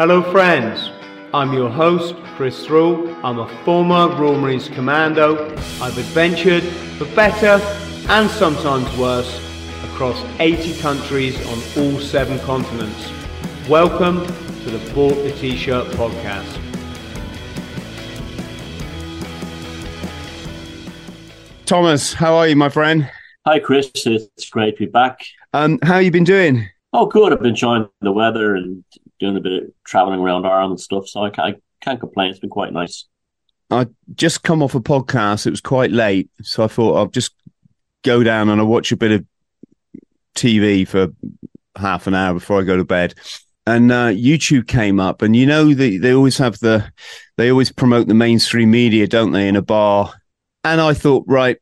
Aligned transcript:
Hello, 0.00 0.22
friends. 0.32 0.90
I'm 1.34 1.52
your 1.52 1.68
host, 1.68 2.14
Chris 2.34 2.64
Thrall. 2.64 3.14
I'm 3.22 3.38
a 3.38 3.46
former 3.66 4.08
Royal 4.16 4.40
Marines 4.40 4.66
Commando. 4.66 5.50
I've 5.78 5.98
adventured 5.98 6.62
for 6.96 7.04
better 7.14 7.62
and 8.08 8.30
sometimes 8.30 8.96
worse 8.96 9.38
across 9.84 10.18
80 10.38 10.80
countries 10.80 11.36
on 11.48 11.58
all 11.76 12.00
seven 12.00 12.38
continents. 12.38 13.12
Welcome 13.68 14.24
to 14.24 14.70
the 14.70 14.94
Bought 14.94 15.16
the 15.16 15.32
T-Shirt 15.32 15.88
podcast. 15.88 16.58
Thomas, 21.66 22.14
how 22.14 22.36
are 22.36 22.48
you, 22.48 22.56
my 22.56 22.70
friend? 22.70 23.10
Hi, 23.46 23.58
Chris. 23.58 23.90
It's 24.06 24.48
great 24.48 24.78
to 24.78 24.86
be 24.86 24.90
back. 24.90 25.26
Um, 25.52 25.78
how 25.82 25.98
you 25.98 26.10
been 26.10 26.24
doing? 26.24 26.70
Oh, 26.94 27.04
good. 27.04 27.34
I've 27.34 27.40
been 27.40 27.50
enjoying 27.50 27.86
the 28.00 28.12
weather 28.12 28.56
and 28.56 28.82
doing 29.20 29.36
a 29.36 29.40
bit 29.40 29.62
of 29.62 29.70
traveling 29.84 30.20
around 30.20 30.46
Ireland 30.46 30.72
and 30.72 30.80
stuff, 30.80 31.06
so 31.06 31.22
I 31.22 31.30
can't, 31.30 31.56
I 31.56 31.84
can't 31.84 32.00
complain. 32.00 32.30
It's 32.30 32.40
been 32.40 32.50
quite 32.50 32.72
nice. 32.72 33.06
I 33.70 33.86
just 34.14 34.42
come 34.42 34.62
off 34.62 34.74
a 34.74 34.80
podcast. 34.80 35.46
It 35.46 35.50
was 35.50 35.60
quite 35.60 35.92
late, 35.92 36.28
so 36.42 36.64
I 36.64 36.66
thought 36.66 36.96
I'll 36.96 37.06
just 37.06 37.32
go 38.02 38.24
down 38.24 38.48
and 38.48 38.60
I'll 38.60 38.66
watch 38.66 38.90
a 38.90 38.96
bit 38.96 39.12
of 39.12 39.24
TV 40.34 40.88
for 40.88 41.08
half 41.76 42.06
an 42.06 42.14
hour 42.14 42.34
before 42.34 42.60
I 42.60 42.64
go 42.64 42.76
to 42.76 42.84
bed. 42.84 43.14
And 43.66 43.92
uh, 43.92 44.08
YouTube 44.08 44.66
came 44.66 44.98
up, 44.98 45.22
and 45.22 45.36
you 45.36 45.46
know 45.46 45.72
they 45.72 45.98
they 45.98 46.12
always 46.12 46.38
have 46.38 46.58
the 46.58 46.90
they 47.36 47.50
always 47.50 47.70
promote 47.70 48.08
the 48.08 48.14
mainstream 48.14 48.70
media, 48.70 49.06
don't 49.06 49.32
they, 49.32 49.46
in 49.46 49.54
a 49.54 49.62
bar? 49.62 50.12
And 50.64 50.80
I 50.80 50.94
thought, 50.94 51.24
right, 51.28 51.58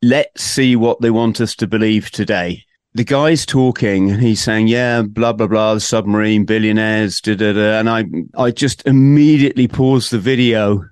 let's 0.00 0.42
see 0.42 0.76
what 0.76 1.00
they 1.00 1.10
want 1.10 1.40
us 1.40 1.54
to 1.56 1.66
believe 1.66 2.10
today 2.10 2.64
the 2.94 3.04
guy's 3.04 3.44
talking 3.44 4.10
and 4.10 4.22
he's 4.22 4.40
saying, 4.40 4.68
yeah, 4.68 5.02
blah, 5.02 5.32
blah, 5.32 5.48
blah, 5.48 5.78
submarine 5.78 6.44
billionaires, 6.44 7.20
da, 7.20 7.34
da, 7.34 7.52
da. 7.52 7.80
And 7.80 7.90
I, 7.90 8.04
I 8.36 8.52
just 8.52 8.86
immediately 8.86 9.66
paused 9.66 10.12
the 10.12 10.20
video 10.20 10.84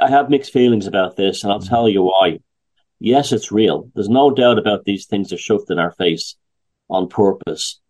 I 0.00 0.08
have 0.08 0.30
mixed 0.30 0.52
feelings 0.52 0.86
about 0.86 1.16
this, 1.16 1.42
and 1.42 1.52
I'll 1.52 1.58
tell 1.60 1.88
you 1.88 2.02
why. 2.02 2.38
Yes, 3.00 3.32
it's 3.32 3.50
real. 3.50 3.90
There's 3.94 4.08
no 4.08 4.30
doubt 4.30 4.58
about 4.58 4.84
these 4.84 5.06
things 5.06 5.32
are 5.32 5.38
shoved 5.38 5.70
in 5.70 5.78
our 5.78 5.92
face 5.92 6.36
on 6.90 7.08
purpose. 7.08 7.80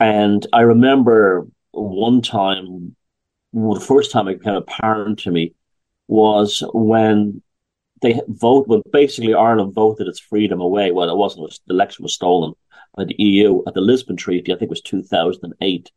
And 0.00 0.46
I 0.52 0.60
remember 0.62 1.46
one 1.72 2.22
time, 2.22 2.96
well, 3.52 3.78
the 3.78 3.84
first 3.84 4.10
time 4.10 4.28
it 4.28 4.38
became 4.38 4.54
apparent 4.54 5.20
to 5.20 5.30
me 5.30 5.54
was 6.08 6.62
when 6.72 7.42
they 8.02 8.20
vote 8.28 8.68
when 8.68 8.82
basically 8.92 9.34
Ireland 9.34 9.74
voted 9.74 10.08
its 10.08 10.20
freedom 10.20 10.60
away. 10.60 10.90
Well, 10.90 11.08
it 11.08 11.16
wasn't. 11.16 11.58
the 11.66 11.74
election 11.74 12.02
was 12.02 12.14
stolen 12.14 12.52
by 12.94 13.04
the 13.04 13.16
EU 13.18 13.62
at 13.66 13.74
the 13.74 13.80
Lisbon 13.80 14.16
Treaty. 14.16 14.52
I 14.52 14.56
think 14.56 14.68
it 14.68 14.70
was 14.70 14.82
2008. 14.82 15.90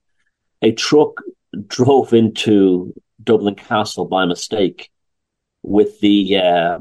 A 0.61 0.71
truck 0.71 1.21
drove 1.67 2.13
into 2.13 2.93
Dublin 3.23 3.55
Castle 3.55 4.05
by 4.05 4.25
mistake 4.25 4.89
with 5.63 5.99
the 5.99 6.37
uh, 6.37 6.79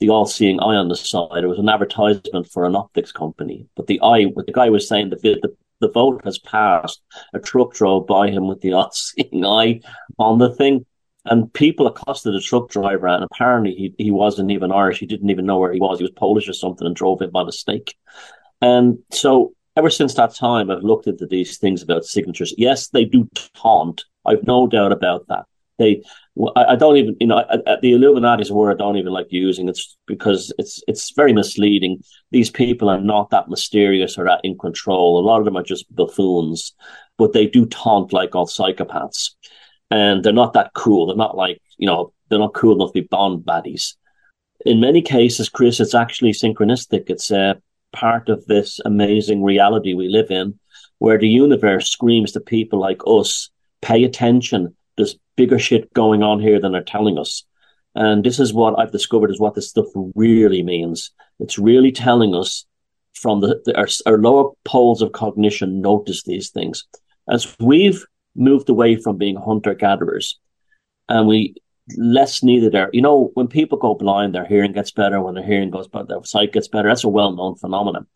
the 0.00 0.08
all-seeing 0.08 0.60
eye 0.60 0.76
on 0.76 0.88
the 0.88 0.96
side. 0.96 1.44
It 1.44 1.46
was 1.46 1.58
an 1.58 1.68
advertisement 1.68 2.50
for 2.50 2.64
an 2.64 2.74
optics 2.74 3.12
company, 3.12 3.68
but 3.76 3.86
the 3.86 4.00
eye, 4.00 4.24
what 4.24 4.46
the 4.46 4.52
guy 4.52 4.70
was 4.70 4.88
saying, 4.88 5.10
the 5.10 5.16
the, 5.16 5.54
the 5.80 5.90
vote 5.90 6.22
has 6.24 6.38
passed. 6.38 7.00
A 7.34 7.38
truck 7.38 7.74
drove 7.74 8.06
by 8.06 8.30
him 8.30 8.48
with 8.48 8.60
the 8.60 8.72
all-seeing 8.74 9.44
eye 9.44 9.80
on 10.18 10.38
the 10.38 10.54
thing, 10.54 10.86
and 11.26 11.52
people 11.52 11.86
accosted 11.86 12.34
the 12.34 12.40
truck 12.40 12.70
driver, 12.70 13.06
and 13.06 13.24
apparently 13.24 13.74
he 13.74 13.94
he 13.98 14.10
wasn't 14.10 14.50
even 14.50 14.72
Irish. 14.72 14.98
He 14.98 15.06
didn't 15.06 15.30
even 15.30 15.46
know 15.46 15.58
where 15.58 15.72
he 15.72 15.80
was. 15.80 15.98
He 15.98 16.04
was 16.04 16.12
Polish 16.12 16.48
or 16.48 16.54
something, 16.54 16.86
and 16.86 16.96
drove 16.96 17.20
in 17.20 17.30
by 17.30 17.44
mistake. 17.44 17.94
And 18.62 18.98
so, 19.12 19.52
ever 19.76 19.90
since 19.90 20.14
that 20.14 20.34
time, 20.34 20.70
I've 20.70 20.82
looked 20.82 21.06
into 21.06 21.26
these 21.26 21.58
things 21.58 21.82
about 21.82 22.04
signatures. 22.04 22.54
Yes, 22.56 22.88
they 22.88 23.04
do 23.04 23.28
taunt. 23.54 24.04
I've 24.24 24.44
no 24.44 24.66
doubt 24.66 24.92
about 24.92 25.28
that. 25.28 25.44
They 25.78 26.02
I, 26.56 26.76
don't 26.76 26.96
even, 26.96 27.16
you 27.20 27.26
know, 27.26 27.44
the 27.82 27.92
Illuminati 27.92 28.42
is 28.42 28.50
a 28.50 28.54
word 28.54 28.72
I 28.72 28.76
don't 28.76 28.96
even 28.96 29.12
like 29.12 29.26
using. 29.30 29.68
It's 29.68 29.96
because 30.06 30.52
it's 30.58 30.82
it's 30.86 31.12
very 31.12 31.32
misleading. 31.32 32.02
These 32.30 32.50
people 32.50 32.88
are 32.88 33.00
not 33.00 33.30
that 33.30 33.48
mysterious 33.48 34.16
or 34.16 34.24
that 34.24 34.40
in 34.44 34.56
control. 34.56 35.18
A 35.18 35.26
lot 35.26 35.40
of 35.40 35.44
them 35.44 35.56
are 35.56 35.62
just 35.62 35.92
buffoons, 35.94 36.72
but 37.18 37.32
they 37.32 37.46
do 37.46 37.66
taunt 37.66 38.12
like 38.12 38.34
all 38.34 38.46
psychopaths, 38.46 39.30
and 39.90 40.22
they're 40.22 40.32
not 40.32 40.52
that 40.52 40.72
cool. 40.74 41.06
They're 41.06 41.16
not 41.16 41.36
like 41.36 41.60
you 41.78 41.86
know, 41.86 42.12
they're 42.28 42.38
not 42.38 42.54
cool 42.54 42.76
enough 42.76 42.92
to 42.92 43.02
be 43.02 43.08
Bond 43.10 43.44
baddies. 43.44 43.94
In 44.64 44.80
many 44.80 45.02
cases, 45.02 45.48
Chris, 45.48 45.80
it's 45.80 45.94
actually 45.94 46.32
synchronistic. 46.32 47.10
It's 47.10 47.30
a 47.30 47.60
part 47.92 48.28
of 48.28 48.46
this 48.46 48.78
amazing 48.84 49.42
reality 49.42 49.94
we 49.94 50.08
live 50.08 50.30
in, 50.30 50.58
where 50.98 51.18
the 51.18 51.28
universe 51.28 51.88
screams 51.88 52.32
to 52.32 52.40
people 52.40 52.78
like 52.78 53.00
us, 53.06 53.50
"Pay 53.82 54.04
attention." 54.04 54.76
There's 55.00 55.18
bigger 55.36 55.58
shit 55.58 55.92
going 55.94 56.22
on 56.22 56.40
here 56.40 56.60
than 56.60 56.72
they're 56.72 56.82
telling 56.82 57.18
us. 57.18 57.44
And 57.94 58.22
this 58.24 58.38
is 58.38 58.52
what 58.52 58.78
I've 58.78 58.92
discovered 58.92 59.30
is 59.30 59.40
what 59.40 59.54
this 59.54 59.70
stuff 59.70 59.86
really 60.14 60.62
means. 60.62 61.10
It's 61.40 61.58
really 61.58 61.90
telling 61.90 62.34
us 62.34 62.66
from 63.14 63.40
the, 63.40 63.60
the 63.64 63.76
our, 63.76 63.88
our 64.06 64.18
lower 64.18 64.52
poles 64.64 65.02
of 65.02 65.12
cognition 65.12 65.80
notice 65.80 66.22
these 66.22 66.50
things. 66.50 66.84
As 67.28 67.56
we've 67.58 68.04
moved 68.36 68.68
away 68.68 68.96
from 68.96 69.18
being 69.18 69.36
hunter 69.36 69.74
gatherers 69.74 70.38
and 71.08 71.26
we 71.26 71.54
less 71.96 72.42
needed 72.42 72.76
our, 72.76 72.90
you 72.92 73.02
know, 73.02 73.30
when 73.34 73.48
people 73.48 73.78
go 73.78 73.94
blind, 73.94 74.34
their 74.34 74.46
hearing 74.46 74.72
gets 74.72 74.92
better. 74.92 75.20
When 75.20 75.34
their 75.34 75.44
hearing 75.44 75.70
goes 75.70 75.88
better, 75.88 76.06
their 76.06 76.24
sight 76.24 76.52
gets 76.52 76.68
better. 76.68 76.88
That's 76.88 77.04
a 77.04 77.08
well 77.08 77.32
known 77.32 77.56
phenomenon. 77.56 78.06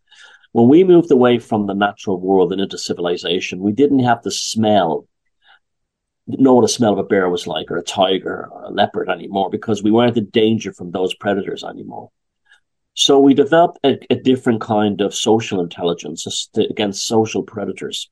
When 0.53 0.69
we 0.69 0.84
moved 0.84 1.11
away 1.11 1.41
from 1.41 1.67
the 1.67 1.75
natural 1.75 2.21
world 2.21 2.53
and 2.53 2.61
into 2.61 2.78
civilization, 2.78 3.59
we 3.59 3.73
didn't 3.73 4.05
have 4.05 4.23
to 4.23 4.31
smell 4.31 5.09
know 6.27 6.55
what 6.55 6.65
a 6.65 6.69
smell 6.69 6.93
of 6.93 6.99
a 6.99 7.05
bear 7.05 7.29
was 7.29 7.47
like 7.47 7.71
or 7.71 7.77
a 7.77 7.83
tiger 7.83 8.49
or 8.51 8.65
a 8.65 8.71
leopard 8.71 9.09
anymore 9.09 9.51
because 9.51 9.83
we 9.83 9.91
weren't 9.91 10.17
in 10.17 10.27
danger 10.27 10.73
from 10.73 10.91
those 10.91 11.15
predators 11.15 11.65
anymore. 11.65 12.11
So 12.95 13.19
we 13.19 13.35
developed 13.35 13.79
a, 13.85 13.99
a 14.11 14.17
different 14.17 14.61
kind 14.61 15.01
of 15.01 15.15
social 15.15 15.61
intelligence 15.61 16.49
against 16.57 17.07
social 17.07 17.43
predators. 17.43 18.09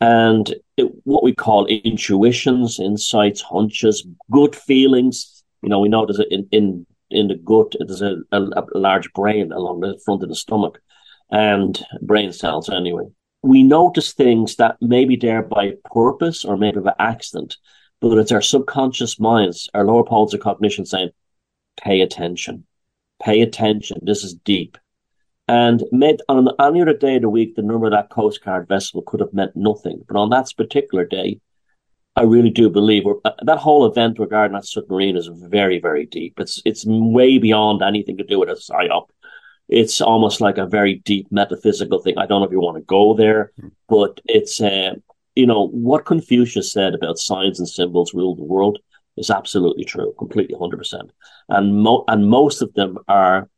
And 0.00 0.54
it, 0.76 0.90
what 1.04 1.22
we 1.22 1.34
call 1.34 1.66
intuitions, 1.66 2.78
insights, 2.78 3.40
hunches, 3.40 4.06
good 4.30 4.54
feelings. 4.54 5.42
You 5.62 5.70
know, 5.70 5.80
we 5.80 5.88
know 5.88 6.06
there's 6.06 6.20
a, 6.20 6.32
in, 6.32 6.48
in, 6.52 6.86
in 7.10 7.28
the 7.28 7.34
gut, 7.34 7.74
there's 7.78 8.02
a, 8.02 8.16
a, 8.30 8.40
a 8.40 8.78
large 8.78 9.12
brain 9.12 9.52
along 9.52 9.80
the 9.80 9.98
front 10.04 10.22
of 10.22 10.28
the 10.28 10.34
stomach 10.34 10.80
and 11.30 11.84
brain 12.02 12.32
cells 12.32 12.68
anyway 12.68 13.06
we 13.42 13.62
notice 13.62 14.12
things 14.12 14.56
that 14.56 14.76
may 14.80 15.04
be 15.04 15.16
there 15.16 15.42
by 15.42 15.74
purpose 15.92 16.44
or 16.44 16.56
maybe 16.56 16.80
by 16.80 16.94
accident, 16.98 17.56
but 18.00 18.18
it's 18.18 18.32
our 18.32 18.42
subconscious 18.42 19.18
minds, 19.18 19.68
our 19.74 19.84
lower 19.84 20.04
poles 20.04 20.34
of 20.34 20.40
cognition 20.40 20.84
saying, 20.84 21.10
pay 21.80 22.00
attention, 22.00 22.66
pay 23.22 23.40
attention. 23.40 23.98
This 24.02 24.24
is 24.24 24.34
deep. 24.34 24.76
And 25.48 25.82
on 26.28 26.48
any 26.60 26.82
other 26.82 26.96
day 26.96 27.16
of 27.16 27.22
the 27.22 27.28
week, 27.28 27.56
the 27.56 27.62
number 27.62 27.86
of 27.86 27.92
that 27.92 28.10
Coast 28.10 28.44
Guard 28.44 28.68
vessel 28.68 29.02
could 29.02 29.20
have 29.20 29.32
meant 29.32 29.56
nothing. 29.56 30.04
But 30.06 30.16
on 30.16 30.30
that 30.30 30.46
particular 30.56 31.04
day, 31.04 31.40
I 32.14 32.22
really 32.22 32.50
do 32.50 32.68
believe 32.68 33.04
uh, 33.24 33.30
that 33.42 33.58
whole 33.58 33.86
event 33.86 34.18
regarding 34.18 34.54
that 34.54 34.66
submarine 34.66 35.16
is 35.16 35.28
very, 35.32 35.80
very 35.80 36.06
deep. 36.06 36.38
It's 36.38 36.60
it's 36.64 36.84
way 36.86 37.38
beyond 37.38 37.82
anything 37.82 38.16
to 38.18 38.24
do 38.24 38.38
with 38.38 38.48
a 38.48 38.54
psyop 38.54 39.08
it's 39.70 40.00
almost 40.00 40.40
like 40.40 40.58
a 40.58 40.66
very 40.66 40.96
deep 40.96 41.30
metaphysical 41.30 42.00
thing. 42.00 42.18
I 42.18 42.26
don't 42.26 42.40
know 42.40 42.46
if 42.46 42.52
you 42.52 42.60
want 42.60 42.76
to 42.76 42.82
go 42.82 43.14
there, 43.14 43.52
hmm. 43.58 43.68
but 43.88 44.20
it's, 44.26 44.60
uh, 44.60 44.94
you 45.36 45.46
know, 45.46 45.68
what 45.68 46.04
Confucius 46.04 46.72
said 46.72 46.94
about 46.94 47.18
signs 47.18 47.60
and 47.60 47.68
symbols 47.68 48.12
rule 48.12 48.34
the 48.34 48.42
world 48.42 48.80
is 49.16 49.30
absolutely 49.30 49.84
true, 49.84 50.12
completely 50.18 50.56
100%. 50.56 51.10
And, 51.48 51.76
mo- 51.76 52.04
and 52.08 52.28
most 52.28 52.62
of 52.62 52.74
them 52.74 52.98
are 53.06 53.48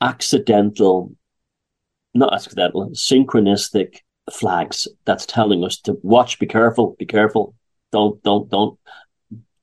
accidental, 0.00 1.12
not 2.14 2.32
accidental, 2.32 2.90
synchronistic 2.90 3.98
flags 4.30 4.86
that's 5.04 5.26
telling 5.26 5.64
us 5.64 5.78
to 5.78 5.98
watch, 6.02 6.38
be 6.38 6.46
careful, 6.46 6.94
be 7.00 7.06
careful, 7.06 7.54
don't, 7.90 8.22
don't, 8.22 8.48
don't, 8.48 8.78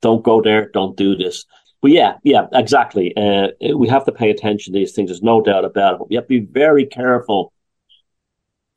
don't 0.02 0.24
go 0.24 0.42
there, 0.42 0.70
don't 0.70 0.98
do 0.98 1.16
this. 1.16 1.46
But 1.82 1.92
yeah, 1.92 2.18
yeah, 2.24 2.48
exactly. 2.52 3.16
Uh, 3.16 3.50
we 3.76 3.88
have 3.88 4.06
to 4.06 4.12
pay 4.12 4.30
attention 4.30 4.74
to 4.74 4.80
these 4.80 4.94
things. 4.94 5.10
There's 5.10 5.24
no 5.24 5.42
doubt 5.42 5.66
about 5.66 5.94
it. 5.94 6.00
But 6.00 6.10
we 6.10 6.16
have 6.16 6.26
to 6.26 6.28
be 6.28 6.40
very 6.40 6.86
careful 6.86 7.54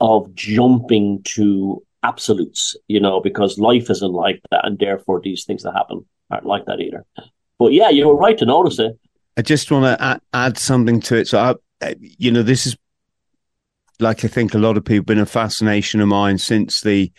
of 0.00 0.34
jumping 0.34 1.22
to 1.25 1.82
absolutes, 2.02 2.76
you 2.88 3.00
know, 3.00 3.20
because 3.20 3.58
life 3.58 3.90
isn't 3.90 4.12
like 4.12 4.40
that, 4.50 4.66
and 4.66 4.78
therefore 4.78 5.20
these 5.22 5.44
things 5.44 5.62
that 5.62 5.72
happen 5.72 6.04
aren't 6.31 6.46
like 6.46 6.66
that 6.66 6.81
either. 6.81 7.04
But 7.58 7.72
yeah, 7.72 7.90
you 7.90 8.08
were 8.08 8.16
right 8.16 8.38
to 8.38 8.46
notice 8.46 8.78
it. 8.78 8.99
I 9.37 9.43
just 9.43 9.70
want 9.70 9.98
to 9.98 10.20
add, 10.34 10.58
something 10.58 11.00
to 11.02 11.16
it. 11.16 11.28
So, 11.28 11.58
I, 11.81 11.94
you 12.00 12.31
know, 12.31 12.43
this 12.43 12.66
is 12.66 12.76
like 13.98 14.25
I 14.25 14.28
think 14.28 14.55
a 14.55 14.58
lot 14.58 14.76
of 14.76 14.84
people 14.84 15.05
been 15.05 15.19
a 15.19 15.26
fascination 15.26 16.00
of 16.00 16.08
mine 16.08 16.38
since 16.38 16.81
the 16.81 17.12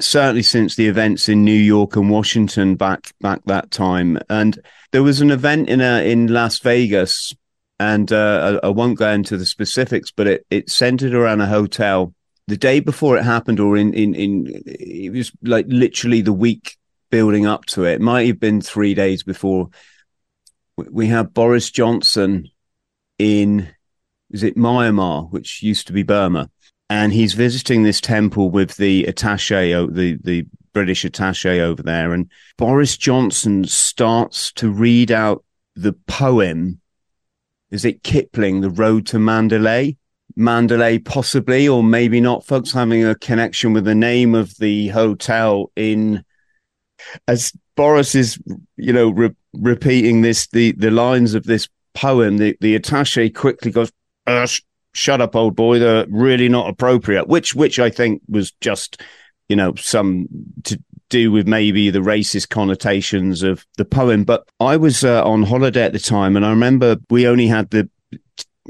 certainly 0.00 0.42
since 0.42 0.76
the 0.76 0.88
events 0.88 1.28
in 1.28 1.44
New 1.44 1.52
York 1.52 1.96
and 1.96 2.10
Washington 2.10 2.76
back 2.76 3.12
back 3.20 3.40
that 3.46 3.70
time. 3.70 4.18
And 4.28 4.58
there 4.92 5.02
was 5.02 5.20
an 5.20 5.30
event 5.30 5.68
in 5.68 5.80
a, 5.80 6.08
in 6.08 6.28
Las 6.28 6.58
Vegas, 6.58 7.34
and 7.78 8.12
uh, 8.12 8.60
I, 8.62 8.66
I, 8.66 8.70
won't 8.70 8.98
go 8.98 9.10
into 9.10 9.36
the 9.36 9.46
specifics, 9.46 10.10
but 10.10 10.26
it, 10.26 10.46
it 10.50 10.70
centered 10.70 11.14
around 11.14 11.40
a 11.40 11.46
hotel. 11.46 12.14
The 12.46 12.56
day 12.56 12.80
before 12.80 13.16
it 13.16 13.24
happened, 13.24 13.60
or 13.60 13.76
in, 13.76 13.92
in 13.94 14.14
in 14.14 14.62
it 14.66 15.12
was 15.12 15.32
like 15.42 15.66
literally 15.68 16.22
the 16.22 16.32
week 16.32 16.76
building 17.10 17.46
up 17.46 17.66
to 17.66 17.84
it. 17.84 17.94
it 17.94 18.00
might 18.00 18.26
have 18.26 18.40
been 18.40 18.60
three 18.60 18.94
days 18.94 19.22
before. 19.22 19.68
We 20.76 21.08
had 21.08 21.34
Boris 21.34 21.70
Johnson 21.70 22.48
in 23.18 23.68
is 24.30 24.42
it 24.42 24.56
Myanmar, 24.56 25.30
which 25.30 25.62
used 25.62 25.86
to 25.86 25.92
be 25.92 26.02
Burma, 26.02 26.50
and 26.90 27.12
he's 27.12 27.34
visiting 27.34 27.82
this 27.82 28.00
temple 28.00 28.50
with 28.50 28.76
the 28.76 29.04
attaché, 29.04 29.92
the 29.94 30.18
the 30.22 30.46
British 30.72 31.04
attaché 31.04 31.60
over 31.60 31.82
there, 31.82 32.12
and 32.12 32.30
Boris 32.56 32.96
Johnson 32.96 33.64
starts 33.64 34.52
to 34.52 34.70
read 34.70 35.10
out 35.10 35.44
the 35.74 35.92
poem. 36.06 36.80
Is 37.70 37.84
it 37.84 38.02
Kipling, 38.02 38.62
The 38.62 38.70
Road 38.70 39.06
to 39.08 39.18
Mandalay? 39.18 39.96
Mandalay, 40.36 40.98
possibly, 40.98 41.68
or 41.68 41.82
maybe 41.82 42.20
not. 42.20 42.46
Folks 42.46 42.72
having 42.72 43.04
a 43.04 43.14
connection 43.14 43.72
with 43.72 43.84
the 43.84 43.94
name 43.94 44.34
of 44.34 44.56
the 44.56 44.88
hotel 44.88 45.70
in 45.76 46.24
as 47.26 47.52
Boris 47.76 48.14
is, 48.14 48.38
you 48.76 48.92
know, 48.92 49.10
re- 49.10 49.34
repeating 49.52 50.22
this 50.22 50.46
the 50.48 50.72
the 50.72 50.90
lines 50.90 51.34
of 51.34 51.44
this 51.44 51.68
poem. 51.94 52.38
The 52.38 52.56
the 52.60 52.78
attaché 52.78 53.34
quickly 53.34 53.70
goes, 53.70 53.92
uh, 54.26 54.46
sh- 54.46 54.62
"Shut 54.92 55.20
up, 55.20 55.36
old 55.36 55.56
boy! 55.56 55.78
They're 55.78 56.06
really 56.08 56.48
not 56.48 56.68
appropriate." 56.68 57.28
Which 57.28 57.54
which 57.54 57.78
I 57.78 57.90
think 57.90 58.22
was 58.28 58.52
just, 58.60 59.00
you 59.48 59.56
know, 59.56 59.74
some 59.76 60.28
to 60.64 60.80
do 61.10 61.32
with 61.32 61.46
maybe 61.48 61.90
the 61.90 62.00
racist 62.00 62.50
connotations 62.50 63.42
of 63.42 63.64
the 63.76 63.84
poem. 63.84 64.24
But 64.24 64.44
I 64.60 64.76
was 64.76 65.04
uh, 65.04 65.24
on 65.24 65.42
holiday 65.42 65.84
at 65.84 65.92
the 65.92 65.98
time, 65.98 66.36
and 66.36 66.44
I 66.44 66.50
remember 66.50 66.96
we 67.10 67.26
only 67.26 67.46
had 67.46 67.70
the, 67.70 67.88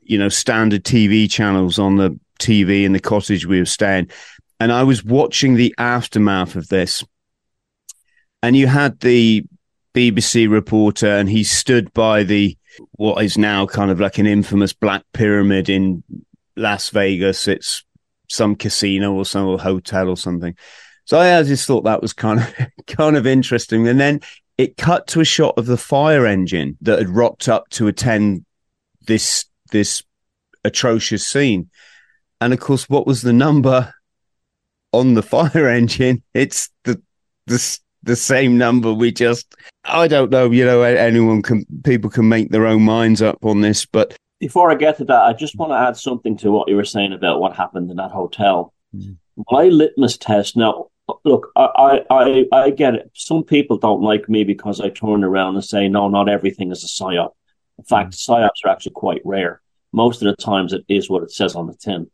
you 0.02 0.18
know, 0.18 0.28
standard 0.28 0.84
TV 0.84 1.30
channels 1.30 1.78
on 1.78 1.96
the 1.96 2.18
TV 2.38 2.84
in 2.84 2.92
the 2.92 3.00
cottage 3.00 3.46
we 3.46 3.58
were 3.58 3.64
staying, 3.64 4.10
and 4.60 4.72
I 4.72 4.84
was 4.84 5.04
watching 5.04 5.54
the 5.54 5.74
aftermath 5.78 6.54
of 6.54 6.68
this 6.68 7.04
and 8.42 8.56
you 8.56 8.66
had 8.66 9.00
the 9.00 9.44
BBC 9.94 10.50
reporter, 10.50 11.08
and 11.08 11.28
he 11.28 11.42
stood 11.42 11.92
by 11.92 12.22
the 12.22 12.56
what 12.92 13.24
is 13.24 13.38
now 13.38 13.66
kind 13.66 13.90
of 13.90 14.00
like 14.00 14.18
an 14.18 14.26
infamous 14.26 14.72
black 14.72 15.04
pyramid 15.12 15.68
in 15.68 16.02
Las 16.56 16.90
Vegas. 16.90 17.48
It's 17.48 17.84
some 18.28 18.56
casino 18.56 19.12
or 19.12 19.24
some 19.24 19.58
hotel 19.58 20.08
or 20.08 20.16
something. 20.16 20.56
So 21.04 21.18
I 21.18 21.42
just 21.42 21.66
thought 21.66 21.84
that 21.84 22.02
was 22.02 22.12
kind 22.12 22.40
of 22.40 22.54
kind 22.86 23.16
of 23.16 23.26
interesting. 23.26 23.88
And 23.88 23.98
then 23.98 24.20
it 24.58 24.76
cut 24.76 25.06
to 25.08 25.20
a 25.20 25.24
shot 25.24 25.56
of 25.56 25.66
the 25.66 25.76
fire 25.76 26.26
engine 26.26 26.76
that 26.82 26.98
had 26.98 27.08
rocked 27.08 27.48
up 27.48 27.68
to 27.70 27.86
attend 27.86 28.44
this 29.06 29.46
this 29.70 30.02
atrocious 30.64 31.26
scene. 31.26 31.70
And 32.40 32.52
of 32.52 32.60
course, 32.60 32.88
what 32.88 33.06
was 33.06 33.22
the 33.22 33.32
number 33.32 33.94
on 34.92 35.14
the 35.14 35.22
fire 35.34 35.68
engine? 35.68 36.22
It's 36.34 36.70
the 36.84 37.00
the 37.46 37.78
the 38.02 38.16
same 38.16 38.58
number. 38.58 38.92
We 38.92 39.12
just, 39.12 39.54
I 39.84 40.08
don't 40.08 40.30
know, 40.30 40.50
you 40.50 40.64
know, 40.64 40.82
anyone 40.82 41.42
can, 41.42 41.64
people 41.84 42.10
can 42.10 42.28
make 42.28 42.50
their 42.50 42.66
own 42.66 42.82
minds 42.82 43.22
up 43.22 43.44
on 43.44 43.60
this. 43.60 43.86
But 43.86 44.16
before 44.40 44.70
I 44.70 44.74
get 44.74 44.98
to 44.98 45.04
that, 45.06 45.22
I 45.22 45.32
just 45.32 45.56
want 45.56 45.72
to 45.72 45.76
add 45.76 45.96
something 45.96 46.36
to 46.38 46.52
what 46.52 46.68
you 46.68 46.76
were 46.76 46.84
saying 46.84 47.12
about 47.12 47.40
what 47.40 47.56
happened 47.56 47.90
in 47.90 47.96
that 47.96 48.10
hotel. 48.10 48.72
Mm. 48.94 49.16
My 49.50 49.64
litmus 49.64 50.16
test 50.16 50.56
now, 50.56 50.88
look, 51.24 51.50
I, 51.56 52.04
I, 52.10 52.46
I 52.52 52.70
get 52.70 52.94
it. 52.94 53.10
Some 53.14 53.42
people 53.42 53.78
don't 53.78 54.02
like 54.02 54.28
me 54.28 54.44
because 54.44 54.80
I 54.80 54.90
turn 54.90 55.24
around 55.24 55.54
and 55.54 55.64
say, 55.64 55.88
no, 55.88 56.08
not 56.08 56.28
everything 56.28 56.70
is 56.70 56.84
a 56.84 56.86
psyop. 56.86 57.30
In 57.78 57.84
fact, 57.84 58.12
mm. 58.12 58.16
psyops 58.16 58.64
are 58.64 58.70
actually 58.70 58.92
quite 58.92 59.22
rare. 59.24 59.60
Most 59.92 60.22
of 60.22 60.26
the 60.26 60.42
times 60.42 60.72
it 60.72 60.84
is 60.88 61.08
what 61.08 61.22
it 61.22 61.32
says 61.32 61.54
on 61.54 61.66
the 61.66 61.74
tin. 61.74 62.10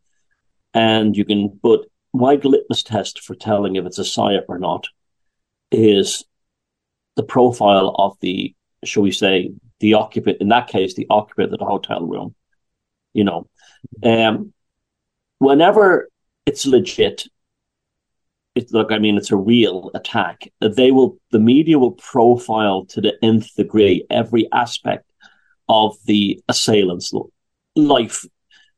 And 0.73 1.15
you 1.15 1.25
can, 1.25 1.59
but 1.61 1.85
my 2.13 2.35
litmus 2.35 2.83
test 2.83 3.19
for 3.19 3.35
telling 3.35 3.75
if 3.75 3.85
it's 3.85 3.99
a 3.99 4.03
psyop 4.03 4.45
or 4.47 4.57
not 4.57 4.87
is 5.71 6.23
the 7.15 7.23
profile 7.23 7.93
of 7.97 8.17
the, 8.21 8.55
shall 8.83 9.03
we 9.03 9.11
say, 9.11 9.51
the 9.79 9.95
occupant, 9.95 10.37
in 10.41 10.49
that 10.49 10.67
case, 10.67 10.93
the 10.93 11.07
occupant 11.09 11.53
of 11.53 11.59
the 11.59 11.65
hotel 11.65 12.05
room. 12.05 12.35
You 13.13 13.23
know, 13.23 13.49
um, 14.03 14.53
whenever 15.39 16.09
it's 16.45 16.65
legit, 16.65 17.27
it's 18.55 18.71
look, 18.71 18.91
I 18.91 18.99
mean, 18.99 19.17
it's 19.17 19.31
a 19.31 19.37
real 19.37 19.91
attack. 19.93 20.51
They 20.61 20.91
will, 20.91 21.17
the 21.31 21.39
media 21.39 21.77
will 21.77 21.91
profile 21.91 22.85
to 22.85 23.01
the 23.01 23.13
nth 23.23 23.55
degree 23.55 24.05
every 24.09 24.47
aspect 24.51 25.09
of 25.67 25.97
the 26.05 26.41
assailant's 26.47 27.11
life. 27.75 28.25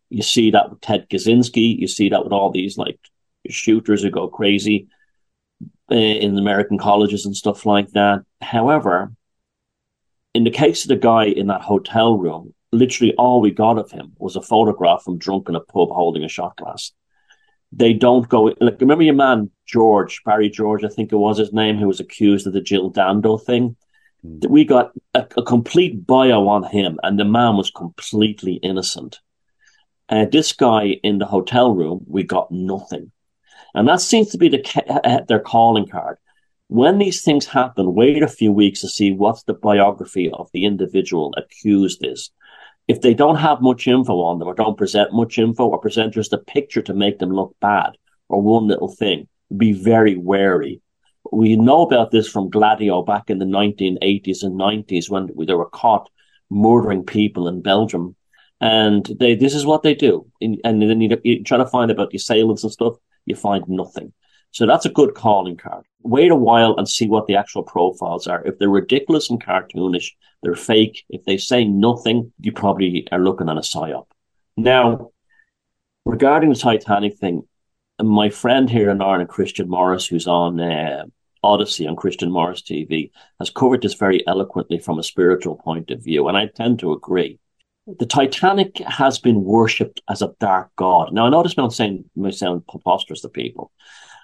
You 0.10 0.24
see 0.24 0.52
that 0.52 0.70
with 0.70 0.82
Ted 0.82 1.10
Kaczynski. 1.10 1.78
You 1.78 1.88
see 1.88 2.10
that 2.10 2.24
with 2.24 2.34
all 2.34 2.52
these 2.52 2.78
like 2.78 3.00
shooters 3.50 4.04
who 4.04 4.10
go 4.10 4.28
crazy. 4.28 4.88
Uh, 5.90 5.96
in 5.96 6.38
American 6.38 6.78
colleges 6.78 7.26
and 7.26 7.34
stuff 7.34 7.66
like 7.66 7.90
that. 7.92 8.22
However, 8.42 9.14
in 10.34 10.44
the 10.44 10.52
case 10.52 10.84
of 10.84 10.90
the 10.90 10.98
guy 10.98 11.28
in 11.28 11.48
that 11.48 11.62
hotel 11.62 12.18
room, 12.18 12.54
literally 12.74 13.14
all 13.14 13.40
we 13.40 13.52
got 13.52 13.78
of 13.78 13.90
him 13.90 14.12
was 14.18 14.36
a 14.36 14.42
photograph 14.42 15.04
from 15.04 15.18
drunk 15.18 15.48
in 15.48 15.56
a 15.56 15.62
pub 15.62 15.88
holding 15.90 16.26
a 16.26 16.28
shot 16.28 16.58
glass. 16.58 16.92
They 17.72 17.94
don't 17.94 18.28
go 18.28 18.54
like 18.60 18.82
remember 18.82 19.06
your 19.06 19.14
man 19.14 19.50
George 19.66 20.22
Barry 20.26 20.50
George, 20.50 20.84
I 20.84 20.90
think 20.90 21.14
it 21.14 21.16
was 21.16 21.38
his 21.38 21.54
name, 21.54 21.78
who 21.78 21.88
was 21.88 22.02
accused 22.02 22.48
of 22.48 22.52
the 22.52 22.60
Jill 22.60 22.90
Dando 22.90 23.38
thing. 23.38 23.78
Mm. 24.26 24.50
We 24.50 24.66
got 24.66 24.92
a, 25.14 25.26
a, 25.38 25.44
complete 25.44 26.06
bio 26.06 26.50
on 26.50 26.64
him, 26.64 27.00
and 27.02 27.18
the 27.18 27.24
man 27.24 27.56
was 27.56 27.72
completely 27.72 28.56
innocent. 28.56 29.20
Uh, 30.10 30.26
this 30.26 30.52
guy 30.52 31.00
in 31.02 31.20
the 31.20 31.26
hotel 31.26 31.74
room, 31.74 32.04
we 32.08 32.24
got 32.24 32.52
nothing. 32.52 33.12
And 33.78 33.88
that 33.88 34.02
seems 34.02 34.32
to 34.32 34.40
be 34.40 34.50
the, 34.50 34.84
uh, 34.90 35.08
uh, 35.08 35.24
their 35.26 35.40
calling 35.40 35.88
card. 35.88 36.18
When 36.68 36.98
these 36.98 37.22
things 37.22 37.46
happen, 37.46 37.94
wait 37.94 38.24
a 38.24 38.28
few 38.28 38.52
weeks 38.52 38.82
to 38.82 38.90
see 38.90 39.12
what 39.12 39.44
the 39.46 39.54
biography 39.54 40.32
of 40.32 40.50
the 40.52 40.66
individual 40.66 41.32
accused 41.38 42.04
is. 42.04 42.32
If 42.88 43.02
they 43.02 43.14
don't 43.14 43.36
have 43.36 43.62
much 43.62 43.88
info 43.88 44.22
on 44.22 44.40
them 44.40 44.48
or 44.48 44.56
don't 44.56 44.80
present 44.80 45.14
much 45.14 45.38
info 45.38 45.68
or 45.68 45.78
present 45.80 46.16
just 46.16 46.34
a 46.34 46.40
picture 46.40 46.82
to 46.82 46.94
make 46.96 47.20
them 47.20 47.30
look 47.30 47.56
bad 47.62 47.92
or 48.30 48.42
one 48.42 48.68
little 48.68 48.90
thing, 48.90 49.28
be 49.56 49.74
very 49.74 50.18
wary. 50.18 50.82
We 51.32 51.56
know 51.56 51.84
about 51.84 52.10
this 52.10 52.28
from 52.28 52.50
Gladio 52.50 53.04
back 53.04 53.30
in 53.30 53.38
the 53.38 53.46
1980s 53.46 54.42
and 54.42 54.60
90s 54.60 55.08
when 55.08 55.30
they 55.38 55.54
were 55.54 55.70
caught 55.70 56.10
murdering 56.50 57.04
people 57.04 57.48
in 57.48 57.62
Belgium. 57.62 58.16
And 58.60 59.06
they, 59.20 59.36
this 59.36 59.54
is 59.54 59.66
what 59.66 59.84
they 59.84 59.94
do. 59.94 60.26
And 60.42 60.60
then 60.64 61.02
you, 61.02 61.18
you 61.24 61.44
try 61.44 61.58
to 61.58 61.66
find 61.66 61.92
about 61.92 62.10
the 62.10 62.18
assailants 62.18 62.64
and 62.64 62.72
stuff 62.72 62.96
you 63.26 63.36
find 63.36 63.64
nothing. 63.68 64.14
So 64.52 64.66
that's 64.66 64.86
a 64.86 64.90
good 64.90 65.14
calling 65.14 65.58
card. 65.58 65.86
Wait 66.02 66.32
a 66.32 66.36
while 66.36 66.76
and 66.78 66.88
see 66.88 67.08
what 67.08 67.28
the 67.28 67.36
actual 67.36 67.64
profiles 67.64 68.28
are. 68.28 68.44
If 68.46 68.58
they're 68.58 68.70
ridiculous 68.70 69.30
and 69.30 69.44
cartoonish, 69.44 70.14
they're 70.42 70.56
fake. 70.56 71.04
If 71.10 71.26
they 71.26 71.38
say 71.38 71.66
nothing, 71.66 72.32
you 72.40 72.52
probably 72.52 73.08
are 73.12 73.20
looking 73.20 73.50
at 73.50 73.58
a 73.58 73.62
psyop. 73.62 74.08
Now, 74.56 75.12
regarding 76.06 76.50
the 76.50 76.56
Titanic 76.56 77.18
thing, 77.18 77.44
my 78.02 78.30
friend 78.30 78.70
here 78.70 78.90
in 78.90 79.02
Ireland, 79.02 79.30
Christian 79.30 79.70
Morris, 79.70 80.08
who's 80.08 80.28
on 80.28 80.60
uh, 80.60 81.06
Odysee 81.44 81.88
on 81.88 81.96
Christian 81.96 82.32
Morris 82.32 82.62
TV, 82.62 83.12
has 83.40 83.50
covered 83.50 83.82
this 83.82 83.96
very 83.96 84.26
eloquently 84.28 84.80
from 84.80 84.98
a 85.00 85.04
spiritual 85.04 85.56
point 85.56 85.92
of 85.92 86.04
view, 86.04 86.28
and 86.28 86.38
I 86.38 86.48
tend 86.48 86.80
to 86.80 86.94
agree 86.94 87.40
the 87.88 88.06
Titanic 88.06 88.80
has 88.80 89.18
been 89.18 89.44
worshipped 89.44 90.02
as 90.10 90.22
a 90.22 90.34
dark 90.40 90.70
god. 90.76 91.14
Now, 91.14 91.26
I 91.26 91.30
know 91.30 91.42
this 91.42 91.56
may 91.56 91.70
sound, 91.70 92.06
may 92.16 92.32
sound 92.32 92.68
preposterous 92.68 93.22
to 93.22 93.30
people, 93.30 93.72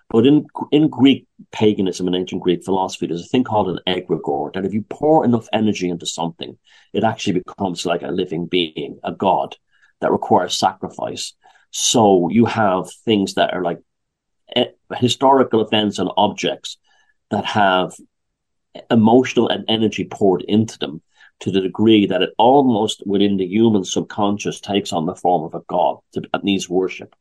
but 0.10 0.26
in 0.26 0.46
in 0.72 0.90
Greek 0.90 1.28
paganism 1.52 2.08
and 2.08 2.16
ancient 2.16 2.42
Greek 2.42 2.64
philosophy, 2.66 3.08
there's 3.08 3.26
a 3.26 3.30
thing 3.30 3.46
called 3.46 3.70
an 3.70 3.80
egregore 3.88 4.54
that 4.54 4.66
if 4.66 4.74
you 4.74 4.84
pour 4.90 5.24
enough 5.24 5.48
energy 5.54 5.90
into 5.90 6.06
something, 6.06 6.58
it 6.92 7.06
actually 7.06 7.40
becomes 7.40 7.86
like 7.86 8.02
a 8.02 8.08
living 8.08 8.48
being, 8.48 9.00
a 9.04 9.14
god 9.14 9.56
that 10.02 10.12
requires 10.12 10.58
sacrifice. 10.58 11.34
So 11.72 12.30
you 12.30 12.46
have 12.46 12.92
things 13.06 13.36
that 13.36 13.54
are 13.54 13.64
like 13.64 13.80
eh, 14.56 14.66
historical 14.98 15.62
events 15.62 16.00
and 16.00 16.12
objects 16.18 16.78
that 17.32 17.46
have 17.46 17.94
emotional 18.92 19.48
and 19.48 19.64
energy 19.70 20.04
poured 20.04 20.42
into 20.42 20.78
them 20.80 21.02
to 21.44 21.52
the 21.52 21.60
degree 21.60 22.06
that 22.06 22.22
it 22.22 22.30
almost 22.38 23.04
within 23.06 23.36
the 23.36 23.46
human 23.46 23.84
subconscious 23.84 24.62
takes 24.62 24.94
on 24.94 25.06
the 25.06 25.16
form 25.16 25.44
of 25.44 25.54
a 25.54 25.62
god. 25.68 25.98
it 26.16 26.26
needs 26.42 26.70
worship 26.70 27.14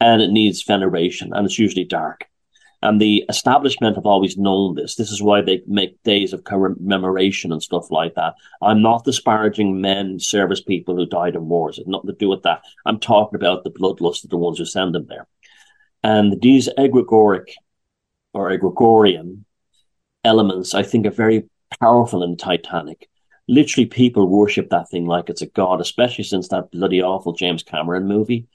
and 0.00 0.20
it 0.20 0.30
needs 0.30 0.64
veneration, 0.64 1.32
and 1.32 1.46
it's 1.46 1.58
usually 1.58 1.84
dark. 1.84 2.26
And 2.82 3.00
the 3.00 3.24
establishment 3.28 3.94
have 3.94 4.06
always 4.06 4.36
known 4.36 4.74
this. 4.74 4.96
This 4.96 5.12
is 5.12 5.22
why 5.22 5.40
they 5.40 5.62
make 5.68 6.02
days 6.02 6.32
of 6.32 6.42
commemoration 6.42 7.52
and 7.52 7.62
stuff 7.62 7.92
like 7.92 8.16
that. 8.16 8.34
I'm 8.60 8.82
not 8.82 9.04
disparaging 9.04 9.80
men, 9.80 10.18
service 10.18 10.60
people 10.60 10.96
who 10.96 11.06
died 11.06 11.36
in 11.36 11.48
wars. 11.48 11.78
It's 11.78 11.86
nothing 11.86 12.10
to 12.10 12.16
do 12.16 12.28
with 12.28 12.42
that. 12.42 12.62
I'm 12.84 12.98
talking 12.98 13.36
about 13.36 13.62
the 13.62 13.70
bloodlust 13.70 14.24
of 14.24 14.30
the 14.30 14.36
ones 14.36 14.58
who 14.58 14.66
send 14.66 14.96
them 14.96 15.06
there. 15.08 15.28
And 16.02 16.42
these 16.42 16.68
egregoric 16.76 17.54
or 18.32 18.50
egregorian 18.50 19.44
elements, 20.24 20.74
I 20.74 20.82
think, 20.82 21.06
are 21.06 21.12
very 21.12 21.44
powerful 21.80 22.24
in 22.24 22.36
Titanic. 22.36 23.08
Literally, 23.48 23.86
people 23.86 24.26
worship 24.26 24.70
that 24.70 24.88
thing 24.90 25.06
like 25.06 25.28
it's 25.28 25.42
a 25.42 25.46
god, 25.46 25.80
especially 25.80 26.24
since 26.24 26.48
that 26.48 26.70
bloody 26.70 27.02
awful 27.02 27.32
James 27.32 27.62
Cameron 27.62 28.06
movie 28.06 28.46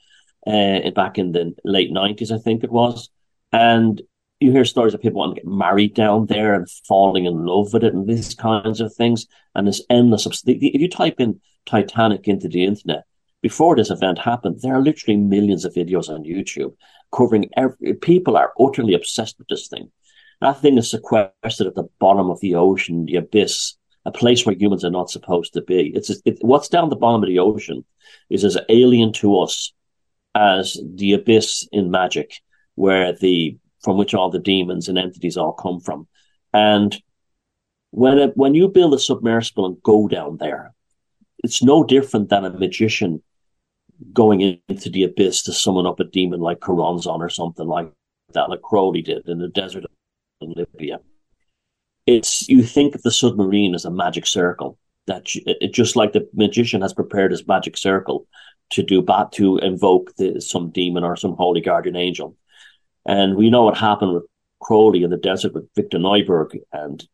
uh, 0.46 0.90
back 0.90 1.18
in 1.18 1.32
the 1.32 1.54
late 1.64 1.92
90s, 1.92 2.32
I 2.32 2.38
think 2.38 2.64
it 2.64 2.72
was. 2.72 3.08
And 3.52 4.00
you 4.40 4.52
hear 4.52 4.64
stories 4.64 4.94
of 4.94 5.02
people 5.02 5.18
wanting 5.18 5.36
to 5.36 5.40
get 5.42 5.50
married 5.50 5.94
down 5.94 6.26
there 6.26 6.54
and 6.54 6.68
falling 6.88 7.26
in 7.26 7.44
love 7.44 7.72
with 7.72 7.84
it 7.84 7.94
and 7.94 8.08
these 8.08 8.34
kinds 8.34 8.80
of 8.80 8.94
things. 8.94 9.26
And 9.54 9.68
this 9.68 9.82
endless, 9.90 10.26
if 10.46 10.80
you 10.80 10.88
type 10.88 11.20
in 11.20 11.40
Titanic 11.66 12.26
into 12.26 12.48
the 12.48 12.64
internet, 12.64 13.04
before 13.42 13.76
this 13.76 13.90
event 13.90 14.18
happened, 14.18 14.60
there 14.60 14.74
are 14.74 14.82
literally 14.82 15.16
millions 15.16 15.64
of 15.64 15.74
videos 15.74 16.08
on 16.08 16.24
YouTube 16.24 16.74
covering 17.14 17.50
every, 17.56 17.94
people 17.94 18.36
are 18.36 18.52
utterly 18.58 18.94
obsessed 18.94 19.38
with 19.38 19.48
this 19.48 19.68
thing. 19.68 19.90
That 20.40 20.60
thing 20.60 20.78
is 20.78 20.90
sequestered 20.90 21.66
at 21.66 21.74
the 21.74 21.88
bottom 21.98 22.30
of 22.30 22.40
the 22.40 22.54
ocean, 22.54 23.04
the 23.04 23.16
abyss, 23.16 23.74
a 24.04 24.10
place 24.10 24.44
where 24.44 24.54
humans 24.54 24.84
are 24.84 24.90
not 24.90 25.10
supposed 25.10 25.52
to 25.54 25.62
be. 25.62 25.92
It's 25.94 26.10
it, 26.24 26.38
what's 26.40 26.68
down 26.68 26.88
the 26.88 26.96
bottom 26.96 27.22
of 27.22 27.28
the 27.28 27.38
ocean 27.38 27.84
is 28.28 28.44
as 28.44 28.58
alien 28.68 29.12
to 29.14 29.38
us 29.38 29.72
as 30.34 30.76
the 30.94 31.12
abyss 31.12 31.68
in 31.72 31.90
magic, 31.90 32.34
where 32.74 33.12
the 33.12 33.58
from 33.82 33.96
which 33.96 34.14
all 34.14 34.30
the 34.30 34.38
demons 34.38 34.88
and 34.88 34.98
entities 34.98 35.36
all 35.36 35.52
come 35.52 35.80
from. 35.80 36.06
And 36.52 37.00
when 37.90 38.18
it, 38.18 38.36
when 38.36 38.54
you 38.54 38.68
build 38.68 38.94
a 38.94 38.98
submersible 38.98 39.66
and 39.66 39.82
go 39.82 40.06
down 40.06 40.36
there, 40.36 40.74
it's 41.42 41.62
no 41.62 41.82
different 41.84 42.28
than 42.28 42.44
a 42.44 42.50
magician 42.50 43.22
going 44.12 44.60
into 44.68 44.90
the 44.90 45.04
abyss 45.04 45.42
to 45.42 45.52
summon 45.52 45.86
up 45.86 46.00
a 46.00 46.04
demon 46.04 46.40
like 46.40 46.60
Choronzon 46.60 47.20
or 47.20 47.28
something 47.28 47.66
like 47.66 47.90
that, 48.32 48.48
like 48.48 48.62
Crowley 48.62 49.02
did 49.02 49.28
in 49.28 49.38
the 49.38 49.48
desert 49.48 49.84
in 50.40 50.52
Libya. 50.52 51.00
It's 52.10 52.48
you 52.48 52.62
think 52.62 52.94
of 52.94 53.02
the 53.02 53.10
submarine 53.10 53.74
as 53.74 53.84
a 53.84 53.90
magic 53.90 54.26
circle 54.26 54.78
that 55.06 55.24
just 55.72 55.96
like 55.96 56.12
the 56.12 56.28
magician 56.34 56.82
has 56.82 56.92
prepared 56.92 57.30
his 57.30 57.46
magic 57.46 57.76
circle 57.76 58.26
to 58.70 58.82
do 58.82 59.02
bat 59.02 59.32
to 59.32 59.58
invoke 59.58 60.14
the, 60.16 60.40
some 60.40 60.70
demon 60.70 61.04
or 61.04 61.16
some 61.16 61.34
holy 61.34 61.60
guardian 61.60 61.96
angel, 61.96 62.36
and 63.06 63.36
we 63.36 63.50
know 63.50 63.64
what 63.64 63.76
happened 63.76 64.14
with 64.14 64.24
Crowley 64.60 65.02
in 65.02 65.10
the 65.10 65.16
desert 65.16 65.54
with 65.54 65.68
Victor 65.74 65.98
Neuburg 65.98 66.58
and 66.72 67.06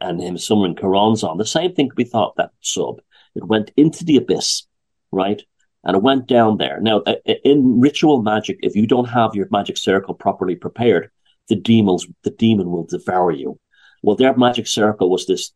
and 0.00 0.20
him 0.20 0.38
summoning 0.38 0.76
Choronzon. 0.76 1.38
The 1.38 1.46
same 1.46 1.74
thing 1.74 1.88
could 1.88 1.96
be 1.96 2.04
thought 2.04 2.34
that 2.36 2.50
sub. 2.60 3.00
It 3.34 3.44
went 3.44 3.70
into 3.76 4.04
the 4.04 4.16
abyss, 4.16 4.66
right? 5.12 5.42
and 5.84 5.96
it 5.96 6.02
went 6.02 6.26
down 6.26 6.58
there. 6.58 6.80
Now, 6.80 6.98
uh, 7.06 7.16
uh, 7.26 7.34
in 7.44 7.80
ritual 7.80 8.22
magic, 8.22 8.58
if 8.62 8.74
you 8.74 8.86
don't 8.86 9.08
have 9.08 9.34
your 9.34 9.46
magic 9.50 9.78
circle 9.78 10.14
properly 10.14 10.56
prepared, 10.56 11.10
the 11.48 11.56
demons, 11.56 12.06
the 12.24 12.30
demon 12.30 12.70
will 12.70 12.84
devour 12.84 13.30
you. 13.30 13.58
Well, 14.02 14.16
their 14.16 14.36
magic 14.36 14.66
circle 14.66 15.10
was 15.10 15.26
this 15.26 15.52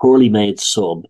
poorly 0.00 0.28
made 0.28 0.60
sub 0.60 1.04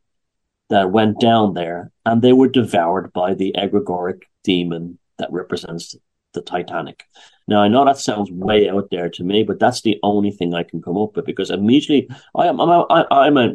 that 0.71 0.93
went 0.93 1.21
down 1.21 1.55
there, 1.55 1.91
and 2.05 2.21
they 2.21 2.33
were 2.33 2.49
devoured 2.49 3.13
by 3.13 3.35
the 3.35 3.55
egregoric 3.57 4.23
demon 4.45 4.99
that 5.19 5.33
represents 5.33 5.97
the 6.35 6.43
Titanic. 6.43 7.05
Now, 7.47 7.63
I 7.63 7.69
know 7.69 7.85
that 7.85 7.99
sounds 7.99 8.31
way 8.31 8.69
out 8.69 8.89
there 8.91 9.09
to 9.09 9.25
me, 9.25 9.43
but 9.43 9.59
that's 9.59 9.81
the 9.81 9.99
only 10.03 10.31
thing 10.31 10.55
I 10.55 10.63
can 10.63 10.83
come 10.83 10.99
up 10.99 11.17
with 11.17 11.25
because 11.25 11.51
immediately 11.51 12.09
I 12.35 12.47
am 12.47 12.61
I'm 12.61 12.69
a, 12.69 13.07
I'm 13.11 13.37
a 13.39 13.55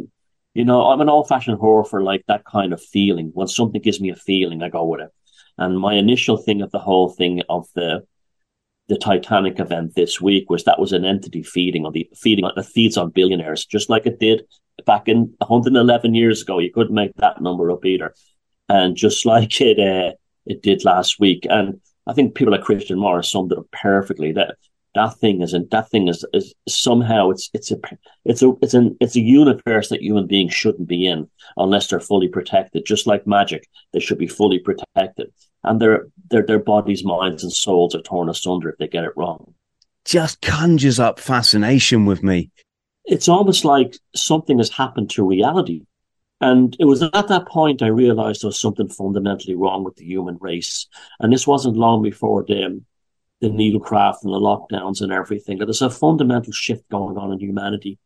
you 0.54 0.66
know, 0.66 0.88
I'm 0.88 1.02
an 1.02 1.10
old 1.10 1.28
fashioned 1.28 1.60
horror 1.60 1.84
for 1.84 2.04
like 2.04 2.26
that 2.28 2.46
kind 2.46 2.74
of 2.74 2.82
feeling. 2.82 3.32
When 3.34 3.48
something 3.48 3.82
gives 3.82 4.00
me 4.02 4.10
a 4.10 4.16
feeling, 4.16 4.62
I 4.62 4.70
go 4.70 4.86
with 4.86 5.02
it. 5.02 5.12
And 5.58 5.80
my 5.80 5.94
initial 5.94 6.38
thing 6.38 6.62
of 6.62 6.72
the 6.72 6.80
whole 6.80 7.10
thing 7.10 7.42
of 7.50 7.68
the 7.76 8.06
the 8.90 8.98
Titanic 8.98 9.60
event 9.60 9.96
this 9.96 10.20
week 10.20 10.50
was 10.50 10.64
that 10.66 10.80
was 10.80 10.92
an 10.92 11.06
entity 11.06 11.44
feeding 11.44 11.86
on 11.86 11.94
the 11.94 12.10
feeding 12.16 12.46
on 12.46 12.52
the 12.56 12.64
feeds 12.64 12.98
on 12.98 13.12
billionaires, 13.12 13.66
just 13.66 13.90
like 13.90 14.06
it 14.06 14.20
did 14.20 14.44
back 14.86 15.08
in 15.08 15.34
111 15.38 16.14
years 16.14 16.42
ago. 16.42 16.60
You 16.60 16.72
couldn't 16.72 16.96
make 16.96 17.16
that 17.16 17.42
number 17.42 17.72
up 17.72 17.86
either, 17.86 18.14
and 18.68 18.96
just 18.96 19.26
like 19.26 19.62
it 19.62 19.80
uh, 19.80 20.14
it 20.46 20.62
did 20.62 20.84
last 20.84 21.20
week. 21.20 21.48
And 21.50 21.80
I 22.06 22.14
think 22.14 22.36
people 22.36 22.52
like 22.52 22.64
Christian 22.64 23.00
Morris 23.00 23.32
summed 23.32 23.52
it 23.52 23.58
up 23.58 23.68
perfectly. 23.72 24.34
That 24.34 24.56
that 24.96 25.18
thing 25.18 25.42
is 25.42 25.54
not 25.54 25.70
that 25.72 25.90
thing 25.90 26.08
is, 26.08 26.26
is 26.34 26.54
somehow 26.68 27.30
it's 27.30 27.50
it's 27.54 27.72
a 27.72 27.78
it's 28.26 28.42
a 28.42 28.54
it's 28.62 28.74
an 28.74 28.96
it's 29.00 29.16
a 29.16 29.22
universe 29.22 29.90
that 29.90 30.02
human 30.02 30.28
beings 30.28 30.54
shouldn't 30.54 30.88
be 30.88 31.06
in 31.06 31.28
unless 31.58 31.88
they're 31.88 32.00
fully 32.00 32.28
protected. 32.28 32.86
Just 32.86 33.08
like 33.08 33.26
magic, 33.28 33.68
they 33.92 34.00
should 34.00 34.18
be 34.18 34.28
fully 34.28 34.60
protected, 34.60 35.32
and 35.64 35.80
their 35.82 36.08
their 36.30 36.46
their 36.46 36.60
bodies, 36.60 37.04
minds, 37.04 37.44
and 37.44 37.52
souls 37.52 37.96
are 37.96 38.02
torn 38.02 38.30
asunder 38.30 38.70
if 38.70 38.78
they 38.78 38.88
get 38.88 39.04
it 39.04 39.18
wrong. 39.18 39.54
Just 40.06 40.42
conjures 40.42 41.00
up 41.00 41.20
fascination 41.20 42.06
with 42.06 42.24
me. 42.24 42.52
It's 43.06 43.30
almost 43.30 43.66
like 43.66 43.98
something 44.16 44.58
has 44.60 44.70
happened 44.70 45.10
to 45.12 45.26
reality. 45.26 45.86
And 46.42 46.76
it 46.78 46.86
was 46.86 47.02
at 47.02 47.28
that 47.30 47.48
point 47.48 47.82
I 47.82 47.88
realized 47.88 48.44
there 48.44 48.50
was 48.50 48.60
something 48.60 48.90
fundamentally 48.90 49.56
wrong 49.56 49.86
with 49.86 49.96
the 49.96 50.04
human 50.04 50.38
race. 50.42 50.88
And 51.22 51.32
this 51.32 51.48
wasn't 51.48 51.78
long 51.78 52.04
before 52.04 52.44
the 52.44 52.84
the 53.44 53.50
needlecraft 53.50 54.24
and 54.24 54.34
the 54.34 54.40
lockdowns 54.40 55.02
and 55.02 55.12
everything. 55.12 55.58
There's 55.60 55.82
a 55.82 55.90
fundamental 55.90 56.54
shift 56.54 56.90
going 56.90 57.18
on 57.18 57.34
in 57.34 57.40
humanity. 57.40 58.00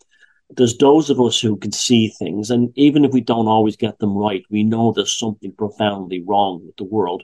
There's 0.50 0.76
those 0.78 1.12
of 1.12 1.22
us 1.22 1.40
who 1.40 1.58
can 1.58 1.72
see 1.72 2.08
things, 2.08 2.50
and 2.50 2.72
even 2.76 3.06
if 3.06 3.12
we 3.12 3.22
don't 3.22 3.48
always 3.48 3.76
get 3.76 4.00
them 4.00 4.18
right, 4.18 4.44
we 4.50 4.64
know 4.64 4.92
there's 4.92 5.18
something 5.18 5.52
profoundly 5.52 6.24
wrong 6.26 6.66
with 6.66 6.76
the 6.78 6.86
world. 6.86 7.24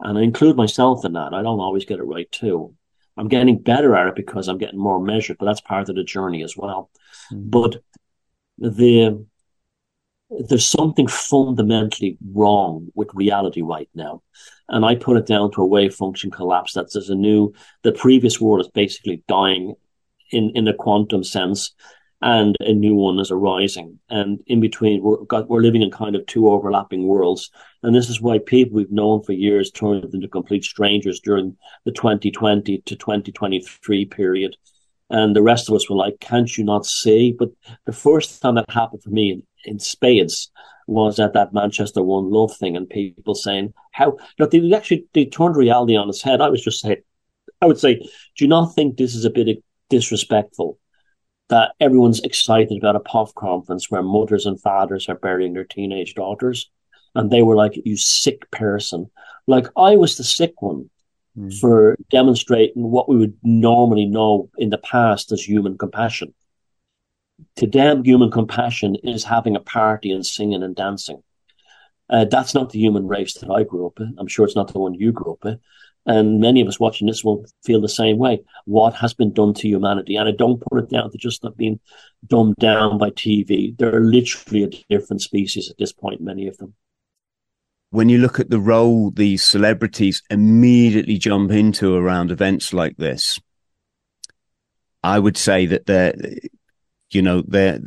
And 0.00 0.18
I 0.18 0.22
include 0.22 0.56
myself 0.56 1.04
in 1.04 1.14
that. 1.14 1.32
I 1.32 1.42
don't 1.42 1.60
always 1.60 1.84
get 1.84 2.00
it 2.00 2.04
right 2.04 2.30
too. 2.30 2.74
I'm 3.16 3.28
getting 3.28 3.58
better 3.58 3.96
at 3.96 4.08
it 4.08 4.16
because 4.16 4.48
I'm 4.48 4.58
getting 4.58 4.80
more 4.80 5.00
measured, 5.00 5.38
but 5.38 5.46
that's 5.46 5.60
part 5.60 5.88
of 5.88 5.96
the 5.96 6.04
journey 6.04 6.42
as 6.42 6.56
well. 6.56 6.90
Mm-hmm. 7.32 7.48
But 7.48 7.76
the 8.58 9.24
there's 10.40 10.66
something 10.66 11.06
fundamentally 11.06 12.16
wrong 12.32 12.88
with 12.94 13.10
reality 13.14 13.62
right 13.62 13.88
now. 13.94 14.22
And 14.68 14.84
I 14.84 14.94
put 14.94 15.16
it 15.16 15.26
down 15.26 15.50
to 15.52 15.62
a 15.62 15.66
wave 15.66 15.94
function 15.94 16.30
collapse. 16.30 16.72
That 16.72 16.92
there's 16.92 17.10
a 17.10 17.14
new, 17.14 17.52
the 17.82 17.92
previous 17.92 18.40
world 18.40 18.60
is 18.60 18.70
basically 18.72 19.22
dying 19.28 19.74
in, 20.30 20.50
in 20.54 20.66
a 20.68 20.74
quantum 20.74 21.24
sense 21.24 21.74
and 22.22 22.56
a 22.60 22.72
new 22.72 22.94
one 22.94 23.18
is 23.18 23.30
arising. 23.30 23.98
And 24.08 24.40
in 24.46 24.60
between, 24.60 25.02
we're, 25.02 25.24
got, 25.24 25.48
we're 25.48 25.60
living 25.60 25.82
in 25.82 25.90
kind 25.90 26.14
of 26.14 26.24
two 26.26 26.48
overlapping 26.48 27.06
worlds. 27.06 27.50
And 27.82 27.94
this 27.94 28.08
is 28.08 28.20
why 28.20 28.38
people 28.38 28.76
we've 28.76 28.92
known 28.92 29.24
for 29.24 29.32
years 29.32 29.72
turned 29.72 30.14
into 30.14 30.28
complete 30.28 30.64
strangers 30.64 31.18
during 31.18 31.56
the 31.84 31.90
2020 31.90 32.78
to 32.78 32.96
2023 32.96 34.04
period. 34.06 34.56
And 35.10 35.34
the 35.34 35.42
rest 35.42 35.68
of 35.68 35.74
us 35.74 35.90
were 35.90 35.96
like, 35.96 36.20
can't 36.20 36.56
you 36.56 36.64
not 36.64 36.86
see? 36.86 37.34
But 37.36 37.50
the 37.86 37.92
first 37.92 38.40
time 38.40 38.54
that 38.54 38.70
happened 38.70 39.02
for 39.02 39.10
me 39.10 39.42
in, 39.64 39.78
spades 39.78 40.50
was 40.86 41.18
at 41.18 41.32
that 41.34 41.52
Manchester 41.52 42.02
One 42.02 42.30
Love 42.30 42.56
thing, 42.56 42.76
and 42.76 42.88
people 42.88 43.34
saying 43.34 43.72
how 43.92 44.16
know, 44.38 44.46
they 44.46 44.72
actually 44.74 45.06
they 45.12 45.24
turned 45.24 45.56
reality 45.56 45.96
on 45.96 46.08
its 46.08 46.22
head. 46.22 46.40
I 46.40 46.48
was 46.48 46.62
just 46.62 46.80
saying, 46.80 47.02
I 47.60 47.66
would 47.66 47.78
say, 47.78 47.94
do 47.96 48.44
you 48.44 48.48
not 48.48 48.74
think 48.74 48.96
this 48.96 49.14
is 49.14 49.24
a 49.24 49.30
bit 49.30 49.62
disrespectful 49.88 50.78
that 51.48 51.72
everyone's 51.80 52.20
excited 52.20 52.78
about 52.78 52.96
a 52.96 53.00
POF 53.00 53.34
conference 53.34 53.90
where 53.90 54.02
mothers 54.02 54.46
and 54.46 54.60
fathers 54.60 55.08
are 55.08 55.16
burying 55.16 55.52
their 55.52 55.64
teenage 55.64 56.14
daughters, 56.14 56.70
and 57.14 57.30
they 57.30 57.42
were 57.42 57.56
like, 57.56 57.80
"You 57.84 57.96
sick 57.96 58.50
person!" 58.50 59.10
Like 59.46 59.66
I 59.76 59.96
was 59.96 60.16
the 60.16 60.24
sick 60.24 60.60
one. 60.60 60.88
Mm. 61.38 61.58
For 61.60 61.96
demonstrating 62.10 62.90
what 62.90 63.08
we 63.08 63.16
would 63.16 63.38
normally 63.42 64.04
know 64.04 64.50
in 64.58 64.68
the 64.68 64.76
past 64.76 65.32
as 65.32 65.48
human 65.48 65.78
compassion 65.78 66.34
to 67.56 67.66
them, 67.66 68.04
human 68.04 68.30
compassion 68.30 68.96
is 69.02 69.24
having 69.24 69.56
a 69.56 69.60
party 69.60 70.10
and 70.10 70.24
singing 70.24 70.62
and 70.62 70.74
dancing. 70.74 71.22
Uh, 72.08 72.26
that's 72.26 72.54
not 72.54 72.70
the 72.70 72.78
human 72.78 73.08
race 73.08 73.34
that 73.34 73.50
I 73.50 73.64
grew 73.64 73.86
up 73.86 73.98
in. 73.98 74.14
I'm 74.18 74.26
sure 74.26 74.44
it's 74.44 74.56
not 74.56 74.72
the 74.72 74.78
one 74.78 74.94
you 74.94 75.12
grew 75.12 75.32
up 75.32 75.44
in. 75.44 75.60
And 76.04 76.40
many 76.40 76.60
of 76.60 76.68
us 76.68 76.80
watching 76.80 77.06
this 77.06 77.22
will 77.22 77.44
feel 77.64 77.80
the 77.80 77.88
same 77.88 78.18
way. 78.18 78.42
What 78.64 78.94
has 78.94 79.14
been 79.14 79.32
done 79.32 79.54
to 79.54 79.68
humanity? 79.68 80.16
And 80.16 80.28
I 80.28 80.32
don't 80.32 80.60
put 80.60 80.82
it 80.82 80.90
down 80.90 81.10
to 81.10 81.18
just 81.18 81.44
not 81.44 81.56
being 81.56 81.78
dumbed 82.26 82.56
down 82.56 82.98
by 82.98 83.10
TV. 83.10 83.76
They're 83.78 84.00
literally 84.00 84.64
a 84.64 84.70
different 84.90 85.22
species 85.22 85.70
at 85.70 85.78
this 85.78 85.92
point, 85.92 86.20
many 86.20 86.48
of 86.48 86.56
them. 86.58 86.74
When 87.90 88.08
you 88.08 88.18
look 88.18 88.40
at 88.40 88.50
the 88.50 88.58
role 88.58 89.10
these 89.10 89.44
celebrities 89.44 90.22
immediately 90.30 91.18
jump 91.18 91.52
into 91.52 91.94
around 91.94 92.30
events 92.30 92.72
like 92.72 92.96
this, 92.96 93.38
I 95.04 95.18
would 95.18 95.36
say 95.36 95.66
that 95.66 95.86
they're 95.86 96.14
you 97.14 97.22
know 97.22 97.42
they're 97.46 97.80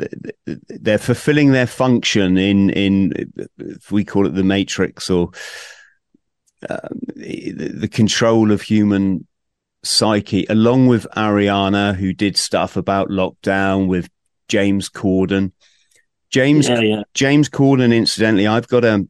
they're 0.45 0.97
fulfilling 0.97 1.51
their 1.51 1.67
function 1.67 2.37
in 2.37 2.69
in 2.71 3.13
if 3.57 3.91
we 3.91 4.03
call 4.03 4.25
it 4.25 4.35
the 4.35 4.43
matrix 4.43 5.09
or 5.09 5.31
um, 6.69 6.99
the 7.15 7.89
control 7.91 8.51
of 8.51 8.61
human 8.61 9.25
psyche 9.83 10.45
along 10.49 10.87
with 10.87 11.07
ariana 11.15 11.95
who 11.95 12.13
did 12.13 12.37
stuff 12.37 12.75
about 12.75 13.09
lockdown 13.09 13.87
with 13.87 14.09
james 14.47 14.89
corden 14.89 15.51
james 16.29 16.67
yeah, 16.67 16.79
yeah. 16.79 17.03
james 17.13 17.49
corden 17.49 17.93
incidentally 17.93 18.47
i've 18.47 18.67
got 18.67 18.83
a 18.83 19.07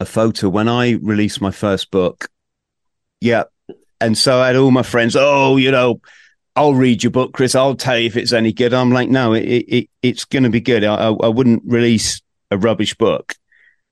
a 0.00 0.04
photo 0.04 0.48
when 0.48 0.68
i 0.68 0.92
released 1.02 1.40
my 1.40 1.50
first 1.50 1.90
book 1.90 2.28
yeah 3.20 3.44
and 4.00 4.18
so 4.18 4.40
i 4.40 4.48
had 4.48 4.56
all 4.56 4.70
my 4.70 4.82
friends 4.82 5.16
oh 5.18 5.56
you 5.56 5.70
know 5.70 6.00
I'll 6.54 6.74
read 6.74 7.02
your 7.02 7.10
book, 7.10 7.32
Chris. 7.32 7.54
I'll 7.54 7.74
tell 7.74 7.98
you 7.98 8.06
if 8.06 8.16
it's 8.16 8.32
any 8.32 8.52
good. 8.52 8.74
I'm 8.74 8.90
like, 8.90 9.08
no, 9.08 9.32
it, 9.32 9.42
it 9.42 9.90
it's 10.02 10.24
going 10.24 10.42
to 10.42 10.50
be 10.50 10.60
good. 10.60 10.84
I, 10.84 11.08
I 11.08 11.28
wouldn't 11.28 11.62
release 11.64 12.20
a 12.50 12.58
rubbish 12.58 12.94
book. 12.94 13.34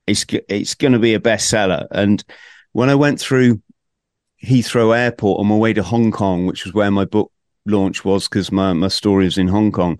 It's 0.05 0.25
it's 0.47 0.75
going 0.75 0.93
to 0.93 0.99
be 0.99 1.13
a 1.13 1.19
bestseller. 1.19 1.87
And 1.89 2.23
when 2.73 2.89
I 2.89 2.95
went 2.95 3.19
through 3.19 3.61
Heathrow 4.43 4.95
Airport 4.95 5.39
on 5.39 5.47
my 5.47 5.55
way 5.55 5.73
to 5.73 5.83
Hong 5.83 6.11
Kong, 6.11 6.45
which 6.45 6.65
was 6.65 6.73
where 6.73 6.91
my 6.91 7.05
book 7.05 7.31
launch 7.65 8.05
was, 8.05 8.27
because 8.27 8.51
my 8.51 8.73
my 8.73 8.89
story 8.89 9.25
is 9.25 9.37
in 9.37 9.47
Hong 9.47 9.71
Kong. 9.71 9.99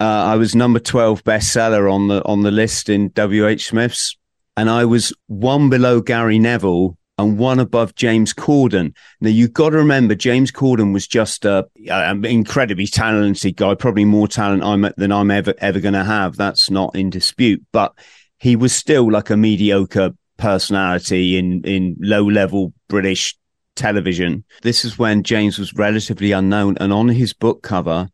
Uh, 0.00 0.24
I 0.32 0.36
was 0.36 0.54
number 0.54 0.80
twelve 0.80 1.22
bestseller 1.22 1.92
on 1.92 2.08
the 2.08 2.24
on 2.24 2.42
the 2.42 2.50
list 2.50 2.88
in 2.88 3.12
WH 3.16 3.60
Smith's, 3.60 4.16
and 4.56 4.68
I 4.68 4.86
was 4.86 5.12
one 5.26 5.70
below 5.70 6.00
Gary 6.00 6.38
Neville 6.38 6.96
and 7.22 7.38
one 7.38 7.60
above 7.60 7.94
James 7.94 8.32
Corden. 8.32 8.94
Now 9.20 9.30
you've 9.30 9.52
got 9.52 9.70
to 9.70 9.76
remember, 9.76 10.14
James 10.14 10.50
Corden 10.50 10.92
was 10.92 11.06
just 11.06 11.44
a, 11.44 11.66
an 11.88 12.24
incredibly 12.24 12.86
talented 12.86 13.56
guy, 13.56 13.74
probably 13.74 14.04
more 14.04 14.28
talent 14.28 14.62
I'm, 14.62 14.90
than 14.96 15.12
I'm 15.12 15.30
ever 15.30 15.54
ever 15.58 15.80
going 15.80 15.94
to 15.94 16.04
have. 16.04 16.36
That's 16.36 16.70
not 16.70 16.94
in 16.96 17.10
dispute, 17.10 17.64
but 17.72 17.92
he 18.38 18.56
was 18.56 18.72
still 18.72 19.10
like 19.10 19.30
a 19.30 19.36
mediocre 19.36 20.12
personality 20.36 21.36
in 21.36 21.62
in 21.64 21.96
low 22.00 22.24
level 22.24 22.72
British 22.88 23.36
television. 23.76 24.44
This 24.62 24.84
is 24.84 24.98
when 24.98 25.22
James 25.22 25.58
was 25.58 25.74
relatively 25.74 26.32
unknown, 26.32 26.76
and 26.78 26.92
on 26.92 27.08
his 27.08 27.32
book 27.32 27.62
cover, 27.62 28.08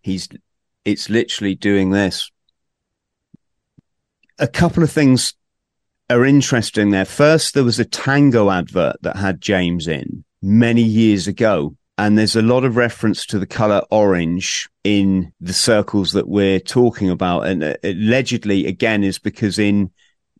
he's 0.00 0.28
it's 0.84 1.10
literally 1.10 1.54
doing 1.54 1.90
this. 1.90 2.30
A 4.38 4.48
couple 4.48 4.82
of 4.82 4.90
things 4.90 5.34
are 6.10 6.24
interesting 6.24 6.90
there. 6.90 7.04
First, 7.04 7.54
there 7.54 7.64
was 7.64 7.78
a 7.78 7.84
tango 7.84 8.50
advert 8.50 8.96
that 9.02 9.16
had 9.16 9.40
James 9.40 9.86
in 9.86 10.24
many 10.42 10.82
years 10.82 11.26
ago. 11.26 11.76
And 11.96 12.16
there's 12.16 12.36
a 12.36 12.42
lot 12.42 12.64
of 12.64 12.76
reference 12.76 13.26
to 13.26 13.38
the 13.38 13.46
color 13.46 13.82
orange 13.90 14.68
in 14.84 15.32
the 15.40 15.52
circles 15.52 16.12
that 16.12 16.28
we're 16.28 16.58
talking 16.58 17.10
about. 17.10 17.46
And 17.46 17.62
uh, 17.62 17.74
allegedly, 17.84 18.66
again, 18.66 19.04
is 19.04 19.18
because 19.18 19.58
in 19.58 19.90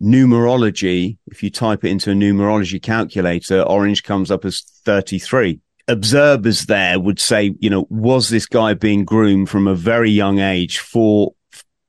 numerology, 0.03 1.19
if 1.27 1.43
you 1.43 1.51
type 1.51 1.85
it 1.85 1.91
into 1.91 2.13
a 2.13 2.15
numerology 2.15 2.83
calculator, 2.83 3.61
orange 3.61 4.03
comes 4.03 4.31
up 4.31 4.47
as 4.47 4.63
33. 4.85 5.61
Observers 5.87 6.63
there 6.63 6.99
would 6.99 7.21
say, 7.21 7.55
you 7.59 7.69
know, 7.69 7.87
was 7.91 8.31
this 8.31 8.47
guy 8.47 8.73
being 8.73 9.05
groomed 9.05 9.51
from 9.51 9.69
a 9.69 9.75
very 9.75 10.11
young 10.11 10.39
age 10.39 10.79
for, 10.79 11.35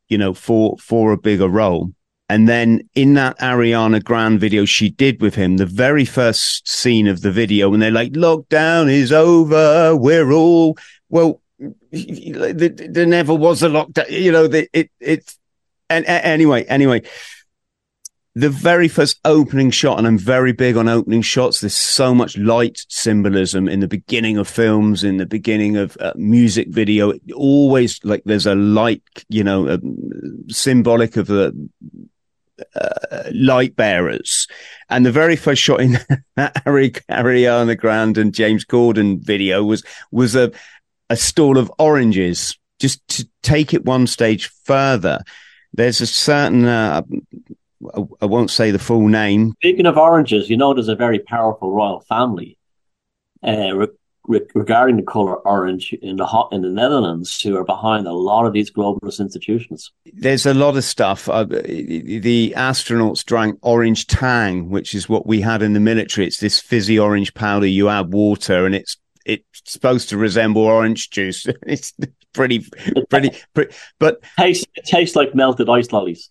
you 0.10 0.18
know, 0.18 0.34
for, 0.34 0.76
for 0.80 1.14
a 1.14 1.18
bigger 1.18 1.48
role? 1.48 1.92
And 2.32 2.48
then 2.48 2.88
in 2.96 3.16
that 3.16 3.38
Ariana 3.40 4.02
Grande 4.02 4.40
video 4.40 4.64
she 4.64 4.90
did 4.90 5.22
with 5.22 5.36
him, 5.36 5.58
the 5.58 5.66
very 5.66 6.06
first 6.06 6.66
scene 6.66 7.08
of 7.08 7.20
the 7.20 7.30
video, 7.30 7.68
when 7.68 7.82
they're 7.82 7.92
like, 7.92 8.14
lockdown 8.14 8.90
is 8.90 9.12
over, 9.12 9.98
we're 9.98 10.32
all, 10.32 10.78
well, 11.10 11.42
there 11.92 13.06
never 13.06 13.36
was 13.36 13.62
a 13.64 13.68
lockdown, 13.68 14.10
you 14.10 14.32
know, 14.32 14.48
the, 14.48 14.70
it, 14.72 14.90
it, 15.02 15.36
and 15.90 16.06
anyway, 16.06 16.64
anyway, 16.70 17.02
the 18.34 18.50
very 18.50 18.88
first 18.88 19.20
opening 19.26 19.70
shot, 19.70 19.98
and 19.98 20.08
I'm 20.08 20.18
very 20.18 20.54
big 20.54 20.78
on 20.78 20.88
opening 20.88 21.24
shots. 21.24 21.60
There's 21.60 21.76
so 21.76 22.16
much 22.16 22.38
light 22.38 22.86
symbolism 22.88 23.68
in 23.68 23.82
the 23.82 23.90
beginning 23.90 24.38
of 24.38 24.48
films, 24.48 25.04
in 25.04 25.18
the 25.18 25.26
beginning 25.26 25.76
of 25.76 25.98
uh, 26.00 26.14
music 26.16 26.70
video. 26.70 27.12
Always 27.36 28.00
like 28.06 28.24
there's 28.24 28.46
a 28.46 28.56
light, 28.56 29.04
you 29.28 29.44
know, 29.44 29.68
uh, 29.68 29.80
symbolic 30.48 31.18
of 31.18 31.28
the 31.28 31.54
uh, 32.75 33.30
light 33.34 33.75
bearers. 33.75 34.48
And 34.89 35.06
the 35.06 35.12
very 35.12 35.36
first 35.36 35.62
shot 35.62 35.82
in 35.82 35.94
that 36.36 36.56
Ariana 36.65 37.77
Grande 37.77 38.18
and 38.18 38.34
James 38.34 38.65
Corden 38.65 39.20
video 39.20 39.63
was 39.63 39.84
was 40.12 40.36
a 40.36 40.51
a 41.10 41.15
stall 41.15 41.58
of 41.58 41.72
oranges. 41.80 42.58
Just 42.80 43.08
to 43.10 43.27
take 43.44 43.75
it 43.75 43.86
one 43.86 44.08
stage 44.08 44.48
further, 44.63 45.19
there's 45.74 46.02
a 46.02 46.08
certain 46.08 46.65
uh, 46.65 47.04
I 48.21 48.26
won't 48.26 48.52
say 48.52 48.71
the 48.71 48.80
full 48.80 49.08
name. 49.08 49.54
Speaking 49.60 49.86
of 49.86 49.97
oranges, 49.97 50.50
you 50.50 50.58
know 50.58 50.74
there's 50.74 50.88
a 50.88 50.95
very 50.95 51.19
powerful 51.19 51.71
royal 51.71 52.02
family. 52.02 52.58
Uh, 53.43 53.88
regarding 54.56 54.98
the 54.98 55.04
color 55.04 55.36
orange 55.36 55.94
in 55.94 56.17
the 56.17 56.48
in 56.52 56.62
the 56.62 56.70
Netherlands 56.70 57.41
who 57.41 57.58
are 57.58 57.63
behind 57.63 58.08
a 58.08 58.13
lot 58.13 58.46
of 58.46 58.54
these 58.54 58.72
globalist 58.72 59.20
institutions. 59.20 59.91
There's 60.13 60.46
a 60.46 60.54
lot 60.54 60.78
of 60.78 60.84
stuff. 60.84 61.30
Uh, 61.30 61.46
the 61.46 62.54
astronauts 62.56 63.26
drank 63.26 63.60
orange 63.62 64.08
tang, 64.08 64.70
which 64.70 64.96
is 64.96 65.10
what 65.10 65.26
we 65.26 65.41
had 65.41 65.62
in 65.62 65.74
the 65.74 65.80
military. 65.80 66.28
It's 66.28 66.39
this 66.39 66.60
fizzy 66.60 66.98
orange 66.98 67.34
powder. 67.34 67.65
You 67.65 67.89
add 67.89 68.13
water, 68.13 68.65
and 68.65 68.76
it's 68.76 68.98
it's 69.26 69.44
supposed 69.65 70.10
to 70.10 70.17
resemble 70.17 70.63
orange 70.63 71.10
juice. 71.10 71.46
it's 71.67 71.94
pretty, 72.34 72.65
pretty, 73.10 73.32
pretty 73.54 73.76
but 74.00 74.15
it 74.15 74.30
tastes, 74.38 74.65
it 74.76 74.86
tastes 74.86 75.15
like 75.15 75.36
melted 75.36 75.70
ice 75.70 75.91
lollies. 75.91 76.30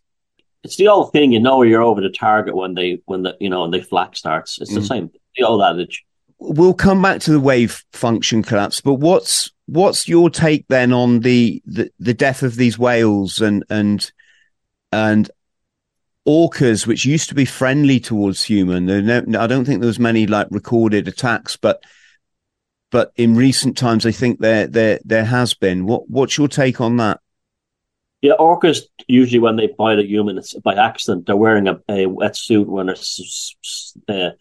It's 0.62 0.76
the 0.76 0.88
old 0.88 1.12
thing, 1.12 1.32
you 1.32 1.40
know, 1.40 1.62
you're 1.62 1.82
over 1.82 2.00
the 2.00 2.10
target 2.10 2.54
when 2.54 2.74
they 2.74 3.00
when 3.06 3.22
the 3.22 3.36
you 3.40 3.48
know 3.48 3.62
when 3.62 3.70
the 3.70 3.82
flak 3.82 4.16
starts. 4.16 4.60
It's 4.60 4.74
the 4.74 4.80
mm. 4.80 4.88
same. 4.88 5.10
The 5.36 5.44
old 5.44 5.62
adage 5.62 6.04
we'll 6.40 6.74
come 6.74 7.02
back 7.02 7.20
to 7.20 7.32
the 7.32 7.40
wave 7.40 7.84
function 7.92 8.42
collapse, 8.42 8.80
but 8.80 8.94
what's 8.94 9.52
what's 9.66 10.08
your 10.08 10.30
take 10.30 10.66
then 10.68 10.92
on 10.92 11.20
the 11.20 11.62
the, 11.66 11.90
the 11.98 12.14
death 12.14 12.42
of 12.42 12.56
these 12.56 12.78
whales 12.78 13.40
and 13.40 13.64
and 13.70 14.10
and 14.90 15.30
orcas, 16.26 16.86
which 16.86 17.04
used 17.04 17.28
to 17.28 17.34
be 17.34 17.44
friendly 17.44 18.00
towards 18.00 18.42
human? 18.42 18.86
No, 18.86 19.22
I 19.38 19.46
don't 19.46 19.64
think 19.64 19.80
there 19.80 19.86
was 19.86 19.98
many 19.98 20.26
like 20.26 20.48
recorded 20.50 21.06
attacks, 21.06 21.56
but 21.56 21.84
but 22.90 23.12
in 23.16 23.36
recent 23.36 23.76
times, 23.76 24.06
I 24.06 24.10
think 24.10 24.40
there 24.40 24.66
there 24.66 24.98
there 25.04 25.24
has 25.24 25.54
been. 25.54 25.86
What 25.86 26.08
what's 26.10 26.38
your 26.38 26.48
take 26.48 26.80
on 26.80 26.96
that? 26.96 27.20
Yeah, 28.22 28.34
orcas 28.38 28.82
usually 29.08 29.38
when 29.38 29.56
they 29.56 29.68
bite 29.68 29.98
a 29.98 30.06
human, 30.06 30.36
it's 30.36 30.54
by 30.54 30.74
accident. 30.74 31.26
They're 31.26 31.36
wearing 31.36 31.68
a, 31.68 31.80
a 31.88 32.04
wetsuit 32.06 32.66
when 32.66 32.86
they're 34.06 34.28
uh, 34.28 34.34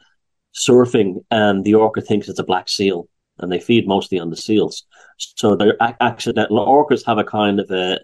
surfing, 0.55 1.23
and 1.31 1.63
the 1.63 1.75
orca 1.75 2.01
thinks 2.01 2.27
it's 2.27 2.39
a 2.39 2.43
black 2.43 2.69
seal, 2.69 3.07
and 3.39 3.51
they 3.51 3.59
feed 3.59 3.87
mostly 3.87 4.19
on 4.19 4.29
the 4.29 4.37
seals. 4.37 4.85
So 5.17 5.55
they're 5.55 5.77
accidental. 6.01 6.65
Orcas 6.65 7.05
have 7.05 7.17
a 7.17 7.23
kind 7.23 7.59
of 7.59 7.69
a 7.71 7.99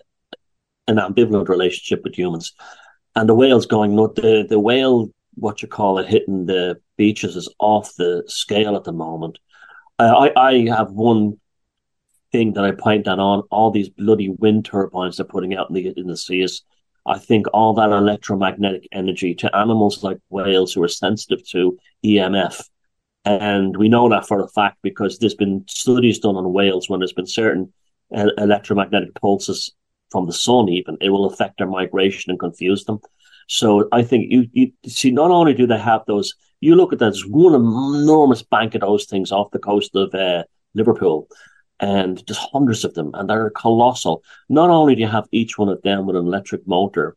an 0.88 0.98
ambivalent 0.98 1.50
relationship 1.50 2.04
with 2.04 2.18
humans, 2.18 2.54
and 3.16 3.28
the 3.28 3.36
whales 3.36 3.66
going 3.66 3.96
the 3.96 4.46
the 4.48 4.60
whale 4.60 5.10
what 5.36 5.62
you 5.62 5.68
call 5.68 5.98
it 6.00 6.08
hitting 6.08 6.46
the 6.46 6.78
beaches 6.98 7.36
is 7.36 7.54
off 7.60 7.94
the 7.96 8.24
scale 8.28 8.76
at 8.76 8.84
the 8.84 8.94
moment. 8.94 9.38
Uh, 10.00 10.30
I 10.36 10.50
I 10.50 10.68
have 10.70 10.92
one 10.92 11.40
thing 12.32 12.54
that 12.54 12.66
I 12.66 12.72
point 12.72 13.08
out 13.08 13.20
on 13.20 13.42
all 13.52 13.72
these 13.72 13.90
bloody 13.90 14.30
wind 14.30 14.66
turbines 14.66 15.18
they're 15.18 15.26
putting 15.26 15.56
out 15.56 15.70
in 15.70 15.76
the 15.76 15.94
in 15.96 16.08
the 16.08 16.18
seas. 16.18 16.64
I 17.06 17.20
think 17.20 17.46
all 17.54 17.74
that 17.76 17.92
electromagnetic 17.92 18.88
energy 18.92 19.36
to 19.36 19.56
animals 19.56 20.04
like 20.04 20.18
whales 20.30 20.74
who 20.74 20.82
are 20.84 20.88
sensitive 20.88 21.48
to 21.50 21.78
EMF. 22.04 22.64
And 23.26 23.78
we 23.78 23.90
know 23.90 24.10
that 24.10 24.28
for 24.28 24.42
a 24.42 24.48
fact 24.50 24.78
because 24.82 25.20
there's 25.20 25.36
been 25.36 25.66
studies 25.68 26.20
done 26.20 26.36
on 26.36 26.54
whales 26.54 26.90
when 26.90 27.00
there's 27.00 27.14
been 27.14 27.28
certain 27.28 27.72
uh, 28.16 28.30
electromagnetic 28.38 29.14
pulses 29.16 29.72
from 30.12 30.26
the 30.28 30.34
sun, 30.34 30.70
even 30.70 30.98
it 31.02 31.10
will 31.10 31.26
affect 31.26 31.58
their 31.58 31.68
migration 31.68 32.32
and 32.32 32.40
confuse 32.40 32.86
them. 32.86 33.00
So 33.48 33.88
I 33.92 34.04
think 34.04 34.32
you, 34.32 34.48
you 34.54 34.72
see, 34.88 35.12
not 35.12 35.32
only 35.32 35.54
do 35.54 35.68
they 35.68 35.78
have 35.78 36.02
those, 36.08 36.34
you 36.62 36.76
look 36.76 36.94
at 36.94 37.00
that, 37.00 37.06
there's 37.06 37.26
one 37.28 37.54
enormous 37.54 38.42
bank 38.42 38.76
of 38.76 38.82
those 38.82 39.06
things 39.06 39.32
off 39.32 39.52
the 39.52 39.60
coast 39.60 39.96
of 39.96 40.14
uh, 40.14 40.44
Liverpool 40.74 41.28
and 41.80 42.24
there's 42.26 42.38
hundreds 42.38 42.86
of 42.86 42.94
them, 42.94 43.12
and 43.14 43.30
they're 43.30 43.50
colossal. 43.50 44.24
Not 44.50 44.70
only 44.70 44.96
do 44.96 45.02
you 45.02 45.08
have 45.08 45.28
each 45.32 45.58
one 45.58 45.70
of 45.70 45.82
them 45.82 46.06
with 46.06 46.16
an 46.16 46.26
electric 46.26 46.68
motor 46.68 47.16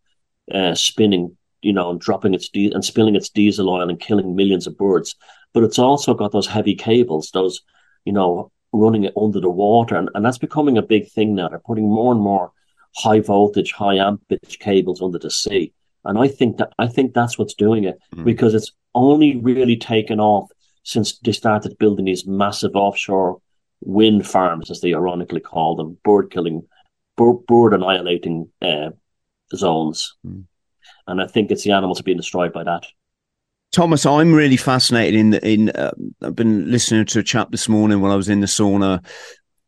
uh, 0.53 0.75
spinning, 0.75 1.37
you 1.62 1.73
know, 1.73 1.90
and 1.90 2.01
dropping 2.01 2.35
its 2.35 2.49
di- 2.49 2.73
and 2.73 2.85
spilling 2.85 3.16
its 3.16 3.29
diesel 3.29 3.68
oil 3.71 3.88
and 3.88 4.01
killing 4.01 4.35
millions 4.35 4.66
of 4.66 4.77
birds, 4.77 5.14
but 5.55 5.62
it's 5.62 5.79
also 5.79 6.14
got 6.14 6.33
those 6.33 6.47
heavy 6.47 6.75
cables, 6.75 7.31
those, 7.33 7.61
you 8.05 8.12
know, 8.12 8.51
running 8.73 9.05
it 9.05 9.14
under 9.16 9.40
the 9.40 9.51
water, 9.51 9.97
and, 9.97 10.11
and 10.14 10.25
that's 10.25 10.38
becoming 10.38 10.77
a 10.77 10.83
big 10.83 11.09
thing 11.09 11.35
now. 11.35 11.49
They're 11.49 11.61
putting 11.61 11.88
more 11.88 12.12
and 12.12 12.21
more 12.21 12.53
high 12.97 13.21
voltage, 13.21 13.73
high 13.73 13.97
amperage 13.97 14.59
cables 14.59 15.01
under 15.01 15.18
the 15.18 15.31
sea, 15.31 15.73
and 16.05 16.18
I 16.18 16.29
think 16.29 16.57
that 16.59 16.73
I 16.79 16.88
think 16.88 17.14
that's 17.14 17.38
what's 17.38 17.55
doing 17.55 17.85
it 17.85 17.99
mm-hmm. 18.12 18.25
because 18.25 18.55
it's 18.55 18.73
only 18.94 19.37
really 19.37 19.77
taken 19.77 20.18
off 20.18 20.51
since 20.83 21.18
they 21.18 21.33
started 21.33 21.79
building 21.79 22.07
these 22.07 22.27
massive 22.27 22.75
offshore 22.75 23.40
wind 23.80 24.26
farms, 24.26 24.70
as 24.70 24.80
they 24.80 24.94
ironically 24.94 25.40
call 25.40 25.76
them, 25.76 25.98
bird 26.04 26.30
killing, 26.30 26.66
bird, 27.16 27.46
bird 27.46 27.74
annihilating 27.74 28.48
uh, 28.62 28.90
zones. 29.54 30.16
Mm. 30.26 30.44
And 31.06 31.22
I 31.22 31.26
think 31.26 31.50
it's 31.50 31.64
the 31.64 31.72
animals 31.72 32.02
being 32.02 32.16
destroyed 32.16 32.52
by 32.52 32.64
that. 32.64 32.86
Thomas, 33.70 34.06
I'm 34.06 34.32
really 34.32 34.56
fascinated 34.56 35.14
in 35.14 35.34
in. 35.34 35.70
Uh, 35.70 35.92
I've 36.22 36.34
been 36.34 36.70
listening 36.70 37.04
to 37.06 37.18
a 37.18 37.22
chap 37.22 37.50
this 37.50 37.68
morning 37.68 38.00
while 38.00 38.12
I 38.12 38.16
was 38.16 38.28
in 38.28 38.40
the 38.40 38.46
sauna, 38.46 39.04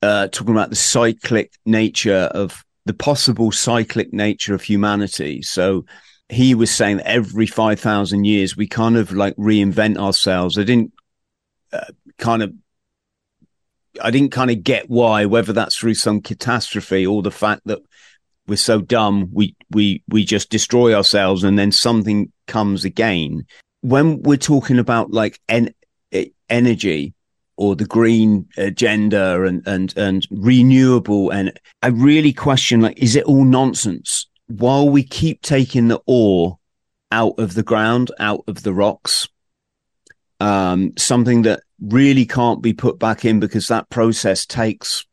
uh, 0.02 0.28
talking 0.28 0.54
about 0.54 0.70
the 0.70 0.76
cyclic 0.76 1.52
nature 1.66 2.30
of 2.32 2.64
the 2.86 2.94
possible 2.94 3.52
cyclic 3.52 4.12
nature 4.12 4.54
of 4.54 4.62
humanity. 4.62 5.42
So 5.42 5.84
he 6.30 6.54
was 6.54 6.70
saying 6.70 6.98
that 6.98 7.06
every 7.06 7.46
five 7.46 7.78
thousand 7.78 8.24
years 8.24 8.56
we 8.56 8.66
kind 8.66 8.96
of 8.96 9.12
like 9.12 9.36
reinvent 9.36 9.98
ourselves. 9.98 10.56
I 10.56 10.64
didn't 10.64 10.92
uh, 11.72 11.92
kind 12.18 12.42
of 12.42 12.54
I 14.02 14.10
didn't 14.10 14.32
kind 14.32 14.50
of 14.50 14.62
get 14.62 14.88
why, 14.88 15.26
whether 15.26 15.52
that's 15.52 15.76
through 15.76 15.94
some 15.94 16.20
catastrophe 16.20 17.06
or 17.06 17.22
the 17.22 17.30
fact 17.30 17.62
that 17.66 17.80
we're 18.46 18.56
so 18.56 18.80
dumb, 18.80 19.30
we 19.32 19.56
we 19.70 20.02
we 20.08 20.24
just 20.24 20.50
destroy 20.50 20.94
ourselves, 20.94 21.44
and 21.44 21.58
then 21.58 21.72
something 21.72 22.32
comes 22.46 22.84
again. 22.84 23.46
When 23.82 24.22
we're 24.22 24.36
talking 24.36 24.78
about 24.78 25.12
like 25.12 25.40
en- 25.48 25.74
energy 26.48 27.14
or 27.56 27.76
the 27.76 27.86
green 27.86 28.48
agenda 28.56 29.44
and 29.44 29.62
and 29.66 29.96
and 29.96 30.26
renewable, 30.30 31.30
and 31.30 31.52
I 31.82 31.88
really 31.88 32.32
question 32.32 32.80
like, 32.80 32.98
is 32.98 33.16
it 33.16 33.24
all 33.24 33.44
nonsense? 33.44 34.26
While 34.48 34.88
we 34.88 35.04
keep 35.04 35.42
taking 35.42 35.88
the 35.88 36.00
ore 36.06 36.58
out 37.12 37.34
of 37.38 37.54
the 37.54 37.62
ground, 37.62 38.10
out 38.18 38.42
of 38.48 38.62
the 38.62 38.74
rocks, 38.74 39.28
um, 40.40 40.92
something 40.96 41.42
that 41.42 41.62
really 41.80 42.26
can't 42.26 42.62
be 42.62 42.72
put 42.72 42.98
back 42.98 43.24
in 43.24 43.40
because 43.40 43.68
that 43.68 43.88
process 43.90 44.46
takes, 44.46 45.06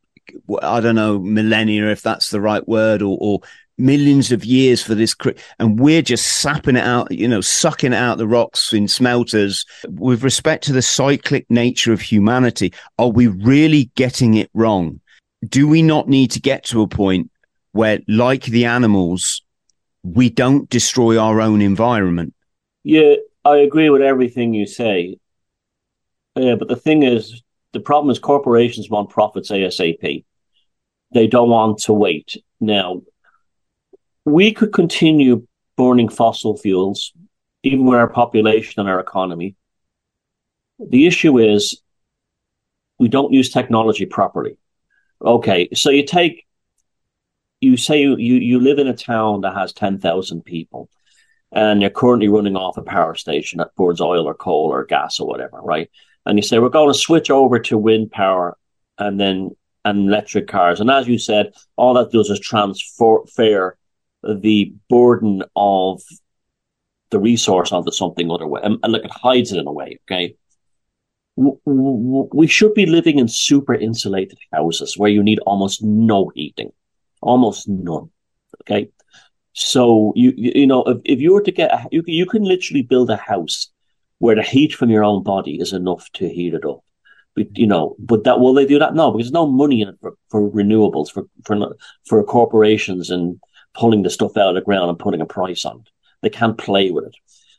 I 0.61 0.79
don't 0.79 0.95
know, 0.95 1.19
millennia, 1.19 1.91
if 1.91 2.01
that's 2.01 2.29
the 2.29 2.41
right 2.41 2.67
word, 2.67 3.01
or, 3.01 3.17
or 3.19 3.41
millions 3.77 4.31
of 4.31 4.43
years 4.43 4.81
for 4.81 4.95
this. 4.95 5.15
And 5.59 5.79
we're 5.79 6.01
just 6.01 6.41
sapping 6.41 6.75
it 6.75 6.83
out, 6.83 7.11
you 7.11 7.27
know, 7.27 7.41
sucking 7.41 7.93
out 7.93 8.17
the 8.17 8.27
rocks 8.27 8.73
in 8.73 8.87
smelters. 8.87 9.65
With 9.87 10.23
respect 10.23 10.63
to 10.65 10.73
the 10.73 10.81
cyclic 10.81 11.45
nature 11.49 11.93
of 11.93 12.01
humanity, 12.01 12.73
are 12.97 13.09
we 13.09 13.27
really 13.27 13.91
getting 13.95 14.33
it 14.35 14.49
wrong? 14.53 14.99
Do 15.47 15.67
we 15.67 15.81
not 15.81 16.07
need 16.07 16.31
to 16.31 16.41
get 16.41 16.63
to 16.65 16.81
a 16.81 16.87
point 16.87 17.29
where, 17.71 17.99
like 18.07 18.45
the 18.45 18.65
animals, 18.65 19.43
we 20.03 20.29
don't 20.29 20.69
destroy 20.69 21.19
our 21.19 21.41
own 21.41 21.61
environment? 21.61 22.33
Yeah, 22.83 23.15
I 23.47 23.59
agree 23.59 23.89
with 23.89 24.01
everything 24.01 24.53
you 24.53 24.67
say. 24.67 25.19
Yeah, 26.35 26.55
but 26.55 26.67
the 26.67 26.75
thing 26.75 27.03
is, 27.03 27.41
the 27.71 27.79
problem 27.79 28.11
is 28.11 28.19
corporations 28.19 28.89
want 28.89 29.09
profits 29.09 29.51
ASAP. 29.51 30.25
They 31.13 31.27
don't 31.27 31.49
want 31.49 31.79
to 31.83 31.93
wait. 31.93 32.35
Now, 32.59 33.03
we 34.25 34.51
could 34.51 34.73
continue 34.73 35.47
burning 35.77 36.09
fossil 36.09 36.57
fuels, 36.57 37.13
even 37.63 37.85
with 37.85 37.97
our 37.97 38.09
population 38.09 38.81
and 38.81 38.89
our 38.89 38.99
economy. 38.99 39.55
The 40.79 41.07
issue 41.07 41.39
is 41.39 41.81
we 42.99 43.07
don't 43.07 43.31
use 43.31 43.49
technology 43.49 44.05
properly. 44.05 44.57
Okay, 45.21 45.69
so 45.73 45.89
you 45.89 46.05
take, 46.05 46.45
you 47.61 47.77
say 47.77 48.01
you, 48.01 48.17
you, 48.17 48.35
you 48.35 48.59
live 48.59 48.77
in 48.77 48.87
a 48.87 48.93
town 48.93 49.41
that 49.41 49.55
has 49.55 49.71
10,000 49.71 50.43
people 50.43 50.89
and 51.51 51.81
you're 51.81 51.89
currently 51.89 52.27
running 52.27 52.55
off 52.55 52.77
a 52.77 52.81
power 52.81 53.15
station 53.15 53.57
that 53.59 53.75
burns 53.75 54.01
oil 54.01 54.27
or 54.27 54.33
coal 54.33 54.69
or 54.71 54.85
gas 54.85 55.19
or 55.19 55.27
whatever, 55.27 55.59
right? 55.61 55.89
and 56.27 56.37
you 56.37 56.43
say 56.43 56.59
we're 56.59 56.69
going 56.69 56.91
to 56.91 56.99
switch 56.99 57.31
over 57.31 57.57
to 57.57 57.77
wind 57.77 58.11
power 58.11 58.57
and 58.97 59.19
then 59.19 59.55
and 59.85 60.09
electric 60.09 60.47
cars. 60.47 60.81
And 60.81 60.91
as 60.91 61.07
you 61.07 61.17
said, 61.17 61.53
all 61.77 61.93
that 61.93 62.11
does 62.11 62.29
is 62.29 62.39
transfer 62.39 63.77
the 64.23 64.73
burden 64.89 65.43
of 65.55 66.01
the 67.09 67.19
resource 67.19 67.71
onto 67.71 67.91
something 67.91 68.29
other 68.29 68.45
way, 68.45 68.59
and, 68.61 68.77
and 68.83 68.91
look, 68.91 69.05
it 69.05 69.11
hides 69.11 69.53
it 69.53 69.59
in 69.59 69.67
a 69.67 69.71
way. 69.71 69.99
Okay, 70.03 70.35
we 71.37 72.47
should 72.47 72.73
be 72.73 72.85
living 72.85 73.19
in 73.19 73.29
super 73.29 73.73
insulated 73.73 74.37
houses 74.51 74.97
where 74.97 75.09
you 75.09 75.23
need 75.23 75.39
almost 75.39 75.81
no 75.81 76.29
heating, 76.35 76.73
almost 77.21 77.69
none. 77.69 78.09
Okay, 78.63 78.89
so 79.59 80.13
you 80.15 80.33
you 80.35 80.67
know 80.67 80.83
if, 80.83 80.97
if 81.03 81.19
you 81.19 81.33
were 81.33 81.41
to 81.41 81.51
get 81.51 81.71
a, 81.71 81.87
you 81.91 82.03
you 82.05 82.27
can 82.27 82.43
literally 82.43 82.83
build 82.83 83.09
a 83.09 83.17
house 83.17 83.71
where 84.19 84.35
the 84.35 84.43
heat 84.43 84.71
from 84.71 84.91
your 84.91 85.03
own 85.03 85.23
body 85.23 85.59
is 85.59 85.73
enough 85.73 86.07
to 86.13 86.29
heat 86.29 86.53
it 86.53 86.63
up. 86.63 86.81
But, 87.35 87.57
you 87.57 87.65
know, 87.65 87.95
but 87.97 88.23
that 88.23 88.39
will 88.39 88.53
they 88.53 88.67
do 88.67 88.77
that? 88.77 88.93
No, 88.93 89.11
because 89.11 89.25
there's 89.25 89.33
no 89.33 89.47
money 89.47 89.81
in 89.81 89.89
it 89.89 89.95
for, 89.99 90.13
for 90.29 90.47
renewables 90.51 91.11
for 91.11 91.23
for 91.43 91.75
for 92.05 92.23
corporations 92.23 93.09
and 93.09 93.39
pulling 93.73 94.03
the 94.03 94.11
stuff 94.11 94.37
out 94.37 94.49
of 94.49 94.55
the 94.55 94.61
ground 94.61 94.91
and 94.91 94.99
putting 94.99 95.21
a 95.21 95.25
price 95.25 95.65
on 95.65 95.79
it. 95.79 95.89
They 96.21 96.29
can't 96.29 96.57
play 96.57 96.91
with 96.91 97.05
it. 97.05 97.15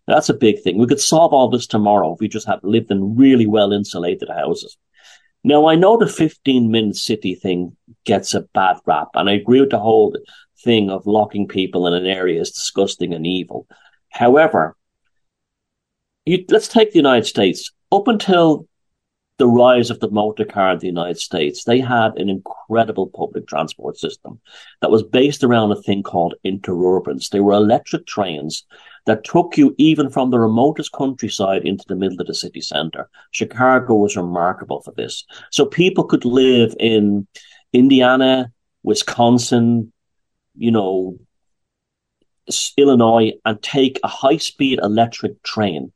Now, 0.07 0.15
that's 0.15 0.29
a 0.29 0.35
big 0.35 0.63
thing. 0.63 0.79
We 0.79 0.87
could 0.87 1.01
solve 1.01 1.33
all 1.33 1.51
this 1.51 1.67
tomorrow 1.67 2.15
if 2.15 2.21
we 2.21 2.29
just 2.29 2.47
had 2.47 2.61
lived 2.63 2.93
in 2.93 3.17
really 3.17 3.47
well 3.47 3.73
insulated 3.73 4.29
houses. 4.29 4.77
Now, 5.43 5.67
I 5.67 5.75
know 5.75 5.97
the 5.97 6.07
15 6.07 6.71
minute 6.71 6.97
city 6.97 7.35
thing 7.35 7.77
gets 8.05 8.35
a 8.35 8.43
bad 8.55 8.77
rap, 8.87 9.09
and 9.15 9.29
I 9.29 9.33
agree 9.33 9.61
with 9.61 9.71
the 9.71 9.81
whole 9.81 10.15
thing 10.63 10.91
of 10.91 11.07
locking 11.07 11.47
people 11.47 11.87
in 11.87 11.95
an 11.95 12.07
area 12.07 12.41
is 12.41 12.51
disgusting 12.51 13.15
and 13.15 13.27
evil. 13.27 13.67
However, 14.11 14.77
you, 16.27 16.45
let's 16.51 16.69
take 16.69 16.93
the 16.93 16.99
United 16.99 17.27
States. 17.27 17.71
Up 17.91 18.09
until 18.09 18.67
the 19.39 19.47
rise 19.47 19.89
of 19.89 20.01
the 20.01 20.11
motor 20.11 20.45
car 20.45 20.73
in 20.73 20.79
the 20.79 20.87
United 20.87 21.19
States, 21.19 21.65
they 21.65 21.79
had 21.79 22.17
an 22.17 22.29
incredible 22.29 23.07
public 23.07 23.47
transport 23.47 23.97
system 23.97 24.41
that 24.83 24.91
was 24.91 25.03
based 25.03 25.45
around 25.45 25.71
a 25.71 25.81
thing 25.81 26.03
called 26.03 26.35
interurbans. 26.45 27.31
They 27.31 27.41
were 27.41 27.53
electric 27.53 28.07
trains 28.07 28.65
that 29.07 29.25
took 29.25 29.57
you 29.57 29.75
even 29.79 30.11
from 30.11 30.31
the 30.31 30.41
remotest 30.41 30.93
countryside 30.93 31.63
into 31.63 31.85
the 31.89 31.95
middle 31.95 32.21
of 32.21 32.27
the 32.27 32.35
city 32.35 32.61
center. 32.61 33.09
Chicago 33.31 33.95
was 33.95 34.17
remarkable 34.17 34.83
for 34.83 34.93
this. 34.93 35.25
So 35.51 35.65
people 35.65 36.05
could 36.05 36.25
live 36.25 36.75
in 36.81 37.27
Indiana, 37.73 38.53
Wisconsin, 38.83 39.93
you 40.59 40.71
know, 40.71 41.19
Illinois, 42.77 43.33
and 43.45 43.63
take 43.63 44.01
a 44.03 44.09
high 44.09 44.39
speed 44.39 44.81
electric 44.83 45.43
train 45.43 45.93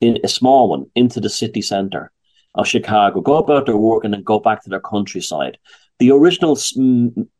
in 0.00 0.18
a 0.24 0.28
small 0.28 0.68
one 0.68 0.86
into 0.94 1.20
the 1.20 1.30
city 1.30 1.62
center 1.62 2.10
of 2.54 2.66
Chicago, 2.66 3.20
go 3.20 3.36
about 3.36 3.66
their 3.66 3.76
work 3.76 4.04
and 4.04 4.12
then 4.12 4.22
go 4.22 4.38
back 4.38 4.62
to 4.62 4.68
their 4.68 4.80
countryside. 4.80 5.58
The 5.98 6.10
original 6.10 6.58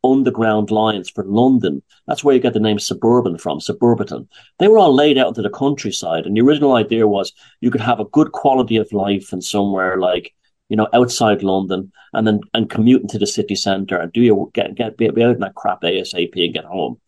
underground 0.03 0.71
lines 0.71 1.09
for 1.09 1.25
London, 1.25 1.81
that's 2.07 2.23
where 2.23 2.33
you 2.33 2.41
get 2.41 2.53
the 2.53 2.59
name 2.59 2.79
suburban 2.79 3.37
from, 3.37 3.59
suburbiton. 3.59 4.27
They 4.59 4.67
were 4.69 4.77
all 4.77 4.95
laid 4.95 5.17
out 5.17 5.29
into 5.29 5.41
the 5.41 5.49
countryside. 5.49 6.25
And 6.25 6.37
the 6.37 6.41
original 6.41 6.73
idea 6.73 7.07
was 7.07 7.33
you 7.59 7.71
could 7.71 7.81
have 7.81 7.99
a 7.99 8.05
good 8.05 8.31
quality 8.31 8.77
of 8.77 8.91
life 8.93 9.33
in 9.33 9.41
somewhere 9.41 9.99
like, 9.99 10.33
you 10.69 10.77
know, 10.77 10.87
outside 10.93 11.43
London 11.43 11.91
and 12.13 12.25
then 12.25 12.41
and 12.53 12.69
commute 12.69 13.01
into 13.01 13.17
the 13.17 13.27
city 13.27 13.55
centre 13.55 13.97
and 13.97 14.11
do 14.11 14.21
your 14.21 14.49
get 14.51 14.75
get 14.75 14.97
be, 14.97 15.07
out 15.07 15.17
in 15.17 15.39
that 15.39 15.55
crap 15.55 15.81
ASAP 15.81 16.45
and 16.45 16.53
get 16.53 16.65
home. 16.65 16.99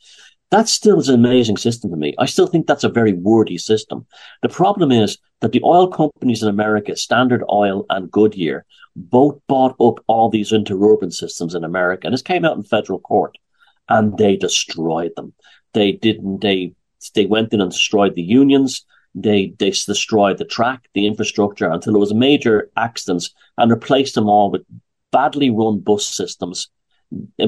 That 0.51 0.69
still 0.69 0.99
is 0.99 1.09
an 1.09 1.15
amazing 1.15 1.57
system 1.57 1.89
to 1.89 1.97
me. 1.97 2.13
I 2.19 2.27
still 2.27 2.47
think 2.47 2.67
that's 2.67 2.83
a 2.83 2.89
very 2.89 3.13
wordy 3.13 3.57
system. 3.57 4.05
The 4.41 4.49
problem 4.49 4.91
is 4.91 5.17
that 5.41 5.51
the 5.51 5.61
oil 5.63 5.87
companies 5.87 6.43
in 6.43 6.49
America, 6.49 6.95
Standard 6.95 7.43
Oil 7.51 7.85
and 7.89 8.11
Goodyear, 8.11 8.65
both 8.95 9.39
bought 9.47 9.75
up 9.81 10.03
all 10.07 10.29
these 10.29 10.51
interurban 10.51 11.11
systems 11.11 11.55
in 11.55 11.63
America. 11.63 12.07
And 12.07 12.13
this 12.13 12.21
came 12.21 12.45
out 12.45 12.55
in 12.55 12.63
federal 12.63 12.99
court 12.99 13.37
and 13.89 14.17
they 14.17 14.35
destroyed 14.35 15.11
them. 15.15 15.33
They 15.73 15.91
didn't, 15.91 16.41
they, 16.41 16.73
they 17.15 17.25
went 17.25 17.53
in 17.53 17.61
and 17.61 17.71
destroyed 17.71 18.15
the 18.15 18.21
unions. 18.21 18.85
They, 19.15 19.53
they 19.57 19.69
destroyed 19.69 20.37
the 20.37 20.45
track, 20.45 20.89
the 20.93 21.07
infrastructure 21.07 21.69
until 21.69 21.93
there 21.93 21.99
was 21.99 22.11
a 22.11 22.15
major 22.15 22.69
accidents 22.75 23.33
and 23.57 23.71
replaced 23.71 24.15
them 24.15 24.27
all 24.27 24.51
with 24.51 24.63
badly 25.11 25.49
run 25.49 25.79
bus 25.79 26.05
systems. 26.05 26.69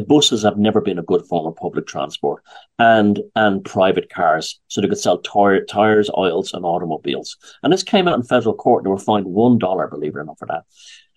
Buses 0.08 0.44
have 0.44 0.58
never 0.58 0.80
been 0.80 1.00
a 1.00 1.04
good 1.04 1.26
form 1.26 1.46
of 1.46 1.56
public 1.58 1.88
transport 1.88 2.42
and 2.80 3.22
and 3.36 3.66
private 3.66 4.10
cars. 4.10 4.60
So 4.68 4.80
they 4.80 4.88
could 4.88 5.00
sell 5.00 5.18
tire, 5.18 5.66
tires 5.66 6.10
oils 6.16 6.54
and 6.54 6.64
automobiles. 6.64 7.36
And 7.64 7.74
this 7.74 7.84
came 7.84 8.08
out 8.08 8.16
in 8.16 8.24
federal 8.24 8.56
court 8.56 8.84
they 8.84 8.90
were 8.90 8.98
fined 8.98 9.26
one 9.26 9.58
dollar 9.58 9.88
believe 9.88 10.16
it 10.16 10.20
or 10.20 10.24
not 10.24 10.40
for 10.40 10.46
that 10.46 10.64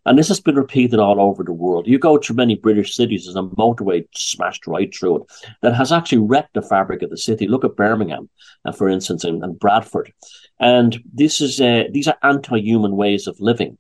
and 0.07 0.19
this 0.19 0.29
has 0.29 0.41
been 0.41 0.57
repeated 0.57 0.99
all 0.99 1.21
over 1.21 1.43
the 1.43 1.53
world. 1.53 1.87
You 1.87 1.99
go 1.99 2.17
to 2.17 2.35
many 2.35 2.55
British 2.55 2.95
cities, 2.95 3.25
there's 3.25 3.37
a 3.37 3.43
motorway 3.43 4.07
smashed 4.15 4.67
right 4.67 4.95
through 4.95 5.17
it 5.17 5.23
that 5.63 5.75
has 5.75 5.93
actually 5.93 6.19
wrecked 6.19 6.55
the 6.55 6.63
fabric 6.63 7.03
of 7.03 7.11
the 7.11 7.17
city. 7.17 7.47
Look 7.47 7.65
at 7.65 7.77
Birmingham, 7.77 8.29
uh, 8.65 8.73
for 8.73 8.89
instance, 8.89 9.25
and, 9.25 9.43
and, 9.43 9.59
Bradford. 9.59 10.13
And 10.59 11.03
this 11.13 11.41
is 11.41 11.61
uh, 11.61 11.85
these 11.91 12.09
are 12.09 12.17
anti-human 12.23 12.97
ways 12.97 13.27
of 13.27 13.41
living. 13.41 13.79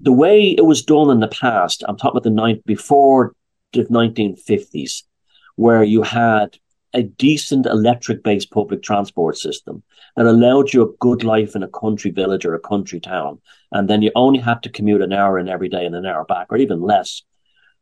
The 0.00 0.12
way 0.12 0.50
it 0.50 0.64
was 0.64 0.82
done 0.82 1.10
in 1.10 1.20
the 1.20 1.28
past, 1.28 1.82
I'm 1.86 1.96
talking 1.96 2.12
about 2.12 2.22
the 2.22 2.30
night 2.30 2.64
before 2.64 3.34
the 3.72 3.84
1950s, 3.84 5.02
where 5.56 5.82
you 5.82 6.02
had 6.02 6.56
a 6.94 7.02
decent 7.02 7.66
electric 7.66 8.22
based 8.22 8.50
public 8.50 8.82
transport 8.82 9.36
system 9.36 9.82
that 10.16 10.26
allowed 10.26 10.72
you 10.72 10.82
a 10.82 10.96
good 11.00 11.22
life 11.22 11.54
in 11.54 11.62
a 11.62 11.68
country 11.68 12.10
village 12.10 12.44
or 12.44 12.54
a 12.54 12.60
country 12.60 12.98
town. 12.98 13.38
And 13.72 13.88
then 13.88 14.02
you 14.02 14.10
only 14.14 14.38
had 14.38 14.62
to 14.62 14.70
commute 14.70 15.02
an 15.02 15.12
hour 15.12 15.38
in 15.38 15.48
every 15.48 15.68
day 15.68 15.84
and 15.84 15.94
an 15.94 16.06
hour 16.06 16.24
back, 16.24 16.46
or 16.50 16.56
even 16.56 16.80
less, 16.80 17.22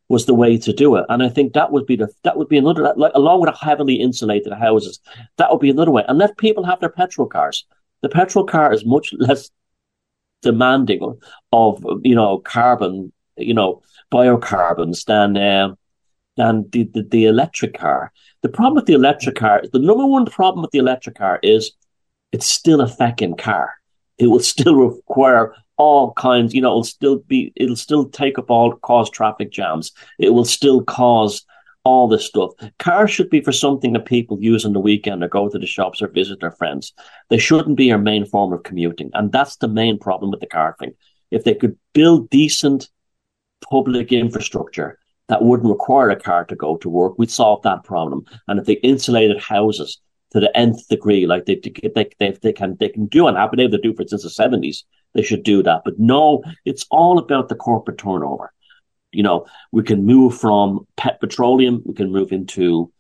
was 0.09 0.27
the 0.27 0.35
way 0.35 0.57
to 0.59 0.73
do 0.73 0.97
it. 0.97 1.05
And 1.09 1.23
I 1.23 1.29
think 1.29 1.53
that 1.53 1.73
would 1.73 1.87
be 1.87 1.97
the 1.97 2.09
that 2.23 2.37
would 2.37 2.49
be 2.49 2.59
another 2.59 2.93
like 2.97 3.13
along 3.15 3.41
with 3.41 3.55
heavily 3.57 3.95
insulated 3.95 4.53
houses, 4.53 5.01
that 5.37 5.51
would 5.51 5.61
be 5.61 5.71
another 5.71 5.91
way. 5.91 6.05
And 6.09 6.19
let 6.19 6.37
people 6.37 6.65
have 6.65 6.81
their 6.81 6.91
petrol 6.91 7.29
cars. 7.29 7.65
The 8.03 8.09
petrol 8.09 8.45
car 8.45 8.73
is 8.73 8.85
much 8.85 9.13
less 9.19 9.51
demanding 10.43 11.03
of, 11.53 11.85
of 11.87 12.01
you 12.03 12.15
know 12.15 12.39
carbon, 12.39 13.13
you 13.37 13.55
know, 13.55 13.83
biocarbons 14.13 15.05
than 15.05 15.37
uh, 15.37 15.75
than 16.37 16.69
the, 16.71 16.85
the, 16.85 17.03
the 17.03 17.25
electric 17.25 17.75
car. 17.79 18.13
The 18.43 18.49
problem 18.49 18.75
with 18.75 18.87
the 18.87 18.95
electric 18.95 19.37
car, 19.37 19.63
the 19.73 19.79
number 19.79 20.07
one 20.07 20.27
problem 20.27 20.63
with 20.63 20.71
the 20.71 20.79
electric 20.79 21.17
car 21.17 21.41
is 21.43 21.73
it's 22.33 22.47
still 22.47 22.81
a 22.81 22.89
fucking 22.89 23.37
car. 23.37 23.75
It 24.19 24.29
will 24.29 24.41
still 24.55 24.77
require 24.77 25.55
all 25.79 26.15
kinds, 26.15 26.55
you 26.55 26.61
know, 26.61 26.71
it'll 26.71 26.85
still 26.85 27.19
be, 27.19 27.53
it'll 27.57 27.77
still 27.77 28.09
take 28.09 28.39
up 28.39 28.51
all, 28.51 28.75
cause 28.77 29.11
traffic 29.11 29.51
jams. 29.53 29.93
It 30.19 30.31
will 30.31 30.45
still 30.45 30.83
cause 30.83 31.45
all 31.85 32.09
this 32.09 32.27
stuff. 32.27 32.53
Cars 32.79 33.11
should 33.11 33.31
be 33.31 33.41
for 33.41 33.53
something 33.53 33.93
that 33.93 34.07
people 34.07 34.39
use 34.41 34.65
on 34.65 34.73
the 34.73 34.81
weekend 34.81 35.23
or 35.23 35.29
go 35.29 35.49
to 35.49 35.59
the 35.59 35.67
shops 35.67 36.03
or 36.03 36.09
visit 36.09 36.41
their 36.41 36.51
friends. 36.51 36.93
They 37.31 37.39
shouldn't 37.39 37.77
be 37.77 37.87
your 37.87 37.99
main 37.99 38.25
form 38.25 38.53
of 38.53 38.65
commuting. 38.65 39.11
And 39.15 39.31
that's 39.31 39.57
the 39.57 39.69
main 39.69 39.99
problem 39.99 40.31
with 40.31 40.41
the 40.41 40.47
car 40.47 40.75
thing. 40.81 40.95
If 41.31 41.45
they 41.45 41.55
could 41.55 41.77
build 41.93 42.31
decent 42.31 42.89
public 43.71 44.13
infrastructure 44.13 44.99
that 45.29 45.43
wouldn't 45.43 45.71
require 45.71 46.11
a 46.11 46.21
car 46.21 46.45
to 46.45 46.55
go 46.55 46.77
to 46.77 46.89
work, 46.89 47.19
we'd 47.19 47.31
solve 47.31 47.63
that 47.63 47.85
problem. 47.85 48.25
And 48.49 48.59
if 48.59 48.67
they 48.67 48.75
insulated 48.75 49.41
houses 49.41 50.01
to 50.33 50.41
the 50.41 50.57
nth 50.57 50.89
degree, 50.89 51.27
like 51.27 51.47
they 51.47 51.61
they 51.83 52.11
they, 52.19 52.37
they 52.43 52.53
can 52.53 52.77
they 52.79 52.89
can 52.89 53.07
do 53.07 53.27
and 53.27 53.37
have 53.37 53.51
been 53.51 53.61
able 53.61 53.77
to 53.77 53.83
do 53.83 53.95
for 53.95 54.07
since 54.07 54.23
the 54.23 54.31
seventies, 54.31 54.85
they 55.15 55.23
should 55.23 55.43
do 55.43 55.63
that. 55.63 55.83
But 55.85 55.99
no, 55.99 56.43
it's 56.65 56.87
all 56.91 57.19
about 57.19 57.49
the 57.49 57.55
corporate 57.55 57.99
turnover. 57.99 58.53
You 59.13 59.23
know, 59.23 59.47
we 59.73 59.83
can 59.83 60.05
move 60.05 60.37
from 60.39 60.87
pet 60.97 61.21
petroleum, 61.21 61.83
we 61.85 61.95
can 61.95 62.13
move 62.13 62.33
into 62.33 62.93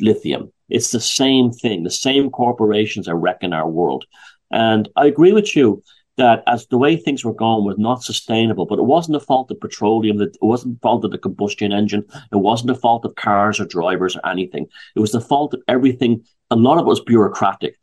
lithium. 0.00 0.52
It's 0.68 0.90
the 0.90 1.00
same 1.00 1.50
thing. 1.50 1.82
The 1.82 1.90
same 1.90 2.30
corporations 2.30 3.08
are 3.08 3.16
wrecking 3.16 3.52
our 3.52 3.68
world. 3.68 4.04
And 4.50 4.88
I 4.96 5.06
agree 5.06 5.32
with 5.32 5.54
you 5.56 5.82
that 6.18 6.42
as 6.46 6.66
the 6.66 6.78
way 6.78 6.96
things 6.96 7.24
were 7.24 7.32
going 7.32 7.64
was 7.64 7.78
not 7.78 8.02
sustainable, 8.02 8.66
but 8.66 8.78
it 8.78 8.84
wasn't 8.84 9.14
the 9.14 9.24
fault 9.24 9.50
of 9.50 9.60
petroleum, 9.60 10.20
it 10.20 10.36
wasn't 10.42 10.74
the 10.74 10.80
fault 10.80 11.04
of 11.04 11.10
the 11.10 11.18
combustion 11.18 11.72
engine, 11.72 12.04
it 12.32 12.36
wasn't 12.36 12.68
the 12.68 12.74
fault 12.74 13.04
of 13.04 13.14
cars 13.14 13.58
or 13.58 13.64
drivers 13.64 14.16
or 14.16 14.26
anything. 14.28 14.66
It 14.94 15.00
was 15.00 15.12
the 15.12 15.20
fault 15.20 15.54
of 15.54 15.62
everything. 15.68 16.24
A 16.50 16.56
lot 16.56 16.78
of 16.78 16.86
it 16.86 16.88
was 16.88 17.00
bureaucratic. 17.00 17.78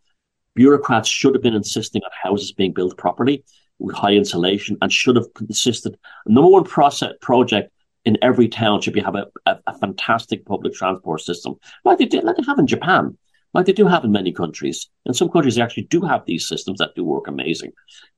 Bureaucrats 0.54 1.10
should 1.10 1.34
have 1.34 1.44
been 1.44 1.56
insisting 1.56 2.02
on 2.04 2.12
houses 2.22 2.52
being 2.54 2.74
built 2.74 2.98
properly 2.98 3.44
with 3.80 3.96
high 3.96 4.14
insulation 4.14 4.78
and 4.82 4.92
should 4.92 5.16
have 5.16 5.28
insisted. 5.42 5.98
Number 6.28 6.50
one 6.50 6.64
process, 6.64 7.14
project 7.22 7.72
in 8.06 8.18
every 8.22 8.48
town 8.48 8.82
should 8.82 8.94
be 8.94 9.02
have 9.02 9.16
a, 9.16 9.26
a, 9.46 9.58
a 9.68 9.78
fantastic 9.80 10.46
public 10.46 10.74
transport 10.74 11.22
system, 11.22 11.56
like 11.84 11.98
they 11.98 12.06
did, 12.06 12.24
like 12.24 12.38
they 12.38 12.44
have 12.44 12.60
in 12.60 12.68
Japan 12.68 13.18
like 13.56 13.66
they 13.66 13.74
do 13.74 13.88
have 13.88 14.04
in 14.04 14.12
many 14.12 14.34
countries. 14.34 14.90
In 15.06 15.14
some 15.14 15.30
countries, 15.30 15.58
actually 15.58 15.84
do 15.84 16.02
have 16.02 16.26
these 16.26 16.46
systems 16.46 16.80
that 16.80 16.94
do 16.94 17.06
work 17.06 17.28
amazing, 17.28 17.72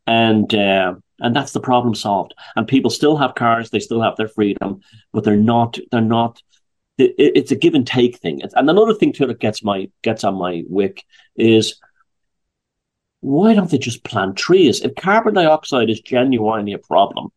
and 0.07 0.53
uh, 0.53 0.95
and 1.19 1.35
that's 1.35 1.53
the 1.53 1.59
problem 1.59 1.93
solved. 1.93 2.33
And 2.55 2.67
people 2.67 2.89
still 2.89 3.15
have 3.17 3.35
cars, 3.35 3.69
they 3.69 3.79
still 3.79 4.01
have 4.01 4.15
their 4.15 4.27
freedom, 4.27 4.81
but 5.13 5.23
they're 5.23 5.37
not 5.37 5.77
they're 5.91 6.01
not. 6.01 6.41
It, 6.97 7.13
it's 7.17 7.51
a 7.51 7.55
give 7.55 7.75
and 7.75 7.85
take 7.85 8.17
thing. 8.17 8.41
And 8.41 8.69
another 8.69 8.95
thing 8.95 9.13
too 9.13 9.27
that 9.27 9.39
gets 9.39 9.63
my 9.63 9.89
gets 10.01 10.23
on 10.23 10.35
my 10.35 10.63
wick 10.67 11.03
is 11.35 11.79
why 13.19 13.53
don't 13.53 13.69
they 13.69 13.77
just 13.77 14.03
plant 14.03 14.37
trees? 14.37 14.81
If 14.81 14.95
carbon 14.95 15.35
dioxide 15.35 15.91
is 15.91 16.01
genuinely 16.01 16.73
a 16.73 16.79
problem, 16.79 17.29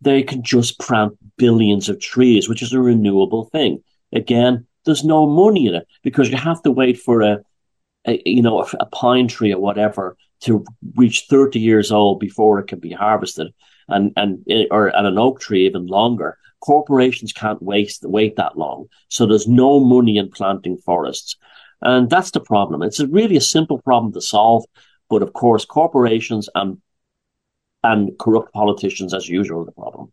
they 0.00 0.24
can 0.24 0.42
just 0.42 0.80
plant 0.80 1.16
billions 1.36 1.88
of 1.88 2.00
trees, 2.00 2.48
which 2.48 2.62
is 2.62 2.72
a 2.72 2.80
renewable 2.80 3.44
thing. 3.44 3.84
Again, 4.12 4.66
there's 4.86 5.04
no 5.04 5.26
money 5.26 5.66
in 5.66 5.74
it 5.74 5.86
because 6.02 6.30
you 6.30 6.36
have 6.36 6.62
to 6.62 6.70
wait 6.70 6.98
for 6.98 7.20
a, 7.20 7.40
a 8.06 8.22
you 8.24 8.40
know, 8.40 8.62
a, 8.62 8.66
a, 8.80 8.86
pine 8.86 9.28
tree 9.28 9.52
or 9.52 9.60
whatever 9.60 10.16
to 10.40 10.64
reach 10.94 11.26
30 11.28 11.58
years 11.58 11.92
old 11.92 12.20
before 12.20 12.58
it 12.58 12.68
can 12.68 12.78
be 12.78 12.92
harvested, 12.92 13.52
and 13.88 14.12
and 14.16 14.42
eh, 14.48 14.64
or 14.70 14.88
and 14.88 15.06
an 15.06 15.18
oak 15.18 15.40
tree 15.40 15.66
even 15.66 15.86
longer. 15.86 16.38
Corporations 16.60 17.32
can't 17.32 17.62
waste 17.62 18.04
wait 18.04 18.36
that 18.36 18.56
long, 18.56 18.86
so 19.08 19.26
there's 19.26 19.48
no 19.48 19.80
money 19.80 20.16
in 20.16 20.30
planting 20.30 20.78
forests, 20.78 21.36
and 21.82 22.08
that's 22.08 22.30
the 22.30 22.40
problem. 22.40 22.82
It's 22.82 23.00
a 23.00 23.06
really 23.08 23.36
a 23.36 23.40
simple 23.40 23.78
problem 23.82 24.12
to 24.12 24.20
solve, 24.20 24.64
but 25.10 25.22
of 25.22 25.32
course, 25.32 25.64
corporations 25.64 26.48
and 26.54 26.80
and 27.82 28.18
corrupt 28.18 28.52
politicians, 28.52 29.12
as 29.14 29.28
usual, 29.28 29.62
are 29.62 29.66
the 29.66 29.72
problem. 29.72 30.12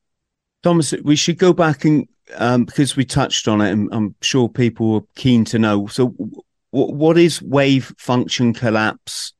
Thomas, 0.63 0.93
we 1.03 1.15
should 1.15 1.37
go 1.37 1.53
back 1.53 1.85
and 1.85 2.07
um, 2.35 2.65
because 2.65 2.95
we 2.95 3.05
touched 3.05 3.47
on 3.47 3.61
it, 3.61 3.71
and 3.71 3.89
I'm 3.91 4.15
sure 4.21 4.49
people 4.49 4.95
are 4.95 5.05
keen 5.15 5.45
to 5.45 5.59
know. 5.59 5.87
So, 5.87 6.09
w- 6.09 6.41
what 6.71 7.17
is 7.17 7.41
wave 7.41 7.93
function 7.97 8.53
collapse? 8.53 9.33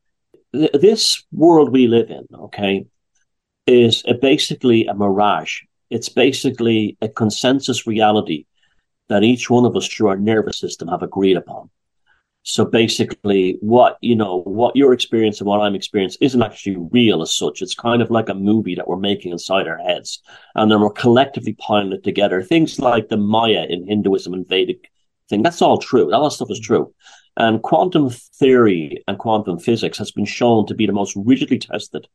This 0.52 1.24
world 1.32 1.72
we 1.72 1.88
live 1.88 2.10
in, 2.10 2.28
okay, 2.34 2.86
is 3.66 4.04
a 4.08 4.14
basically 4.14 4.86
a 4.86 4.94
mirage. 4.94 5.62
It's 5.90 6.10
basically 6.10 6.98
a 7.02 7.10
consensus 7.10 7.88
reality 7.88 8.46
that 9.10 9.24
each 9.24 9.50
one 9.50 9.66
of 9.66 9.76
us 9.76 9.88
through 9.88 10.08
our 10.08 10.18
nervous 10.18 10.60
system 10.60 10.88
have 10.88 11.02
agreed 11.02 11.38
upon. 11.38 11.70
So 12.46 12.66
basically, 12.66 13.58
what 13.62 13.98
you 14.02 14.16
know, 14.16 14.42
what 14.42 14.76
your 14.76 14.94
experience 14.94 15.40
and 15.40 15.48
what 15.48 15.62
I'm 15.62 15.76
experiencing 15.76 16.20
isn't 16.22 16.44
actually 16.44 16.78
real 16.92 17.22
as 17.22 17.34
such. 17.34 17.62
It's 17.62 17.74
kind 17.74 18.02
of 18.02 18.12
like 18.12 18.28
a 18.28 18.34
movie 18.34 18.76
that 18.76 18.88
we're 18.88 18.98
making 18.98 19.32
inside 19.32 19.68
our 19.68 19.78
heads, 19.78 20.22
and 20.56 20.70
then 20.70 20.82
we're 20.82 20.92
collectively 20.92 21.54
piling 21.54 21.94
it 21.94 22.04
together. 22.04 22.44
Things 22.44 22.80
like 22.80 23.08
the 23.08 23.18
Maya 23.18 23.66
in 23.70 23.88
Hinduism 23.88 24.34
and 24.34 24.48
Vedic 24.48 24.92
thing, 25.30 25.44
that's 25.44 25.62
all 25.62 25.78
true. 25.78 26.14
All 26.14 26.24
That 26.24 26.36
stuff 26.36 26.52
is 26.52 26.60
true. 26.60 26.94
And 27.36 27.62
quantum 27.64 28.10
theory 28.10 29.04
and 29.08 29.18
quantum 29.18 29.60
physics 29.60 29.98
has 29.98 30.12
been 30.12 30.26
shown 30.26 30.68
to 30.68 30.76
be 30.76 30.86
the 30.86 30.94
most 30.94 31.16
rigidly 31.16 31.60
tested 31.60 32.08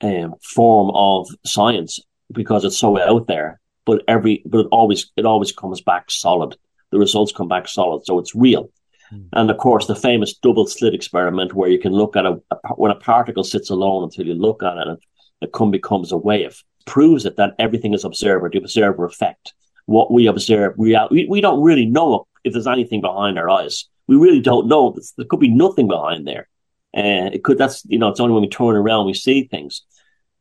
um, 0.00 0.34
form 0.42 0.90
of 0.94 1.28
science 1.44 2.00
because 2.32 2.64
it's 2.64 2.78
so 2.78 2.98
out 2.98 3.26
there. 3.26 3.60
But 3.84 4.02
every, 4.08 4.42
but 4.46 4.60
it 4.60 4.66
always, 4.70 5.10
it 5.16 5.26
always 5.26 5.52
comes 5.52 5.80
back 5.80 6.10
solid. 6.10 6.56
The 6.90 6.98
results 6.98 7.32
come 7.32 7.48
back 7.48 7.68
solid, 7.68 8.04
so 8.06 8.18
it's 8.18 8.34
real. 8.34 8.70
Mm. 9.12 9.28
And 9.32 9.50
of 9.50 9.56
course, 9.58 9.86
the 9.86 9.96
famous 9.96 10.34
double 10.34 10.66
slit 10.66 10.94
experiment, 10.94 11.54
where 11.54 11.70
you 11.70 11.78
can 11.78 11.92
look 11.92 12.16
at 12.16 12.26
a, 12.26 12.40
a, 12.50 12.56
when 12.76 12.90
a 12.90 12.96
particle 12.96 13.44
sits 13.44 13.70
alone 13.70 14.04
until 14.04 14.26
you 14.26 14.34
look 14.34 14.62
at 14.62 14.76
it, 14.76 14.88
and 14.88 14.98
it 15.40 15.52
come 15.52 15.70
becomes 15.70 16.12
a 16.12 16.16
wave, 16.16 16.62
proves 16.86 17.24
it 17.24 17.36
that 17.36 17.54
everything 17.58 17.94
is 17.94 18.04
observer, 18.04 18.48
the 18.48 18.58
observer 18.58 19.04
effect. 19.04 19.54
What 19.86 20.12
we 20.12 20.26
observe, 20.26 20.74
we, 20.76 20.98
we, 21.10 21.26
we 21.26 21.40
don't 21.40 21.62
really 21.62 21.86
know 21.86 22.26
if 22.44 22.52
there's 22.52 22.66
anything 22.66 23.00
behind 23.00 23.38
our 23.38 23.50
eyes. 23.50 23.86
We 24.06 24.16
really 24.16 24.40
don't 24.40 24.68
know. 24.68 24.96
There 25.16 25.26
could 25.26 25.40
be 25.40 25.48
nothing 25.48 25.88
behind 25.88 26.26
there. 26.26 26.48
And 26.92 27.28
uh, 27.28 27.34
it 27.34 27.44
could, 27.44 27.58
that's, 27.58 27.84
you 27.86 27.98
know, 27.98 28.08
it's 28.08 28.20
only 28.20 28.34
when 28.34 28.42
we 28.42 28.48
turn 28.48 28.76
around 28.76 29.06
we 29.06 29.14
see 29.14 29.44
things. 29.44 29.82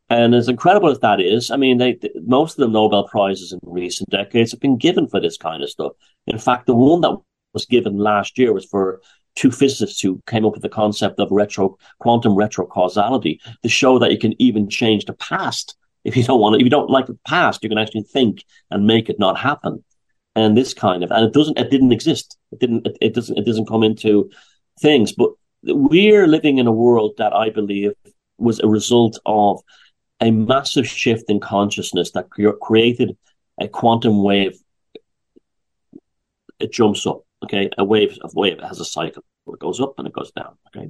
And 0.10 0.34
as 0.34 0.50
incredible 0.50 0.90
as 0.90 1.00
that 1.00 1.22
is, 1.22 1.52
I 1.52 1.58
mean, 1.58 1.78
they, 1.78 2.00
most 2.26 2.54
of 2.54 2.66
the 2.66 2.74
Nobel 2.74 3.08
Prizes 3.08 3.54
in 3.54 3.60
recent 3.62 4.10
decades 4.10 4.52
have 4.52 4.60
been 4.60 4.78
given 4.78 5.08
for 5.08 5.20
this 5.20 5.38
kind 5.38 5.62
of 5.62 5.70
stuff. 5.70 5.92
In 6.26 6.40
fact, 6.40 6.66
the 6.66 6.74
one 6.74 7.02
that 7.02 7.16
was 7.54 7.66
given 7.66 7.98
last 7.98 8.38
year 8.38 8.54
was 8.54 8.66
for 8.66 9.02
two 9.36 9.52
physicists 9.52 10.02
who 10.02 10.22
came 10.28 10.46
up 10.46 10.54
with 10.54 10.62
the 10.62 10.70
concept 10.70 11.20
of 11.20 11.32
retro 11.32 11.78
quantum 12.00 12.34
retrocausality 12.34 13.40
to 13.64 13.70
show 13.70 14.00
that 14.00 14.12
you 14.12 14.18
can 14.18 14.40
even 14.42 14.70
change 14.70 15.06
the 15.06 15.14
past 15.14 15.76
if 16.04 16.16
you 16.16 16.24
don't 16.24 16.40
want 16.40 16.54
to. 16.54 16.60
If 16.60 16.64
you 16.64 16.70
don't 16.70 16.90
like 16.90 17.08
the 17.08 17.18
past, 17.28 17.64
you 17.64 17.70
can 17.70 17.78
actually 17.78 18.04
think 18.04 18.46
and 18.72 18.88
make 18.88 19.10
it 19.10 19.20
not 19.20 19.38
happen. 19.38 19.84
And 20.36 20.56
this 20.56 20.74
kind 20.74 21.04
of 21.04 21.12
and 21.12 21.26
it 21.26 21.34
doesn't. 21.34 21.58
It 21.58 21.70
didn't 21.70 21.92
exist. 21.92 22.38
It 22.52 22.60
didn't. 22.60 22.88
It, 22.88 22.98
it 23.02 23.14
doesn't. 23.14 23.38
It 23.38 23.46
doesn't 23.46 23.68
come 23.68 23.84
into 23.84 24.30
things. 24.80 25.12
But 25.12 25.32
we're 25.64 26.28
living 26.28 26.60
in 26.60 26.68
a 26.68 26.72
world 26.72 27.16
that 27.18 27.34
I 27.34 27.50
believe 27.50 27.92
was 28.38 28.60
a 28.60 28.68
result 28.68 29.20
of 29.26 29.60
a 30.22 30.32
massive 30.32 30.88
shift 30.88 31.30
in 31.30 31.40
consciousness 31.40 32.12
that 32.12 32.30
created 32.30 33.18
a 33.60 33.68
quantum 33.68 34.24
wave. 34.24 34.58
It 36.60 36.72
jumps 36.72 37.06
up 37.06 37.24
Okay, 37.44 37.70
a 37.78 37.84
wave 37.84 38.18
of 38.22 38.34
wave 38.36 38.60
has 38.60 38.80
a 38.80 38.86
cycle. 38.86 39.24
It 39.48 39.60
goes 39.60 39.80
up 39.80 39.94
and 39.98 40.08
it 40.08 40.14
goes 40.14 40.32
down. 40.32 40.58
Okay. 40.68 40.90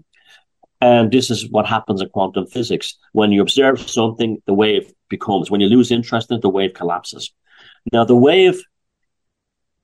And 0.82 1.12
this 1.12 1.30
is 1.30 1.50
what 1.50 1.66
happens 1.66 2.02
in 2.02 2.10
quantum 2.10 2.48
physics. 2.48 2.98
When 3.12 3.32
you 3.32 3.42
observe 3.42 3.90
something, 3.90 4.42
the 4.46 4.54
wave 4.54 4.92
becomes, 5.10 5.52
when 5.52 5.62
you 5.62 5.68
lose 5.68 5.92
interest 5.92 6.32
in 6.32 6.38
it, 6.38 6.42
the 6.42 6.50
wave 6.50 6.74
collapses. 6.74 7.34
Now, 7.92 8.06
the 8.06 8.16
wave 8.16 8.62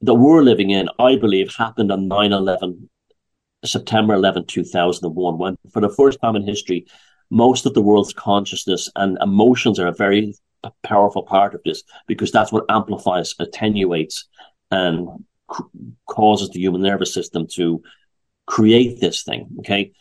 that 0.02 0.14
we're 0.16 0.42
living 0.42 0.70
in, 0.70 0.90
I 1.00 1.18
believe, 1.18 1.54
happened 1.54 1.92
on 1.92 2.08
9 2.08 2.32
11, 2.32 2.90
September 3.64 4.14
11, 4.14 4.46
2001, 4.46 5.38
when 5.38 5.58
for 5.72 5.82
the 5.82 5.90
first 5.90 6.20
time 6.22 6.36
in 6.36 6.48
history, 6.48 6.86
most 7.30 7.66
of 7.66 7.74
the 7.74 7.82
world's 7.82 8.14
consciousness 8.14 8.90
and 8.96 9.18
emotions 9.22 9.80
are 9.80 9.88
a 9.88 9.94
very 9.94 10.34
powerful 10.84 11.24
part 11.24 11.54
of 11.54 11.62
this 11.66 11.84
because 12.08 12.32
that's 12.32 12.52
what 12.52 12.66
amplifies, 12.70 13.36
attenuates, 13.40 14.28
and 14.72 15.26
causes 16.08 16.50
the 16.50 16.60
human 16.60 16.82
nervous 16.82 17.14
system 17.14 17.48
to 17.54 17.82
create 18.46 19.00
this 19.00 19.24
thing. 19.24 19.48
Okay. 19.60 19.92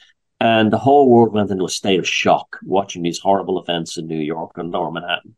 And 0.41 0.73
the 0.73 0.79
whole 0.79 1.09
world 1.09 1.33
went 1.33 1.51
into 1.51 1.65
a 1.65 1.71
state 1.71 1.99
of 1.99 2.09
shock 2.09 2.59
watching 2.65 3.03
these 3.03 3.19
horrible 3.19 3.61
events 3.63 3.97
in 3.97 4.07
New 4.07 4.19
York 4.19 4.53
and 4.57 4.71
Lower 4.71 4.91
Manhattan. 4.91 5.37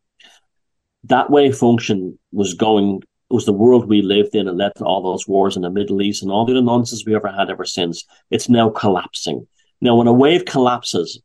That 1.04 1.30
wave 1.30 1.56
function 1.56 2.18
was 2.32 2.54
going, 2.54 3.02
was 3.30 3.46
the 3.46 3.52
world 3.52 3.88
we 3.88 4.02
lived 4.02 4.34
in 4.34 4.48
and 4.48 4.58
led 4.58 4.72
to 4.76 4.84
all 4.84 5.02
those 5.02 5.28
wars 5.28 5.54
in 5.54 5.62
the 5.62 5.70
Middle 5.70 6.02
East 6.02 6.22
and 6.22 6.32
all 6.32 6.44
the 6.44 6.60
nonsense 6.60 7.04
we 7.06 7.14
ever 7.14 7.30
had 7.30 7.50
ever 7.50 7.64
since. 7.64 8.04
It's 8.30 8.48
now 8.48 8.70
collapsing. 8.70 9.46
Now, 9.80 9.94
when 9.96 10.06
a 10.06 10.12
wave 10.12 10.44
collapses, 10.44 11.20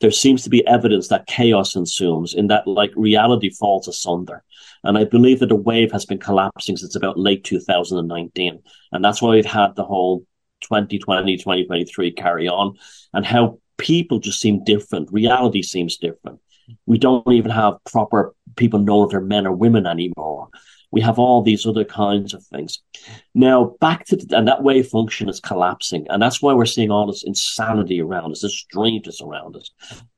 there 0.00 0.10
seems 0.10 0.42
to 0.42 0.50
be 0.50 0.66
evidence 0.66 1.08
that 1.08 1.26
chaos 1.26 1.76
ensues 1.76 2.34
in 2.34 2.48
that 2.48 2.66
like 2.66 2.90
reality 2.96 3.50
falls 3.50 3.88
asunder. 3.88 4.42
And 4.82 4.98
I 4.98 5.04
believe 5.04 5.40
that 5.40 5.48
the 5.48 5.56
wave 5.56 5.92
has 5.92 6.04
been 6.04 6.18
collapsing 6.18 6.76
since 6.76 6.94
about 6.94 7.18
late 7.18 7.44
2019. 7.44 8.62
And 8.92 9.04
that's 9.04 9.22
why 9.22 9.30
we've 9.30 9.46
had 9.46 9.74
the 9.74 9.84
whole 9.84 10.26
2020, 10.62 11.36
2023 11.36 12.12
carry 12.12 12.48
on 12.48 12.76
and 13.12 13.24
how 13.24 13.58
people 13.78 14.18
just 14.18 14.40
seem 14.40 14.64
different. 14.64 15.12
Reality 15.12 15.62
seems 15.62 15.96
different. 15.96 16.40
We 16.86 16.98
don't 16.98 17.30
even 17.32 17.50
have 17.50 17.82
proper 17.90 18.34
people 18.56 18.80
know 18.80 19.04
if 19.04 19.10
they're 19.10 19.20
men 19.20 19.46
or 19.46 19.52
women 19.52 19.86
anymore. 19.86 20.48
We 20.94 21.00
have 21.00 21.18
all 21.18 21.42
these 21.42 21.66
other 21.66 21.84
kinds 21.84 22.34
of 22.34 22.44
things. 22.44 22.80
Now, 23.34 23.74
back 23.80 24.06
to 24.06 24.16
the, 24.16 24.36
and 24.38 24.46
that 24.46 24.62
wave 24.62 24.86
function 24.86 25.28
is 25.28 25.40
collapsing, 25.40 26.06
and 26.08 26.22
that's 26.22 26.40
why 26.40 26.54
we're 26.54 26.66
seeing 26.66 26.92
all 26.92 27.08
this 27.08 27.24
insanity 27.24 28.00
around 28.00 28.30
us, 28.30 28.42
this 28.42 28.56
strangeness 28.56 29.20
around 29.20 29.56
us, 29.56 29.72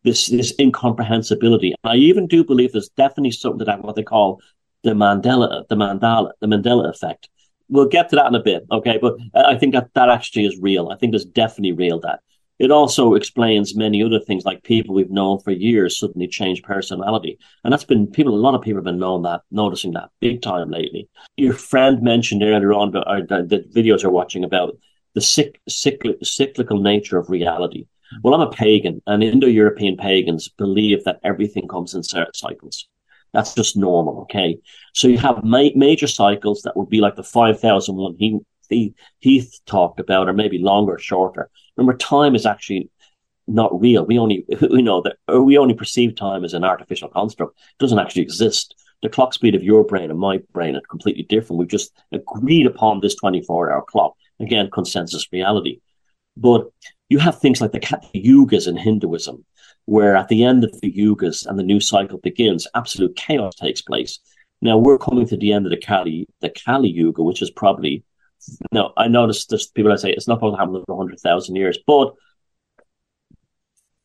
this 0.04 0.26
this 0.26 0.52
incomprehensibility. 0.60 1.72
And 1.82 1.92
I 1.94 1.96
even 1.96 2.26
do 2.26 2.44
believe 2.44 2.72
there's 2.72 2.90
definitely 2.90 3.30
something 3.30 3.64
that 3.64 3.82
what 3.82 3.96
they 3.96 4.02
call 4.02 4.42
the 4.82 4.90
Mandela, 4.90 5.66
the 5.68 5.76
Mandela, 5.76 6.32
the 6.40 6.46
Mandela 6.46 6.90
effect. 6.90 7.30
We'll 7.70 7.88
get 7.88 8.10
to 8.10 8.16
that 8.16 8.26
in 8.26 8.34
a 8.34 8.42
bit, 8.42 8.64
okay? 8.70 8.98
But 9.00 9.14
I 9.34 9.56
think 9.56 9.72
that 9.72 9.88
that 9.94 10.10
actually 10.10 10.44
is 10.44 10.58
real. 10.60 10.90
I 10.90 10.96
think 10.96 11.12
there's 11.12 11.24
definitely 11.24 11.72
real 11.72 12.00
that 12.00 12.20
it 12.58 12.70
also 12.70 13.14
explains 13.14 13.76
many 13.76 14.02
other 14.02 14.20
things, 14.20 14.44
like 14.44 14.62
people 14.62 14.94
we've 14.94 15.10
known 15.10 15.40
for 15.40 15.50
years 15.50 15.98
suddenly 15.98 16.26
change 16.26 16.62
personality, 16.62 17.38
and 17.64 17.72
that's 17.72 17.84
been 17.84 18.06
people. 18.06 18.34
A 18.34 18.36
lot 18.36 18.54
of 18.54 18.62
people 18.62 18.78
have 18.78 18.84
been 18.84 18.98
known 18.98 19.22
that, 19.22 19.42
noticing 19.50 19.92
that 19.92 20.10
big 20.20 20.42
time 20.42 20.70
lately. 20.70 21.08
Your 21.36 21.54
friend 21.54 22.02
mentioned 22.02 22.42
earlier 22.42 22.72
on 22.72 22.94
about 22.94 23.48
the 23.48 23.64
videos 23.74 24.02
you're 24.02 24.10
watching 24.10 24.44
about 24.44 24.78
the 25.14 25.20
cyc- 25.20 25.56
cyclic, 25.68 26.18
cyclical 26.22 26.80
nature 26.80 27.18
of 27.18 27.30
reality. 27.30 27.86
Well, 28.22 28.34
I'm 28.34 28.46
a 28.46 28.50
pagan, 28.50 29.02
and 29.06 29.22
Indo-European 29.22 29.96
pagans 29.96 30.48
believe 30.48 31.04
that 31.04 31.20
everything 31.24 31.66
comes 31.68 31.94
in 31.94 32.02
cycles. 32.02 32.88
That's 33.32 33.54
just 33.54 33.76
normal, 33.76 34.20
okay? 34.22 34.58
So 34.94 35.08
you 35.08 35.18
have 35.18 35.44
ma- 35.44 35.74
major 35.74 36.06
cycles 36.06 36.62
that 36.62 36.76
would 36.76 36.88
be 36.88 37.00
like 37.00 37.16
the 37.16 37.22
5001 37.22 38.16
he, 38.18 38.38
he, 38.68 38.94
Heath 39.18 39.60
talked 39.66 40.00
about, 40.00 40.28
or 40.28 40.32
maybe 40.32 40.58
longer 40.58 40.98
shorter. 40.98 41.50
Remember, 41.76 41.96
time 41.96 42.34
is 42.34 42.46
actually 42.46 42.90
not 43.46 43.78
real. 43.80 44.04
We 44.04 44.18
only 44.18 44.44
we 44.70 44.82
know 44.82 45.02
that 45.02 45.16
we 45.42 45.58
only 45.58 45.74
perceive 45.74 46.14
time 46.14 46.44
as 46.44 46.54
an 46.54 46.64
artificial 46.64 47.08
construct. 47.08 47.58
It 47.58 47.78
doesn't 47.78 47.98
actually 47.98 48.22
exist. 48.22 48.74
The 49.02 49.10
clock 49.10 49.34
speed 49.34 49.54
of 49.54 49.62
your 49.62 49.84
brain 49.84 50.10
and 50.10 50.18
my 50.18 50.40
brain 50.52 50.74
are 50.74 50.80
completely 50.88 51.24
different. 51.24 51.58
We've 51.58 51.68
just 51.68 51.92
agreed 52.12 52.66
upon 52.66 53.00
this 53.00 53.14
24 53.14 53.70
hour 53.70 53.82
clock. 53.82 54.14
Again, 54.40 54.70
consensus 54.70 55.26
reality. 55.32 55.80
But 56.36 56.66
you 57.08 57.18
have 57.18 57.38
things 57.38 57.60
like 57.60 57.72
the 57.72 57.80
yugas 58.14 58.66
in 58.66 58.76
Hinduism, 58.76 59.44
where 59.84 60.16
at 60.16 60.28
the 60.28 60.44
end 60.44 60.64
of 60.64 60.80
the 60.80 60.92
yugas 60.92 61.46
and 61.46 61.58
the 61.58 61.62
new 61.62 61.80
cycle 61.80 62.18
begins, 62.18 62.66
absolute 62.74 63.16
chaos 63.16 63.54
takes 63.54 63.80
place. 63.80 64.18
Now 64.60 64.78
we're 64.78 64.98
coming 64.98 65.26
to 65.28 65.36
the 65.36 65.52
end 65.52 65.66
of 65.66 65.70
the 65.70 65.80
Kali, 65.80 66.28
the 66.40 66.50
Kali 66.50 66.88
Yuga, 66.88 67.22
which 67.22 67.42
is 67.42 67.50
probably 67.50 68.04
no, 68.72 68.92
I 68.96 69.08
noticed 69.08 69.50
there's 69.50 69.66
people 69.66 69.92
I 69.92 69.96
say 69.96 70.10
it's 70.10 70.28
not 70.28 70.40
going 70.40 70.52
to 70.52 70.58
happen 70.58 70.82
for 70.86 70.96
hundred 70.96 71.20
thousand 71.20 71.56
years, 71.56 71.78
but 71.86 72.14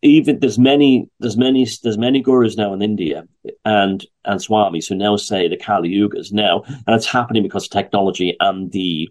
even 0.02 0.40
there's 0.40 0.58
many 0.58 1.10
there's 1.20 1.38
many 1.38 1.68
there's 1.84 1.98
many 1.98 2.22
gurus 2.22 2.58
now 2.58 2.74
in 2.74 2.82
India 2.82 3.24
and 3.66 4.06
and 4.26 4.40
swamis 4.40 4.88
who 4.90 4.96
now 4.96 5.16
say 5.16 5.48
the 5.48 5.58
Kali 5.58 5.90
Yuga 5.90 6.18
is 6.18 6.32
now, 6.32 6.64
and 6.66 6.96
it's 6.96 7.06
happening 7.06 7.44
because 7.44 7.66
of 7.66 7.72
technology 7.72 8.36
and 8.40 8.72
the 8.72 9.10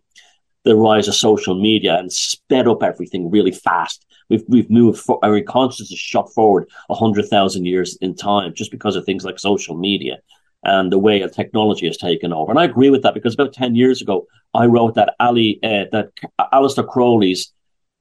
the 0.64 0.76
rise 0.76 1.08
of 1.08 1.14
social 1.14 1.58
media 1.58 1.96
and 1.96 2.12
sped 2.12 2.68
up 2.68 2.82
everything 2.82 3.30
really 3.30 3.52
fast. 3.52 4.04
We've 4.28 4.44
we've 4.48 4.70
moved 4.70 4.98
for, 5.00 5.18
our 5.24 5.40
consciousness 5.42 5.98
shot 5.98 6.32
forward 6.34 6.68
hundred 6.90 7.26
thousand 7.26 7.66
years 7.66 7.96
in 8.00 8.14
time 8.14 8.54
just 8.54 8.70
because 8.70 8.96
of 8.96 9.04
things 9.04 9.24
like 9.24 9.38
social 9.38 9.76
media 9.76 10.18
and 10.62 10.92
the 10.92 10.98
way 10.98 11.22
of 11.22 11.32
technology 11.32 11.86
has 11.86 11.96
taken 11.96 12.32
over. 12.32 12.50
And 12.50 12.58
I 12.58 12.64
agree 12.64 12.90
with 12.90 13.02
that 13.02 13.14
because 13.14 13.34
about 13.34 13.52
10 13.52 13.74
years 13.74 14.02
ago, 14.02 14.26
I 14.54 14.66
wrote 14.66 14.94
that 14.94 15.14
Ali, 15.20 15.58
uh, 15.62 15.84
that 15.92 16.10
Aleister 16.52 16.86
Crowley's 16.86 17.52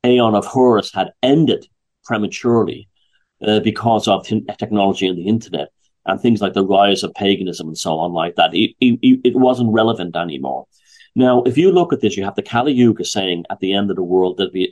Aeon 0.06 0.36
of 0.36 0.46
Horus 0.46 0.94
had 0.94 1.12
ended 1.24 1.68
prematurely 2.04 2.90
uh, 3.46 3.60
because 3.60 4.08
of 4.08 4.28
technology 4.58 5.08
and 5.08 5.18
the 5.18 5.28
internet 5.28 5.70
and 6.06 6.20
things 6.20 6.42
like 6.42 6.54
the 6.54 6.66
rise 6.66 7.04
of 7.04 7.14
paganism 7.14 7.68
and 7.68 7.78
so 7.78 7.98
on 8.00 8.14
like 8.14 8.36
that. 8.36 8.54
It, 8.54 8.76
it, 8.82 9.20
it 9.24 9.36
wasn't 9.36 9.72
relevant 9.72 10.16
anymore. 10.16 10.66
Now, 11.16 11.44
if 11.44 11.58
you 11.58 11.72
look 11.72 11.92
at 11.92 12.02
this, 12.02 12.18
you 12.18 12.24
have 12.24 12.36
the 12.36 12.44
Kali 12.44 12.72
Yuga 12.72 13.04
saying 13.04 13.46
at 13.50 13.60
the 13.60 13.74
end 13.74 13.90
of 13.90 13.96
the 13.96 14.04
world, 14.04 14.38
there'll 14.38 14.52
be 14.52 14.72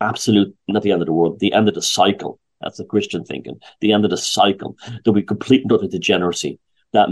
absolute, 0.00 0.54
not 0.68 0.82
the 0.82 0.92
end 0.92 1.02
of 1.02 1.06
the 1.06 1.12
world, 1.12 1.38
the 1.38 1.52
end 1.52 1.68
of 1.68 1.74
the 1.74 1.82
cycle. 1.82 2.40
That's 2.60 2.78
the 2.78 2.84
Christian 2.84 3.24
thinking. 3.24 3.58
The 3.80 3.92
end 3.92 4.04
of 4.04 4.10
the 4.10 4.16
cycle. 4.16 4.76
There'll 5.04 5.14
be 5.14 5.22
complete 5.22 5.62
and 5.62 5.72
utter 5.72 5.86
degeneracy 5.86 6.58
that 6.92 7.08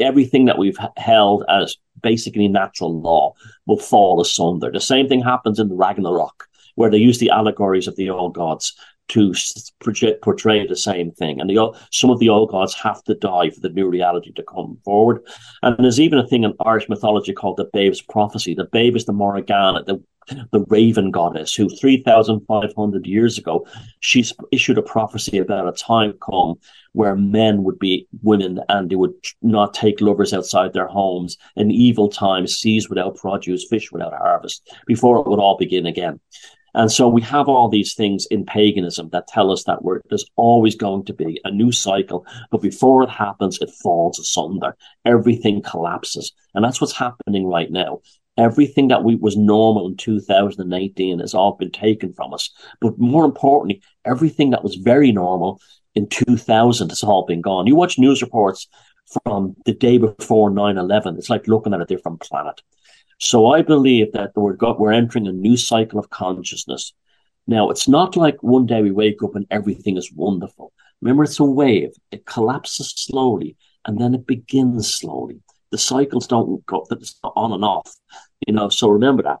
everything 0.00 0.46
that 0.46 0.58
we've 0.58 0.78
held 0.96 1.44
as 1.48 1.76
basically 2.02 2.48
natural 2.48 3.00
law 3.00 3.32
will 3.66 3.78
fall 3.78 4.20
asunder. 4.20 4.70
The 4.70 4.80
same 4.80 5.08
thing 5.08 5.22
happens 5.22 5.58
in 5.58 5.76
Ragnarok, 5.76 6.48
where 6.74 6.90
they 6.90 6.98
use 6.98 7.18
the 7.18 7.30
allegories 7.30 7.86
of 7.86 7.96
the 7.96 8.10
old 8.10 8.34
gods 8.34 8.74
to 9.08 9.34
project, 9.80 10.22
portray 10.22 10.66
the 10.66 10.76
same 10.76 11.10
thing. 11.12 11.40
And 11.40 11.50
the, 11.50 11.78
some 11.90 12.10
of 12.10 12.18
the 12.18 12.28
old 12.28 12.50
gods 12.50 12.74
have 12.74 13.02
to 13.04 13.14
die 13.14 13.50
for 13.50 13.60
the 13.60 13.68
new 13.68 13.88
reality 13.88 14.32
to 14.32 14.42
come 14.42 14.78
forward. 14.84 15.22
And 15.62 15.76
there's 15.78 16.00
even 16.00 16.18
a 16.18 16.26
thing 16.26 16.44
in 16.44 16.54
Irish 16.64 16.88
mythology 16.88 17.32
called 17.32 17.58
the 17.58 17.68
Babe's 17.72 18.00
Prophecy. 18.00 18.54
The 18.54 18.64
Babe 18.64 18.96
is 18.96 19.04
the 19.04 19.12
Morriganna, 19.12 19.84
the 19.84 20.02
the 20.50 20.64
raven 20.68 21.10
goddess, 21.10 21.54
who 21.54 21.68
3,500 21.68 23.06
years 23.06 23.38
ago, 23.38 23.66
she 24.00 24.24
issued 24.50 24.78
a 24.78 24.82
prophecy 24.82 25.38
about 25.38 25.68
a 25.68 25.72
time 25.72 26.14
come 26.24 26.54
where 26.92 27.16
men 27.16 27.64
would 27.64 27.78
be 27.78 28.06
women 28.22 28.60
and 28.68 28.90
they 28.90 28.96
would 28.96 29.14
not 29.40 29.74
take 29.74 30.00
lovers 30.00 30.32
outside 30.32 30.72
their 30.72 30.86
homes, 30.86 31.36
an 31.56 31.70
evil 31.70 32.08
time, 32.08 32.46
seas 32.46 32.88
without 32.88 33.16
produce, 33.16 33.66
fish 33.68 33.90
without 33.90 34.12
harvest, 34.12 34.74
before 34.86 35.18
it 35.18 35.26
would 35.26 35.40
all 35.40 35.56
begin 35.56 35.86
again. 35.86 36.20
And 36.74 36.90
so 36.90 37.08
we 37.08 37.20
have 37.22 37.48
all 37.48 37.68
these 37.68 37.94
things 37.94 38.26
in 38.30 38.46
paganism 38.46 39.01
that 39.10 39.26
tell 39.28 39.50
us 39.50 39.64
that 39.64 39.80
there's 40.08 40.30
always 40.36 40.76
going 40.76 41.04
to 41.04 41.12
be 41.12 41.40
a 41.44 41.50
new 41.50 41.72
cycle, 41.72 42.26
but 42.50 42.62
before 42.62 43.02
it 43.02 43.10
happens, 43.10 43.58
it 43.60 43.70
falls 43.82 44.18
asunder. 44.18 44.76
Everything 45.04 45.62
collapses. 45.62 46.32
And 46.54 46.64
that's 46.64 46.80
what's 46.80 46.96
happening 46.96 47.46
right 47.46 47.70
now. 47.70 48.00
Everything 48.38 48.88
that 48.88 49.04
we 49.04 49.16
was 49.16 49.36
normal 49.36 49.86
in 49.88 49.96
2018 49.96 51.18
has 51.18 51.34
all 51.34 51.56
been 51.56 51.70
taken 51.70 52.14
from 52.14 52.32
us. 52.32 52.50
But 52.80 52.98
more 52.98 53.24
importantly, 53.24 53.82
everything 54.04 54.50
that 54.50 54.64
was 54.64 54.76
very 54.76 55.12
normal 55.12 55.60
in 55.94 56.08
2000 56.08 56.88
has 56.88 57.02
all 57.02 57.26
been 57.26 57.42
gone. 57.42 57.66
You 57.66 57.76
watch 57.76 57.98
news 57.98 58.22
reports 58.22 58.68
from 59.24 59.54
the 59.66 59.74
day 59.74 59.98
before 59.98 60.50
9-11. 60.50 61.18
It's 61.18 61.28
like 61.28 61.46
looking 61.46 61.74
at 61.74 61.82
a 61.82 61.86
different 61.86 62.20
planet. 62.20 62.62
So 63.18 63.52
I 63.52 63.62
believe 63.62 64.12
that 64.12 64.32
we're, 64.34 64.54
got, 64.54 64.80
we're 64.80 64.92
entering 64.92 65.26
a 65.26 65.32
new 65.32 65.56
cycle 65.56 65.98
of 65.98 66.10
consciousness. 66.10 66.92
Now, 67.46 67.70
it's 67.70 67.88
not 67.88 68.16
like 68.16 68.42
one 68.42 68.66
day 68.66 68.82
we 68.82 68.90
wake 68.92 69.22
up 69.22 69.34
and 69.34 69.46
everything 69.50 69.96
is 69.96 70.12
wonderful. 70.12 70.72
Remember, 71.00 71.24
it's 71.24 71.40
a 71.40 71.44
wave. 71.44 71.90
It 72.10 72.26
collapses 72.26 72.92
slowly 72.96 73.56
and 73.84 73.98
then 73.98 74.14
it 74.14 74.26
begins 74.26 74.94
slowly 74.94 75.42
the 75.72 75.78
cycles 75.78 76.28
don't 76.28 76.64
go 76.66 76.86
it's 76.92 77.18
on 77.24 77.52
and 77.52 77.64
off, 77.64 77.96
you 78.46 78.54
know. 78.54 78.68
So 78.68 78.88
remember 78.88 79.24
that. 79.24 79.38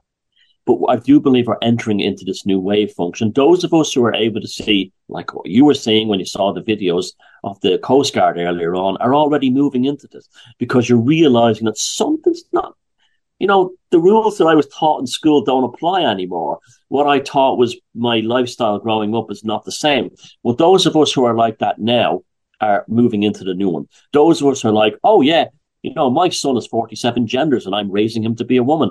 But 0.64 0.78
I 0.88 0.96
do 0.96 1.20
believe 1.20 1.46
we're 1.46 1.56
entering 1.60 2.00
into 2.00 2.24
this 2.24 2.46
new 2.46 2.58
wave 2.58 2.92
function. 2.92 3.32
Those 3.32 3.64
of 3.64 3.74
us 3.74 3.92
who 3.92 4.04
are 4.04 4.14
able 4.14 4.40
to 4.40 4.48
see, 4.48 4.92
like 5.08 5.34
what 5.34 5.46
you 5.46 5.64
were 5.64 5.74
saying 5.74 6.08
when 6.08 6.20
you 6.20 6.24
saw 6.24 6.52
the 6.52 6.62
videos 6.62 7.08
of 7.44 7.60
the 7.60 7.78
Coast 7.78 8.14
Guard 8.14 8.38
earlier 8.38 8.74
on, 8.74 8.96
are 8.98 9.14
already 9.14 9.50
moving 9.50 9.84
into 9.84 10.08
this 10.10 10.28
because 10.58 10.88
you're 10.88 10.98
realizing 10.98 11.66
that 11.66 11.78
something's 11.78 12.44
not, 12.52 12.76
you 13.42 13.48
know, 13.48 13.72
the 13.90 13.98
rules 13.98 14.38
that 14.38 14.46
I 14.46 14.54
was 14.54 14.68
taught 14.68 15.00
in 15.00 15.06
school 15.08 15.42
don't 15.42 15.64
apply 15.64 16.04
anymore. 16.04 16.60
What 16.86 17.08
I 17.08 17.18
taught 17.18 17.58
was 17.58 17.76
my 17.92 18.20
lifestyle 18.20 18.78
growing 18.78 19.16
up 19.16 19.32
is 19.32 19.42
not 19.42 19.64
the 19.64 19.72
same. 19.72 20.10
Well, 20.44 20.54
those 20.54 20.86
of 20.86 20.96
us 20.96 21.12
who 21.12 21.24
are 21.24 21.34
like 21.34 21.58
that 21.58 21.80
now 21.80 22.22
are 22.60 22.84
moving 22.86 23.24
into 23.24 23.42
the 23.42 23.54
new 23.54 23.68
one. 23.68 23.88
Those 24.12 24.40
of 24.40 24.46
us 24.46 24.62
who 24.62 24.68
are 24.68 24.72
like, 24.72 24.94
oh 25.02 25.22
yeah, 25.22 25.46
you 25.82 25.92
know, 25.92 26.08
my 26.08 26.28
son 26.28 26.56
is 26.56 26.68
47 26.68 27.26
genders 27.26 27.66
and 27.66 27.74
I'm 27.74 27.90
raising 27.90 28.22
him 28.22 28.36
to 28.36 28.44
be 28.44 28.58
a 28.58 28.62
woman. 28.62 28.90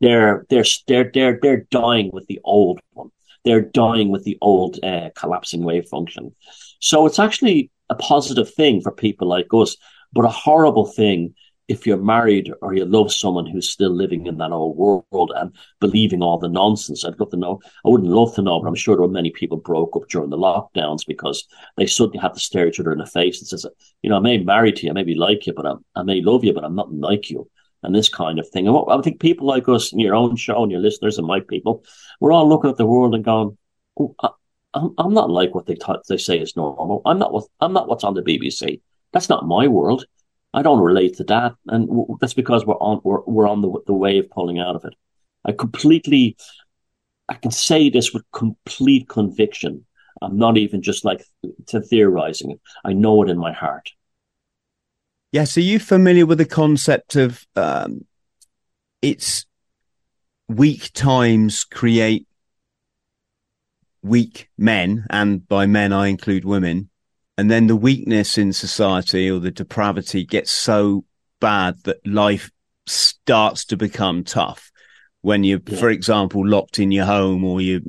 They're, 0.00 0.46
they're, 0.48 0.64
they're, 0.86 1.10
they're, 1.12 1.38
they're 1.42 1.66
dying 1.70 2.08
with 2.10 2.26
the 2.26 2.40
old 2.44 2.80
one. 2.94 3.10
They're 3.44 3.60
dying 3.60 4.08
with 4.08 4.24
the 4.24 4.38
old 4.40 4.82
uh, 4.82 5.10
collapsing 5.14 5.62
wave 5.62 5.88
function. 5.88 6.34
So 6.80 7.04
it's 7.04 7.18
actually 7.18 7.70
a 7.90 7.96
positive 7.96 8.50
thing 8.54 8.80
for 8.80 8.92
people 8.92 9.28
like 9.28 9.48
us, 9.52 9.76
but 10.14 10.24
a 10.24 10.30
horrible 10.30 10.86
thing 10.86 11.34
if 11.68 11.86
you're 11.86 11.98
married 11.98 12.50
or 12.62 12.74
you 12.74 12.86
love 12.86 13.12
someone 13.12 13.44
who's 13.44 13.68
still 13.68 13.90
living 13.90 14.26
in 14.26 14.38
that 14.38 14.52
old 14.52 14.76
world 14.76 15.32
and 15.36 15.54
believing 15.80 16.22
all 16.22 16.38
the 16.38 16.48
nonsense, 16.48 17.04
I'd 17.04 17.20
love 17.20 17.30
to 17.30 17.36
know. 17.36 17.60
I 17.84 17.90
wouldn't 17.90 18.10
love 18.10 18.34
to 18.34 18.42
know, 18.42 18.58
but 18.60 18.68
I'm 18.68 18.74
sure 18.74 18.96
there 18.96 19.02
were 19.02 19.08
many 19.08 19.30
people 19.30 19.58
broke 19.58 19.94
up 19.94 20.08
during 20.08 20.30
the 20.30 20.38
lockdowns 20.38 21.06
because 21.06 21.46
they 21.76 21.86
suddenly 21.86 22.18
had 22.18 22.32
to 22.34 22.40
stare 22.40 22.66
each 22.66 22.80
other 22.80 22.92
in 22.92 22.98
the 22.98 23.06
face 23.06 23.38
and 23.38 23.48
says, 23.48 23.66
you 24.02 24.08
know, 24.08 24.16
I 24.16 24.20
may 24.20 24.38
marry 24.38 24.72
to 24.72 24.84
you, 24.86 24.90
I 24.90 24.94
maybe 24.94 25.14
like 25.14 25.46
you, 25.46 25.52
but 25.52 25.66
I, 25.66 25.74
I 25.94 26.02
may 26.02 26.22
love 26.22 26.42
you, 26.42 26.54
but 26.54 26.64
I'm 26.64 26.74
not 26.74 26.92
like 26.92 27.28
you. 27.30 27.50
And 27.82 27.94
this 27.94 28.08
kind 28.08 28.40
of 28.40 28.48
thing. 28.48 28.66
And 28.66 28.74
what, 28.74 28.88
I 28.90 29.00
think 29.02 29.20
people 29.20 29.46
like 29.46 29.68
us 29.68 29.92
and 29.92 30.00
your 30.00 30.16
own 30.16 30.34
show 30.34 30.62
and 30.62 30.72
your 30.72 30.80
listeners 30.80 31.18
and 31.18 31.26
my 31.26 31.40
people, 31.40 31.84
we're 32.18 32.32
all 32.32 32.48
looking 32.48 32.70
at 32.70 32.76
the 32.76 32.86
world 32.86 33.14
and 33.14 33.24
going, 33.24 33.56
oh, 34.00 34.14
I, 34.20 34.30
I'm, 34.74 34.94
I'm 34.98 35.14
not 35.14 35.30
like 35.30 35.54
what 35.54 35.66
they 35.66 35.76
thought 35.76 36.00
they 36.08 36.16
say 36.16 36.38
is 36.38 36.56
normal. 36.56 37.02
I'm 37.04 37.18
not 37.18 37.32
what, 37.32 37.44
I'm 37.60 37.72
not 37.72 37.88
what's 37.88 38.04
on 38.04 38.14
the 38.14 38.22
BBC. 38.22 38.80
That's 39.12 39.28
not 39.28 39.46
my 39.46 39.68
world. 39.68 40.06
I 40.54 40.62
don't 40.62 40.80
relate 40.80 41.16
to 41.16 41.24
that, 41.24 41.54
and 41.66 41.88
that's 42.20 42.34
because 42.34 42.64
we're 42.64 42.74
on 42.74 43.00
we're, 43.04 43.22
we're 43.26 43.48
on 43.48 43.60
the 43.60 43.80
the 43.86 43.92
wave 43.92 44.30
pulling 44.30 44.58
out 44.58 44.76
of 44.76 44.84
it. 44.84 44.94
I 45.44 45.52
completely, 45.52 46.36
I 47.28 47.34
can 47.34 47.50
say 47.50 47.90
this 47.90 48.12
with 48.12 48.24
complete 48.32 49.08
conviction. 49.08 49.84
I'm 50.20 50.36
not 50.36 50.56
even 50.56 50.82
just 50.82 51.04
like 51.04 51.24
to 51.66 51.80
theorizing 51.80 52.50
it. 52.52 52.60
I 52.84 52.92
know 52.92 53.22
it 53.22 53.30
in 53.30 53.38
my 53.38 53.52
heart. 53.52 53.90
Yes. 55.30 55.56
Are 55.56 55.60
you 55.62 55.78
familiar 55.78 56.26
with 56.26 56.38
the 56.38 56.46
concept 56.46 57.14
of 57.14 57.46
um, 57.54 58.06
it's 59.02 59.46
weak 60.48 60.90
times 60.92 61.64
create 61.64 62.26
weak 64.02 64.48
men, 64.56 65.06
and 65.10 65.46
by 65.46 65.66
men 65.66 65.92
I 65.92 66.06
include 66.06 66.44
women, 66.44 66.90
and 67.38 67.48
then 67.48 67.68
the 67.68 67.76
weakness 67.76 68.36
in 68.36 68.52
society 68.52 69.30
or 69.30 69.38
the 69.38 69.52
depravity 69.52 70.24
gets 70.24 70.50
so 70.50 71.04
bad 71.40 71.76
that 71.84 72.04
life 72.04 72.50
starts 72.84 73.64
to 73.66 73.76
become 73.76 74.24
tough 74.24 74.72
when 75.20 75.44
you, 75.44 75.62
yeah. 75.64 75.78
for 75.78 75.88
example, 75.88 76.44
locked 76.44 76.80
in 76.80 76.90
your 76.90 77.04
home 77.04 77.44
or 77.44 77.60
you, 77.60 77.80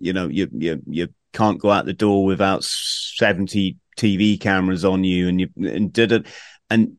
you 0.00 0.12
know, 0.12 0.26
you 0.26 0.48
you 0.52 0.82
you 0.86 1.08
can't 1.32 1.60
go 1.60 1.70
out 1.70 1.86
the 1.86 1.92
door 1.92 2.24
without 2.24 2.64
seventy 2.64 3.76
TV 3.96 4.38
cameras 4.40 4.84
on 4.84 5.04
you, 5.04 5.28
and 5.28 5.40
you 5.40 5.48
and 5.56 5.92
did 5.92 6.10
it, 6.10 6.26
and 6.68 6.96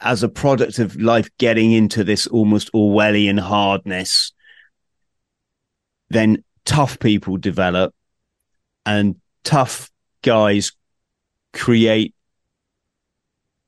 as 0.00 0.22
a 0.22 0.28
product 0.30 0.78
of 0.78 0.96
life 0.96 1.28
getting 1.36 1.72
into 1.72 2.04
this 2.04 2.26
almost 2.26 2.72
Orwellian 2.72 3.38
hardness, 3.38 4.32
then 6.08 6.42
tough 6.64 6.98
people 6.98 7.36
develop 7.36 7.94
and 8.86 9.16
tough 9.44 9.90
guys 10.22 10.72
create 11.52 12.14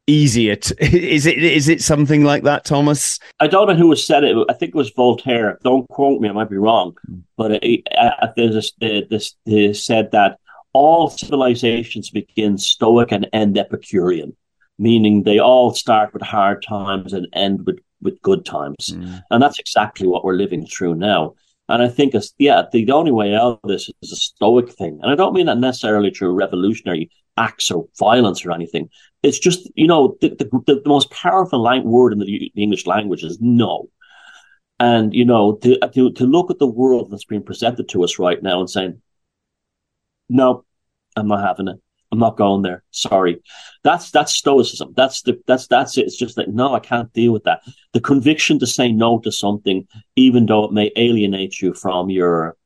easier 0.06 0.56
to, 0.56 0.76
is 0.84 1.26
it 1.26 1.38
is 1.38 1.68
it 1.68 1.82
something 1.82 2.24
like 2.24 2.42
that 2.44 2.64
thomas? 2.64 3.18
I 3.40 3.46
don't 3.46 3.68
know 3.68 3.74
who 3.74 3.94
said 3.96 4.24
it. 4.24 4.36
I 4.48 4.52
think 4.52 4.70
it 4.70 4.78
was 4.78 4.90
voltaire. 4.90 5.58
Don't 5.64 5.88
quote 5.88 6.20
me 6.20 6.28
i 6.28 6.32
might 6.32 6.50
be 6.50 6.56
wrong. 6.56 6.96
Hmm. 7.06 7.18
but 7.36 7.52
it, 7.62 7.86
uh, 7.96 8.28
there's 8.36 8.72
this, 8.80 9.34
this 9.46 9.84
said 9.84 10.10
that 10.12 10.38
all 10.72 11.10
civilizations 11.10 12.10
begin 12.10 12.56
stoic 12.58 13.12
and 13.12 13.28
end 13.32 13.58
epicurean 13.58 14.34
meaning 14.78 15.22
they 15.22 15.38
all 15.38 15.74
start 15.74 16.12
with 16.12 16.22
hard 16.22 16.62
times 16.62 17.12
and 17.12 17.28
end 17.32 17.66
with 17.66 17.78
with 18.00 18.20
good 18.22 18.44
times. 18.44 18.90
Mm. 18.90 19.22
and 19.30 19.42
that's 19.42 19.60
exactly 19.60 20.08
what 20.08 20.24
we're 20.24 20.34
living 20.34 20.66
through 20.66 20.94
now 20.94 21.34
and 21.72 21.82
I 21.82 21.88
think, 21.88 22.14
yeah, 22.38 22.64
the 22.70 22.92
only 22.92 23.12
way 23.12 23.34
out 23.34 23.60
of 23.62 23.68
this 23.68 23.88
is 24.02 24.12
a 24.12 24.16
stoic 24.16 24.70
thing. 24.70 24.98
And 25.02 25.10
I 25.10 25.14
don't 25.14 25.32
mean 25.32 25.46
that 25.46 25.56
necessarily 25.56 26.10
through 26.10 26.34
revolutionary 26.34 27.10
acts 27.38 27.70
or 27.70 27.88
violence 27.98 28.44
or 28.44 28.52
anything. 28.52 28.90
It's 29.22 29.38
just, 29.38 29.70
you 29.74 29.86
know, 29.86 30.18
the, 30.20 30.28
the, 30.28 30.44
the 30.66 30.82
most 30.84 31.10
powerful 31.10 31.62
lang- 31.62 31.84
word 31.84 32.12
in 32.12 32.18
the, 32.18 32.26
the, 32.54 32.62
English 32.62 32.86
language 32.86 33.24
is 33.24 33.38
no. 33.40 33.88
And, 34.78 35.14
you 35.14 35.24
know, 35.24 35.56
to, 35.62 35.82
uh, 35.82 35.88
to, 35.88 36.12
to 36.12 36.26
look 36.26 36.50
at 36.50 36.58
the 36.58 36.66
world 36.66 37.10
that's 37.10 37.24
being 37.24 37.42
presented 37.42 37.88
to 37.88 38.04
us 38.04 38.18
right 38.18 38.42
now 38.42 38.60
and 38.60 38.68
saying, 38.68 39.00
no, 40.28 40.66
I'm 41.16 41.28
not 41.28 41.40
having 41.40 41.68
it. 41.68 41.80
I'm 42.12 42.18
not 42.18 42.36
going 42.36 42.60
there. 42.60 42.84
Sorry. 42.90 43.42
That's 43.82 44.10
that's 44.10 44.34
stoicism. 44.34 44.92
That's 44.94 45.22
the 45.22 45.40
that's 45.46 45.66
that's 45.66 45.96
it. 45.96 46.02
It's 46.02 46.16
just 46.16 46.36
like 46.36 46.48
no, 46.48 46.74
I 46.74 46.80
can't 46.80 47.12
deal 47.14 47.32
with 47.32 47.44
that. 47.44 47.62
The 47.94 48.00
conviction 48.00 48.58
to 48.58 48.66
say 48.66 48.92
no 48.92 49.18
to 49.20 49.32
something, 49.32 49.88
even 50.14 50.44
though 50.44 50.64
it 50.64 50.72
may 50.72 50.92
alienate 50.96 51.62
you 51.62 51.72
from 51.72 52.10
your 52.10 52.56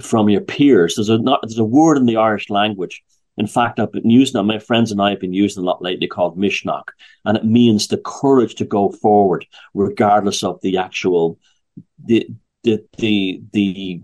from 0.00 0.28
your 0.28 0.40
peers. 0.40 0.96
There's 0.96 1.08
a 1.08 1.18
not, 1.18 1.40
there's 1.42 1.58
a 1.58 1.64
word 1.64 1.96
in 1.96 2.06
the 2.06 2.16
Irish 2.16 2.50
language. 2.50 3.02
In 3.38 3.46
fact, 3.46 3.78
I've 3.78 3.92
been 3.92 4.10
using 4.10 4.44
my 4.44 4.58
friends 4.58 4.90
and 4.90 5.00
I 5.00 5.10
have 5.10 5.20
been 5.20 5.32
using 5.32 5.62
a 5.62 5.66
lot 5.66 5.80
lately 5.80 6.08
called 6.08 6.36
misneach, 6.36 6.88
and 7.24 7.36
it 7.36 7.44
means 7.44 7.86
the 7.86 8.02
courage 8.04 8.56
to 8.56 8.64
go 8.64 8.90
forward, 8.90 9.46
regardless 9.74 10.42
of 10.42 10.60
the 10.60 10.76
actual 10.76 11.38
the 12.04 12.28
the 12.64 12.84
the 12.98 13.40
the, 13.52 14.02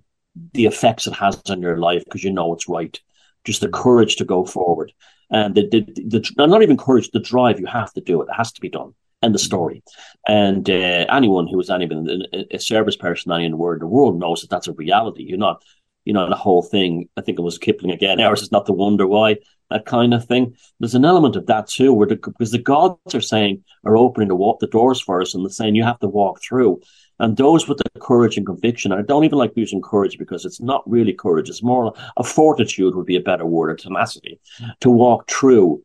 the 0.54 0.66
effects 0.66 1.08
it 1.08 1.14
has 1.14 1.42
on 1.50 1.60
your 1.62 1.78
life, 1.78 2.04
because 2.04 2.22
you 2.22 2.32
know 2.32 2.54
it's 2.54 2.68
right 2.68 3.00
just 3.48 3.62
the 3.62 3.68
courage 3.68 4.16
to 4.16 4.24
go 4.24 4.44
forward. 4.44 4.92
And 5.30 5.54
the, 5.54 5.68
the, 5.68 5.80
the, 6.12 6.46
not 6.46 6.62
even 6.62 6.76
courage, 6.76 7.10
the 7.10 7.20
drive, 7.20 7.58
you 7.58 7.66
have 7.66 7.92
to 7.94 8.00
do 8.00 8.20
it. 8.20 8.28
It 8.30 8.34
has 8.36 8.52
to 8.52 8.60
be 8.60 8.68
done. 8.68 8.94
End 9.22 9.34
the 9.34 9.38
story. 9.38 9.82
And 10.28 10.68
uh, 10.70 11.06
anyone 11.18 11.48
who 11.48 11.58
is 11.58 11.70
anyone, 11.70 12.22
a 12.50 12.58
service 12.58 12.96
person, 12.96 13.32
any 13.32 13.46
in 13.46 13.52
the 13.52 13.56
world, 13.56 14.20
knows 14.20 14.42
that 14.42 14.50
that's 14.50 14.68
a 14.68 14.72
reality. 14.72 15.24
You're 15.24 15.38
not, 15.38 15.64
you 16.04 16.12
know, 16.12 16.28
the 16.28 16.36
whole 16.36 16.62
thing. 16.62 17.08
I 17.16 17.22
think 17.22 17.38
it 17.38 17.42
was 17.42 17.58
Kipling 17.58 17.90
again. 17.90 18.20
Ours 18.20 18.42
is 18.42 18.52
not 18.52 18.66
to 18.66 18.72
wonder 18.72 19.06
why 19.06 19.38
that 19.70 19.86
kind 19.86 20.14
of 20.14 20.24
thing. 20.24 20.54
There's 20.78 20.94
an 20.94 21.04
element 21.04 21.36
of 21.36 21.46
that 21.46 21.66
too, 21.66 21.92
where 21.92 22.06
the, 22.06 22.16
because 22.16 22.52
the 22.52 22.58
gods 22.58 23.14
are 23.14 23.20
saying 23.20 23.64
are 23.84 23.96
opening 23.96 24.28
the 24.28 24.36
walk 24.36 24.60
the 24.60 24.66
doors 24.66 25.00
for 25.00 25.20
us, 25.20 25.34
and 25.34 25.44
they're 25.44 25.50
saying 25.50 25.74
you 25.74 25.84
have 25.84 26.00
to 26.00 26.08
walk 26.08 26.40
through. 26.40 26.80
And 27.20 27.36
those 27.36 27.66
with 27.66 27.78
the 27.78 28.00
courage 28.00 28.36
and 28.36 28.46
conviction, 28.46 28.92
I 28.92 29.02
don't 29.02 29.24
even 29.24 29.38
like 29.38 29.52
using 29.56 29.82
courage 29.82 30.18
because 30.18 30.44
it's 30.44 30.60
not 30.60 30.88
really 30.88 31.12
courage. 31.12 31.48
It's 31.48 31.62
more 31.62 31.92
a 32.16 32.24
fortitude 32.24 32.94
would 32.94 33.06
be 33.06 33.16
a 33.16 33.20
better 33.20 33.44
word, 33.44 33.70
or 33.70 33.76
tenacity 33.76 34.40
to 34.80 34.90
walk 34.90 35.28
through 35.28 35.82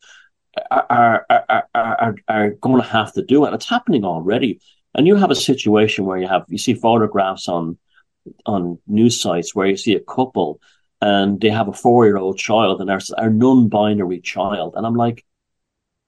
are, 0.72 1.26
are, 1.30 1.68
are, 1.74 2.16
are, 2.28 2.50
going 2.52 2.82
to 2.82 2.88
have 2.88 3.14
to 3.14 3.24
do 3.24 3.44
it. 3.44 3.48
And 3.48 3.56
it's 3.56 3.70
happening 3.70 4.06
already. 4.06 4.60
And 4.96 5.08
you 5.08 5.16
have 5.16 5.32
a 5.32 5.36
situation 5.36 6.06
where 6.06 6.20
you 6.20 6.28
have, 6.28 6.46
you 6.48 6.58
see 6.58 6.76
photographs 6.76 7.48
on, 7.48 7.78
on 8.46 8.78
news 8.88 9.20
sites 9.20 9.56
where 9.56 9.68
you 9.68 9.78
see 9.78 9.96
a 9.96 10.00
couple 10.00 10.60
and 11.02 11.42
they 11.42 11.50
have 11.50 11.68
a 11.68 11.74
four 11.74 12.06
year 12.06 12.18
old 12.18 12.38
child 12.38 12.80
and 12.80 12.90
there's 12.90 13.12
a 13.18 13.30
non 13.30 13.68
binary 13.70 14.22
child. 14.22 14.74
And 14.76 14.86
I'm 14.86 14.96
like, 14.96 15.26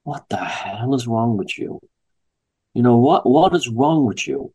what 0.03 0.29
the 0.29 0.37
hell 0.37 0.93
is 0.93 1.07
wrong 1.07 1.37
with 1.37 1.57
you? 1.57 1.81
You 2.73 2.83
know, 2.83 2.97
what, 2.97 3.27
what 3.27 3.55
is 3.55 3.67
wrong 3.67 4.05
with 4.05 4.27
you? 4.27 4.53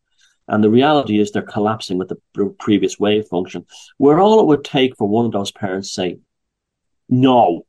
And 0.51 0.65
the 0.65 0.69
reality 0.69 1.21
is 1.21 1.31
they're 1.31 1.43
collapsing 1.43 1.97
with 1.97 2.09
the 2.09 2.47
previous 2.59 2.99
wave 2.99 3.29
function, 3.29 3.65
where 3.99 4.19
all 4.19 4.41
it 4.41 4.47
would 4.47 4.65
take 4.65 4.97
for 4.97 5.09
one 5.09 5.25
of 5.25 5.31
those 5.31 5.53
parents 5.53 5.89
to 5.89 5.95
say, 5.95 6.19
no, 7.09 7.67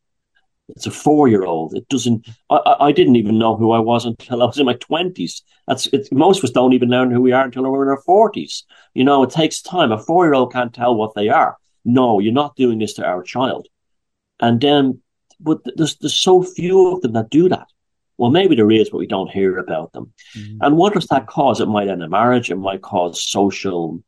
it's 0.68 0.88
a 0.88 0.92
four 0.92 1.28
year 1.28 1.46
old. 1.46 1.76
It 1.76 1.88
doesn't, 1.90 2.28
I, 2.50 2.76
I, 2.80 2.92
didn't 2.92 3.18
even 3.18 3.38
know 3.38 3.56
who 3.56 3.72
I 3.72 3.78
was 3.78 4.06
until 4.06 4.42
I 4.42 4.46
was 4.46 4.58
in 4.58 4.66
my 4.66 4.74
20s. 4.74 5.44
That's 5.68 5.88
Most 6.12 6.40
of 6.40 6.46
us 6.46 6.50
don't 6.50 6.74
even 6.74 6.90
learn 6.90 7.12
who 7.12 7.22
we 7.22 7.34
are 7.34 7.46
until 7.46 7.70
we're 7.70 7.84
in 7.84 7.90
our 7.90 8.02
40s. 8.02 8.64
You 8.96 9.04
know, 9.04 9.22
it 9.22 9.30
takes 9.30 9.62
time. 9.62 9.92
A 9.92 10.00
four 10.00 10.26
year 10.26 10.34
old 10.34 10.52
can't 10.52 10.74
tell 10.74 10.96
what 10.96 11.14
they 11.14 11.30
are. 11.30 11.58
No, 11.86 12.20
you're 12.20 12.34
not 12.34 12.56
doing 12.56 12.80
this 12.80 12.94
to 12.94 13.06
our 13.06 13.22
child. 13.22 13.68
And 14.40 14.60
then, 14.60 15.02
but 15.40 15.60
there's, 15.76 15.98
there's 15.98 16.16
so 16.20 16.42
few 16.42 16.96
of 16.96 17.02
them 17.02 17.14
that 17.14 17.30
do 17.30 17.48
that. 17.50 17.68
Well, 18.22 18.30
maybe 18.30 18.56
there 18.56 18.70
is, 18.70 18.92
but 18.92 19.00
we 19.00 19.08
don't 19.08 19.32
hear 19.32 19.58
about 19.58 19.94
them. 19.94 20.14
Mm-hmm. 20.38 20.58
And 20.62 20.78
what 20.78 20.94
does 20.94 21.08
that 21.08 21.26
cause? 21.26 21.60
It 21.60 21.66
might 21.66 21.88
end 21.88 22.04
a 22.04 22.08
marriage. 22.08 22.52
It 22.52 22.56
might 22.56 22.84
cause 22.84 23.20
social, 23.20 24.04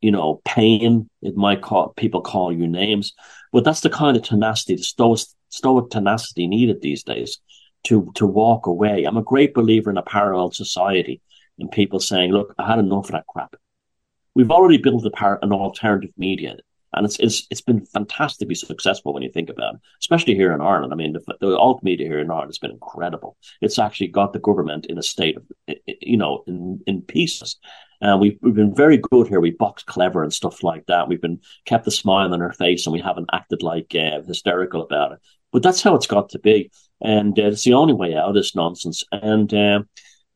you 0.00 0.12
know, 0.12 0.40
pain. 0.44 1.10
It 1.20 1.34
might 1.34 1.60
cause 1.60 1.92
people 1.96 2.20
call 2.20 2.52
you 2.52 2.68
names. 2.68 3.12
But 3.50 3.64
that's 3.64 3.80
the 3.80 3.90
kind 3.90 4.16
of 4.16 4.22
tenacity, 4.22 4.76
the 4.76 4.84
stoic, 4.84 5.22
stoic 5.48 5.90
tenacity 5.90 6.46
needed 6.46 6.80
these 6.80 7.02
days 7.02 7.40
to 7.88 8.08
to 8.14 8.24
walk 8.24 8.68
away. 8.68 9.02
I'm 9.02 9.16
a 9.16 9.22
great 9.22 9.52
believer 9.52 9.90
in 9.90 9.98
a 9.98 10.02
parallel 10.02 10.52
society 10.52 11.20
and 11.58 11.68
people 11.72 11.98
saying, 11.98 12.30
"Look, 12.30 12.54
I 12.56 12.68
had 12.68 12.78
enough 12.78 13.06
of 13.06 13.12
that 13.14 13.26
crap." 13.26 13.56
We've 14.36 14.52
already 14.52 14.78
built 14.78 15.04
a 15.06 15.10
par- 15.10 15.40
an 15.42 15.52
alternative 15.52 16.12
media 16.16 16.54
and 16.96 17.06
it's 17.06 17.18
it's 17.18 17.46
it's 17.50 17.60
been 17.60 17.84
fantastically 17.86 18.54
successful 18.54 19.12
when 19.12 19.22
you 19.22 19.30
think 19.30 19.50
about 19.50 19.74
it, 19.74 19.80
especially 20.00 20.34
here 20.34 20.52
in 20.52 20.60
Ireland. 20.60 20.92
I 20.92 20.96
mean, 20.96 21.12
the, 21.12 21.36
the 21.40 21.56
alt 21.56 21.82
media 21.82 22.06
here 22.06 22.20
in 22.20 22.30
Ireland 22.30 22.48
has 22.48 22.58
been 22.58 22.70
incredible. 22.70 23.36
It's 23.60 23.78
actually 23.78 24.08
got 24.08 24.32
the 24.32 24.38
government 24.38 24.86
in 24.86 24.98
a 24.98 25.02
state 25.02 25.36
of 25.36 25.44
you 26.00 26.16
know 26.16 26.44
in 26.46 26.80
in 26.86 27.02
pieces. 27.02 27.56
And 28.00 28.20
we've 28.20 28.38
we've 28.42 28.54
been 28.54 28.74
very 28.74 28.98
good 28.98 29.28
here. 29.28 29.40
We 29.40 29.52
box 29.52 29.82
clever 29.82 30.22
and 30.22 30.32
stuff 30.32 30.62
like 30.62 30.86
that. 30.86 31.08
We've 31.08 31.22
been 31.22 31.40
kept 31.64 31.86
a 31.86 31.90
smile 31.90 32.32
on 32.32 32.42
our 32.42 32.52
face, 32.52 32.86
and 32.86 32.92
we 32.92 33.00
haven't 33.00 33.30
acted 33.32 33.62
like 33.62 33.94
uh, 33.94 34.22
hysterical 34.26 34.82
about 34.82 35.12
it. 35.12 35.18
But 35.52 35.62
that's 35.62 35.82
how 35.82 35.94
it's 35.94 36.06
got 36.06 36.30
to 36.30 36.38
be, 36.38 36.70
and 37.00 37.38
uh, 37.38 37.44
it's 37.44 37.64
the 37.64 37.74
only 37.74 37.94
way 37.94 38.14
out 38.14 38.28
of 38.28 38.34
this 38.34 38.54
nonsense. 38.54 39.04
And 39.12 39.52
uh, 39.54 39.82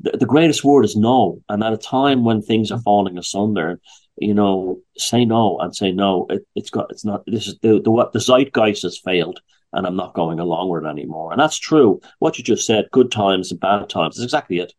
the, 0.00 0.12
the 0.12 0.26
greatest 0.26 0.64
word 0.64 0.84
is 0.84 0.96
no. 0.96 1.42
And 1.48 1.62
at 1.62 1.72
a 1.72 1.78
time 1.78 2.24
when 2.24 2.40
things 2.40 2.70
are 2.70 2.80
falling 2.80 3.18
asunder, 3.18 3.80
you 4.20 4.34
know, 4.34 4.80
say 4.96 5.24
no 5.24 5.58
and 5.58 5.74
say 5.74 5.92
no. 5.92 6.26
It, 6.30 6.46
has 6.56 6.70
got, 6.70 6.90
it's 6.90 7.04
not, 7.04 7.24
this 7.26 7.46
is 7.46 7.58
the, 7.62 7.80
the, 7.80 7.90
what 7.90 8.12
the 8.12 8.20
zeitgeist 8.20 8.82
has 8.82 8.98
failed 8.98 9.40
and 9.72 9.86
I'm 9.86 9.96
not 9.96 10.14
going 10.14 10.38
along 10.40 10.70
with 10.70 10.84
it 10.84 10.88
anymore. 10.88 11.32
And 11.32 11.40
that's 11.40 11.58
true. 11.58 12.00
What 12.18 12.38
you 12.38 12.44
just 12.44 12.66
said, 12.66 12.88
good 12.92 13.10
times 13.10 13.50
and 13.50 13.60
bad 13.60 13.88
times, 13.88 14.16
is 14.16 14.24
exactly 14.24 14.58
it. 14.58 14.72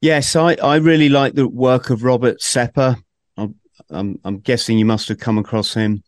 Yes, 0.00 0.34
I, 0.36 0.54
I 0.54 0.76
really 0.76 1.08
like 1.08 1.34
the 1.34 1.48
work 1.48 1.90
of 1.90 2.02
Robert 2.02 2.40
Sepehr. 2.40 2.96
I'm, 3.36 3.54
I'm, 3.90 4.18
I'm 4.24 4.38
guessing 4.38 4.78
you 4.78 4.84
must 4.84 5.08
have 5.08 5.18
come 5.18 5.38
across 5.38 5.74
him. 5.74 6.02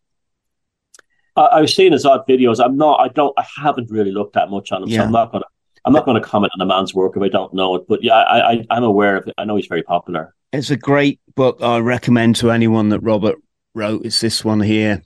I, 1.36 1.60
have 1.60 1.70
seen 1.70 1.92
his 1.92 2.06
odd 2.06 2.26
videos. 2.28 2.64
I'm 2.64 2.76
not, 2.76 3.00
I 3.00 3.08
don't, 3.08 3.34
I 3.38 3.44
haven't 3.56 3.90
really 3.90 4.12
looked 4.12 4.34
that 4.34 4.50
much 4.50 4.70
on 4.70 4.84
him, 4.84 4.88
yeah. 4.88 5.00
so 5.00 5.04
I'm 5.04 5.12
not 5.12 5.32
going 5.32 5.42
to, 5.42 5.48
I'm 5.84 5.92
not 5.92 6.06
going 6.06 6.20
to 6.20 6.26
comment 6.26 6.52
on 6.54 6.62
a 6.62 6.66
man's 6.66 6.94
work 6.94 7.16
if 7.16 7.22
I 7.22 7.28
don't 7.28 7.52
know 7.52 7.74
it. 7.74 7.84
But 7.88 8.02
yeah, 8.02 8.14
I, 8.14 8.52
I, 8.52 8.64
I'm 8.70 8.84
aware 8.84 9.16
of 9.16 9.26
it. 9.26 9.34
I 9.36 9.44
know 9.44 9.56
he's 9.56 9.66
very 9.66 9.82
popular. 9.82 10.34
It's 10.54 10.70
a 10.70 10.76
great 10.76 11.18
book 11.34 11.58
I 11.60 11.78
recommend 11.78 12.36
to 12.36 12.52
anyone 12.52 12.90
that 12.90 13.00
Robert 13.00 13.42
wrote. 13.74 14.06
It's 14.06 14.20
this 14.20 14.44
one 14.44 14.60
here. 14.60 15.02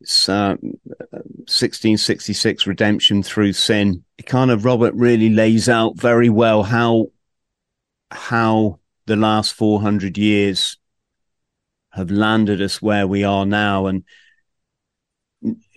It's 0.00 0.28
uh, 0.28 0.56
1666 0.60 2.66
Redemption 2.66 3.22
Through 3.22 3.52
Sin. 3.52 4.02
It 4.18 4.26
kind 4.26 4.50
of 4.50 4.64
Robert 4.64 4.92
really 4.94 5.30
lays 5.30 5.68
out 5.68 5.96
very 5.96 6.28
well 6.28 6.64
how 6.64 7.06
how 8.10 8.80
the 9.06 9.14
last 9.14 9.52
400 9.52 10.18
years 10.18 10.76
have 11.90 12.10
landed 12.10 12.60
us 12.60 12.82
where 12.82 13.06
we 13.06 13.22
are 13.22 13.46
now 13.46 13.86
and 13.86 14.02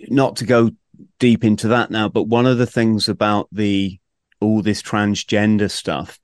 not 0.10 0.38
to 0.38 0.46
go 0.46 0.72
deep 1.20 1.44
into 1.44 1.68
that 1.68 1.92
now, 1.92 2.10
but 2.10 2.24
one 2.24 2.48
of 2.48 2.58
the 2.58 2.66
things 2.66 3.08
about 3.08 3.48
the 3.52 4.00
all 4.42 4.64
this 4.64 4.82
transgender 4.82 5.70
stuff 5.70 6.20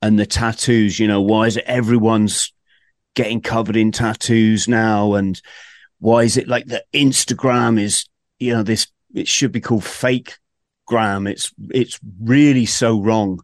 and 0.00 0.18
the 0.18 0.26
tattoos, 0.26 0.98
you 0.98 1.08
know, 1.08 1.20
why 1.20 1.46
is 1.46 1.56
it 1.56 1.64
everyone's 1.66 2.52
getting 3.14 3.40
covered 3.40 3.76
in 3.76 3.92
tattoos 3.92 4.68
now? 4.68 5.14
And 5.14 5.40
why 5.98 6.22
is 6.22 6.36
it 6.36 6.48
like 6.48 6.66
the 6.66 6.84
Instagram 6.92 7.80
is, 7.80 8.06
you 8.38 8.54
know, 8.54 8.62
this, 8.62 8.86
it 9.14 9.26
should 9.26 9.52
be 9.52 9.60
called 9.60 9.84
fake 9.84 10.38
gram. 10.86 11.26
It's, 11.26 11.52
it's 11.70 11.98
really 12.20 12.66
so 12.66 13.00
wrong. 13.00 13.40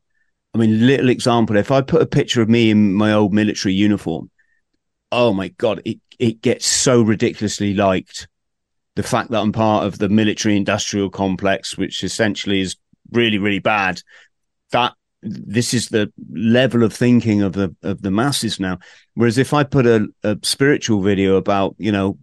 I 0.54 0.58
mean, 0.58 0.86
little 0.86 1.08
example, 1.08 1.56
if 1.56 1.72
I 1.72 1.80
put 1.80 2.02
a 2.02 2.06
picture 2.06 2.40
of 2.40 2.48
me 2.48 2.70
in 2.70 2.94
my 2.94 3.12
old 3.12 3.34
military 3.34 3.74
uniform, 3.74 4.30
oh 5.10 5.32
my 5.32 5.48
God, 5.48 5.82
it, 5.84 5.98
it 6.18 6.40
gets 6.40 6.66
so 6.66 7.02
ridiculously 7.02 7.74
liked. 7.74 8.28
The 8.94 9.02
fact 9.02 9.32
that 9.32 9.40
I'm 9.40 9.50
part 9.50 9.84
of 9.84 9.98
the 9.98 10.08
military 10.08 10.56
industrial 10.56 11.10
complex, 11.10 11.76
which 11.76 12.04
essentially 12.04 12.60
is 12.60 12.76
really, 13.10 13.38
really 13.38 13.58
bad, 13.58 14.00
that 14.70 14.94
this 15.24 15.72
is 15.72 15.88
the 15.88 16.12
level 16.32 16.82
of 16.82 16.92
thinking 16.92 17.42
of 17.42 17.54
the 17.54 17.74
of 17.82 18.02
the 18.02 18.10
masses 18.10 18.60
now. 18.60 18.78
Whereas 19.14 19.38
if 19.38 19.54
I 19.54 19.64
put 19.64 19.86
a, 19.86 20.06
a 20.22 20.38
spiritual 20.42 21.00
video 21.00 21.36
about 21.36 21.74
you 21.78 21.90
know 21.90 22.18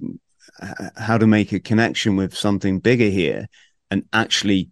how 0.95 1.17
to 1.17 1.25
make 1.25 1.51
a 1.51 1.59
connection 1.59 2.15
with 2.15 2.35
something 2.35 2.79
bigger 2.79 3.09
here 3.09 3.47
and 3.89 4.05
actually 4.13 4.69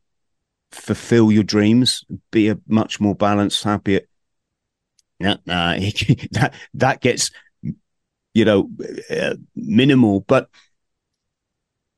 fulfill 0.72 1.32
your 1.32 1.44
dreams, 1.44 2.04
be 2.32 2.50
a 2.50 2.60
much 2.68 3.00
more 3.00 3.16
balanced, 3.16 3.64
happier. 3.64 4.02
Nah, 5.20 5.38
nah, 5.46 5.74
that 6.32 6.54
that 6.76 7.02
gets 7.02 7.32
you 8.34 8.46
know 8.46 8.70
uh, 9.10 9.36
minimal, 9.56 10.22
but 10.22 10.50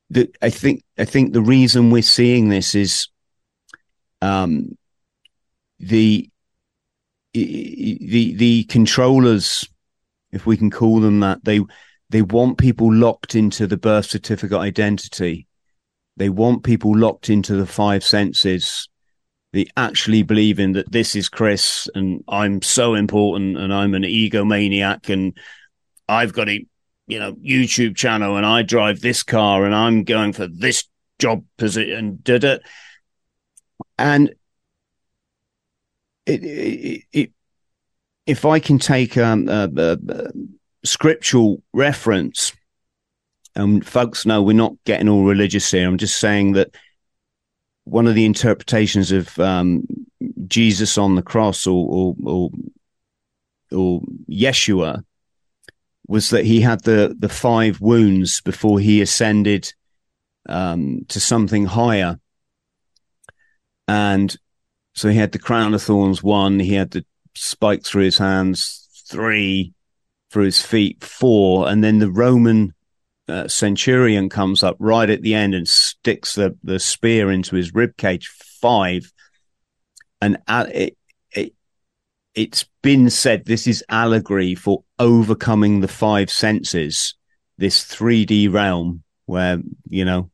the, 0.08 0.30
I 0.40 0.48
think 0.48 0.82
I 0.98 1.04
think 1.04 1.32
the 1.32 1.42
reason 1.42 1.90
we're 1.90 2.02
seeing 2.02 2.48
this 2.48 2.74
is 2.74 3.08
um 4.22 4.76
the 5.82 6.30
the 7.34 8.34
the 8.36 8.64
controllers, 8.64 9.68
if 10.30 10.46
we 10.46 10.56
can 10.56 10.70
call 10.70 11.00
them 11.00 11.20
that, 11.20 11.44
they 11.44 11.60
they 12.10 12.22
want 12.22 12.58
people 12.58 12.92
locked 12.92 13.34
into 13.34 13.66
the 13.66 13.76
birth 13.76 14.06
certificate 14.06 14.58
identity. 14.58 15.46
They 16.16 16.28
want 16.28 16.62
people 16.62 16.96
locked 16.96 17.30
into 17.30 17.56
the 17.56 17.66
five 17.66 18.04
senses. 18.04 18.88
They 19.52 19.66
actually 19.76 20.22
believing 20.22 20.72
that 20.72 20.92
this 20.92 21.16
is 21.16 21.28
Chris 21.28 21.88
and 21.94 22.22
I'm 22.28 22.62
so 22.62 22.94
important 22.94 23.58
and 23.58 23.72
I'm 23.72 23.94
an 23.94 24.02
egomaniac 24.02 25.12
and 25.12 25.36
I've 26.08 26.32
got 26.32 26.48
a 26.48 26.64
you 27.06 27.18
know 27.18 27.34
YouTube 27.34 27.96
channel 27.96 28.36
and 28.36 28.46
I 28.46 28.62
drive 28.62 29.00
this 29.00 29.22
car 29.22 29.64
and 29.64 29.74
I'm 29.74 30.04
going 30.04 30.32
for 30.32 30.46
this 30.46 30.84
job 31.18 31.44
position 31.58 32.20
and 32.26 32.60
and 33.98 34.34
it, 36.26 36.44
it, 36.44 37.02
it, 37.12 37.30
if 38.26 38.44
I 38.44 38.60
can 38.60 38.78
take 38.78 39.16
um, 39.16 39.48
a, 39.48 39.68
a, 39.76 39.98
a 40.08 40.30
scriptural 40.84 41.62
reference, 41.72 42.52
and 43.54 43.86
folks 43.86 44.24
know 44.24 44.42
we're 44.42 44.54
not 44.54 44.74
getting 44.84 45.08
all 45.08 45.24
religious 45.24 45.70
here. 45.70 45.86
I'm 45.86 45.98
just 45.98 46.18
saying 46.18 46.52
that 46.52 46.74
one 47.84 48.06
of 48.06 48.14
the 48.14 48.24
interpretations 48.24 49.12
of 49.12 49.38
um, 49.38 49.84
Jesus 50.46 50.96
on 50.96 51.16
the 51.16 51.22
cross 51.22 51.66
or, 51.66 51.86
or, 51.88 52.16
or 52.24 52.50
or 53.72 54.02
Yeshua 54.30 55.02
was 56.06 56.30
that 56.30 56.44
he 56.44 56.60
had 56.60 56.84
the 56.84 57.14
the 57.18 57.28
five 57.28 57.80
wounds 57.80 58.40
before 58.40 58.78
he 58.78 59.00
ascended 59.00 59.72
um, 60.48 61.04
to 61.08 61.20
something 61.20 61.66
higher, 61.66 62.18
and 63.88 64.36
so 64.94 65.08
he 65.08 65.16
had 65.16 65.32
the 65.32 65.38
crown 65.38 65.74
of 65.74 65.82
thorns 65.82 66.22
one, 66.22 66.58
he 66.58 66.74
had 66.74 66.90
the 66.90 67.04
spike 67.34 67.84
through 67.84 68.04
his 68.04 68.18
hands 68.18 68.88
three, 69.08 69.72
through 70.30 70.44
his 70.44 70.62
feet 70.62 71.02
four, 71.02 71.68
and 71.68 71.82
then 71.82 71.98
the 71.98 72.10
Roman 72.10 72.74
uh, 73.28 73.48
centurion 73.48 74.28
comes 74.28 74.62
up 74.62 74.76
right 74.78 75.08
at 75.08 75.22
the 75.22 75.34
end 75.34 75.54
and 75.54 75.66
sticks 75.66 76.34
the, 76.34 76.56
the 76.62 76.78
spear 76.78 77.30
into 77.30 77.56
his 77.56 77.74
rib 77.74 77.96
cage 77.96 78.28
five, 78.60 79.10
and 80.20 80.38
at, 80.46 80.74
it, 80.74 80.96
it 81.32 81.54
it's 82.34 82.66
been 82.82 83.08
said 83.10 83.44
this 83.44 83.66
is 83.66 83.84
allegory 83.88 84.54
for 84.54 84.84
overcoming 84.98 85.80
the 85.80 85.88
five 85.88 86.30
senses, 86.30 87.14
this 87.58 87.84
3D 87.84 88.52
realm 88.52 89.02
where 89.26 89.58
you 89.88 90.04
know 90.04 90.30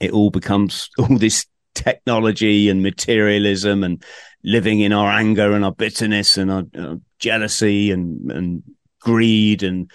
it 0.00 0.12
all 0.12 0.30
becomes 0.30 0.90
all 0.98 1.18
this 1.18 1.46
technology 1.82 2.68
and 2.68 2.82
materialism 2.82 3.82
and 3.84 4.04
living 4.44 4.80
in 4.80 4.92
our 4.92 5.10
anger 5.10 5.52
and 5.52 5.64
our 5.64 5.72
bitterness 5.72 6.36
and 6.36 6.50
our, 6.50 6.64
our 6.78 7.00
jealousy 7.18 7.90
and, 7.90 8.30
and 8.30 8.62
greed 9.00 9.62
and 9.62 9.90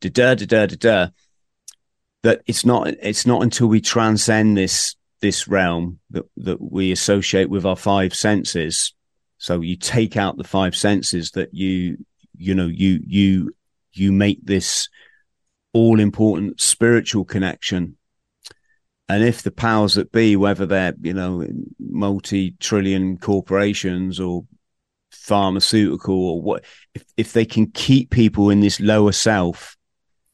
da 0.00 0.10
da 0.10 0.34
da 0.34 0.46
da 0.46 0.66
da 0.66 0.76
da. 0.76 1.08
That 2.22 2.42
it's 2.46 2.64
not 2.64 2.88
it's 2.88 3.26
not 3.26 3.42
until 3.42 3.66
we 3.66 3.80
transcend 3.80 4.56
this 4.56 4.96
this 5.20 5.46
realm 5.48 5.98
that 6.10 6.24
that 6.38 6.60
we 6.60 6.92
associate 6.92 7.50
with 7.50 7.66
our 7.66 7.76
five 7.76 8.14
senses. 8.14 8.94
So 9.38 9.60
you 9.60 9.76
take 9.76 10.16
out 10.16 10.38
the 10.38 10.44
five 10.44 10.74
senses 10.74 11.32
that 11.32 11.52
you 11.52 11.98
you 12.36 12.54
know 12.54 12.66
you 12.66 13.00
you 13.04 13.54
you 13.92 14.12
make 14.12 14.44
this 14.44 14.88
all 15.72 16.00
important 16.00 16.60
spiritual 16.60 17.24
connection 17.24 17.96
and 19.08 19.22
if 19.22 19.42
the 19.42 19.50
powers 19.50 19.94
that 19.94 20.12
be, 20.12 20.34
whether 20.36 20.64
they're, 20.64 20.94
you 21.02 21.12
know, 21.12 21.46
multi 21.78 22.52
trillion 22.58 23.18
corporations 23.18 24.18
or 24.18 24.46
pharmaceutical 25.10 26.14
or 26.14 26.40
what, 26.40 26.64
if, 26.94 27.04
if 27.16 27.32
they 27.32 27.44
can 27.44 27.66
keep 27.66 28.10
people 28.10 28.48
in 28.48 28.60
this 28.60 28.80
lower 28.80 29.12
self, 29.12 29.76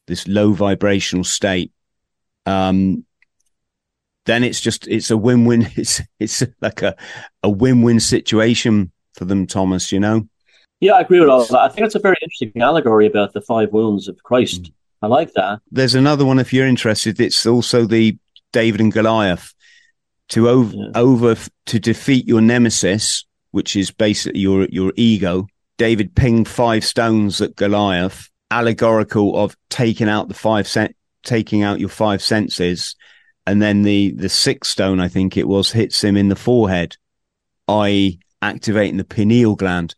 this 0.06 0.28
low 0.28 0.52
vibrational 0.52 1.24
state, 1.24 1.72
um, 2.46 3.04
then 4.26 4.44
it's 4.44 4.60
just, 4.60 4.86
it's 4.86 5.10
a 5.10 5.16
win 5.16 5.44
win. 5.44 5.68
It's, 5.76 6.00
it's 6.20 6.44
like 6.60 6.82
a, 6.82 6.94
a 7.42 7.50
win 7.50 7.82
win 7.82 7.98
situation 7.98 8.92
for 9.14 9.24
them, 9.24 9.46
Thomas, 9.48 9.90
you 9.90 9.98
know? 9.98 10.28
Yeah, 10.78 10.92
I 10.92 11.00
agree 11.00 11.20
with 11.20 11.28
all 11.28 11.44
that. 11.44 11.58
I 11.58 11.68
think 11.68 11.86
it's 11.86 11.96
a 11.96 12.00
very 12.00 12.16
interesting 12.22 12.62
allegory 12.62 13.06
about 13.06 13.32
the 13.32 13.40
five 13.42 13.72
wounds 13.72 14.06
of 14.06 14.22
Christ. 14.22 14.62
Mm. 14.62 14.72
I 15.02 15.06
like 15.08 15.32
that. 15.32 15.60
There's 15.70 15.94
another 15.94 16.24
one 16.24 16.38
if 16.38 16.52
you're 16.52 16.66
interested. 16.66 17.20
It's 17.20 17.46
also 17.46 17.84
the 17.84 18.16
David 18.52 18.80
and 18.80 18.92
Goliath 18.92 19.54
to 20.30 20.48
over, 20.48 20.74
yeah. 20.74 20.90
over 20.94 21.36
to 21.66 21.78
defeat 21.78 22.26
your 22.26 22.40
nemesis, 22.40 23.24
which 23.50 23.76
is 23.76 23.90
basically 23.90 24.40
your 24.40 24.66
your 24.66 24.92
ego. 24.96 25.46
David 25.76 26.14
pinged 26.14 26.48
five 26.48 26.84
stones 26.84 27.40
at 27.40 27.56
Goliath, 27.56 28.28
allegorical 28.50 29.36
of 29.36 29.56
taking 29.68 30.08
out 30.08 30.28
the 30.28 30.34
five 30.34 30.66
cent, 30.66 30.96
taking 31.24 31.62
out 31.62 31.80
your 31.80 31.88
five 31.88 32.22
senses, 32.22 32.96
and 33.46 33.60
then 33.60 33.82
the 33.82 34.12
the 34.12 34.28
sixth 34.28 34.70
stone, 34.70 35.00
I 35.00 35.08
think 35.08 35.36
it 35.36 35.48
was, 35.48 35.72
hits 35.72 36.02
him 36.02 36.16
in 36.16 36.28
the 36.28 36.36
forehead, 36.36 36.96
i.e., 37.68 38.20
activating 38.42 38.96
the 38.96 39.04
pineal 39.04 39.56
gland. 39.56 39.94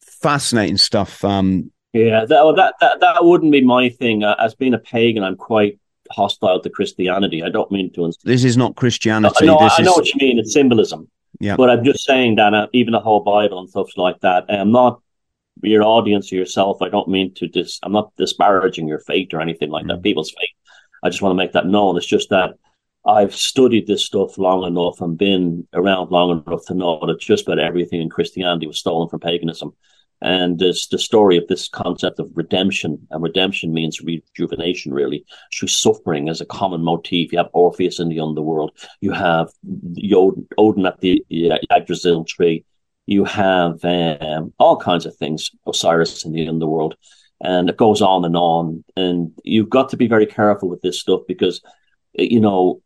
Fascinating 0.00 0.76
stuff. 0.76 1.24
Um, 1.24 1.70
yeah, 1.92 2.24
that, 2.24 2.54
that 2.56 2.74
that 2.80 3.00
that 3.00 3.24
wouldn't 3.24 3.52
be 3.52 3.64
my 3.64 3.88
thing. 3.88 4.24
As 4.24 4.54
being 4.54 4.74
a 4.74 4.78
pagan, 4.78 5.22
I'm 5.22 5.36
quite 5.36 5.78
hostile 6.10 6.60
to 6.60 6.70
Christianity. 6.70 7.42
I 7.42 7.48
don't 7.48 7.70
mean 7.70 7.92
to. 7.94 8.12
This 8.24 8.44
is 8.44 8.56
not 8.56 8.76
Christianity. 8.76 9.46
No, 9.46 9.56
I, 9.56 9.70
I 9.78 9.82
know 9.82 9.92
what 9.92 10.08
you 10.12 10.18
mean. 10.18 10.38
It's 10.38 10.52
symbolism. 10.52 11.08
Yeah. 11.38 11.56
But 11.56 11.70
I'm 11.70 11.84
just 11.84 12.04
saying 12.04 12.36
that 12.36 12.52
uh, 12.52 12.66
even 12.72 12.92
the 12.92 13.00
whole 13.00 13.20
Bible 13.20 13.58
and 13.58 13.68
stuff 13.68 13.96
like 13.96 14.20
that. 14.20 14.44
I'm 14.48 14.72
not 14.72 15.00
your 15.62 15.82
audience 15.82 16.32
or 16.32 16.36
yourself. 16.36 16.82
I 16.82 16.88
don't 16.88 17.08
mean 17.08 17.34
to 17.34 17.48
dis. 17.48 17.78
I'm 17.82 17.92
not 17.92 18.14
disparaging 18.16 18.88
your 18.88 19.00
faith 19.00 19.32
or 19.32 19.40
anything 19.40 19.70
like 19.70 19.84
mm. 19.84 19.88
that. 19.88 20.02
People's 20.02 20.30
faith. 20.30 20.50
I 21.02 21.08
just 21.08 21.22
want 21.22 21.32
to 21.32 21.36
make 21.36 21.52
that 21.52 21.66
known. 21.66 21.96
It's 21.96 22.06
just 22.06 22.30
that 22.30 22.54
I've 23.06 23.34
studied 23.34 23.86
this 23.86 24.04
stuff 24.04 24.36
long 24.36 24.64
enough 24.64 25.00
and 25.00 25.16
been 25.16 25.66
around 25.72 26.10
long 26.10 26.42
enough 26.46 26.66
to 26.66 26.74
know 26.74 27.00
that 27.06 27.20
just 27.20 27.46
about 27.46 27.58
everything 27.58 28.02
in 28.02 28.10
Christianity 28.10 28.66
was 28.66 28.78
stolen 28.78 29.08
from 29.08 29.20
paganism. 29.20 29.74
And 30.22 30.58
there's 30.58 30.86
the 30.88 30.98
story 30.98 31.38
of 31.38 31.46
this 31.48 31.68
concept 31.68 32.18
of 32.18 32.30
redemption, 32.34 33.06
and 33.10 33.22
redemption 33.22 33.72
means 33.72 34.02
rejuvenation, 34.02 34.92
really, 34.92 35.24
through 35.54 35.68
suffering 35.68 36.28
as 36.28 36.40
a 36.40 36.46
common 36.46 36.82
motif. 36.82 37.32
You 37.32 37.38
have 37.38 37.48
Orpheus 37.52 38.00
in 38.00 38.08
the 38.10 38.20
underworld, 38.20 38.72
you 39.00 39.12
have 39.12 39.48
Odin 40.58 40.86
at 40.86 41.00
the 41.00 41.24
Yggdrasil 41.70 42.24
tree, 42.24 42.64
you 43.06 43.24
have 43.24 43.84
um, 43.84 44.52
all 44.58 44.76
kinds 44.76 45.06
of 45.06 45.16
things, 45.16 45.50
Osiris 45.66 46.24
in 46.24 46.32
the 46.32 46.48
underworld, 46.48 46.96
and 47.40 47.70
it 47.70 47.76
goes 47.76 48.02
on 48.02 48.24
and 48.24 48.36
on. 48.36 48.84
And 48.96 49.32
you've 49.42 49.70
got 49.70 49.88
to 49.90 49.96
be 49.96 50.06
very 50.06 50.26
careful 50.26 50.68
with 50.68 50.82
this 50.82 51.00
stuff 51.00 51.22
because, 51.26 51.62
you 52.12 52.40
know, 52.40 52.82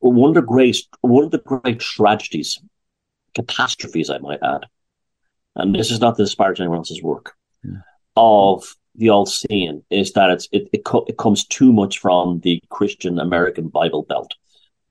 one 0.00 0.30
of 0.30 0.34
the 0.34 0.42
great 0.42 0.76
one 1.00 1.24
of 1.24 1.30
the 1.30 1.38
great 1.38 1.80
tragedies, 1.80 2.60
catastrophes, 3.34 4.10
I 4.10 4.18
might 4.18 4.42
add, 4.42 4.66
and 5.56 5.74
this 5.74 5.90
is 5.90 6.00
not 6.00 6.16
to 6.16 6.24
disparage 6.24 6.60
anyone 6.60 6.78
else's 6.78 7.02
work, 7.02 7.34
yeah. 7.62 7.78
of 8.16 8.64
the 8.96 9.10
old 9.10 9.28
saying 9.28 9.82
is 9.90 10.12
that 10.12 10.30
it's 10.30 10.48
it, 10.52 10.68
it, 10.72 10.84
co- 10.84 11.04
it 11.08 11.18
comes 11.18 11.44
too 11.46 11.72
much 11.72 11.98
from 11.98 12.40
the 12.40 12.62
Christian 12.70 13.18
American 13.18 13.68
Bible 13.68 14.04
Belt. 14.04 14.34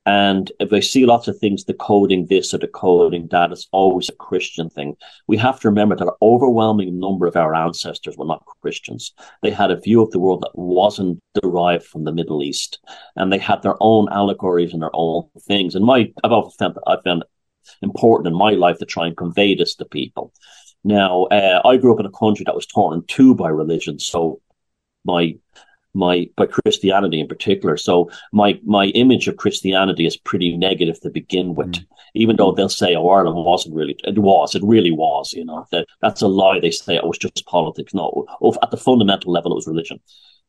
And 0.06 0.52
if 0.60 0.74
I 0.74 0.82
see 0.82 1.06
lots 1.06 1.30
of 1.30 1.38
things 1.38 1.64
decoding 1.64 2.26
this 2.26 2.54
or 2.54 2.58
decoding 2.58 3.28
that, 3.32 3.54
it's 3.54 3.70
always 3.72 4.10
a 4.10 4.16
Christian 4.16 4.70
thing. 4.70 4.98
We 5.28 5.38
have 5.38 5.62
to 5.62 5.70
remember 5.70 5.96
that 5.96 6.08
an 6.08 6.14
overwhelming 6.22 7.00
number 7.00 7.26
of 7.26 7.38
our 7.38 7.56
ancestors 7.56 8.18
were 8.18 8.26
not 8.26 8.46
Christians. 8.62 9.14
They 9.42 9.52
had 9.52 9.72
a 9.72 9.80
view 9.80 10.02
of 10.02 10.12
the 10.12 10.20
world 10.20 10.42
that 10.42 10.60
wasn't 10.60 11.22
derived 11.42 11.86
from 11.86 12.04
the 12.04 12.12
Middle 12.12 12.44
East, 12.44 12.80
and 13.16 13.32
they 13.32 13.38
had 13.38 13.62
their 13.62 13.78
own 13.80 14.10
allegories 14.12 14.74
and 14.74 14.82
their 14.82 14.92
own 14.94 15.30
things. 15.48 15.74
And 15.74 15.86
my, 15.86 16.12
I've 16.22 16.34
often 16.34 16.52
found 16.60 16.78
I've 16.86 17.04
found 17.04 17.24
important 17.82 18.28
in 18.28 18.38
my 18.38 18.52
life 18.52 18.78
to 18.80 18.86
try 18.86 19.08
and 19.08 19.18
convey 19.18 19.56
this 19.56 19.76
to 19.76 19.86
people. 19.86 20.34
Now, 20.84 21.24
uh, 21.26 21.62
I 21.66 21.78
grew 21.78 21.94
up 21.94 22.00
in 22.00 22.06
a 22.06 22.12
country 22.12 22.44
that 22.46 22.56
was 22.56 22.66
torn 22.66 22.98
in 22.98 23.06
two 23.06 23.36
by 23.36 23.50
religion, 23.50 24.00
so 24.00 24.42
my 25.06 25.36
my 25.94 26.28
by 26.36 26.48
Christianity 26.48 27.20
in 27.20 27.28
particular. 27.28 27.78
So 27.78 28.10
my 28.32 28.60
my 28.66 28.88
image 28.88 29.28
of 29.28 29.38
Christianity 29.38 30.06
is 30.06 30.18
pretty 30.18 30.58
negative 30.58 31.00
to 31.02 31.10
begin 31.10 31.56
with. 31.56 31.72
Mm. 31.72 31.86
Even 32.16 32.36
though 32.36 32.52
they'll 32.52 32.70
say, 32.70 32.96
"Oh, 32.96 33.08
Ireland 33.10 33.46
wasn't 33.46 33.76
really," 33.76 33.96
it 34.04 34.20
was. 34.20 34.56
It 34.56 34.64
really 34.64 34.92
was. 34.92 35.34
You 35.34 35.46
know, 35.46 35.66
that 35.72 35.88
that's 36.02 36.22
a 36.22 36.28
lie. 36.28 36.60
They 36.60 36.72
say 36.72 36.96
it 36.96 37.08
was 37.08 37.18
just 37.18 37.46
politics. 37.46 37.94
No, 37.94 38.26
at 38.62 38.72
the 38.72 38.78
fundamental 38.78 39.32
level, 39.32 39.52
it 39.52 39.56
was 39.56 39.68
religion 39.68 40.00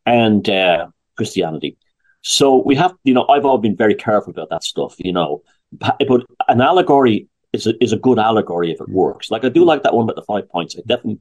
and 0.07 0.49
uh, 0.49 0.89
Christianity. 1.17 1.77
So 2.23 2.63
we 2.65 2.75
have, 2.77 2.95
you 3.05 3.13
know, 3.13 3.27
I've 3.29 3.45
always 3.45 3.63
been 3.63 3.77
very 3.77 3.95
careful 3.95 4.31
about 4.31 4.51
that 4.51 4.65
stuff. 4.65 4.95
You 4.99 5.13
know, 5.13 5.43
but 5.79 6.27
an 6.49 6.61
allegory 6.61 7.29
is 7.53 7.67
a, 7.67 7.83
is 7.83 7.93
a 7.93 7.99
good 7.99 8.19
allegory 8.19 8.73
if 8.73 8.81
it 8.81 8.89
works. 8.89 9.31
Like 9.31 9.45
I 9.45 9.49
do 9.49 9.65
like 9.65 9.83
that 9.83 9.95
one 9.95 10.05
about 10.05 10.17
the 10.17 10.23
five 10.23 10.49
points. 10.49 10.77
I 10.77 10.83
definitely, 10.87 11.21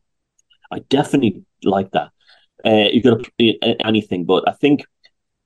I 0.72 0.80
definitely 0.90 1.44
like 1.64 1.92
that. 1.92 2.12
Uh, 2.66 2.90
you 2.92 3.02
could 3.02 3.30
anything, 3.82 4.26
but 4.26 4.48
I 4.48 4.54
think 4.54 4.86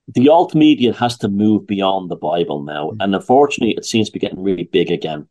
the 0.07 0.29
alt 0.29 0.55
media 0.55 0.93
has 0.93 1.17
to 1.17 1.27
move 1.27 1.67
beyond 1.67 2.09
the 2.09 2.15
Bible 2.15 2.63
now, 2.63 2.91
mm. 2.91 2.97
and 2.99 3.13
unfortunately, 3.13 3.75
it 3.75 3.85
seems 3.85 4.07
to 4.07 4.13
be 4.13 4.19
getting 4.19 4.41
really 4.41 4.63
big 4.63 4.91
again. 4.91 5.27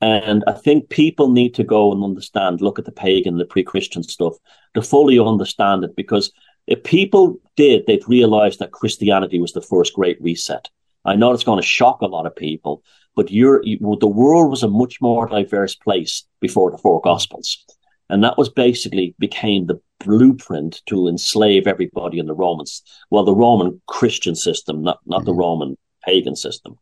And 0.00 0.42
I 0.46 0.52
think 0.52 0.88
people 0.88 1.30
need 1.30 1.54
to 1.56 1.64
go 1.64 1.92
and 1.92 2.02
understand, 2.02 2.62
look 2.62 2.78
at 2.78 2.86
the 2.86 2.92
pagan, 2.92 3.36
the 3.36 3.44
pre-Christian 3.44 4.02
stuff, 4.02 4.34
to 4.74 4.80
fully 4.80 5.18
understand 5.18 5.84
it. 5.84 5.94
Because 5.94 6.32
if 6.66 6.82
people 6.84 7.38
did, 7.56 7.84
they'd 7.86 8.08
realize 8.08 8.56
that 8.58 8.72
Christianity 8.72 9.38
was 9.38 9.52
the 9.52 9.60
first 9.60 9.92
great 9.92 10.20
reset. 10.22 10.70
I 11.04 11.16
know 11.16 11.32
it's 11.32 11.44
going 11.44 11.60
to 11.60 11.66
shock 11.66 12.00
a 12.00 12.06
lot 12.06 12.26
of 12.26 12.34
people, 12.34 12.82
but 13.16 13.30
you're, 13.30 13.62
you, 13.64 13.78
the 14.00 14.06
world 14.06 14.50
was 14.50 14.62
a 14.62 14.68
much 14.68 15.00
more 15.00 15.26
diverse 15.26 15.74
place 15.74 16.24
before 16.40 16.70
the 16.70 16.78
four 16.78 17.00
Gospels. 17.00 17.64
And 18.08 18.24
that 18.24 18.38
was 18.38 18.48
basically 18.48 19.14
became 19.18 19.66
the 19.66 19.80
blueprint 20.00 20.82
to 20.86 21.06
enslave 21.06 21.66
everybody 21.66 22.18
in 22.18 22.26
the 22.26 22.34
Romans. 22.34 22.82
Well, 23.10 23.24
the 23.24 23.34
Roman 23.34 23.80
Christian 23.86 24.34
system, 24.34 24.82
not, 24.82 24.98
not 25.06 25.18
mm-hmm. 25.18 25.26
the 25.26 25.34
Roman 25.34 25.78
pagan 26.04 26.34
system. 26.34 26.76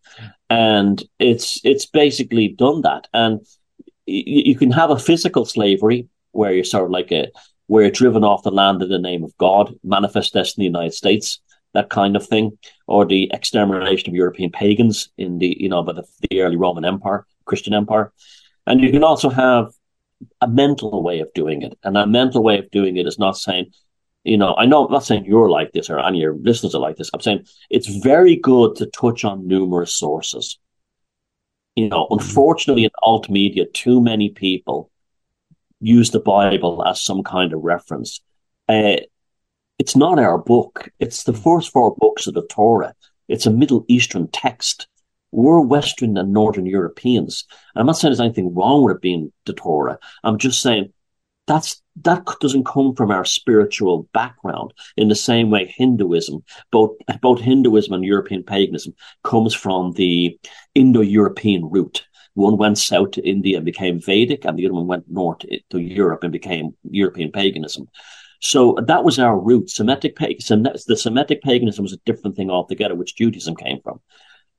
And 0.49 1.03
it's, 1.19 1.61
it's 1.65 1.87
basically 1.87 2.49
done 2.49 2.83
that. 2.83 3.09
And 3.13 3.41
you, 4.07 4.43
you 4.47 4.57
can 4.57 4.71
have 4.71 4.91
a 4.91 4.99
physical 4.99 5.45
slavery 5.45 6.09
where 6.33 6.53
you're 6.53 6.65
sort 6.65 6.85
of 6.85 6.91
like 6.91 7.13
a, 7.13 7.29
where 7.67 7.83
you're 7.83 7.91
driven 7.91 8.25
off 8.25 8.43
the 8.43 8.51
land 8.51 8.83
in 8.83 8.89
the 8.89 8.99
name 8.99 9.25
of 9.25 9.37
God, 9.37 9.75
manifest 9.85 10.33
this 10.33 10.57
in 10.57 10.63
the 10.63 10.67
United 10.67 10.95
States, 10.95 11.41
that 11.75 11.91
kind 11.91 12.17
of 12.17 12.27
thing, 12.27 12.59
or 12.87 13.05
the 13.05 13.31
extermination 13.33 14.11
of 14.11 14.15
European 14.15 14.51
pagans 14.51 15.11
in 15.19 15.39
the, 15.39 15.57
you 15.61 15.69
know, 15.69 15.83
by 15.83 15.93
the, 15.93 16.05
the 16.31 16.41
early 16.41 16.57
Roman 16.57 16.85
Empire, 16.85 17.27
Christian 17.45 17.75
Empire. 17.75 18.13
And 18.67 18.81
you 18.81 18.91
can 18.91 19.05
also 19.05 19.31
have 19.31 19.73
a 20.41 20.49
mental 20.49 21.03
way 21.03 21.21
of 21.21 21.33
doing 21.35 21.63
it. 21.63 21.79
And 21.85 21.97
a 21.97 22.07
mental 22.07 22.43
way 22.43 22.59
of 22.59 22.71
doing 22.71 22.97
it 22.97 23.07
is 23.07 23.19
not 23.19 23.37
saying, 23.37 23.73
you 24.25 24.37
know, 24.37 24.55
I 24.57 24.67
know 24.67 24.87
I'm 24.87 24.93
not 24.93 25.05
saying 25.05 25.25
you're 25.25 25.49
like 25.49 25.73
this 25.73 25.89
or 25.89 25.99
any 25.99 26.19
of 26.19 26.23
your 26.23 26.35
listeners 26.35 26.75
are 26.75 26.81
like 26.81 26.97
this. 26.97 27.11
I'm 27.15 27.21
saying 27.21 27.47
it's 27.71 27.87
very 27.87 28.37
good 28.37 28.77
to 28.77 28.87
touch 28.87 29.25
on 29.25 29.47
numerous 29.47 29.93
sources. 29.93 30.59
You 31.77 31.89
know, 31.89 32.05
mm-hmm. 32.05 32.15
unfortunately 32.15 32.85
in 32.85 32.91
alt 33.03 33.31
media, 33.31 33.65
too 33.67 34.01
many 34.01 34.31
people 34.31 34.91
use 35.81 36.11
the 36.11 36.21
Bible 36.21 36.85
as 36.85 37.01
some 37.01 37.23
kind 37.23 37.53
of 37.53 37.63
reference. 37.63 38.21
Uh, 38.69 38.97
it's 39.79 39.97
not 39.97 40.19
our 40.19 40.39
book. 40.39 40.91
It's 40.99 41.25
the 41.25 41.33
hmm. 41.33 41.43
first 41.43 41.73
four 41.73 41.95
books 41.97 42.27
of 42.27 42.35
the 42.35 42.47
Torah. 42.47 42.95
It's 43.29 43.47
a 43.47 43.51
Middle 43.51 43.85
Eastern 43.89 44.29
text 44.29 44.89
we're 45.33 45.61
Western 45.61 46.17
and 46.17 46.33
Northern 46.33 46.67
Europeans. 46.67 47.45
And 47.75 47.81
I'm 47.81 47.87
not 47.87 47.99
saying 47.99 48.13
there's 48.13 48.21
anything 48.21 48.55
wrong 48.55 48.83
with 48.83 48.97
it 48.97 49.03
being 49.03 49.33
the 49.47 49.53
Torah. 49.53 49.99
I'm 50.25 50.39
just 50.39 50.63
saying 50.63 50.93
that's 51.47 51.83
that 52.03 52.25
doesn't 52.41 52.67
come 52.67 52.95
from 52.95 53.11
our 53.11 53.25
spiritual 53.25 54.09
background 54.13 54.73
in 54.97 55.09
the 55.09 55.15
same 55.15 55.51
way 55.51 55.73
Hinduism, 55.77 56.45
both 56.71 56.97
both 57.21 57.41
Hinduism 57.41 57.95
and 57.95 58.05
European 58.05 58.43
paganism, 58.43 58.95
comes 59.25 59.55
from 59.55 59.93
the 59.93 60.39
Indo-European 60.75 61.69
root. 61.71 62.05
One 62.35 62.57
went 62.57 62.79
south 62.79 63.13
to 63.13 63.29
India 63.29 63.57
and 63.57 63.67
became 63.67 64.01
Vedic, 64.01 64.45
and 64.45 64.57
the 64.57 64.67
other 64.67 64.75
one 64.75 64.87
went 64.87 65.11
north 65.11 65.41
to 65.71 65.79
Europe 65.79 66.23
and 66.23 66.33
became 66.33 66.77
European 66.89 67.33
paganism. 67.33 67.89
So 68.41 68.77
that 68.87 69.05
was 69.05 69.19
our 69.19 69.39
root. 69.39 69.71
Semitic 69.71 70.17
paganism, 70.17 70.63
the 70.63 70.97
Semitic 70.97 71.43
paganism 71.43 71.83
was 71.83 71.93
a 71.93 72.01
different 72.07 72.37
thing 72.37 72.51
altogether, 72.51 72.95
which 72.95 73.17
Judaism 73.17 73.57
came 73.57 73.81
from. 73.83 74.01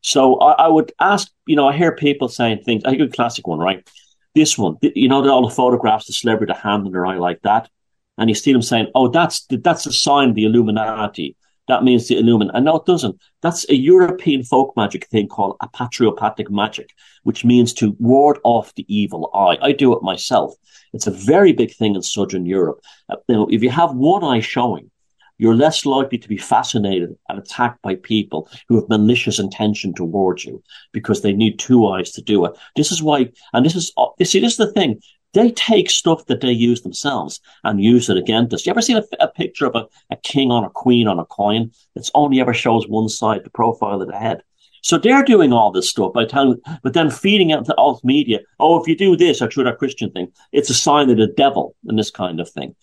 So 0.01 0.35
I, 0.39 0.65
I, 0.65 0.67
would 0.67 0.91
ask, 0.99 1.29
you 1.45 1.55
know, 1.55 1.67
I 1.67 1.75
hear 1.75 1.95
people 1.95 2.27
saying 2.27 2.63
things. 2.63 2.83
I 2.85 2.91
think 2.91 3.01
a 3.01 3.07
classic 3.07 3.47
one, 3.47 3.59
right? 3.59 3.87
This 4.35 4.57
one, 4.57 4.77
you 4.81 5.09
know, 5.09 5.27
all 5.29 5.47
the 5.47 5.55
photographs, 5.55 6.07
the 6.07 6.13
celebrity, 6.13 6.53
the 6.53 6.59
hand 6.59 6.85
in 6.85 6.93
their 6.93 7.05
eye 7.05 7.17
like 7.17 7.41
that, 7.41 7.69
and 8.17 8.29
you 8.29 8.35
see 8.35 8.53
them 8.53 8.61
saying, 8.61 8.87
"Oh, 8.93 9.07
that's 9.07 9.45
that's 9.49 9.87
a 9.87 9.91
sign 9.91 10.33
the 10.33 10.45
Illuminati." 10.45 11.35
That 11.67 11.83
means 11.83 12.07
the 12.07 12.19
Illuminati. 12.19 12.57
And 12.57 12.65
no, 12.65 12.77
it 12.77 12.85
doesn't. 12.85 13.19
That's 13.41 13.67
a 13.69 13.75
European 13.75 14.43
folk 14.43 14.73
magic 14.75 15.07
thing 15.07 15.27
called 15.27 15.57
apotropaic 15.59 16.49
magic, 16.49 16.91
which 17.23 17.45
means 17.45 17.73
to 17.73 17.95
ward 17.99 18.39
off 18.43 18.73
the 18.75 18.85
evil 18.87 19.29
eye. 19.33 19.57
I 19.61 19.71
do 19.71 19.95
it 19.95 20.03
myself. 20.03 20.53
It's 20.93 21.07
a 21.07 21.11
very 21.11 21.53
big 21.53 21.73
thing 21.73 21.95
in 21.95 22.01
Southern 22.01 22.45
Europe. 22.45 22.81
Uh, 23.09 23.17
you 23.27 23.35
know, 23.35 23.47
if 23.49 23.61
you 23.61 23.69
have 23.69 23.93
one 23.93 24.23
eye 24.23 24.39
showing, 24.39 24.89
you're 25.37 25.55
less 25.55 25.85
likely 25.85 26.17
to 26.17 26.27
be 26.27 26.37
fascinated 26.37 27.15
and 27.29 27.39
attacked 27.39 27.81
by 27.81 27.95
people 27.95 28.49
who 28.67 28.75
have 28.75 28.89
malicious 28.89 29.39
intention 29.39 29.93
towards 29.93 30.43
you 30.43 30.61
because 30.91 31.21
they 31.21 31.33
need 31.33 31.57
two 31.57 31.87
eyes 31.87 32.11
to 32.11 32.21
do 32.21 32.43
it. 32.45 32.53
This 32.75 32.91
is 32.91 33.01
why, 33.01 33.31
and 33.53 33.65
this 33.65 33.75
is, 33.75 33.93
you 34.17 34.25
see, 34.25 34.39
this 34.39 34.53
is 34.53 34.57
the 34.57 34.73
thing. 34.73 34.99
They 35.33 35.51
take 35.51 35.89
stuff 35.91 36.25
that 36.25 36.41
they 36.41 36.51
use 36.51 36.81
themselves 36.81 37.39
and 37.63 37.83
use 37.83 38.09
it 38.09 38.17
against 38.17 38.53
us. 38.53 38.65
You 38.65 38.71
ever 38.71 38.81
seen 38.81 38.97
a, 38.97 39.03
a 39.19 39.27
picture 39.27 39.67
of 39.67 39.75
a, 39.75 39.85
a 40.09 40.17
king 40.17 40.51
on 40.51 40.63
a 40.63 40.69
queen 40.71 41.07
on 41.07 41.19
a 41.19 41.25
coin? 41.25 41.71
It's 41.95 42.11
only 42.15 42.41
ever 42.41 42.53
shows 42.53 42.87
one 42.87 43.09
side, 43.09 43.43
the 43.43 43.51
profile 43.51 44.01
of 44.01 44.07
the 44.07 44.17
head. 44.17 44.41
So 44.81 44.97
they're 44.97 45.23
doing 45.23 45.53
all 45.53 45.71
this 45.71 45.89
stuff 45.89 46.13
by 46.13 46.25
telling, 46.25 46.59
but 46.83 46.93
then 46.93 47.09
feeding 47.09 47.49
it 47.49 47.65
to 47.65 47.75
alt 47.75 48.03
media. 48.03 48.39
Oh, 48.59 48.79
if 48.79 48.87
you 48.87 48.95
do 48.95 49.15
this 49.15 49.41
or 49.41 49.49
through 49.49 49.65
that 49.65 49.77
Christian 49.77 50.11
thing, 50.11 50.31
it's 50.51 50.69
a 50.69 50.73
sign 50.73 51.09
of 51.09 51.17
the 51.17 51.27
devil 51.27 51.75
and 51.87 51.97
this 51.97 52.11
kind 52.11 52.39
of 52.39 52.49
thing. 52.49 52.75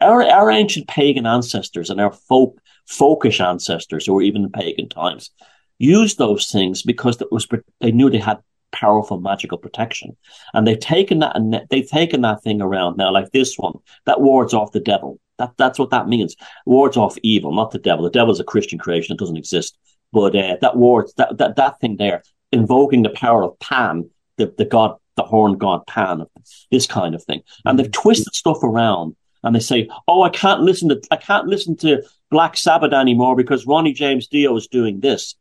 Our, 0.00 0.24
our 0.24 0.50
ancient 0.50 0.88
pagan 0.88 1.26
ancestors 1.26 1.90
and 1.90 2.00
our 2.00 2.12
folk, 2.12 2.58
folkish 2.88 3.44
ancestors 3.44 4.08
were 4.08 4.22
even 4.22 4.44
in 4.44 4.50
pagan 4.50 4.88
times 4.88 5.30
used 5.78 6.18
those 6.18 6.48
things 6.48 6.82
because 6.82 7.20
it 7.20 7.32
was, 7.32 7.46
they 7.80 7.90
knew 7.90 8.08
they 8.08 8.18
had 8.18 8.38
powerful 8.70 9.20
magical 9.20 9.58
protection. 9.58 10.16
And 10.54 10.66
they've 10.66 10.78
taken 10.78 11.18
that 11.20 11.36
and 11.36 11.60
they've 11.70 11.88
taken 11.88 12.22
that 12.22 12.42
thing 12.42 12.62
around 12.62 12.96
now, 12.96 13.12
like 13.12 13.30
this 13.32 13.56
one, 13.56 13.74
that 14.06 14.20
wards 14.20 14.54
off 14.54 14.72
the 14.72 14.80
devil. 14.80 15.18
That, 15.38 15.52
that's 15.58 15.78
what 15.78 15.90
that 15.90 16.08
means. 16.08 16.36
Wards 16.66 16.96
off 16.96 17.16
evil, 17.22 17.52
not 17.52 17.72
the 17.72 17.78
devil. 17.78 18.04
The 18.04 18.10
devil 18.10 18.32
is 18.32 18.40
a 18.40 18.44
Christian 18.44 18.78
creation. 18.78 19.14
It 19.14 19.18
doesn't 19.18 19.36
exist. 19.36 19.76
But, 20.12 20.36
uh, 20.36 20.56
that 20.60 20.76
word, 20.76 21.10
that, 21.16 21.38
that, 21.38 21.56
that 21.56 21.80
thing 21.80 21.96
there, 21.96 22.22
invoking 22.50 23.02
the 23.02 23.10
power 23.10 23.42
of 23.42 23.58
Pan, 23.60 24.10
the, 24.36 24.52
the 24.56 24.64
god, 24.64 24.96
the 25.16 25.22
horn 25.22 25.58
god 25.58 25.86
Pan, 25.86 26.24
this 26.70 26.86
kind 26.86 27.14
of 27.14 27.22
thing. 27.24 27.42
And 27.64 27.78
they've 27.78 27.90
twisted 27.90 28.34
stuff 28.34 28.62
around 28.62 29.16
and 29.42 29.54
they 29.54 29.60
say, 29.60 29.88
"Oh, 30.08 30.22
I 30.22 30.30
can't 30.30 30.60
listen 30.60 30.88
to 30.88 31.00
I 31.10 31.16
can't 31.16 31.46
listen 31.46 31.76
to 31.78 32.02
Black 32.30 32.56
Sabbath 32.56 32.92
anymore 32.92 33.36
because 33.36 33.66
Ronnie 33.66 33.92
James 33.92 34.28
Dio 34.28 34.56
is 34.56 34.66
doing 34.66 35.00
this." 35.00 35.34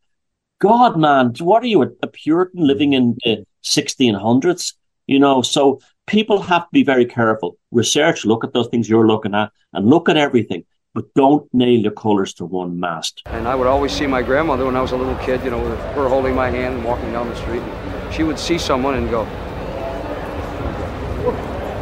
God, 0.60 0.98
man, 0.98 1.34
what 1.40 1.64
are 1.64 1.68
you, 1.68 1.82
a, 1.82 2.08
Puritan 2.08 2.66
living 2.66 2.94
in 2.94 3.18
the 3.24 3.46
1600s? 3.64 4.74
You 5.08 5.18
know, 5.18 5.42
so 5.42 5.80
people 6.06 6.40
have 6.40 6.64
to 6.64 6.70
be 6.72 6.84
very 6.84 7.06
careful. 7.06 7.58
Research, 7.72 8.26
look 8.26 8.44
at 8.44 8.54
those 8.54 8.68
things 8.68 8.88
you're 8.88 9.08
looking 9.08 9.34
at, 9.34 9.52
and 9.74 9.90
look 9.90 10.08
at 10.08 10.18
everything. 10.18 10.64
But 10.94 11.14
don't 11.14 11.52
nail 11.54 11.80
your 11.80 11.92
colours 11.92 12.34
to 12.36 12.46
one 12.46 12.80
mast. 12.80 13.22
And 13.26 13.48
I 13.48 13.56
would 13.56 13.68
always 13.68 13.92
see 13.92 14.08
my 14.08 14.22
grandmother 14.22 14.66
when 14.66 14.76
I 14.76 14.82
was 14.82 14.92
a 14.92 14.98
little 14.98 15.16
kid, 15.18 15.44
you 15.44 15.52
know, 15.52 15.62
with 15.62 15.80
her 15.96 16.10
holding 16.10 16.36
my 16.36 16.50
hand 16.50 16.76
and 16.76 16.84
walking 16.84 17.12
down 17.14 17.30
the 17.30 17.36
street. 17.36 17.64
She 18.12 18.24
would 18.24 18.38
see 18.38 18.58
someone 18.58 18.96
and 18.96 19.10
go, 19.10 19.26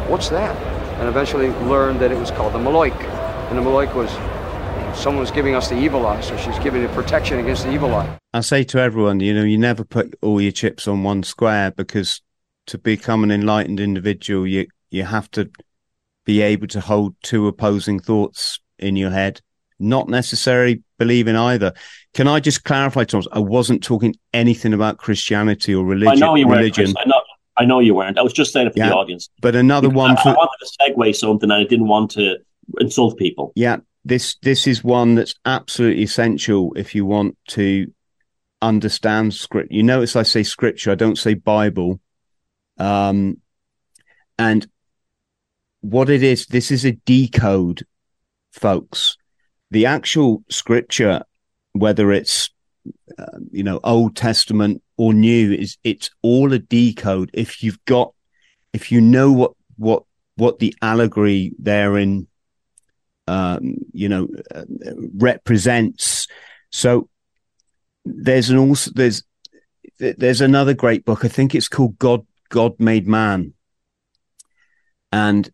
What's 0.08 0.28
that? 0.28 0.70
and 1.00 1.08
eventually 1.08 1.48
learned 1.66 1.98
that 1.98 2.12
it 2.12 2.18
was 2.18 2.30
called 2.30 2.52
the 2.52 2.58
Maloik. 2.58 2.94
And 3.48 3.58
the 3.58 3.62
Maloik 3.62 3.94
was 3.94 4.10
someone 4.96 5.20
was 5.20 5.30
giving 5.30 5.54
us 5.54 5.70
the 5.70 5.78
evil 5.78 6.06
eye, 6.06 6.20
so 6.20 6.36
she's 6.36 6.58
giving 6.58 6.82
it 6.82 6.90
protection 6.92 7.38
against 7.38 7.64
the 7.64 7.72
evil 7.72 7.94
eye. 7.94 8.18
I 8.34 8.42
say 8.42 8.64
to 8.64 8.78
everyone, 8.78 9.20
you 9.20 9.32
know, 9.32 9.42
you 9.42 9.56
never 9.56 9.82
put 9.82 10.14
all 10.20 10.42
your 10.42 10.52
chips 10.52 10.86
on 10.86 11.02
one 11.02 11.22
square 11.22 11.70
because 11.70 12.20
to 12.66 12.76
become 12.76 13.24
an 13.24 13.30
enlightened 13.30 13.80
individual, 13.80 14.46
you 14.46 14.66
you 14.90 15.04
have 15.04 15.30
to 15.30 15.50
be 16.26 16.42
able 16.42 16.66
to 16.66 16.80
hold 16.80 17.14
two 17.22 17.48
opposing 17.48 17.98
thoughts 17.98 18.60
in 18.80 18.96
your 18.96 19.10
head, 19.10 19.40
not 19.78 20.08
necessarily 20.08 20.82
believe 20.98 21.28
in 21.28 21.36
either. 21.36 21.72
Can 22.14 22.28
I 22.28 22.40
just 22.40 22.64
clarify, 22.64 23.04
Thomas? 23.04 23.26
I 23.32 23.38
wasn't 23.38 23.82
talking 23.82 24.14
anything 24.32 24.72
about 24.72 24.98
Christianity 24.98 25.74
or 25.74 25.84
religion. 25.84 26.22
I 26.22 26.26
know 26.26 26.34
you 26.34 26.48
religion. 26.48 26.86
weren't. 26.86 26.98
I 26.98 27.04
know, 27.04 27.22
I 27.56 27.64
know 27.64 27.80
you 27.80 27.94
weren't. 27.94 28.18
I 28.18 28.22
was 28.22 28.32
just 28.32 28.52
saying 28.52 28.68
it 28.68 28.72
for 28.72 28.78
yeah, 28.78 28.88
the 28.90 28.96
audience. 28.96 29.28
But 29.40 29.54
another 29.54 29.88
because 29.88 29.96
one. 29.96 30.10
I, 30.10 30.22
for, 30.22 30.28
I 30.30 30.32
wanted 30.32 30.58
to 30.60 30.92
segue 30.92 31.16
something, 31.16 31.50
and 31.50 31.60
I 31.60 31.64
didn't 31.64 31.88
want 31.88 32.10
to 32.12 32.36
insult 32.78 33.18
people. 33.18 33.52
Yeah, 33.54 33.78
this 34.04 34.36
this 34.42 34.66
is 34.66 34.82
one 34.84 35.14
that's 35.14 35.34
absolutely 35.44 36.02
essential 36.02 36.72
if 36.76 36.94
you 36.94 37.04
want 37.04 37.36
to 37.48 37.92
understand 38.62 39.34
script. 39.34 39.72
You 39.72 39.82
notice 39.82 40.16
I 40.16 40.22
say 40.22 40.42
scripture. 40.42 40.90
I 40.90 40.94
don't 40.96 41.18
say 41.18 41.34
Bible. 41.34 42.00
Um, 42.78 43.38
and 44.38 44.66
what 45.82 46.08
it 46.08 46.22
is, 46.22 46.46
this 46.46 46.70
is 46.70 46.84
a 46.84 46.92
decode, 46.92 47.86
folks. 48.52 49.16
The 49.70 49.86
actual 49.86 50.44
scripture, 50.48 51.22
whether 51.72 52.12
it's 52.12 52.50
uh, 53.18 53.38
you 53.50 53.62
know 53.62 53.80
Old 53.84 54.16
Testament 54.16 54.82
or 54.96 55.12
New, 55.14 55.52
is 55.52 55.76
it's 55.84 56.10
all 56.22 56.52
a 56.52 56.58
decode. 56.58 57.30
If 57.32 57.62
you've 57.62 57.84
got, 57.84 58.12
if 58.72 58.90
you 58.90 59.00
know 59.00 59.30
what 59.32 59.52
what 59.76 60.04
what 60.36 60.58
the 60.58 60.74
allegory 60.82 61.52
therein, 61.58 62.26
um, 63.28 63.76
you 63.92 64.08
know, 64.08 64.28
uh, 64.54 64.64
represents. 65.14 66.26
So 66.70 67.08
there's 68.04 68.50
an 68.50 68.58
also 68.58 68.90
there's 68.94 69.22
there's 69.98 70.40
another 70.40 70.74
great 70.74 71.04
book. 71.04 71.24
I 71.24 71.28
think 71.28 71.54
it's 71.54 71.68
called 71.68 71.98
God 71.98 72.26
God 72.48 72.80
Made 72.80 73.06
Man, 73.06 73.52
and 75.12 75.50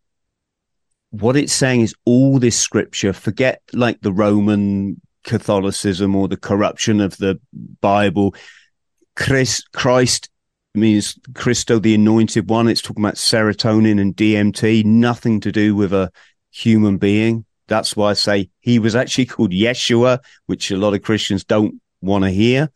what 1.21 1.37
it's 1.37 1.53
saying 1.53 1.83
is 1.83 1.95
all 2.05 2.39
this 2.39 2.59
scripture. 2.59 3.13
Forget 3.13 3.63
like 3.73 4.01
the 4.01 4.13
Roman 4.13 5.01
Catholicism 5.25 6.15
or 6.15 6.29
the 6.29 6.37
corruption 6.37 7.01
of 7.01 7.17
the 7.17 7.41
Bible. 7.81 8.35
Christ, 9.15 9.71
Christ 9.73 10.31
means 10.75 11.19
Christo, 11.35 11.79
the 11.79 11.95
anointed 11.95 12.49
one. 12.49 12.69
It's 12.69 12.83
talking 12.83 13.05
about 13.05 13.15
serotonin 13.15 14.01
and 14.01 14.15
DMT, 14.15 14.85
nothing 14.85 15.41
to 15.41 15.53
do 15.53 15.75
with 15.75 15.93
a 15.93 16.11
human 16.51 16.99
being. 16.99 17.45
That's 17.69 17.97
why 17.97 18.11
I 18.11 18.15
say 18.15 18.51
he 18.61 18.79
was 18.79 18.95
actually 18.95 19.27
called 19.27 19.53
Yeshua, 19.53 20.21
which 20.47 20.71
a 20.71 20.77
lot 20.77 20.95
of 20.95 21.03
Christians 21.03 21.45
don't 21.45 21.81
want 22.01 22.25
to 22.25 22.31
hear. 22.31 22.71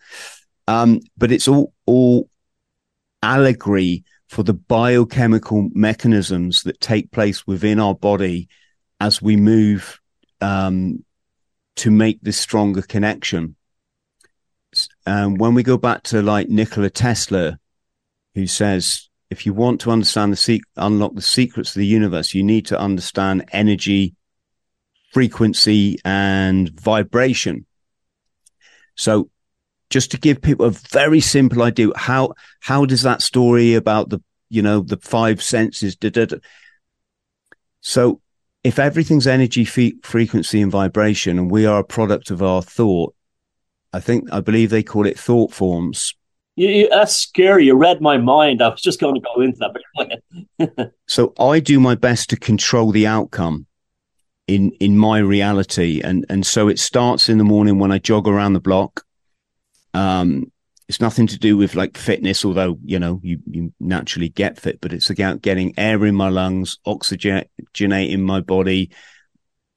Um, 0.66 1.01
but 1.16 1.32
it's 1.32 1.49
all, 1.49 1.72
all 1.86 2.28
allegory 3.22 4.05
for 4.31 4.45
the 4.45 4.55
biochemical 4.55 5.68
mechanisms 5.74 6.62
that 6.62 6.81
take 6.81 7.11
place 7.11 7.49
within 7.49 7.81
our 7.81 7.97
body 7.97 8.49
as 9.01 9.20
we 9.20 9.35
move 9.35 9.99
um, 10.41 11.05
to 11.74 11.91
make 11.91 12.20
this 12.22 12.39
stronger 12.39 12.81
connection. 12.81 13.57
And 15.05 15.33
um, 15.33 15.35
when 15.35 15.55
we 15.55 15.64
go 15.64 15.76
back 15.76 16.05
to 16.05 16.22
like 16.22 16.49
Nikola 16.49 16.91
Tesla, 16.91 17.59
who 18.37 18.47
says, 18.47 19.09
if 19.31 19.47
you 19.47 19.53
want 19.53 19.81
to 19.81 19.91
understand 19.91 20.33
the 20.33 20.37
se- 20.37 20.61
unlock 20.76 21.16
the 21.16 21.22
secrets 21.22 21.70
of 21.70 21.81
the 21.81 21.87
universe, 21.87 22.33
you 22.33 22.45
need 22.45 22.66
to 22.66 22.78
understand 22.78 23.49
energy, 23.51 24.14
frequency, 25.12 25.99
and 26.05 26.70
vibration. 26.81 27.66
So 28.95 29.28
just 29.91 30.12
to 30.12 30.18
give 30.18 30.41
people 30.41 30.66
a 30.66 30.70
very 30.70 31.20
simple 31.20 31.62
idea, 31.62 31.88
how, 31.97 32.34
how 32.61 32.86
does 32.86 33.03
that 33.03 33.22
story 33.22 33.74
about 33.74 34.09
the, 34.09 34.22
you 34.49 34.62
know, 34.62 34.80
the 34.80 34.97
five 34.97 35.43
senses, 35.43 35.97
da, 35.97 36.11
da, 36.11 36.26
da. 36.26 36.36
so 37.80 38.20
if 38.62 38.78
everything's 38.78 39.26
energy, 39.26 39.64
frequency 39.64 40.61
and 40.61 40.70
vibration, 40.70 41.38
and 41.38 41.51
we 41.51 41.66
are 41.66 41.80
a 41.80 41.84
product 41.84 42.30
of 42.30 42.43
our 42.43 42.62
thought, 42.62 43.14
I 43.93 44.01
think, 44.01 44.32
I 44.32 44.41
believe 44.41 44.70
they 44.70 44.82
call 44.82 45.07
it 45.07 45.18
thought 45.18 45.53
forms. 45.53 46.14
You, 46.57 46.68
you, 46.68 46.88
that's 46.91 47.16
scary. 47.16 47.66
You 47.66 47.74
read 47.74 48.01
my 48.01 48.18
mind. 48.18 48.62
I 48.62 48.68
was 48.68 48.82
just 48.82 49.01
going 49.01 49.14
to 49.14 49.20
go 49.20 49.41
into 49.41 49.59
that. 49.59 50.22
but 50.66 50.93
so 51.09 51.32
I 51.38 51.59
do 51.61 51.80
my 51.80 51.95
best 51.95 52.30
to 52.30 52.36
control 52.36 52.93
the 52.93 53.07
outcome 53.07 53.66
in 54.51 54.72
in 54.80 54.99
my 54.99 55.18
reality 55.18 56.01
and 56.03 56.26
and 56.28 56.45
so 56.45 56.66
it 56.66 56.78
starts 56.78 57.28
in 57.28 57.38
the 57.38 57.45
morning 57.45 57.78
when 57.78 57.93
i 57.93 57.99
jog 57.99 58.26
around 58.26 58.53
the 58.53 58.61
block 58.61 59.05
um 59.95 60.51
it's 60.88 61.01
nothing 61.01 61.26
to 61.26 61.38
do 61.38 61.57
with 61.57 61.74
like 61.74 61.97
fitness 61.97 62.45
although 62.45 62.78
you 62.84 62.99
know 62.99 63.20
you 63.22 63.38
you 63.47 63.72
naturally 63.78 64.28
get 64.28 64.59
fit 64.59 64.80
but 64.80 64.93
it's 64.93 65.11
about 65.11 65.43
getting 65.43 65.72
air 65.78 66.05
in 66.05 66.14
my 66.14 66.28
lungs 66.28 66.78
oxygenating 66.86 68.20
my 68.20 68.41
body 68.41 68.91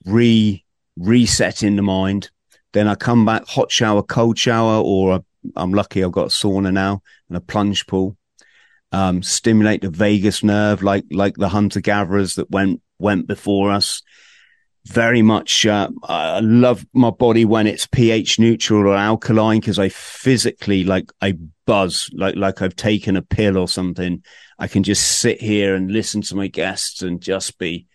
re 0.05 0.63
resetting 0.97 1.75
the 1.75 1.81
mind. 1.81 2.29
Then 2.73 2.87
i 2.87 2.95
come 2.95 3.25
back 3.25 3.45
hot 3.47 3.71
shower 3.71 4.01
cold 4.01 4.37
shower 4.37 4.81
or 4.81 5.23
i'm 5.55 5.73
lucky 5.73 6.03
i've 6.03 6.11
got 6.11 6.27
a 6.27 6.29
sauna 6.29 6.71
now 6.73 7.01
and 7.29 7.37
a 7.37 7.41
plunge 7.41 7.85
pool. 7.87 8.17
Um, 8.91 9.23
stimulate 9.23 9.81
the 9.81 9.89
vagus 9.89 10.43
nerve 10.43 10.83
like 10.83 11.05
like 11.09 11.35
the 11.35 11.49
hunter 11.49 11.81
gatherers 11.81 12.35
that 12.35 12.51
went 12.51 12.81
went 12.99 13.27
before 13.27 13.71
us 13.71 14.03
very 14.85 15.21
much 15.21 15.65
uh, 15.65 15.89
I 16.03 16.41
love 16.41 16.85
my 16.93 17.09
body 17.09 17.45
when 17.45 17.67
it's 17.67 17.87
pH 17.87 18.37
neutral 18.37 18.87
or 18.87 18.95
alkaline 18.95 19.61
because 19.61 19.79
I 19.79 19.89
physically 19.89 20.83
like 20.83 21.09
I 21.21 21.37
buzz 21.65 22.09
like 22.13 22.35
like 22.35 22.61
I've 22.61 22.75
taken 22.75 23.15
a 23.15 23.21
pill 23.21 23.57
or 23.57 23.67
something. 23.67 24.23
I 24.59 24.67
can 24.67 24.83
just 24.83 25.19
sit 25.19 25.41
here 25.41 25.75
and 25.75 25.89
listen 25.89 26.21
to 26.23 26.35
my 26.35 26.47
guests 26.47 27.01
and 27.01 27.21
just 27.21 27.57
be. 27.57 27.87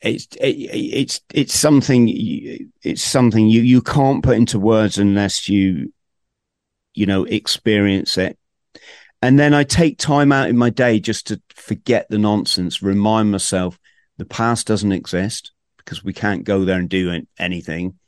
It's 0.00 0.26
it, 0.40 0.56
it's 0.56 1.20
it's 1.34 1.54
something 1.54 2.08
it's 2.82 3.02
something 3.02 3.48
you 3.48 3.60
you 3.60 3.82
can't 3.82 4.24
put 4.24 4.38
into 4.38 4.58
words 4.58 4.96
unless 4.96 5.46
you 5.46 5.92
you 6.94 7.04
know 7.04 7.24
experience 7.24 8.16
it. 8.16 8.38
And 9.20 9.38
then 9.38 9.52
I 9.52 9.64
take 9.64 9.98
time 9.98 10.32
out 10.32 10.48
in 10.48 10.56
my 10.56 10.70
day 10.70 10.98
just 11.00 11.26
to 11.26 11.42
forget 11.54 12.08
the 12.08 12.16
nonsense, 12.16 12.82
remind 12.82 13.30
myself 13.30 13.78
the 14.20 14.26
past 14.26 14.66
doesn't 14.66 14.92
exist 14.92 15.50
because 15.78 16.04
we 16.04 16.12
can't 16.12 16.44
go 16.44 16.66
there 16.66 16.78
and 16.78 16.90
do 16.90 17.22
anything, 17.38 17.98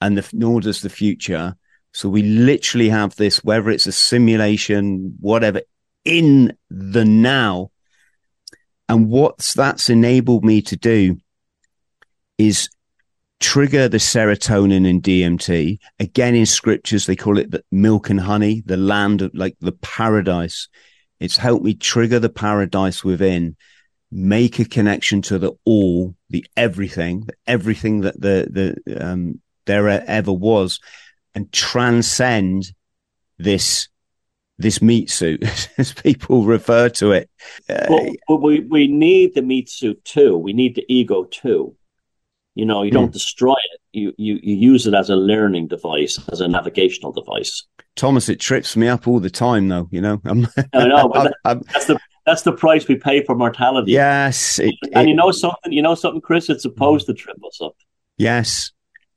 and 0.00 0.16
the, 0.16 0.30
nor 0.32 0.60
does 0.60 0.80
the 0.80 0.88
future. 0.88 1.56
So 1.92 2.08
we 2.08 2.22
literally 2.22 2.88
have 2.88 3.16
this, 3.16 3.42
whether 3.42 3.70
it's 3.70 3.88
a 3.88 3.90
simulation, 3.90 5.16
whatever, 5.18 5.62
in 6.04 6.56
the 6.70 7.04
now. 7.04 7.72
And 8.88 9.08
what 9.08 9.38
that's 9.56 9.90
enabled 9.90 10.44
me 10.44 10.62
to 10.62 10.76
do 10.76 11.16
is 12.38 12.68
trigger 13.40 13.88
the 13.88 13.96
serotonin 13.96 14.88
and 14.88 15.02
DMT. 15.02 15.80
Again, 15.98 16.36
in 16.36 16.46
scriptures, 16.46 17.06
they 17.06 17.16
call 17.16 17.38
it 17.38 17.50
the 17.50 17.64
milk 17.72 18.08
and 18.08 18.20
honey, 18.20 18.62
the 18.64 18.76
land 18.76 19.20
of 19.20 19.34
like 19.34 19.56
the 19.60 19.72
paradise. 19.72 20.68
It's 21.18 21.38
helped 21.38 21.64
me 21.64 21.74
trigger 21.74 22.20
the 22.20 22.28
paradise 22.28 23.02
within 23.02 23.56
make 24.10 24.58
a 24.58 24.64
connection 24.64 25.22
to 25.22 25.38
the 25.38 25.52
all, 25.64 26.14
the 26.30 26.46
everything, 26.56 27.28
everything 27.46 28.02
that 28.02 28.20
the 28.20 28.76
the 28.84 29.06
um, 29.06 29.40
there 29.66 29.88
ever 29.88 30.32
was, 30.32 30.80
and 31.34 31.52
transcend 31.52 32.72
this 33.38 33.88
this 34.58 34.80
meat 34.80 35.10
suit, 35.10 35.44
as 35.78 35.92
people 35.92 36.44
refer 36.44 36.88
to 36.88 37.12
it. 37.12 37.28
Uh, 37.68 37.86
well, 37.88 38.10
but 38.28 38.42
we 38.42 38.60
we 38.60 38.86
need 38.86 39.34
the 39.34 39.42
meat 39.42 39.68
suit 39.68 40.04
too. 40.04 40.36
We 40.36 40.52
need 40.52 40.74
the 40.74 40.84
ego 40.88 41.24
too. 41.24 41.76
You 42.54 42.64
know, 42.64 42.82
you 42.82 42.90
don't 42.90 43.10
mm. 43.10 43.12
destroy 43.12 43.52
it. 43.52 43.80
You, 43.92 44.14
you 44.16 44.38
you 44.42 44.56
use 44.56 44.86
it 44.86 44.94
as 44.94 45.10
a 45.10 45.16
learning 45.16 45.68
device, 45.68 46.18
as 46.32 46.40
a 46.40 46.48
navigational 46.48 47.12
device. 47.12 47.66
Thomas, 47.96 48.30
it 48.30 48.40
trips 48.40 48.76
me 48.76 48.88
up 48.88 49.06
all 49.06 49.20
the 49.20 49.30
time, 49.30 49.68
though. 49.68 49.88
You 49.90 50.00
know, 50.00 50.20
I'm, 50.24 50.48
I 50.72 50.86
know, 50.86 51.08
but 51.12 51.34
I'm, 51.44 51.60
that's 51.72 51.86
the 51.86 51.98
that's 52.26 52.42
the 52.42 52.52
price 52.52 52.88
we 52.88 52.96
pay 52.96 53.24
for 53.24 53.34
mortality. 53.34 53.92
Yes, 53.92 54.58
it, 54.58 54.74
and 54.92 55.06
it, 55.06 55.10
you 55.10 55.14
know 55.14 55.30
something. 55.30 55.72
You 55.72 55.80
know 55.80 55.94
something, 55.94 56.20
Chris. 56.20 56.50
It's 56.50 56.62
supposed 56.62 57.06
to 57.06 57.14
trip 57.14 57.36
us 57.46 57.60
up. 57.60 57.76
Yes, 58.18 58.72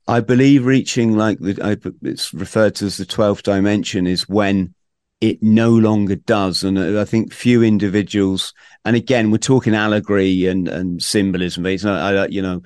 I 0.06 0.20
believe 0.20 0.64
reaching 0.64 1.16
like 1.16 1.38
the 1.40 1.94
it's 2.02 2.32
referred 2.32 2.76
to 2.76 2.86
as 2.86 2.96
the 2.96 3.04
twelfth 3.04 3.42
dimension 3.42 4.06
is 4.06 4.28
when 4.28 4.74
it 5.20 5.42
no 5.42 5.70
longer 5.70 6.16
does, 6.16 6.62
and 6.62 6.78
I 6.78 7.04
think 7.04 7.32
few 7.32 7.62
individuals. 7.62 8.54
And 8.84 8.96
again, 8.96 9.30
we're 9.30 9.38
talking 9.38 9.74
allegory 9.74 10.46
and 10.46 10.68
and 10.68 11.02
symbolism. 11.02 11.66
It's 11.66 11.84
not, 11.84 12.14
I, 12.14 12.26
you 12.28 12.40
know, 12.40 12.62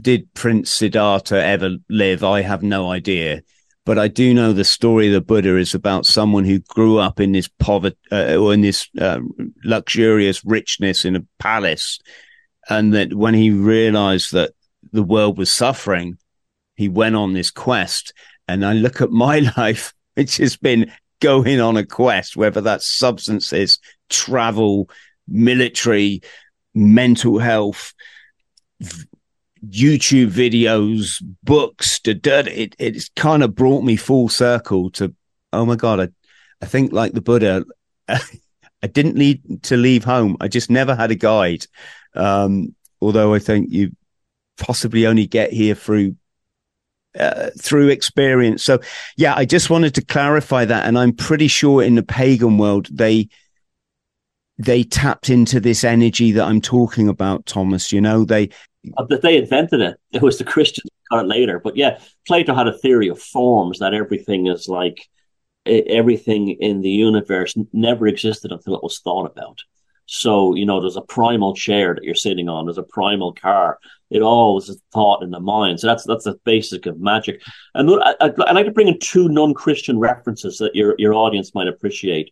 did 0.00 0.32
Prince 0.34 0.70
Siddhartha 0.70 1.44
ever 1.44 1.76
live? 1.88 2.22
I 2.22 2.42
have 2.42 2.62
no 2.62 2.90
idea 2.90 3.42
but 3.84 3.98
I 3.98 4.08
do 4.08 4.32
know 4.32 4.52
the 4.52 4.64
story 4.64 5.08
of 5.08 5.12
the 5.12 5.20
Buddha 5.20 5.56
is 5.56 5.74
about 5.74 6.06
someone 6.06 6.44
who 6.44 6.60
grew 6.60 6.98
up 6.98 7.18
in 7.18 7.32
this 7.32 7.48
poverty 7.48 7.96
uh, 8.12 8.36
or 8.36 8.54
in 8.54 8.60
this 8.60 8.88
uh, 9.00 9.18
luxurious 9.64 10.44
richness 10.44 11.04
in 11.04 11.16
a 11.16 11.26
palace. 11.38 11.98
And 12.68 12.94
that 12.94 13.12
when 13.12 13.34
he 13.34 13.50
realized 13.50 14.32
that 14.32 14.52
the 14.92 15.02
world 15.02 15.36
was 15.36 15.50
suffering, 15.50 16.18
he 16.76 16.88
went 16.88 17.16
on 17.16 17.32
this 17.32 17.50
quest. 17.50 18.12
And 18.46 18.64
I 18.64 18.72
look 18.74 19.00
at 19.00 19.10
my 19.10 19.38
life, 19.56 19.92
which 20.14 20.36
has 20.36 20.56
been 20.56 20.92
going 21.18 21.60
on 21.60 21.76
a 21.76 21.84
quest, 21.84 22.36
whether 22.36 22.60
that's 22.60 22.86
substances, 22.86 23.80
travel, 24.08 24.88
military, 25.26 26.22
mental 26.72 27.40
health, 27.40 27.94
YouTube 29.64 30.30
videos, 30.30 31.22
books, 31.42 32.00
it 32.04 32.76
it's 32.78 33.08
kind 33.10 33.42
of 33.42 33.54
brought 33.54 33.84
me 33.84 33.96
full 33.96 34.28
circle 34.28 34.90
to 34.90 35.14
oh 35.52 35.64
my 35.64 35.76
god, 35.76 36.00
I 36.00 36.08
I 36.60 36.66
think 36.66 36.92
like 36.92 37.12
the 37.12 37.20
Buddha, 37.20 37.64
I 38.08 38.86
didn't 38.86 39.16
need 39.16 39.62
to 39.64 39.76
leave 39.76 40.04
home. 40.04 40.36
I 40.40 40.48
just 40.48 40.70
never 40.70 40.94
had 40.94 41.10
a 41.10 41.16
guide. 41.16 41.66
Um, 42.14 42.74
although 43.00 43.34
I 43.34 43.38
think 43.38 43.70
you 43.70 43.92
possibly 44.58 45.06
only 45.06 45.26
get 45.26 45.52
here 45.52 45.74
through 45.74 46.16
uh, 47.18 47.50
through 47.60 47.88
experience. 47.88 48.64
So 48.64 48.80
yeah, 49.16 49.34
I 49.36 49.44
just 49.44 49.70
wanted 49.70 49.94
to 49.96 50.04
clarify 50.04 50.64
that, 50.64 50.86
and 50.86 50.98
I'm 50.98 51.12
pretty 51.12 51.48
sure 51.48 51.82
in 51.82 51.94
the 51.94 52.02
pagan 52.02 52.58
world 52.58 52.88
they 52.90 53.28
they 54.58 54.84
tapped 54.84 55.28
into 55.28 55.60
this 55.60 55.84
energy 55.84 56.32
that 56.32 56.44
I'm 56.44 56.60
talking 56.60 57.08
about, 57.08 57.46
Thomas. 57.46 57.92
You 57.92 58.00
know, 58.00 58.24
they 58.24 58.50
that 59.08 59.22
they 59.22 59.36
invented 59.36 59.80
it. 59.80 59.96
It 60.12 60.22
was 60.22 60.38
the 60.38 60.44
Christians 60.44 60.90
got 61.10 61.24
it 61.24 61.28
later, 61.28 61.60
but 61.60 61.76
yeah, 61.76 61.98
Plato 62.26 62.54
had 62.54 62.68
a 62.68 62.78
theory 62.78 63.08
of 63.08 63.20
forms 63.20 63.78
that 63.78 63.94
everything 63.94 64.46
is 64.46 64.68
like 64.68 65.08
everything 65.66 66.56
in 66.60 66.80
the 66.80 66.90
universe 66.90 67.54
never 67.72 68.06
existed 68.06 68.50
until 68.50 68.74
it 68.74 68.82
was 68.82 68.98
thought 68.98 69.30
about. 69.30 69.62
So, 70.06 70.54
you 70.54 70.66
know, 70.66 70.80
there's 70.80 70.96
a 70.96 71.02
primal 71.02 71.54
chair 71.54 71.94
that 71.94 72.02
you're 72.02 72.14
sitting 72.14 72.48
on, 72.48 72.66
there's 72.66 72.78
a 72.78 72.82
primal 72.82 73.32
car. 73.32 73.78
It 74.10 74.20
all 74.20 74.56
was 74.56 74.78
thought 74.92 75.22
in 75.22 75.30
the 75.30 75.40
mind. 75.40 75.80
So 75.80 75.86
that's 75.86 76.04
that's 76.04 76.24
the 76.24 76.38
basic 76.44 76.86
of 76.86 77.00
magic. 77.00 77.40
And 77.74 77.88
I, 78.02 78.14
I'd, 78.20 78.40
I'd 78.40 78.54
like 78.54 78.66
to 78.66 78.72
bring 78.72 78.88
in 78.88 78.98
two 78.98 79.28
non-Christian 79.28 79.98
references 79.98 80.58
that 80.58 80.74
your 80.74 80.94
your 80.98 81.14
audience 81.14 81.54
might 81.54 81.68
appreciate. 81.68 82.30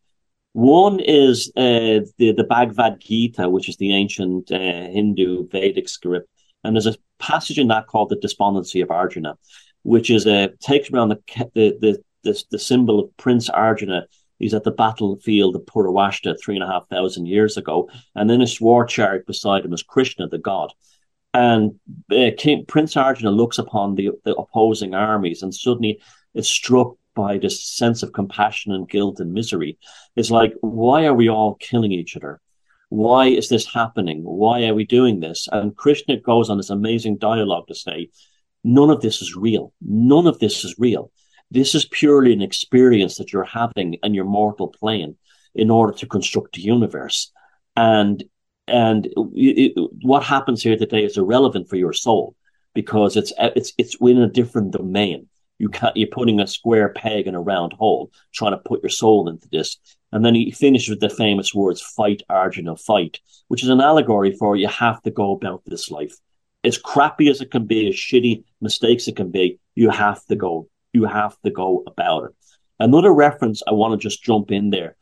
One 0.52 1.00
is 1.00 1.50
uh, 1.56 2.04
the 2.18 2.32
the 2.32 2.44
Bhagavad 2.44 3.00
Gita, 3.00 3.48
which 3.48 3.68
is 3.68 3.76
the 3.76 3.94
ancient 3.94 4.50
uh, 4.50 4.58
Hindu 4.58 5.48
Vedic 5.48 5.88
script, 5.88 6.28
and 6.64 6.74
there's 6.74 6.86
a 6.86 6.96
passage 7.18 7.58
in 7.58 7.68
that 7.68 7.86
called 7.86 8.08
the 8.08 8.16
Despondency 8.16 8.80
of 8.80 8.90
Arjuna, 8.90 9.36
which 9.82 10.10
is 10.10 10.26
a 10.26 10.48
takes 10.60 10.90
around 10.90 11.10
the 11.10 11.20
the 11.54 11.78
the, 11.80 12.02
the, 12.22 12.44
the 12.50 12.58
symbol 12.58 13.00
of 13.00 13.16
Prince 13.16 13.48
Arjuna 13.48 14.06
He's 14.40 14.54
at 14.54 14.64
the 14.64 14.70
battlefield 14.72 15.54
of 15.54 15.66
Kurukshetra 15.66 16.34
three 16.42 16.56
and 16.56 16.64
a 16.64 16.66
half 16.66 16.88
thousand 16.88 17.26
years 17.26 17.56
ago, 17.56 17.88
and 18.16 18.28
then 18.28 18.40
his 18.40 18.60
war 18.60 18.86
chariot 18.86 19.26
beside 19.26 19.64
him 19.64 19.74
is 19.74 19.82
Krishna, 19.82 20.28
the 20.28 20.38
god. 20.38 20.72
And 21.32 21.78
uh, 22.10 22.30
King, 22.36 22.64
Prince 22.66 22.96
Arjuna 22.96 23.30
looks 23.30 23.58
upon 23.58 23.94
the, 23.94 24.10
the 24.24 24.34
opposing 24.34 24.94
armies 24.94 25.42
and 25.42 25.54
suddenly 25.54 26.00
is 26.34 26.48
struck 26.48 26.96
by 27.14 27.36
this 27.36 27.62
sense 27.62 28.02
of 28.02 28.14
compassion 28.14 28.72
and 28.72 28.88
guilt 28.88 29.20
and 29.20 29.32
misery. 29.32 29.78
It's 30.16 30.30
like, 30.30 30.54
why 30.62 31.04
are 31.04 31.14
we 31.14 31.28
all 31.28 31.54
killing 31.56 31.92
each 31.92 32.16
other? 32.16 32.40
Why 32.90 33.26
is 33.28 33.48
this 33.48 33.72
happening? 33.72 34.22
Why 34.22 34.66
are 34.66 34.74
we 34.74 34.84
doing 34.84 35.20
this? 35.20 35.48
And 35.50 35.76
Krishna 35.76 36.18
goes 36.18 36.50
on 36.50 36.56
this 36.58 36.70
amazing 36.70 37.16
dialogue 37.18 37.68
to 37.68 37.74
say, 37.74 38.10
none 38.62 38.90
of 38.90 39.00
this 39.00 39.22
is 39.22 39.34
real. 39.34 39.72
None 39.80 40.26
of 40.26 40.38
this 40.40 40.64
is 40.64 40.74
real. 40.78 41.10
This 41.50 41.74
is 41.74 41.86
purely 41.86 42.32
an 42.32 42.42
experience 42.42 43.16
that 43.16 43.32
you're 43.32 43.44
having 43.44 43.94
in 44.02 44.12
your 44.12 44.24
mortal 44.24 44.68
plane 44.68 45.16
in 45.54 45.70
order 45.70 45.92
to 45.98 46.06
construct 46.06 46.54
the 46.54 46.62
universe. 46.62 47.32
And 47.76 48.24
and 48.66 49.08
it, 49.34 49.72
what 50.02 50.22
happens 50.22 50.62
here 50.62 50.76
today 50.76 51.04
is 51.04 51.16
irrelevant 51.16 51.68
for 51.68 51.76
your 51.76 51.92
soul 51.92 52.36
because 52.74 53.16
it's 53.16 53.32
it's 53.38 53.72
it's 53.78 53.96
in 54.00 54.18
a 54.18 54.28
different 54.28 54.72
domain. 54.72 55.28
You 55.58 55.68
can't, 55.68 55.96
you're 55.96 56.08
putting 56.08 56.40
a 56.40 56.46
square 56.46 56.88
peg 56.88 57.26
in 57.26 57.34
a 57.34 57.40
round 57.40 57.72
hole, 57.74 58.10
trying 58.32 58.52
to 58.52 58.58
put 58.58 58.82
your 58.82 58.90
soul 58.90 59.28
into 59.28 59.48
this. 59.48 59.76
And 60.12 60.24
then 60.24 60.34
he 60.34 60.50
finishes 60.50 60.88
with 60.88 61.00
the 61.00 61.08
famous 61.08 61.54
words, 61.54 61.80
fight, 61.80 62.22
Arjuna, 62.28 62.76
fight, 62.76 63.20
which 63.48 63.62
is 63.62 63.68
an 63.68 63.80
allegory 63.80 64.32
for 64.32 64.56
you 64.56 64.68
have 64.68 65.00
to 65.02 65.10
go 65.10 65.32
about 65.32 65.62
this 65.66 65.90
life. 65.90 66.14
As 66.64 66.76
crappy 66.76 67.28
as 67.28 67.40
it 67.40 67.50
can 67.50 67.66
be, 67.66 67.88
as 67.88 67.94
shitty 67.94 68.44
mistakes 68.60 69.08
it 69.08 69.16
can 69.16 69.30
be, 69.30 69.58
you 69.74 69.90
have 69.90 70.24
to 70.26 70.36
go 70.36 70.68
you 70.92 71.04
have 71.04 71.36
to 71.42 71.50
go 71.50 71.84
about 71.86 72.24
it. 72.24 72.30
Another 72.78 73.12
reference 73.12 73.62
I 73.66 73.72
want 73.72 73.92
to 73.92 74.08
just 74.08 74.22
jump 74.22 74.50
in 74.50 74.70
there. 74.70 74.96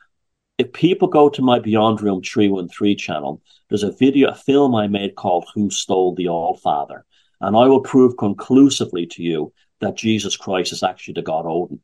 If 0.58 0.72
people 0.72 1.08
go 1.08 1.28
to 1.30 1.42
my 1.42 1.60
Beyond 1.60 2.02
Room 2.02 2.20
313 2.22 2.98
channel, 2.98 3.40
there's 3.68 3.84
a 3.84 3.92
video, 3.92 4.30
a 4.30 4.34
film 4.34 4.74
I 4.74 4.88
made 4.88 5.14
called 5.14 5.46
Who 5.54 5.70
Stole 5.70 6.14
the 6.14 6.28
All 6.28 6.56
Father? 6.56 7.04
And 7.40 7.56
I 7.56 7.66
will 7.66 7.80
prove 7.80 8.16
conclusively 8.16 9.06
to 9.06 9.22
you 9.22 9.52
that 9.80 9.96
Jesus 9.96 10.36
Christ 10.36 10.72
is 10.72 10.82
actually 10.82 11.14
the 11.14 11.22
God 11.22 11.46
Odin. 11.46 11.80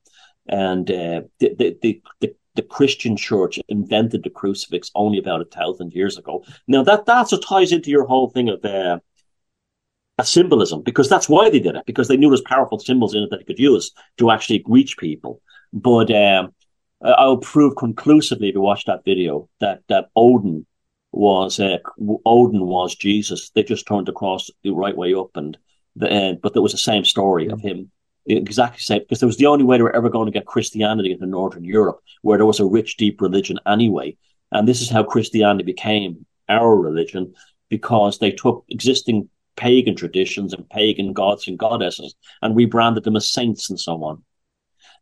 And 0.48 0.90
uh, 0.90 1.22
the, 1.38 1.54
the, 1.56 1.78
the, 1.80 2.02
the, 2.20 2.34
the 2.54 2.62
Christian 2.62 3.16
church 3.16 3.58
invented 3.68 4.22
the 4.22 4.30
crucifix 4.30 4.90
only 4.94 5.18
about 5.18 5.40
a 5.40 5.46
thousand 5.46 5.92
years 5.92 6.16
ago. 6.18 6.44
Now 6.68 6.82
that 6.84 7.06
that's 7.06 7.32
what 7.32 7.42
ties 7.42 7.72
into 7.72 7.90
your 7.90 8.06
whole 8.06 8.30
thing 8.30 8.48
of 8.48 8.64
uh, 8.64 9.00
a 10.18 10.24
symbolism 10.24 10.82
because 10.82 11.08
that's 11.08 11.28
why 11.28 11.50
they 11.50 11.58
did 11.58 11.74
it 11.74 11.86
because 11.86 12.08
they 12.08 12.16
knew 12.16 12.30
there's 12.30 12.40
powerful 12.42 12.78
symbols 12.78 13.14
in 13.14 13.22
it 13.22 13.30
that 13.30 13.38
they 13.38 13.44
could 13.44 13.58
use 13.58 13.90
to 14.18 14.30
actually 14.30 14.62
reach 14.66 14.96
people. 14.96 15.40
But 15.72 16.14
um, 16.14 16.54
I'll 17.02 17.38
prove 17.38 17.76
conclusively 17.76 18.48
if 18.48 18.54
you 18.54 18.60
watch 18.60 18.84
that 18.84 19.04
video 19.04 19.48
that 19.60 19.80
that 19.88 20.06
Odin 20.14 20.66
was 21.12 21.60
uh, 21.60 21.78
Odin 22.24 22.66
was 22.66 22.94
Jesus. 22.94 23.50
They 23.50 23.62
just 23.62 23.86
turned 23.86 24.06
the 24.06 24.12
cross 24.12 24.50
the 24.62 24.70
right 24.70 24.96
way 24.96 25.14
up, 25.14 25.30
and 25.34 25.56
the 25.96 26.10
uh, 26.10 26.32
but 26.34 26.52
there 26.52 26.62
was 26.62 26.72
the 26.72 26.78
same 26.78 27.04
story 27.04 27.48
of 27.48 27.60
him. 27.60 27.90
Exactly 28.26 28.78
the 28.78 28.82
same 28.82 29.00
because 29.00 29.20
there 29.20 29.26
was 29.26 29.36
the 29.36 29.46
only 29.46 29.64
way 29.64 29.76
they 29.76 29.82
were 29.82 29.94
ever 29.94 30.08
going 30.08 30.26
to 30.26 30.32
get 30.32 30.46
Christianity 30.46 31.12
into 31.12 31.26
Northern 31.26 31.64
Europe, 31.64 32.00
where 32.22 32.38
there 32.38 32.46
was 32.46 32.60
a 32.60 32.64
rich, 32.64 32.96
deep 32.96 33.20
religion 33.20 33.58
anyway. 33.66 34.16
And 34.50 34.66
this 34.66 34.80
is 34.80 34.88
how 34.88 35.02
Christianity 35.02 35.64
became 35.64 36.24
our 36.48 36.74
religion 36.74 37.34
because 37.68 38.18
they 38.18 38.30
took 38.30 38.64
existing 38.68 39.28
pagan 39.56 39.94
traditions 39.94 40.52
and 40.52 40.68
pagan 40.68 41.12
gods 41.12 41.46
and 41.48 41.58
goddesses 41.58 42.14
and 42.42 42.56
rebranded 42.56 43.04
them 43.04 43.16
as 43.16 43.28
saints 43.28 43.70
and 43.70 43.78
so 43.78 44.02
on. 44.04 44.22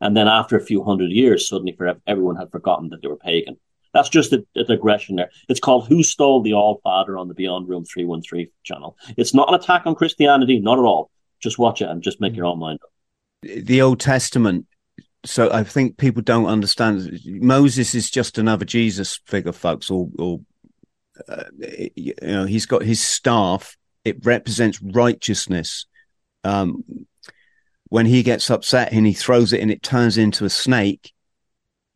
And 0.01 0.17
then 0.17 0.27
after 0.29 0.57
a 0.57 0.65
few 0.65 0.83
hundred 0.83 1.11
years, 1.11 1.49
suddenly 1.49 1.77
everyone 2.07 2.37
had 2.37 2.51
forgotten 2.51 2.89
that 2.91 3.03
they 3.03 3.09
were 3.09 3.17
pagan. 3.17 3.57
That's 3.95 4.09
just 4.09 4.33
a, 4.33 4.45
a, 4.57 4.65
digression 4.65 5.17
there. 5.17 5.31
It's 5.49 5.61
called 5.61 5.87
Who 5.87 6.03
Stole 6.03 6.43
the 6.43 6.55
All 6.55 6.81
Father 6.83 7.19
on 7.19 7.29
the 7.29 7.35
Beyond 7.35 7.69
Room 7.69 7.85
313 7.85 8.49
channel. 8.65 8.97
It's 9.17 9.35
not 9.35 9.49
an 9.49 9.55
attack 9.55 9.83
on 9.85 9.95
Christianity, 9.95 10.61
not 10.61 10.79
at 10.79 10.85
all. 10.85 11.11
Just 11.41 11.59
watch 11.59 11.83
it 11.83 11.89
and 11.89 12.03
just 12.03 12.21
make 12.21 12.33
mm. 12.33 12.37
your 12.37 12.47
own 12.47 12.59
mind 12.59 12.79
up. 12.83 12.92
The 13.43 13.83
Old 13.83 14.01
Testament. 14.01 14.67
So 15.25 15.53
I 15.53 15.63
think 15.63 15.99
people 15.99 16.23
don't 16.23 16.47
understand. 16.47 17.21
Moses 17.25 17.95
is 17.95 18.11
just 18.11 18.39
another 18.39 18.65
Jesus 18.65 19.21
figure, 19.27 19.53
folks, 19.53 19.91
or, 19.91 20.09
or 20.19 20.41
uh, 21.29 21.45
you 21.97 22.15
know, 22.23 22.45
he's 22.45 22.67
got 22.67 22.83
his 22.83 23.01
staff 23.01 23.77
it 24.05 24.25
represents 24.25 24.81
righteousness. 24.83 25.87
Um, 26.45 26.85
when 27.89 28.07
he 28.07 28.23
gets 28.23 28.51
upset 28.51 28.93
and 28.93 29.07
he 29.07 29.13
throws 29.13 29.53
it 29.53 29.61
and 29.61 29.71
it 29.71 29.83
turns 29.83 30.19
into 30.19 30.45
a 30.45 30.51
snake, 30.51 31.13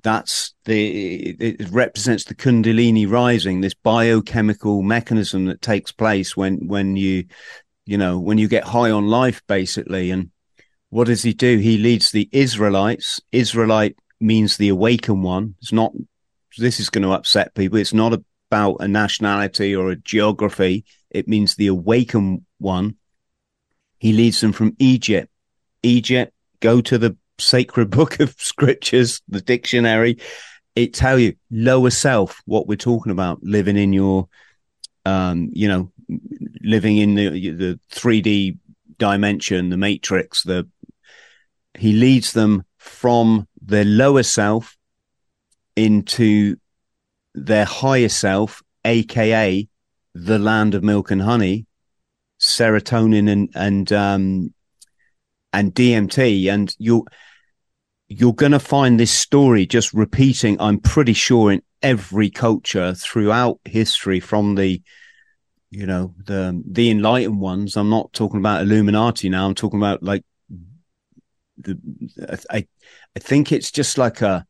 that's 0.02 0.54
the 0.66 1.30
it 1.40 1.68
represents 1.70 2.24
the 2.24 2.34
kundalini 2.34 3.10
rising, 3.10 3.60
this 3.60 3.74
biochemical 3.74 4.82
mechanism 4.82 5.46
that 5.46 5.62
takes 5.62 5.90
place 5.90 6.36
when 6.36 6.68
when 6.68 6.96
you 6.96 7.24
you 7.86 7.98
know 7.98 8.18
when 8.18 8.38
you 8.38 8.46
get 8.46 8.64
high 8.64 8.90
on 8.90 9.08
life, 9.08 9.42
basically. 9.48 10.10
And 10.12 10.30
what 10.90 11.06
does 11.06 11.22
he 11.22 11.32
do? 11.32 11.58
He 11.58 11.78
leads 11.78 12.10
the 12.10 12.28
Israelites. 12.32 13.20
Israelite 13.32 13.96
means 14.20 14.56
the 14.56 14.68
awakened 14.68 15.22
one. 15.22 15.54
It's 15.60 15.72
not. 15.72 15.92
This 16.58 16.80
is 16.80 16.90
going 16.90 17.02
to 17.02 17.12
upset 17.12 17.54
people. 17.54 17.78
It's 17.78 17.92
not 17.92 18.18
about 18.50 18.76
a 18.76 18.88
nationality 18.88 19.74
or 19.74 19.90
a 19.90 19.96
geography. 19.96 20.84
It 21.10 21.28
means 21.28 21.54
the 21.54 21.66
awakened 21.66 22.42
one. 22.58 22.96
He 23.98 24.12
leads 24.12 24.40
them 24.40 24.52
from 24.52 24.76
Egypt. 24.78 25.30
Egypt, 25.82 26.32
go 26.60 26.80
to 26.80 26.98
the 26.98 27.16
sacred 27.38 27.90
book 27.98 28.20
of 28.20 28.34
scriptures, 28.38 29.20
the 29.28 29.40
dictionary. 29.40 30.18
It 30.74 30.94
tell 30.94 31.18
you 31.18 31.34
lower 31.50 31.90
self, 31.90 32.42
what 32.44 32.66
we're 32.66 32.76
talking 32.76 33.12
about, 33.12 33.42
living 33.42 33.76
in 33.76 33.92
your, 33.92 34.28
um, 35.04 35.50
you 35.52 35.68
know, 35.68 35.90
living 36.62 36.98
in 36.98 37.14
the 37.14 37.50
the 37.50 37.80
3D 37.92 38.58
dimension, 38.98 39.70
the 39.70 39.76
matrix. 39.76 40.42
The 40.42 40.68
he 41.78 41.92
leads 41.92 42.32
them 42.32 42.64
from 42.78 43.46
their 43.60 43.84
lower 43.84 44.22
self 44.22 44.76
into 45.74 46.56
their 47.34 47.64
higher 47.64 48.08
self, 48.08 48.62
aka 48.84 49.68
the 50.14 50.38
land 50.38 50.74
of 50.74 50.82
milk 50.82 51.10
and 51.10 51.22
honey, 51.22 51.66
serotonin 52.40 53.30
and 53.30 53.50
and 53.54 53.92
um, 53.92 54.54
and 55.52 55.74
DMT, 55.74 56.50
and 56.52 56.74
you're 56.78 57.04
you're 58.08 58.34
going 58.34 58.52
to 58.52 58.58
find 58.58 58.98
this 58.98 59.10
story 59.10 59.66
just 59.66 59.92
repeating. 59.92 60.60
I'm 60.60 60.78
pretty 60.78 61.12
sure 61.12 61.52
in 61.52 61.62
every 61.82 62.30
culture 62.30 62.94
throughout 62.94 63.60
history, 63.64 64.20
from 64.20 64.54
the 64.54 64.82
you 65.70 65.86
know 65.86 66.14
the 66.24 66.62
the 66.66 66.90
enlightened 66.90 67.40
ones. 67.40 67.76
I'm 67.76 67.90
not 67.90 68.12
talking 68.12 68.40
about 68.40 68.62
Illuminati 68.62 69.28
now. 69.28 69.46
I'm 69.46 69.54
talking 69.54 69.80
about 69.80 70.02
like 70.02 70.24
the 71.58 71.78
I 72.50 72.66
I 73.16 73.18
think 73.18 73.52
it's 73.52 73.70
just 73.70 73.98
like 73.98 74.22
a 74.22 74.46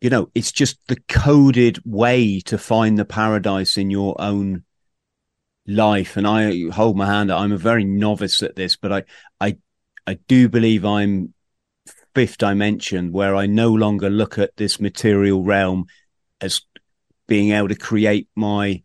you 0.00 0.10
know, 0.10 0.30
it's 0.34 0.52
just 0.52 0.78
the 0.88 1.00
coded 1.08 1.80
way 1.84 2.40
to 2.40 2.58
find 2.58 2.98
the 2.98 3.04
paradise 3.04 3.78
in 3.78 3.90
your 3.90 4.14
own 4.20 4.64
life, 5.66 6.16
and 6.16 6.26
I 6.26 6.68
hold 6.70 6.96
my 6.96 7.06
hand. 7.06 7.32
I'm 7.32 7.52
a 7.52 7.58
very 7.58 7.84
novice 7.84 8.42
at 8.42 8.56
this, 8.56 8.76
but 8.76 8.92
I, 8.92 9.04
I, 9.40 9.56
I 10.06 10.14
do 10.28 10.48
believe 10.48 10.84
I'm 10.84 11.32
fifth 12.14 12.38
dimension, 12.38 13.12
where 13.12 13.34
I 13.34 13.46
no 13.46 13.72
longer 13.72 14.10
look 14.10 14.38
at 14.38 14.56
this 14.56 14.80
material 14.80 15.42
realm 15.42 15.86
as 16.40 16.60
being 17.26 17.52
able 17.52 17.68
to 17.68 17.74
create 17.74 18.28
my, 18.36 18.82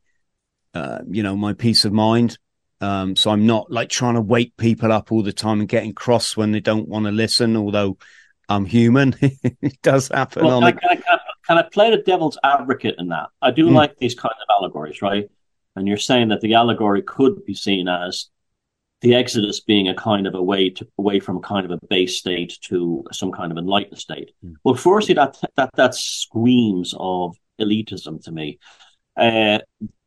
uh, 0.73 0.99
you 1.09 1.23
know, 1.23 1.35
my 1.35 1.53
peace 1.53 1.85
of 1.85 1.93
mind. 1.93 2.37
Um, 2.81 3.15
so 3.15 3.29
I'm 3.29 3.45
not 3.45 3.71
like 3.71 3.89
trying 3.89 4.15
to 4.15 4.21
wake 4.21 4.57
people 4.57 4.91
up 4.91 5.11
all 5.11 5.21
the 5.21 5.31
time 5.31 5.59
and 5.59 5.69
getting 5.69 5.93
cross 5.93 6.35
when 6.35 6.51
they 6.51 6.59
don't 6.59 6.89
want 6.89 7.05
to 7.05 7.11
listen. 7.11 7.55
Although 7.55 7.97
I'm 8.49 8.65
human, 8.65 9.15
it 9.21 9.81
does 9.81 10.07
happen. 10.07 10.45
Well, 10.45 10.59
can, 10.59 10.67
I, 10.67 10.71
can, 10.71 10.89
I, 10.91 11.17
can, 11.47 11.57
I, 11.59 11.61
play 11.63 11.91
the 11.91 12.01
devil's 12.01 12.39
advocate 12.43 12.95
in 12.97 13.09
that? 13.09 13.27
I 13.41 13.51
do 13.51 13.67
mm. 13.67 13.73
like 13.73 13.97
these 13.97 14.15
kind 14.15 14.33
of 14.41 14.47
allegories, 14.49 15.01
right? 15.01 15.29
And 15.75 15.87
you're 15.87 15.97
saying 15.97 16.29
that 16.29 16.41
the 16.41 16.55
allegory 16.55 17.01
could 17.03 17.45
be 17.45 17.53
seen 17.53 17.87
as 17.87 18.29
the 19.01 19.15
Exodus 19.15 19.59
being 19.59 19.87
a 19.87 19.95
kind 19.95 20.27
of 20.27 20.35
a 20.35 20.43
way 20.43 20.69
to 20.69 20.87
away 20.97 21.19
from 21.19 21.41
kind 21.41 21.65
of 21.65 21.71
a 21.71 21.87
base 21.87 22.17
state 22.17 22.57
to 22.61 23.03
some 23.11 23.31
kind 23.31 23.51
of 23.51 23.57
enlightened 23.57 23.99
state. 23.99 24.31
Mm. 24.45 24.55
Well, 24.63 24.75
firstly, 24.75 25.15
that 25.15 25.37
that 25.55 25.69
that 25.75 25.95
screams 25.95 26.93
of 26.97 27.35
elitism 27.59 28.23
to 28.23 28.31
me. 28.31 28.59
Uh, 29.15 29.59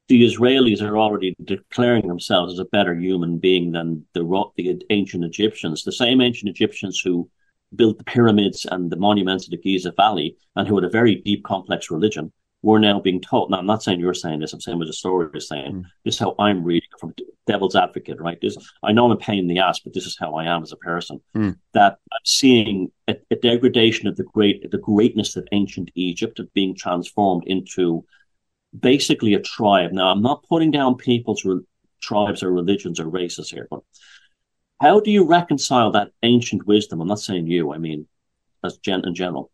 the 0.08 0.24
Israelis 0.24 0.82
are 0.82 0.98
already 0.98 1.34
declaring 1.44 2.06
themselves 2.06 2.52
as 2.52 2.58
a 2.58 2.66
better 2.66 2.94
human 2.94 3.38
being 3.38 3.72
than 3.72 4.04
the, 4.12 4.44
the 4.56 4.82
ancient 4.90 5.24
Egyptians, 5.24 5.82
the 5.82 5.92
same 5.92 6.20
ancient 6.20 6.50
Egyptians 6.50 7.00
who 7.00 7.28
built 7.74 7.98
the 7.98 8.04
pyramids 8.04 8.66
and 8.70 8.90
the 8.90 8.96
monuments 8.96 9.46
of 9.46 9.50
the 9.50 9.56
Giza 9.56 9.92
Valley 9.96 10.36
and 10.56 10.68
who 10.68 10.76
had 10.76 10.84
a 10.84 10.90
very 10.90 11.16
deep, 11.16 11.42
complex 11.44 11.90
religion 11.90 12.32
we're 12.64 12.78
now 12.78 12.98
being 12.98 13.20
taught. 13.20 13.50
Now, 13.50 13.58
I'm 13.58 13.66
not 13.66 13.82
saying 13.82 14.00
you're 14.00 14.14
saying 14.14 14.40
this. 14.40 14.54
I'm 14.54 14.60
saying 14.60 14.78
what 14.78 14.86
the 14.86 14.94
story 14.94 15.28
is 15.34 15.48
saying. 15.48 15.72
Mm. 15.72 15.84
This 16.04 16.14
is 16.14 16.18
how 16.18 16.34
I'm 16.38 16.64
reading 16.64 16.88
from 16.98 17.14
devil's 17.46 17.76
advocate, 17.76 18.18
right? 18.18 18.38
This, 18.40 18.56
I 18.82 18.92
know 18.92 19.04
I'm 19.04 19.10
a 19.10 19.16
pain 19.16 19.40
in 19.40 19.46
the 19.46 19.58
ass, 19.58 19.80
but 19.80 19.92
this 19.92 20.06
is 20.06 20.16
how 20.18 20.36
I 20.36 20.46
am 20.46 20.62
as 20.62 20.72
a 20.72 20.76
person. 20.76 21.20
Mm. 21.36 21.58
That 21.74 21.98
I'm 22.10 22.24
seeing 22.24 22.90
a, 23.06 23.16
a, 23.30 23.36
degradation 23.36 24.08
of 24.08 24.16
the 24.16 24.24
great, 24.24 24.70
the 24.70 24.78
greatness 24.78 25.36
of 25.36 25.46
ancient 25.52 25.90
Egypt 25.94 26.38
of 26.38 26.52
being 26.54 26.74
transformed 26.74 27.44
into 27.46 28.02
basically 28.78 29.34
a 29.34 29.40
tribe. 29.40 29.92
Now, 29.92 30.08
I'm 30.08 30.22
not 30.22 30.44
putting 30.48 30.70
down 30.70 30.96
people's 30.96 31.44
re- 31.44 31.60
tribes 32.00 32.42
or 32.42 32.52
religions 32.52 33.00
or 33.00 33.08
races 33.08 33.50
here, 33.50 33.68
but 33.70 33.80
how 34.80 35.00
do 35.00 35.10
you 35.10 35.24
reconcile 35.24 35.90
that 35.92 36.10
ancient 36.22 36.66
wisdom? 36.66 37.00
I'm 37.00 37.08
not 37.08 37.20
saying 37.20 37.46
you, 37.46 37.72
I 37.72 37.78
mean, 37.78 38.06
as 38.64 38.76
gen- 38.78 39.06
in 39.06 39.14
general 39.14 39.50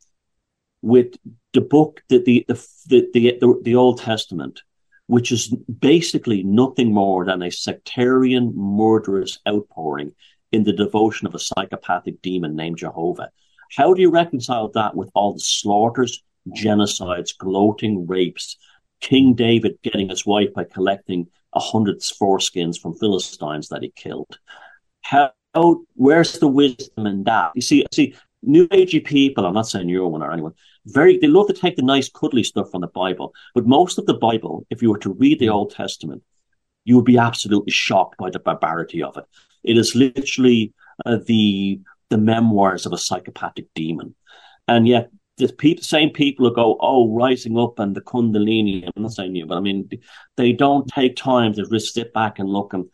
with 0.83 1.15
the 1.53 1.61
book, 1.61 2.03
the 2.09 2.19
the 2.19 2.45
the 2.49 2.67
the, 2.87 3.11
the, 3.13 3.61
the 3.63 3.75
Old 3.75 3.99
Testament, 3.99 4.63
which 5.07 5.33
is 5.33 5.49
basically 5.49 6.43
nothing 6.43 6.93
more 6.93 7.25
than 7.25 7.43
a 7.43 7.51
sectarian, 7.51 8.53
murderous 8.55 9.39
outpouring 9.49 10.13
in 10.53 10.65
the 10.65 10.73
devotion 10.73 11.27
of 11.27 11.35
a 11.35 11.39
psychopathic 11.39 12.23
demon 12.23 12.57
named 12.57 12.79
Jehovah. 12.79 13.31
How 13.77 13.95
do 13.95 14.01
you 14.01 14.11
reconcile 14.11 14.69
that 14.75 14.97
with 14.97 15.11
all 15.15 15.33
the 15.33 15.41
slaughters, 15.41 16.23
genocides, 16.57 17.37
gloating 17.37 18.07
rapes, 18.07 18.57
King 19.01 19.35
David 19.35 19.79
getting 19.83 20.09
his 20.09 20.27
wife 20.27 20.53
by 20.55 20.65
collecting 20.65 21.29
a 21.55 21.61
hundred 21.61 22.01
foreskins 22.01 22.81
from 22.81 22.95
Philistines 22.95 23.69
that 23.69 23.83
he 23.83 23.93
killed? 23.97 24.39
How, 25.03 25.33
where's 25.95 26.39
the 26.39 26.49
wisdom 26.49 27.07
in 27.07 27.25
that? 27.25 27.53
You 27.55 27.63
see, 27.63 27.87
see, 27.93 28.15
new 28.43 28.69
agey 28.69 29.05
people, 29.05 29.45
I'm 29.45 29.55
not 29.55 29.67
saying 29.69 29.89
you're 29.89 30.07
one 30.07 30.23
or 30.23 30.33
anyone, 30.33 30.55
very 30.87 31.19
they 31.19 31.27
love 31.27 31.49
to 31.49 31.53
take 31.53 31.77
the 31.77 31.83
nice 31.83 32.09
cuddly 32.09 32.43
stuff 32.43 32.71
from 32.71 32.81
the 32.81 32.89
Bible. 32.89 33.35
But 33.55 33.67
most 33.67 33.99
of 33.99 34.07
the 34.07 34.15
Bible, 34.15 34.67
if 34.71 34.83
you 34.83 34.91
were 34.91 34.99
to 34.99 35.13
read 35.13 35.39
the 35.39 35.49
Old 35.49 35.75
Testament, 35.75 36.23
you 36.85 36.97
would 36.97 37.05
be 37.05 37.19
absolutely 37.19 37.73
shocked 37.73 38.17
by 38.19 38.31
the 38.31 38.39
barbarity 38.39 39.03
of 39.03 39.17
it. 39.17 39.25
It 39.63 39.77
is 39.77 39.95
literally 39.95 40.73
uh, 41.05 41.19
the 41.27 41.81
the 42.09 42.19
memoirs 42.19 42.87
of 42.87 42.93
a 42.93 42.99
psychopathic 42.99 43.67
demon, 43.75 44.15
and 44.67 44.89
yet 44.89 45.11
the 45.41 45.79
same 45.83 46.11
people 46.11 46.49
who 46.49 46.55
go, 46.55 46.77
"Oh, 46.81 47.13
rising 47.15 47.59
up 47.59 47.79
and 47.79 47.95
the 47.95 48.01
Kundalini." 48.01 48.85
I'm 48.85 49.03
not 49.03 49.13
saying 49.13 49.35
you, 49.35 49.47
but 49.47 49.57
I 49.59 49.61
mean, 49.61 49.89
they 50.37 50.53
don't 50.53 50.87
take 50.89 51.17
time 51.17 51.53
to 51.55 51.67
just 51.67 51.95
sit 51.95 52.13
back 52.13 52.39
and 52.39 52.49
look. 52.49 52.73
And 52.73 52.87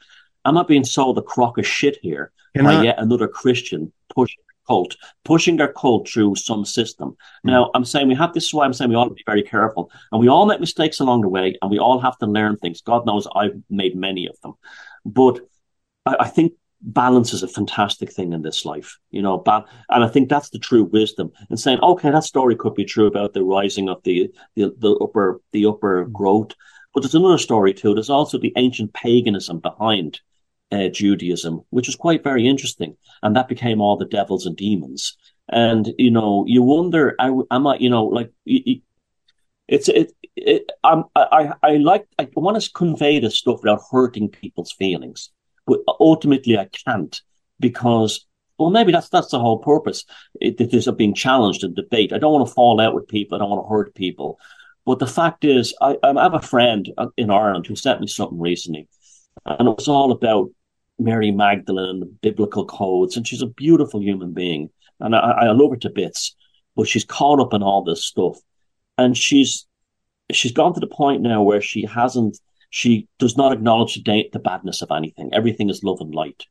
I'm 0.44 0.54
not 0.54 0.68
being 0.68 0.84
sold 0.84 1.18
a 1.18 1.22
crock 1.22 1.58
of 1.58 1.66
shit 1.66 1.98
here 2.02 2.32
Can 2.54 2.64
by 2.64 2.74
I- 2.74 2.82
yet 2.84 2.96
another 2.98 3.28
Christian 3.28 3.92
pushing 4.14 4.42
cult, 4.66 4.96
pushing 5.24 5.56
their 5.56 5.72
cult 5.72 6.08
through 6.08 6.34
some 6.36 6.64
system. 6.64 7.10
Mm. 7.10 7.50
Now, 7.50 7.70
I'm 7.74 7.84
saying 7.84 8.08
we 8.08 8.14
have 8.14 8.32
this 8.32 8.46
is 8.46 8.54
why 8.54 8.64
I'm 8.64 8.72
saying 8.72 8.90
we 8.90 8.96
ought 8.96 9.08
to 9.08 9.14
be 9.14 9.22
very 9.26 9.42
careful. 9.42 9.90
And 10.10 10.20
we 10.20 10.28
all 10.28 10.46
make 10.46 10.60
mistakes 10.60 11.00
along 11.00 11.22
the 11.22 11.28
way 11.28 11.56
and 11.62 11.70
we 11.70 11.78
all 11.78 12.00
have 12.00 12.18
to 12.18 12.26
learn 12.26 12.56
things. 12.56 12.80
God 12.80 13.06
knows 13.06 13.28
I've 13.34 13.62
made 13.70 13.96
many 13.96 14.26
of 14.26 14.40
them. 14.42 14.54
But 15.04 15.40
I, 16.04 16.16
I 16.20 16.28
think 16.28 16.54
balance 16.86 17.32
is 17.32 17.42
a 17.42 17.48
fantastic 17.48 18.12
thing 18.12 18.32
in 18.32 18.42
this 18.42 18.64
life, 18.64 18.98
you 19.10 19.20
know, 19.20 19.38
ba- 19.38 19.64
and 19.90 20.04
I 20.04 20.08
think 20.08 20.28
that's 20.28 20.50
the 20.50 20.58
true 20.58 20.84
wisdom 20.84 21.32
and 21.50 21.58
saying, 21.58 21.80
okay, 21.80 22.10
that 22.10 22.24
story 22.24 22.54
could 22.54 22.74
be 22.74 22.84
true 22.84 23.06
about 23.06 23.34
the 23.34 23.42
rising 23.42 23.88
of 23.88 24.02
the, 24.04 24.30
the, 24.54 24.74
the 24.78 24.94
upper, 25.02 25.40
the 25.52 25.66
upper 25.66 26.06
mm. 26.06 26.12
growth. 26.12 26.52
But 26.94 27.02
there's 27.02 27.14
another 27.14 27.38
story 27.38 27.74
too. 27.74 27.92
There's 27.92 28.08
also 28.08 28.38
the 28.38 28.52
ancient 28.56 28.94
paganism 28.94 29.58
behind 29.58 30.20
uh, 30.70 30.88
Judaism, 30.88 31.62
which 31.70 31.88
was 31.88 31.96
quite 31.96 32.24
very 32.24 32.46
interesting. 32.46 32.96
And 33.22 33.34
that 33.34 33.48
became 33.48 33.80
all 33.80 33.96
the 33.96 34.06
devils 34.06 34.46
and 34.46 34.56
demons. 34.56 35.16
And, 35.48 35.92
you 35.98 36.10
know, 36.10 36.44
you 36.46 36.62
wonder, 36.62 37.14
I, 37.18 37.32
am 37.50 37.66
I, 37.66 37.76
you 37.78 37.90
know, 37.90 38.04
like, 38.04 38.32
it's, 38.46 39.88
it, 39.88 40.12
it, 40.36 40.70
I'm, 40.84 41.04
I, 41.14 41.52
I 41.62 41.76
like, 41.76 42.06
I 42.18 42.28
want 42.34 42.60
to 42.60 42.70
convey 42.72 43.18
this 43.18 43.38
stuff 43.38 43.60
without 43.62 43.82
hurting 43.90 44.28
people's 44.28 44.72
feelings. 44.72 45.30
But 45.66 45.80
ultimately, 46.00 46.56
I 46.56 46.66
can't 46.66 47.20
because 47.58 48.26
well, 48.58 48.70
maybe 48.70 48.92
that's 48.92 49.08
that's 49.08 49.30
the 49.30 49.38
whole 49.38 49.58
purpose. 49.58 50.04
It, 50.40 50.60
it 50.60 50.72
is 50.72 50.86
of 50.86 50.96
being 50.96 51.14
challenged 51.14 51.62
and 51.62 51.74
debate. 51.74 52.12
I 52.12 52.18
don't 52.18 52.32
want 52.32 52.48
to 52.48 52.54
fall 52.54 52.80
out 52.80 52.94
with 52.94 53.08
people. 53.08 53.36
I 53.36 53.38
don't 53.38 53.50
want 53.50 53.64
to 53.64 53.68
hurt 53.68 53.94
people. 53.94 54.38
But 54.86 54.98
the 54.98 55.06
fact 55.06 55.44
is, 55.44 55.74
I, 55.80 55.96
I 56.02 56.22
have 56.22 56.34
a 56.34 56.40
friend 56.40 56.88
uh, 56.96 57.08
in 57.16 57.30
Ireland 57.30 57.66
who 57.66 57.76
sent 57.76 58.00
me 58.00 58.06
something 58.06 58.38
recently, 58.38 58.88
and 59.44 59.68
it 59.68 59.76
was 59.76 59.88
all 59.88 60.12
about 60.12 60.50
Mary 60.98 61.32
Magdalene, 61.32 61.90
and 61.90 62.02
the 62.02 62.06
biblical 62.06 62.64
codes, 62.64 63.16
and 63.16 63.26
she's 63.26 63.42
a 63.42 63.46
beautiful 63.46 64.00
human 64.00 64.32
being, 64.32 64.70
and 65.00 65.14
I, 65.14 65.18
I 65.18 65.50
love 65.50 65.72
her 65.72 65.76
to 65.78 65.90
bits. 65.90 66.34
But 66.76 66.88
she's 66.88 67.04
caught 67.04 67.40
up 67.40 67.52
in 67.52 67.62
all 67.62 67.84
this 67.84 68.04
stuff, 68.04 68.38
and 68.96 69.16
she's 69.16 69.66
she's 70.32 70.52
gone 70.52 70.74
to 70.74 70.80
the 70.80 70.86
point 70.86 71.22
now 71.22 71.42
where 71.42 71.60
she 71.60 71.84
hasn't, 71.84 72.38
she 72.76 73.08
does 73.18 73.38
not 73.38 73.52
acknowledge 73.52 73.94
the, 73.94 74.28
the 74.34 74.38
badness 74.38 74.82
of 74.82 74.90
anything. 74.90 75.30
Everything 75.32 75.70
is 75.70 75.82
love 75.82 76.00
and 76.00 76.14
light, 76.14 76.44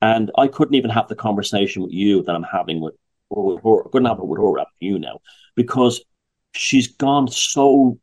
and 0.00 0.30
I 0.38 0.48
couldn't 0.48 0.74
even 0.74 0.90
have 0.90 1.08
the 1.08 1.14
conversation 1.26 1.82
with 1.82 1.92
you 1.92 2.22
that 2.22 2.34
I'm 2.34 2.50
having 2.58 2.80
with, 2.80 2.94
or 3.28 3.44
with 3.44 3.62
her. 3.62 3.86
I 3.86 3.90
couldn't 3.90 4.08
have 4.08 4.18
it 4.18 4.26
with 4.26 4.40
her, 4.40 4.64
you 4.80 4.98
now, 4.98 5.20
because 5.54 6.02
she's 6.52 6.88
gone 6.88 7.28
so 7.28 7.98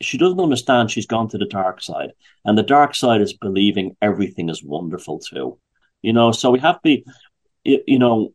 she 0.00 0.18
doesn't 0.18 0.40
understand 0.40 0.90
she's 0.90 1.06
gone 1.06 1.28
to 1.28 1.38
the 1.38 1.46
dark 1.46 1.80
side. 1.80 2.10
And 2.44 2.58
the 2.58 2.64
dark 2.64 2.94
side 2.96 3.20
is 3.20 3.32
believing 3.34 3.96
everything 4.02 4.48
is 4.48 4.64
wonderful 4.64 5.20
too. 5.20 5.58
You 6.02 6.12
know, 6.12 6.32
so 6.32 6.50
we 6.50 6.58
have 6.58 6.76
to 6.76 6.80
be, 6.82 7.04
you 7.64 8.00
know, 8.00 8.34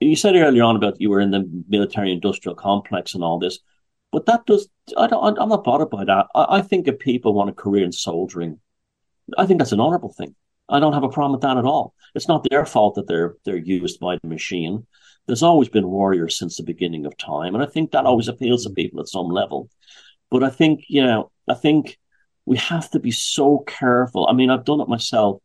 you 0.00 0.16
said 0.16 0.36
earlier 0.36 0.64
on 0.64 0.76
about 0.76 1.00
you 1.00 1.08
were 1.08 1.20
in 1.20 1.30
the 1.30 1.48
military 1.66 2.12
industrial 2.12 2.54
complex 2.54 3.14
and 3.14 3.24
all 3.24 3.38
this, 3.38 3.58
but 4.12 4.26
that 4.26 4.46
does, 4.46 4.68
I 4.96 5.06
don't, 5.06 5.38
I'm 5.38 5.48
not 5.48 5.64
bothered 5.64 5.90
by 5.90 6.04
that. 6.04 6.26
I, 6.34 6.58
I 6.58 6.62
think 6.62 6.88
if 6.88 6.98
people 6.98 7.34
want 7.34 7.50
a 7.50 7.54
career 7.54 7.84
in 7.84 7.92
soldiering, 7.92 8.60
I 9.36 9.46
think 9.46 9.58
that's 9.58 9.72
an 9.72 9.80
honorable 9.80 10.12
thing. 10.12 10.34
I 10.68 10.80
don't 10.80 10.92
have 10.92 11.02
a 11.02 11.08
problem 11.08 11.32
with 11.32 11.42
that 11.42 11.56
at 11.56 11.64
all. 11.64 11.94
It's 12.14 12.28
not 12.28 12.46
their 12.48 12.66
fault 12.66 12.94
that 12.96 13.06
they're 13.06 13.36
they're 13.44 13.56
used 13.56 14.00
by 14.00 14.18
the 14.20 14.28
machine. 14.28 14.86
There's 15.26 15.42
always 15.42 15.68
been 15.68 15.88
warriors 15.88 16.38
since 16.38 16.56
the 16.56 16.62
beginning 16.62 17.06
of 17.06 17.16
time, 17.16 17.54
and 17.54 17.62
I 17.62 17.66
think 17.66 17.90
that 17.90 18.06
always 18.06 18.28
appeals 18.28 18.64
to 18.64 18.70
people 18.70 19.00
at 19.00 19.08
some 19.08 19.28
level. 19.28 19.70
But 20.30 20.42
I 20.42 20.50
think, 20.50 20.84
you 20.88 21.02
know, 21.02 21.30
I 21.48 21.54
think 21.54 21.98
we 22.44 22.58
have 22.58 22.90
to 22.90 23.00
be 23.00 23.10
so 23.10 23.58
careful. 23.60 24.26
I 24.26 24.32
mean, 24.32 24.50
I've 24.50 24.64
done 24.64 24.80
it 24.80 24.88
myself 24.88 25.40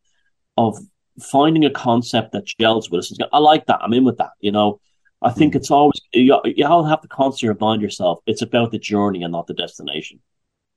of 0.58 0.78
finding 1.22 1.66
a 1.66 1.70
concept 1.70 2.34
that 2.34 2.46
gels 2.46 2.90
with 2.90 3.00
us. 3.00 3.18
I 3.32 3.40
like 3.40 3.66
that. 3.68 3.80
I'm 3.82 3.94
in 3.94 4.04
with 4.04 4.18
that. 4.18 4.32
You 4.40 4.52
know, 4.52 4.80
I 5.24 5.32
think 5.32 5.54
mm. 5.54 5.58
it's 5.58 5.72
always, 5.72 6.02
you, 6.12 6.40
you 6.44 6.66
all 6.66 6.84
have 6.84 7.02
to 7.02 7.08
constantly 7.08 7.54
remind 7.54 7.82
yourself 7.82 8.20
it's 8.26 8.42
about 8.42 8.72
the 8.72 8.80
journey 8.80 9.24
and 9.24 9.32
not 9.32 9.48
the 9.48 9.54
destination. 9.54 10.20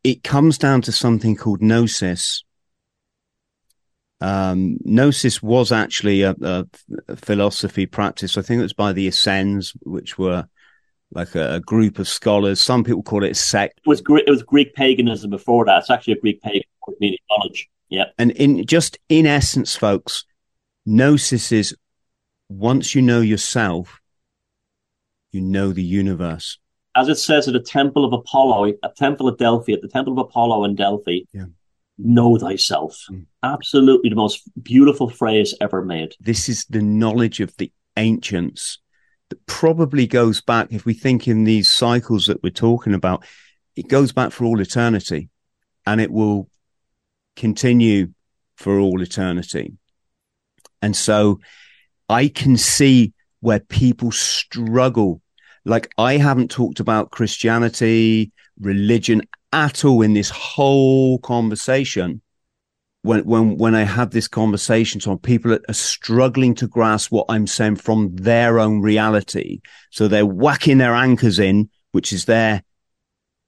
It 0.04 0.22
comes 0.22 0.56
down 0.56 0.82
to 0.82 0.92
something 0.92 1.36
called 1.36 1.62
gnosis. 1.62 2.44
Um, 4.20 4.78
gnosis 4.84 5.42
was 5.42 5.72
actually 5.72 6.22
a, 6.22 6.34
a, 6.40 6.66
philosophy 7.16 7.86
practice. 7.86 8.38
I 8.38 8.42
think 8.42 8.60
it 8.60 8.62
was 8.62 8.72
by 8.72 8.92
the 8.92 9.06
Essenes, 9.06 9.74
which 9.82 10.16
were 10.16 10.46
like 11.10 11.34
a, 11.34 11.54
a, 11.54 11.60
group 11.60 11.98
of 11.98 12.08
scholars. 12.08 12.60
Some 12.60 12.84
people 12.84 13.02
call 13.02 13.24
it 13.24 13.32
a 13.32 13.34
sect. 13.34 13.80
It 13.84 13.88
was 13.88 14.00
it 14.00 14.30
was 14.30 14.42
Greek 14.42 14.74
paganism 14.74 15.30
before 15.30 15.66
that. 15.66 15.80
It's 15.80 15.90
actually 15.90 16.14
a 16.14 16.20
Greek 16.20 16.40
pagan 16.40 16.62
meaning 17.00 17.18
knowledge. 17.30 17.68
Yeah. 17.88 18.06
And 18.18 18.30
in 18.32 18.64
just 18.64 18.98
in 19.08 19.26
essence, 19.26 19.76
folks, 19.76 20.24
gnosis 20.86 21.52
is 21.52 21.76
once 22.48 22.94
you 22.94 23.02
know 23.02 23.20
yourself, 23.20 24.00
you 25.36 25.42
know 25.42 25.72
the 25.72 25.82
universe. 25.82 26.58
As 26.94 27.08
it 27.08 27.16
says 27.16 27.46
at 27.46 27.52
the 27.52 27.60
Temple 27.60 28.06
of 28.06 28.14
Apollo, 28.14 28.72
a 28.82 28.88
Temple 28.88 29.28
of 29.28 29.36
Delphi, 29.36 29.72
at 29.72 29.82
the 29.82 29.88
Temple 29.88 30.14
of 30.14 30.18
Apollo 30.18 30.64
in 30.64 30.74
Delphi, 30.74 31.20
yeah. 31.32 31.44
know 31.98 32.38
thyself. 32.38 33.04
Mm. 33.10 33.26
Absolutely 33.42 34.08
the 34.08 34.16
most 34.16 34.42
beautiful 34.62 35.10
phrase 35.10 35.54
ever 35.60 35.84
made. 35.84 36.14
This 36.20 36.48
is 36.48 36.64
the 36.70 36.80
knowledge 36.80 37.40
of 37.40 37.54
the 37.58 37.70
ancients 37.98 38.78
that 39.28 39.44
probably 39.46 40.06
goes 40.06 40.40
back, 40.40 40.68
if 40.70 40.86
we 40.86 40.94
think 40.94 41.28
in 41.28 41.44
these 41.44 41.70
cycles 41.70 42.26
that 42.26 42.42
we're 42.42 42.50
talking 42.50 42.94
about, 42.94 43.24
it 43.74 43.88
goes 43.88 44.12
back 44.12 44.32
for 44.32 44.44
all 44.44 44.60
eternity 44.60 45.28
and 45.84 46.00
it 46.00 46.10
will 46.10 46.48
continue 47.34 48.08
for 48.56 48.78
all 48.78 49.02
eternity. 49.02 49.74
And 50.80 50.96
so 50.96 51.40
I 52.08 52.28
can 52.28 52.56
see 52.56 53.12
where 53.40 53.60
people 53.60 54.12
struggle. 54.12 55.20
Like 55.66 55.92
I 55.98 56.16
haven't 56.16 56.50
talked 56.50 56.80
about 56.80 57.10
Christianity, 57.10 58.32
religion 58.60 59.22
at 59.52 59.84
all 59.84 60.00
in 60.00 60.14
this 60.14 60.30
whole 60.30 61.18
conversation. 61.18 62.22
When, 63.02 63.24
when, 63.24 63.56
when 63.56 63.76
I 63.76 63.84
have 63.84 64.10
this 64.10 64.26
conversation, 64.26 65.00
so 65.00 65.16
people 65.16 65.52
are 65.52 65.72
struggling 65.72 66.56
to 66.56 66.66
grasp 66.66 67.12
what 67.12 67.26
I'm 67.28 67.46
saying 67.46 67.76
from 67.76 68.16
their 68.16 68.58
own 68.58 68.80
reality. 68.80 69.60
So 69.90 70.08
they're 70.08 70.26
whacking 70.26 70.78
their 70.78 70.94
anchors 70.94 71.38
in, 71.38 71.70
which 71.92 72.12
is 72.12 72.24
their, 72.24 72.64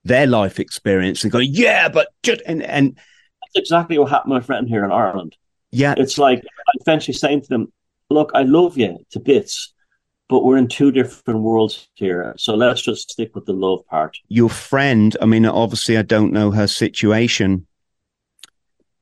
their 0.04 0.28
life 0.28 0.60
experience 0.60 1.24
and 1.24 1.32
going, 1.32 1.48
yeah, 1.50 1.88
but 1.88 2.06
just, 2.22 2.40
and, 2.46 2.62
and 2.62 2.96
that's 2.96 3.56
exactly 3.56 3.98
what 3.98 4.10
happened 4.10 4.30
to 4.30 4.34
my 4.34 4.40
friend 4.40 4.68
here 4.68 4.84
in 4.84 4.92
Ireland. 4.92 5.36
Yeah. 5.72 5.94
It's 5.96 6.18
like 6.18 6.38
I'm 6.38 6.80
eventually 6.80 7.14
saying 7.14 7.42
to 7.42 7.48
them, 7.48 7.72
look, 8.10 8.30
I 8.34 8.42
love 8.42 8.78
you 8.78 8.98
to 9.10 9.18
bits, 9.18 9.74
but 10.28 10.44
we're 10.44 10.58
in 10.58 10.68
two 10.68 10.92
different 10.92 11.40
worlds 11.40 11.88
here. 11.94 12.34
So 12.36 12.54
let's 12.54 12.82
just 12.82 13.10
stick 13.10 13.34
with 13.34 13.46
the 13.46 13.54
love 13.54 13.86
part. 13.86 14.18
Your 14.28 14.50
friend, 14.50 15.16
I 15.22 15.26
mean, 15.26 15.46
obviously, 15.46 15.96
I 15.96 16.02
don't 16.02 16.32
know 16.32 16.50
her 16.50 16.66
situation, 16.66 17.66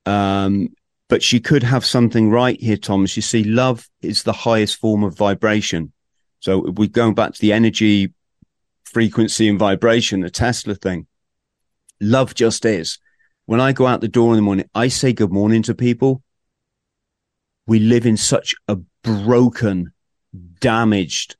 um, 0.06 0.68
but 1.08 1.22
she 1.22 1.40
could 1.40 1.64
have 1.64 1.84
something 1.84 2.30
right 2.30 2.60
here, 2.60 2.76
Thomas. 2.76 3.16
You 3.16 3.22
see, 3.22 3.42
love 3.42 3.88
is 4.02 4.22
the 4.22 4.32
highest 4.32 4.76
form 4.76 5.02
of 5.02 5.16
vibration. 5.16 5.92
So 6.40 6.70
we're 6.70 6.88
going 6.88 7.14
back 7.14 7.34
to 7.34 7.40
the 7.40 7.52
energy, 7.52 8.12
frequency, 8.84 9.48
and 9.48 9.58
vibration, 9.58 10.20
the 10.20 10.30
Tesla 10.30 10.76
thing. 10.76 11.06
Love 12.00 12.34
just 12.34 12.64
is. 12.64 12.98
When 13.46 13.60
I 13.60 13.72
go 13.72 13.86
out 13.86 14.00
the 14.00 14.08
door 14.08 14.30
in 14.30 14.36
the 14.36 14.42
morning, 14.42 14.68
I 14.74 14.88
say 14.88 15.12
good 15.12 15.32
morning 15.32 15.62
to 15.64 15.74
people. 15.74 16.22
We 17.66 17.80
live 17.80 18.06
in 18.06 18.16
such 18.16 18.54
a 18.68 18.76
broken 19.02 19.92
damaged, 20.60 21.36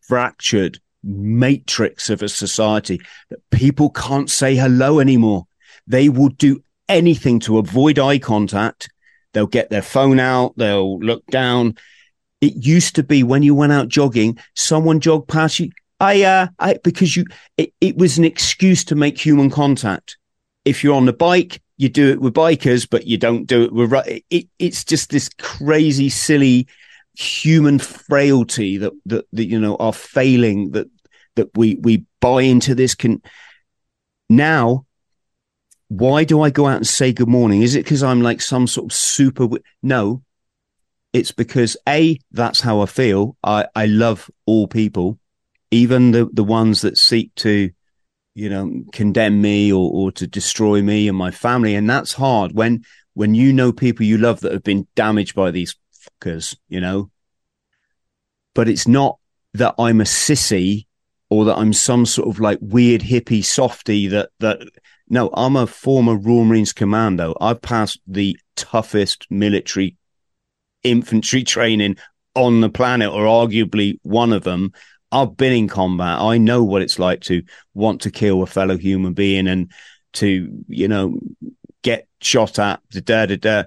fractured 0.00 0.80
matrix 1.02 2.10
of 2.10 2.22
a 2.22 2.28
society 2.28 3.00
that 3.30 3.38
people 3.50 3.90
can't 3.90 4.30
say 4.30 4.54
hello 4.56 5.00
anymore. 5.00 5.46
They 5.86 6.08
will 6.08 6.28
do 6.28 6.62
anything 6.88 7.40
to 7.40 7.58
avoid 7.58 7.98
eye 7.98 8.18
contact. 8.18 8.90
They'll 9.32 9.46
get 9.46 9.70
their 9.70 9.82
phone 9.82 10.20
out. 10.20 10.54
They'll 10.56 10.98
look 10.98 11.24
down. 11.26 11.76
It 12.40 12.54
used 12.54 12.96
to 12.96 13.02
be 13.02 13.22
when 13.22 13.42
you 13.42 13.54
went 13.54 13.72
out 13.72 13.88
jogging, 13.88 14.38
someone 14.54 15.00
jogged 15.00 15.28
past 15.28 15.60
you. 15.60 15.70
I, 16.00 16.22
uh, 16.22 16.48
I, 16.58 16.78
because 16.82 17.14
you, 17.14 17.26
it, 17.58 17.74
it 17.80 17.96
was 17.96 18.16
an 18.16 18.24
excuse 18.24 18.84
to 18.84 18.94
make 18.94 19.18
human 19.18 19.50
contact. 19.50 20.16
If 20.64 20.82
you're 20.82 20.96
on 20.96 21.04
the 21.04 21.12
bike, 21.12 21.60
you 21.76 21.88
do 21.88 22.10
it 22.10 22.20
with 22.20 22.34
bikers, 22.34 22.88
but 22.88 23.06
you 23.06 23.18
don't 23.18 23.44
do 23.44 23.64
it 23.64 23.72
with, 23.72 23.92
it, 24.30 24.48
it's 24.58 24.84
just 24.84 25.10
this 25.10 25.28
crazy, 25.38 26.08
silly 26.08 26.66
human 27.14 27.78
frailty 27.78 28.78
that, 28.78 28.92
that, 29.06 29.26
that, 29.32 29.44
you 29.46 29.58
know, 29.58 29.76
are 29.76 29.92
failing 29.92 30.70
that, 30.72 30.88
that 31.36 31.50
we, 31.56 31.76
we 31.76 32.04
buy 32.20 32.42
into 32.42 32.74
this 32.74 32.94
can 32.94 33.22
now, 34.30 34.86
why 35.88 36.22
do 36.22 36.40
I 36.40 36.50
go 36.50 36.68
out 36.68 36.76
and 36.76 36.86
say 36.86 37.12
good 37.12 37.28
morning? 37.28 37.62
Is 37.62 37.74
it 37.74 37.84
because 37.84 38.02
I'm 38.02 38.22
like 38.22 38.40
some 38.40 38.68
sort 38.68 38.92
of 38.92 38.96
super? 38.96 39.48
No, 39.82 40.22
it's 41.12 41.32
because 41.32 41.76
a 41.88 42.16
that's 42.30 42.60
how 42.60 42.80
I 42.80 42.86
feel. 42.86 43.36
I 43.42 43.66
I 43.74 43.86
love 43.86 44.30
all 44.46 44.68
people, 44.68 45.18
even 45.72 46.12
the 46.12 46.30
the 46.32 46.44
ones 46.44 46.82
that 46.82 46.96
seek 46.96 47.34
to, 47.36 47.70
you 48.36 48.48
know, 48.48 48.84
condemn 48.92 49.42
me 49.42 49.72
or 49.72 49.90
or 49.92 50.12
to 50.12 50.28
destroy 50.28 50.80
me 50.80 51.08
and 51.08 51.18
my 51.18 51.32
family, 51.32 51.74
and 51.74 51.90
that's 51.90 52.12
hard 52.12 52.52
when 52.52 52.84
when 53.14 53.34
you 53.34 53.52
know 53.52 53.72
people 53.72 54.06
you 54.06 54.16
love 54.16 54.40
that 54.40 54.52
have 54.52 54.62
been 54.62 54.86
damaged 54.94 55.34
by 55.34 55.50
these 55.50 55.74
fuckers, 56.20 56.56
you 56.68 56.80
know. 56.80 57.10
But 58.54 58.68
it's 58.68 58.88
not 58.88 59.18
that 59.54 59.74
I'm 59.78 60.00
a 60.00 60.04
sissy 60.04 60.86
or 61.28 61.44
that 61.44 61.56
I'm 61.56 61.72
some 61.72 62.06
sort 62.06 62.28
of 62.28 62.40
like 62.40 62.58
weird 62.60 63.00
hippie 63.00 63.44
softy 63.44 64.08
that, 64.08 64.30
that, 64.40 64.60
no, 65.08 65.30
I'm 65.34 65.56
a 65.56 65.66
former 65.66 66.16
Royal 66.16 66.44
Marines 66.44 66.72
commando. 66.72 67.36
I've 67.40 67.62
passed 67.62 68.00
the 68.06 68.36
toughest 68.56 69.26
military 69.30 69.96
infantry 70.82 71.44
training 71.44 71.96
on 72.34 72.60
the 72.60 72.70
planet, 72.70 73.10
or 73.10 73.24
arguably 73.24 73.98
one 74.02 74.32
of 74.32 74.44
them. 74.44 74.72
I've 75.12 75.36
been 75.36 75.52
in 75.52 75.68
combat. 75.68 76.20
I 76.20 76.38
know 76.38 76.62
what 76.62 76.82
it's 76.82 77.00
like 77.00 77.22
to 77.22 77.42
want 77.74 78.02
to 78.02 78.12
kill 78.12 78.44
a 78.44 78.46
fellow 78.46 78.78
human 78.78 79.12
being 79.12 79.48
and 79.48 79.72
to, 80.12 80.64
you 80.68 80.86
know, 80.86 81.18
get 81.82 82.06
shot 82.20 82.60
at, 82.60 82.80
da 82.90 83.26
da 83.26 83.36
da 83.36 83.64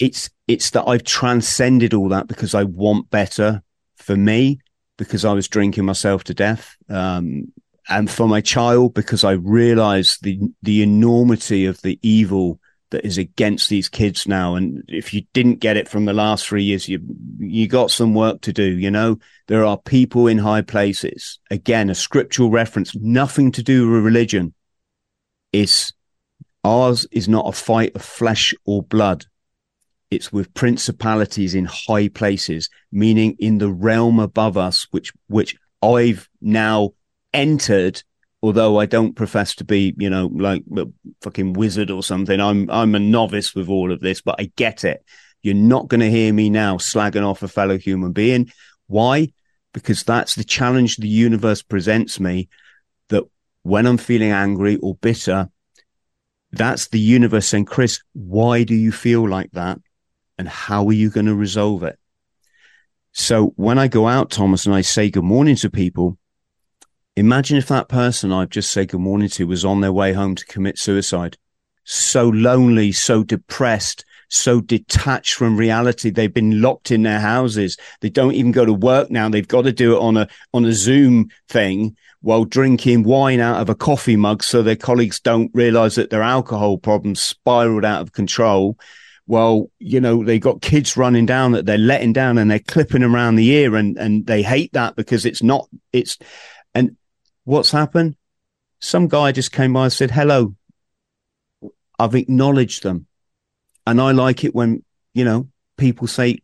it's 0.00 0.30
it's 0.50 0.70
that 0.70 0.84
I've 0.88 1.04
transcended 1.04 1.94
all 1.94 2.08
that 2.08 2.26
because 2.26 2.54
I 2.54 2.64
want 2.64 3.08
better 3.10 3.62
for 3.96 4.16
me 4.16 4.58
because 4.96 5.24
I 5.24 5.32
was 5.32 5.48
drinking 5.48 5.84
myself 5.84 6.24
to 6.24 6.34
death. 6.34 6.76
Um, 6.88 7.52
and 7.88 8.10
for 8.10 8.28
my 8.28 8.40
child 8.40 8.94
because 8.94 9.24
I 9.24 9.32
realized 9.32 10.22
the 10.22 10.38
the 10.62 10.82
enormity 10.82 11.66
of 11.66 11.80
the 11.82 11.98
evil 12.02 12.60
that 12.90 13.04
is 13.04 13.18
against 13.18 13.68
these 13.68 13.88
kids 13.88 14.26
now. 14.26 14.56
And 14.56 14.82
if 14.88 15.14
you 15.14 15.22
didn't 15.32 15.60
get 15.60 15.76
it 15.76 15.88
from 15.88 16.04
the 16.04 16.12
last 16.12 16.46
three 16.46 16.64
years, 16.64 16.88
you 16.88 17.00
you 17.38 17.68
got 17.68 17.90
some 17.90 18.14
work 18.14 18.40
to 18.42 18.52
do. 18.52 18.64
You 18.64 18.90
know, 18.90 19.18
there 19.46 19.64
are 19.64 19.78
people 19.78 20.26
in 20.26 20.38
high 20.38 20.62
places. 20.62 21.38
Again, 21.50 21.90
a 21.90 21.94
scriptural 21.94 22.50
reference, 22.50 22.94
nothing 22.96 23.52
to 23.52 23.62
do 23.62 23.90
with 23.90 24.04
religion. 24.04 24.54
Is 25.52 25.92
ours 26.64 27.06
is 27.10 27.28
not 27.28 27.48
a 27.48 27.52
fight 27.52 27.94
of 27.94 28.02
flesh 28.02 28.54
or 28.64 28.82
blood, 28.82 29.24
it's 30.10 30.32
with 30.32 30.52
principalities 30.54 31.54
in 31.54 31.66
high 31.66 32.08
places, 32.08 32.68
meaning 32.90 33.36
in 33.38 33.58
the 33.58 33.70
realm 33.70 34.18
above 34.18 34.56
us, 34.56 34.86
which 34.90 35.12
which 35.28 35.56
I've 35.82 36.28
now 36.40 36.90
entered. 37.32 38.02
Although 38.42 38.80
I 38.80 38.86
don't 38.86 39.14
profess 39.14 39.54
to 39.56 39.64
be, 39.64 39.94
you 39.98 40.08
know, 40.08 40.30
like 40.32 40.62
a 40.76 40.86
fucking 41.20 41.52
wizard 41.52 41.90
or 41.90 42.02
something, 42.02 42.40
I'm 42.40 42.70
I'm 42.70 42.94
a 42.94 42.98
novice 42.98 43.54
with 43.54 43.68
all 43.68 43.92
of 43.92 44.00
this, 44.00 44.20
but 44.20 44.36
I 44.38 44.50
get 44.56 44.82
it. 44.82 45.04
You're 45.42 45.54
not 45.54 45.88
going 45.88 46.00
to 46.00 46.10
hear 46.10 46.32
me 46.32 46.50
now 46.50 46.76
slagging 46.76 47.26
off 47.26 47.42
a 47.42 47.48
fellow 47.48 47.78
human 47.78 48.12
being. 48.12 48.50
Why? 48.86 49.32
Because 49.72 50.02
that's 50.02 50.34
the 50.34 50.44
challenge 50.44 50.96
the 50.96 51.08
universe 51.08 51.62
presents 51.62 52.18
me. 52.18 52.48
That 53.08 53.24
when 53.62 53.86
I'm 53.86 53.98
feeling 53.98 54.32
angry 54.32 54.76
or 54.76 54.96
bitter, 54.96 55.48
that's 56.52 56.88
the 56.88 57.00
universe 57.00 57.46
saying, 57.46 57.66
Chris, 57.66 58.00
why 58.12 58.64
do 58.64 58.74
you 58.74 58.90
feel 58.90 59.28
like 59.28 59.50
that? 59.52 59.78
And 60.40 60.48
how 60.48 60.86
are 60.86 60.92
you 60.94 61.10
going 61.10 61.26
to 61.26 61.34
resolve 61.34 61.82
it? 61.82 61.98
So 63.12 63.52
when 63.56 63.78
I 63.78 63.88
go 63.88 64.08
out, 64.08 64.30
Thomas, 64.30 64.64
and 64.64 64.74
I 64.74 64.80
say 64.80 65.10
good 65.10 65.22
morning 65.22 65.54
to 65.56 65.68
people, 65.68 66.16
imagine 67.14 67.58
if 67.58 67.68
that 67.68 67.90
person 67.90 68.32
I've 68.32 68.48
just 68.48 68.70
said 68.70 68.88
good 68.88 69.02
morning 69.02 69.28
to 69.28 69.46
was 69.46 69.66
on 69.66 69.82
their 69.82 69.92
way 69.92 70.14
home 70.14 70.34
to 70.36 70.46
commit 70.46 70.78
suicide. 70.78 71.36
So 71.84 72.30
lonely, 72.30 72.90
so 72.90 73.22
depressed, 73.22 74.06
so 74.30 74.62
detached 74.62 75.34
from 75.34 75.58
reality. 75.58 76.08
They've 76.08 76.32
been 76.32 76.62
locked 76.62 76.90
in 76.90 77.02
their 77.02 77.20
houses. 77.20 77.76
They 78.00 78.08
don't 78.08 78.32
even 78.32 78.52
go 78.52 78.64
to 78.64 78.72
work 78.72 79.10
now. 79.10 79.28
They've 79.28 79.46
got 79.46 79.64
to 79.64 79.72
do 79.72 79.96
it 79.96 80.00
on 80.00 80.16
a, 80.16 80.26
on 80.54 80.64
a 80.64 80.72
Zoom 80.72 81.28
thing 81.50 81.98
while 82.22 82.46
drinking 82.46 83.02
wine 83.02 83.40
out 83.40 83.60
of 83.60 83.68
a 83.68 83.74
coffee 83.74 84.16
mug 84.16 84.42
so 84.42 84.62
their 84.62 84.74
colleagues 84.74 85.20
don't 85.20 85.50
realize 85.52 85.96
that 85.96 86.08
their 86.08 86.22
alcohol 86.22 86.78
problems 86.78 87.20
spiraled 87.20 87.84
out 87.84 88.00
of 88.00 88.12
control 88.12 88.78
well, 89.30 89.70
you 89.78 90.00
know, 90.00 90.24
they 90.24 90.40
got 90.40 90.60
kids 90.60 90.96
running 90.96 91.24
down 91.24 91.52
that 91.52 91.64
they're 91.64 91.78
letting 91.78 92.12
down 92.12 92.36
and 92.36 92.50
they're 92.50 92.58
clipping 92.58 93.04
around 93.04 93.36
the 93.36 93.48
ear 93.48 93.76
and, 93.76 93.96
and 93.96 94.26
they 94.26 94.42
hate 94.42 94.72
that 94.72 94.96
because 94.96 95.24
it's 95.24 95.40
not, 95.40 95.68
it's, 95.92 96.18
and 96.74 96.96
what's 97.44 97.70
happened? 97.70 98.16
Some 98.80 99.06
guy 99.06 99.30
just 99.30 99.52
came 99.52 99.72
by 99.72 99.84
and 99.84 99.92
said, 99.92 100.10
hello. 100.10 100.56
I've 101.96 102.16
acknowledged 102.16 102.82
them. 102.82 103.06
And 103.86 104.00
I 104.00 104.10
like 104.10 104.42
it 104.42 104.52
when, 104.52 104.84
you 105.14 105.24
know, 105.24 105.46
people 105.76 106.08
say, 106.08 106.38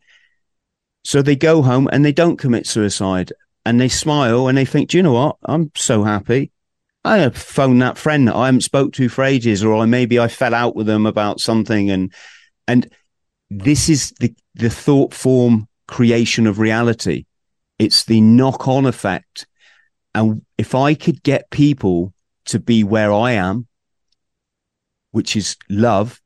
so 1.03 1.21
they 1.21 1.35
go 1.35 1.61
home 1.61 1.89
and 1.91 2.05
they 2.05 2.13
don't 2.13 2.37
commit 2.37 2.67
suicide 2.67 3.33
and 3.65 3.81
they 3.81 3.89
smile 3.89 4.47
and 4.47 4.57
they 4.57 4.63
think, 4.63 4.91
do 4.91 4.97
you 4.97 5.03
know 5.03 5.11
what? 5.11 5.35
I'm 5.43 5.71
so 5.75 6.05
happy. 6.05 6.53
I 7.03 7.27
phoned 7.31 7.81
that 7.81 7.97
friend 7.97 8.29
that 8.29 8.35
I 8.37 8.45
haven't 8.45 8.61
spoke 8.61 8.93
to 8.93 9.09
for 9.09 9.25
ages, 9.25 9.61
or 9.61 9.75
I 9.75 9.85
maybe 9.85 10.19
I 10.19 10.29
fell 10.29 10.53
out 10.53 10.73
with 10.73 10.87
them 10.87 11.05
about 11.05 11.41
something 11.41 11.91
and 11.91 12.13
and 12.67 12.89
this 13.49 13.89
is 13.89 14.11
the, 14.19 14.33
the 14.55 14.69
thought 14.69 15.13
form 15.13 15.67
creation 15.87 16.47
of 16.47 16.59
reality. 16.59 17.25
It's 17.79 18.03
the 18.03 18.21
knock 18.21 18.67
on 18.67 18.85
effect. 18.85 19.47
And 20.13 20.45
if 20.57 20.75
I 20.75 20.93
could 20.95 21.23
get 21.23 21.49
people 21.49 22.13
to 22.45 22.59
be 22.59 22.83
where 22.83 23.13
I 23.13 23.33
am, 23.33 23.67
which 25.11 25.35
is 25.35 25.55
love, 25.69 26.21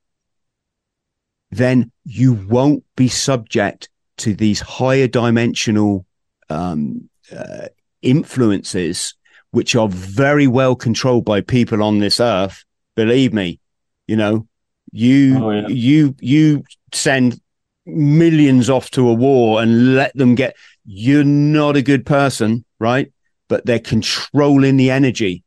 then 1.51 1.91
you 2.05 2.33
won't 2.33 2.83
be 2.95 3.07
subject 3.07 3.89
to 4.17 4.33
these 4.33 4.61
higher 4.61 5.07
dimensional 5.07 6.05
um, 6.49 7.09
uh, 7.35 7.67
influences, 8.01 9.13
which 9.51 9.75
are 9.75 9.89
very 9.89 10.47
well 10.47 10.75
controlled 10.75 11.25
by 11.25 11.41
people 11.41 11.83
on 11.83 11.99
this 11.99 12.19
earth. 12.19 12.63
Believe 12.95 13.33
me, 13.33 13.59
you 14.07 14.15
know, 14.15 14.47
you 14.91 15.37
oh, 15.43 15.51
yeah. 15.51 15.67
you 15.67 16.15
you 16.19 16.63
send 16.93 17.39
millions 17.85 18.69
off 18.69 18.91
to 18.91 19.09
a 19.09 19.13
war 19.13 19.61
and 19.61 19.95
let 19.95 20.15
them 20.15 20.35
get. 20.35 20.55
You're 20.85 21.23
not 21.23 21.75
a 21.75 21.81
good 21.81 22.05
person, 22.05 22.65
right? 22.79 23.11
But 23.47 23.65
they're 23.65 23.79
controlling 23.79 24.77
the 24.77 24.91
energy, 24.91 25.43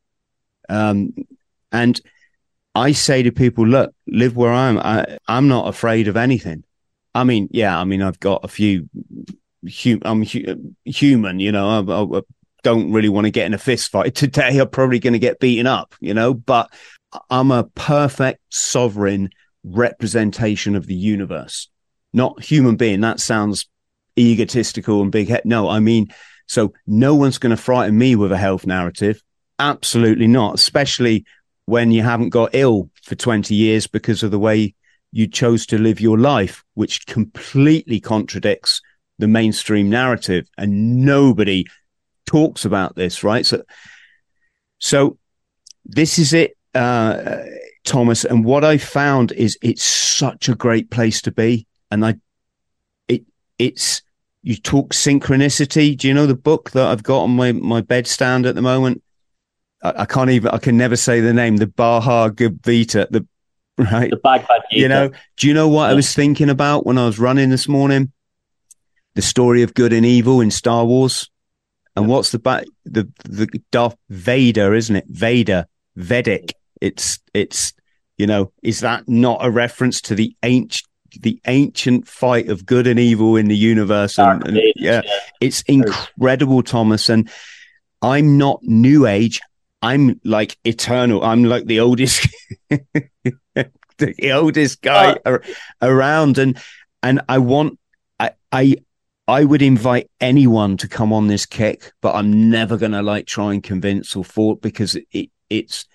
um, 0.69 1.15
and 1.73 2.01
I 2.75 2.93
say 2.93 3.23
to 3.23 3.33
people, 3.33 3.67
look, 3.67 3.95
live 4.07 4.37
where 4.37 4.53
I'm. 4.53 4.79
I, 4.79 5.19
I'm 5.29 5.49
not 5.49 5.69
afraid 5.69 6.09
of 6.09 6.17
anything. 6.17 6.65
I 7.15 7.25
mean, 7.25 7.49
yeah, 7.53 7.79
I 7.79 7.85
mean, 7.85 8.03
I've 8.03 8.21
got 8.21 8.45
a 8.45 8.49
few. 8.49 8.89
Hum, 9.67 10.03
I'm 10.05 10.25
hu- 10.25 10.75
human, 10.85 11.41
you 11.41 11.53
know. 11.53 11.69
I, 11.69 12.19
I, 12.19 12.23
don't 12.65 12.93
really 12.93 13.11
want 13.11 13.27
to 13.27 13.31
get 13.31 13.47
in 13.47 13.55
a 13.55 13.59
fist 13.59 13.93
fight 13.93 14.15
today. 14.17 14.59
I'm 14.59 14.69
probably 14.69 14.99
going 14.99 15.13
to 15.13 15.19
get 15.21 15.39
beaten 15.39 15.67
up, 15.67 15.95
you 16.01 16.15
know. 16.15 16.35
But 16.35 16.73
I'm 17.31 17.51
a 17.51 17.65
perfect 17.65 18.41
sovereign 18.51 19.31
representation 19.63 20.75
of 20.75 20.87
the 20.87 20.95
universe, 20.95 21.69
not 22.13 22.43
human 22.43 22.77
being. 22.77 23.01
That 23.01 23.21
sounds 23.21 23.67
egotistical 24.19 25.03
and 25.03 25.11
big 25.11 25.29
head. 25.29 25.43
No, 25.45 25.69
I 25.69 25.81
mean, 25.81 26.09
so 26.47 26.73
no 26.87 27.15
one's 27.15 27.39
going 27.39 27.57
to 27.57 27.63
frighten 27.63 27.97
me 27.97 28.17
with 28.17 28.33
a 28.33 28.37
health 28.37 28.67
narrative. 28.67 29.23
Absolutely 29.59 30.27
not, 30.27 30.55
especially 30.55 31.25
when 31.67 31.91
you 31.91 32.03
haven't 32.03 32.29
got 32.31 32.55
ill 32.55 32.91
for 33.03 33.15
20 33.15 33.55
years 33.55 33.87
because 33.87 34.23
of 34.23 34.31
the 34.31 34.39
way 34.39 34.75
you 35.13 35.27
chose 35.27 35.67
to 35.67 35.79
live 35.79 36.01
your 36.01 36.19
life, 36.19 36.65
which 36.75 37.07
completely 37.07 38.01
contradicts 38.01 38.83
the 39.19 39.29
mainstream 39.29 39.89
narrative. 39.89 40.47
And 40.59 41.05
nobody 41.05 41.67
talks 42.27 42.65
about 42.65 42.97
this, 42.97 43.23
right? 43.23 43.47
So, 43.47 43.63
so 44.79 45.19
this 45.85 46.19
is 46.19 46.33
it, 46.33 46.57
uh, 46.75 47.43
Thomas. 47.85 48.25
And 48.25 48.45
what 48.45 48.65
I 48.65 48.79
found 48.79 49.33
is 49.33 49.59
it's 49.63 49.83
such 49.83 50.49
a 50.49 50.55
great 50.55 50.91
place 50.91 51.23
to 51.23 51.33
be. 51.33 51.67
And 51.91 52.05
I, 52.05 52.15
it, 53.09 53.25
it's, 53.59 54.03
you 54.43 54.57
talk 54.57 54.93
synchronicity. 54.93 55.97
Do 55.97 56.09
you 56.09 56.15
know 56.15 56.27
the 56.27 56.35
book 56.35 56.71
that 56.73 56.87
I've 56.87 57.03
got 57.03 57.23
on 57.23 57.31
my, 57.31 57.53
my 57.53 57.81
bedstand 57.81 58.47
at 58.47 58.55
the 58.55 58.63
moment? 58.63 59.03
I, 59.83 59.93
I 59.99 60.05
can't 60.07 60.31
even, 60.31 60.51
I 60.51 60.59
can 60.59 60.77
never 60.77 60.97
say 60.97 61.21
the 61.21 61.33
name, 61.33 61.59
the 61.59 61.67
Bhagavad 61.67 62.63
Gita, 62.63 63.09
the, 63.11 63.27
right? 63.79 64.11
The 64.11 64.17
Bhagavad 64.17 64.63
Gita. 64.71 64.83
You 64.83 64.89
know, 64.89 65.11
do 65.37 65.49
you 65.49 65.55
know 65.55 65.69
what 65.69 65.85
yeah. 65.85 65.91
I 65.91 65.95
was 65.95 66.13
thinking 66.13 66.51
about 66.51 66.87
when 66.87 66.99
I 66.99 67.07
was 67.07 67.19
running 67.19 67.51
this 67.51 67.69
morning? 67.69 68.13
The 69.15 69.23
story 69.23 69.63
of 69.63 69.75
good 69.75 69.93
and 69.93 70.05
evil 70.05 70.41
in 70.41 70.51
Star 70.51 70.85
Wars. 70.85 71.31
And 71.97 72.07
yeah. 72.07 72.15
what's 72.15 72.33
the 72.33 72.39
back, 72.39 72.65
the, 72.85 73.09
the 73.25 73.63
Darth 73.71 73.97
Vader, 74.09 74.75
isn't 74.75 74.97
it? 74.97 75.07
Vader, 75.09 75.67
Vedic. 75.97 76.55
It's, 76.85 77.19
it's, 77.33 77.73
you 78.19 78.27
know, 78.27 78.53
is 78.63 78.81
that 78.81 79.09
not 79.09 79.45
a 79.45 79.51
reference 79.51 80.01
to 80.03 80.15
the 80.15 80.37
ancient, 80.43 80.89
the 81.21 81.41
ancient 81.47 82.09
fight 82.09 82.49
of 82.49 82.67
good 82.67 82.87
and 82.87 82.99
evil 82.99 83.37
in 83.37 83.49
the 83.49 83.57
universe? 83.57 84.19
And, 84.19 84.47
and 84.47 84.61
yeah, 84.77 85.03
it's 85.41 85.63
incredible, 85.63 86.63
Thomas. 86.63 87.09
And 87.09 87.31
I'm 88.03 88.37
not 88.37 88.63
new 88.63 89.07
age. 89.07 89.41
I'm 89.85 90.21
like 90.25 90.57
eternal. 90.65 91.23
I'm 91.23 91.45
like 91.45 91.67
the 91.67 91.81
oldest, 91.81 92.29
the 92.71 94.33
oldest 94.33 94.81
guy 94.81 95.17
uh, 95.25 95.39
around, 95.83 96.39
and 96.39 96.59
and 97.03 97.21
I 97.29 97.39
want 97.39 97.79
I 98.19 98.31
I 98.51 98.77
I 99.29 99.45
would 99.45 99.61
invite 99.61 100.11
anyone 100.21 100.79
to 100.79 100.89
come 100.89 101.13
on 101.13 101.27
this 101.27 101.45
kick, 101.45 101.93
but 102.01 102.15
I'm 102.15 102.51
never 102.51 102.79
gonna 102.79 103.03
like 103.03 103.27
try 103.27 103.53
and 103.53 103.63
convince 103.63 104.17
or 104.17 104.25
thought 104.25 104.63
because 104.63 104.97
it 105.13 105.31
it's 105.51 105.87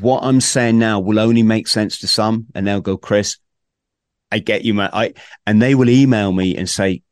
what 0.00 0.24
I'm 0.24 0.40
saying 0.40 0.78
now 0.78 1.00
will 1.00 1.18
only 1.18 1.42
make 1.42 1.68
sense 1.68 1.98
to 2.00 2.08
some, 2.08 2.46
and 2.54 2.66
they'll 2.66 2.80
go, 2.80 2.96
Chris, 2.96 3.38
I 4.30 4.38
get 4.38 4.64
you, 4.64 4.74
man. 4.74 4.90
I 4.92 5.14
and 5.46 5.62
they 5.62 5.74
will 5.74 5.88
email 5.88 6.32
me 6.32 6.56
and 6.56 6.68
say, 6.68 7.02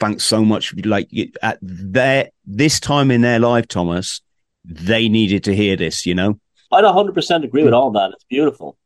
thanks 0.00 0.24
so 0.24 0.44
much. 0.44 0.74
Like 0.76 1.10
at 1.42 1.58
their 1.60 2.30
this 2.44 2.80
time 2.80 3.10
in 3.10 3.20
their 3.20 3.38
life, 3.38 3.68
Thomas, 3.68 4.20
they 4.64 5.08
needed 5.08 5.44
to 5.44 5.54
hear 5.54 5.76
this, 5.76 6.06
you 6.06 6.14
know? 6.14 6.38
I'd 6.72 6.84
100% 6.84 7.44
agree 7.44 7.62
with 7.62 7.72
mm. 7.72 7.76
all 7.76 7.90
that. 7.92 8.10
It's 8.12 8.24
beautiful. 8.24 8.76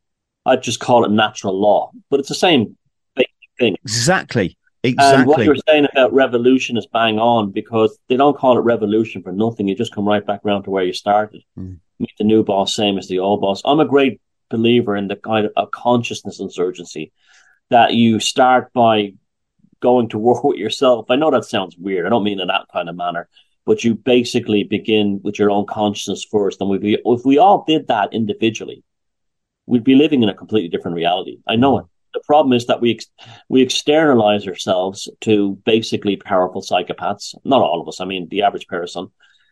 I'd 0.45 0.61
just 0.61 0.79
call 0.79 1.05
it 1.05 1.11
natural 1.11 1.59
law, 1.59 1.91
but 2.09 2.19
it's 2.19 2.29
the 2.29 2.35
same 2.35 2.77
thing. 3.59 3.75
Exactly. 3.83 4.57
Exactly. 4.83 5.17
And 5.17 5.27
what 5.27 5.43
you're 5.43 5.57
saying 5.67 5.87
about 5.91 6.13
revolution 6.13 6.77
is 6.77 6.87
bang 6.87 7.19
on 7.19 7.51
because 7.51 7.97
they 8.07 8.15
don't 8.15 8.37
call 8.37 8.57
it 8.57 8.61
revolution 8.61 9.21
for 9.21 9.31
nothing. 9.31 9.67
You 9.67 9.75
just 9.75 9.93
come 9.93 10.07
right 10.07 10.25
back 10.25 10.41
around 10.45 10.63
to 10.63 10.71
where 10.71 10.85
you 10.85 10.93
started. 10.93 11.43
Mm. 11.57 11.79
Meet 11.99 12.13
the 12.17 12.23
new 12.23 12.43
boss, 12.43 12.75
same 12.75 12.97
as 12.97 13.07
the 13.09 13.19
old 13.19 13.41
boss. 13.41 13.61
I'm 13.65 13.81
a 13.81 13.85
great 13.85 14.21
believer 14.49 14.95
in 14.95 15.09
the 15.09 15.17
kind 15.17 15.45
of 15.45 15.51
a 15.57 15.67
consciousness 15.67 16.39
insurgency 16.39 17.11
that 17.69 17.93
you 17.93 18.19
start 18.19 18.71
by 18.71 19.13
going 19.81 20.09
to 20.09 20.17
war 20.17 20.39
with 20.43 20.57
yourself. 20.57 21.07
I 21.09 21.17
know 21.17 21.31
that 21.31 21.45
sounds 21.45 21.77
weird. 21.77 22.05
I 22.05 22.09
don't 22.09 22.23
mean 22.23 22.39
in 22.39 22.47
that 22.47 22.67
kind 22.71 22.87
of 22.87 22.95
manner, 22.95 23.27
but 23.65 23.83
you 23.83 23.95
basically 23.95 24.63
begin 24.63 25.19
with 25.23 25.37
your 25.37 25.51
own 25.51 25.65
consciousness 25.65 26.25
first. 26.29 26.61
And 26.61 26.69
we 26.69 26.97
if 27.03 27.25
we 27.25 27.37
all 27.37 27.65
did 27.67 27.87
that 27.87 28.13
individually, 28.13 28.83
we'd 29.65 29.83
be 29.83 29.95
living 29.95 30.23
in 30.23 30.29
a 30.29 30.33
completely 30.33 30.69
different 30.69 30.95
reality. 30.95 31.39
I 31.47 31.57
know 31.57 31.79
it. 31.79 31.85
The 32.13 32.21
problem 32.25 32.53
is 32.53 32.65
that 32.67 32.81
we 32.81 32.91
ex- 32.91 33.07
we 33.49 33.61
externalize 33.61 34.47
ourselves 34.47 35.09
to 35.21 35.59
basically 35.65 36.15
powerful 36.15 36.61
psychopaths. 36.61 37.35
Not 37.43 37.61
all 37.61 37.81
of 37.81 37.87
us. 37.87 38.01
I 38.01 38.05
mean, 38.05 38.27
the 38.29 38.43
average 38.43 38.67
person. 38.67 39.11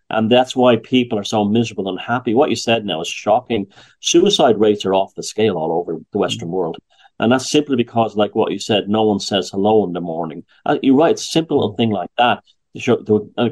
And 0.09 0.31
that's 0.31 0.55
why 0.55 0.77
people 0.77 1.19
are 1.19 1.23
so 1.25 1.43
miserable 1.43 1.89
and 1.89 1.99
unhappy. 1.99 2.33
What 2.33 2.49
you 2.49 2.55
said 2.55 2.85
now 2.85 3.01
is 3.01 3.09
shocking. 3.09 3.67
Suicide 3.99 4.57
rates 4.57 4.85
are 4.85 4.93
off 4.93 5.15
the 5.15 5.23
scale 5.23 5.57
all 5.57 5.73
over 5.73 5.99
the 6.11 6.17
Western 6.17 6.49
world. 6.49 6.77
And 7.19 7.31
that's 7.31 7.49
simply 7.49 7.75
because, 7.75 8.15
like 8.15 8.33
what 8.33 8.51
you 8.51 8.59
said, 8.59 8.87
no 8.87 9.03
one 9.03 9.19
says 9.19 9.49
hello 9.49 9.85
in 9.85 9.91
the 9.91 9.99
morning. 9.99 10.45
Uh, 10.65 10.77
you're 10.81 10.95
right. 10.95 11.19
Simple 11.19 11.57
little 11.57 11.75
thing 11.75 11.89
like 11.89 12.11
that 12.17 12.41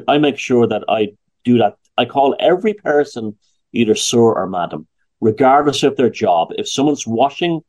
I 0.06 0.18
make 0.18 0.38
sure 0.38 0.66
that 0.66 0.84
I 0.88 1.08
do 1.44 1.58
that. 1.58 1.76
I 1.98 2.04
call 2.04 2.36
every 2.38 2.74
person 2.74 3.36
either 3.72 3.94
sir 3.94 4.18
or 4.18 4.46
madam, 4.46 4.86
regardless 5.20 5.82
of 5.82 5.96
their 5.96 6.10
job. 6.10 6.48
If 6.58 6.68
someone's 6.68 7.06
washing 7.06 7.62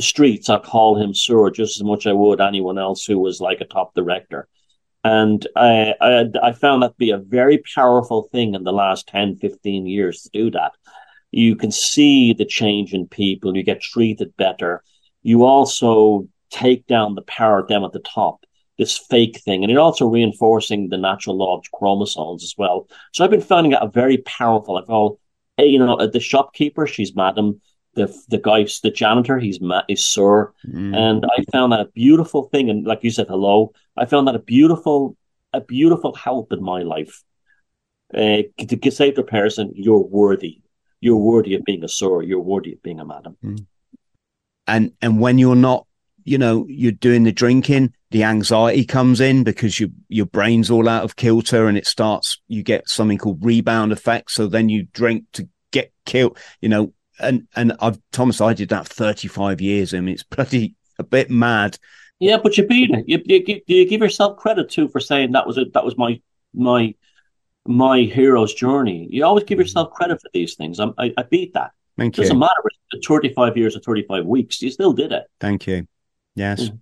the 0.00 0.06
streets, 0.06 0.48
I 0.48 0.58
call 0.58 0.98
him 0.98 1.12
sir 1.12 1.50
just 1.50 1.76
as 1.76 1.84
much 1.84 2.06
as 2.06 2.10
I 2.10 2.14
would 2.14 2.40
anyone 2.40 2.78
else 2.78 3.04
who 3.04 3.18
was 3.18 3.38
like 3.38 3.60
a 3.60 3.66
top 3.66 3.94
director. 3.94 4.48
And 5.04 5.46
I, 5.54 5.92
I, 6.00 6.24
I 6.42 6.52
found 6.52 6.82
that 6.82 6.92
to 6.92 6.94
be 6.96 7.10
a 7.10 7.18
very 7.18 7.62
powerful 7.74 8.22
thing 8.32 8.54
in 8.54 8.64
the 8.64 8.72
last 8.72 9.08
10, 9.08 9.36
15 9.36 9.86
years 9.86 10.22
to 10.22 10.30
do 10.32 10.50
that. 10.52 10.72
You 11.32 11.54
can 11.54 11.70
see 11.70 12.32
the 12.32 12.46
change 12.46 12.94
in 12.94 13.08
people. 13.08 13.54
You 13.54 13.62
get 13.62 13.82
treated 13.82 14.34
better. 14.38 14.82
You 15.22 15.44
also 15.44 16.28
take 16.50 16.86
down 16.86 17.14
the 17.14 17.22
power 17.22 17.58
of 17.58 17.68
them 17.68 17.84
at 17.84 17.92
the 17.92 18.00
top 18.00 18.40
this 18.78 18.96
fake 18.96 19.38
thing. 19.40 19.62
And 19.62 19.70
it 19.70 19.76
also 19.76 20.06
reinforcing 20.06 20.88
the 20.88 20.96
natural 20.96 21.36
law 21.36 21.58
of 21.58 21.70
chromosomes 21.74 22.42
as 22.42 22.54
well. 22.56 22.88
So 23.12 23.22
I've 23.22 23.30
been 23.30 23.42
finding 23.42 23.72
it 23.72 23.78
a 23.82 23.90
very 23.90 24.16
powerful, 24.16 24.78
I 24.78 24.82
call, 24.82 25.20
you 25.58 25.78
know, 25.78 25.96
uh, 25.96 26.06
the 26.06 26.18
shopkeeper, 26.18 26.86
she's 26.86 27.14
madam. 27.14 27.60
The 28.00 28.22
the 28.28 28.38
guy, 28.38 28.66
the 28.82 28.90
janitor, 28.90 29.38
he's 29.38 29.60
ma- 29.60 29.82
is 29.88 30.04
sir, 30.04 30.52
mm. 30.66 30.96
and 30.96 31.24
I 31.36 31.44
found 31.52 31.72
that 31.72 31.80
a 31.80 31.86
beautiful 31.86 32.44
thing. 32.44 32.70
And 32.70 32.86
like 32.86 33.04
you 33.04 33.10
said, 33.10 33.28
hello, 33.28 33.72
I 33.96 34.06
found 34.06 34.26
that 34.28 34.34
a 34.34 34.40
beautiful, 34.40 35.16
a 35.52 35.60
beautiful 35.60 36.14
help 36.14 36.52
in 36.52 36.62
my 36.62 36.82
life. 36.82 37.22
Uh, 38.12 38.42
to, 38.58 38.90
say 38.90 39.12
to 39.12 39.20
a 39.20 39.24
person, 39.24 39.70
you're 39.74 40.02
worthy, 40.02 40.62
you're 41.00 41.16
worthy 41.16 41.54
of 41.54 41.64
being 41.64 41.84
a 41.84 41.88
sir, 41.88 42.22
you're 42.22 42.40
worthy 42.40 42.72
of 42.72 42.82
being 42.82 43.00
a 43.00 43.04
madam. 43.04 43.36
Mm. 43.44 43.66
And 44.66 44.92
and 45.00 45.20
when 45.20 45.38
you're 45.38 45.56
not 45.56 45.86
you 46.24 46.38
know, 46.38 46.66
you're 46.68 46.92
doing 46.92 47.24
the 47.24 47.32
drinking, 47.32 47.94
the 48.10 48.24
anxiety 48.24 48.84
comes 48.84 49.20
in 49.20 49.44
because 49.44 49.80
your 49.80 49.90
your 50.08 50.26
brain's 50.26 50.70
all 50.70 50.88
out 50.88 51.04
of 51.04 51.16
kilter 51.16 51.66
and 51.66 51.78
it 51.78 51.86
starts 51.86 52.40
you 52.48 52.62
get 52.62 52.88
something 52.88 53.18
called 53.18 53.44
rebound 53.44 53.92
effect. 53.92 54.30
So 54.30 54.46
then 54.46 54.68
you 54.68 54.84
drink 54.92 55.24
to 55.32 55.48
get 55.70 55.92
killed, 56.06 56.38
you 56.60 56.68
know, 56.68 56.92
and 57.20 57.48
and 57.56 57.74
I've 57.80 57.98
Thomas, 58.12 58.40
I 58.40 58.54
did 58.54 58.70
that 58.70 58.86
35 58.86 59.60
years. 59.60 59.94
I 59.94 60.00
mean, 60.00 60.14
it's 60.14 60.22
bloody 60.22 60.74
a 60.98 61.04
bit 61.04 61.30
mad. 61.30 61.78
Yeah, 62.18 62.36
but 62.36 62.58
you 62.58 62.66
beat 62.66 62.90
it. 62.90 63.04
You, 63.08 63.22
you, 63.24 63.60
you 63.66 63.88
give 63.88 64.02
yourself 64.02 64.36
credit 64.36 64.68
too 64.68 64.88
for 64.88 65.00
saying 65.00 65.32
that 65.32 65.46
was 65.46 65.56
it. 65.56 65.72
That 65.72 65.84
was 65.84 65.96
my 65.96 66.20
my 66.52 66.94
my 67.66 68.00
hero's 68.00 68.54
journey. 68.54 69.08
You 69.10 69.24
always 69.24 69.44
give 69.44 69.58
yourself 69.58 69.92
credit 69.92 70.20
for 70.20 70.28
these 70.32 70.54
things. 70.54 70.78
I'm, 70.78 70.94
I, 70.98 71.12
I 71.16 71.22
beat 71.22 71.54
that. 71.54 71.72
Thank 71.96 72.18
it 72.18 72.22
doesn't 72.22 72.38
matter. 72.38 72.52
35 73.06 73.56
years 73.56 73.76
or 73.76 73.80
35 73.80 74.24
weeks. 74.26 74.60
You 74.62 74.70
still 74.70 74.92
did 74.92 75.12
it. 75.12 75.24
Thank 75.38 75.66
you. 75.66 75.86
Yes. 76.34 76.68
Mm. 76.68 76.78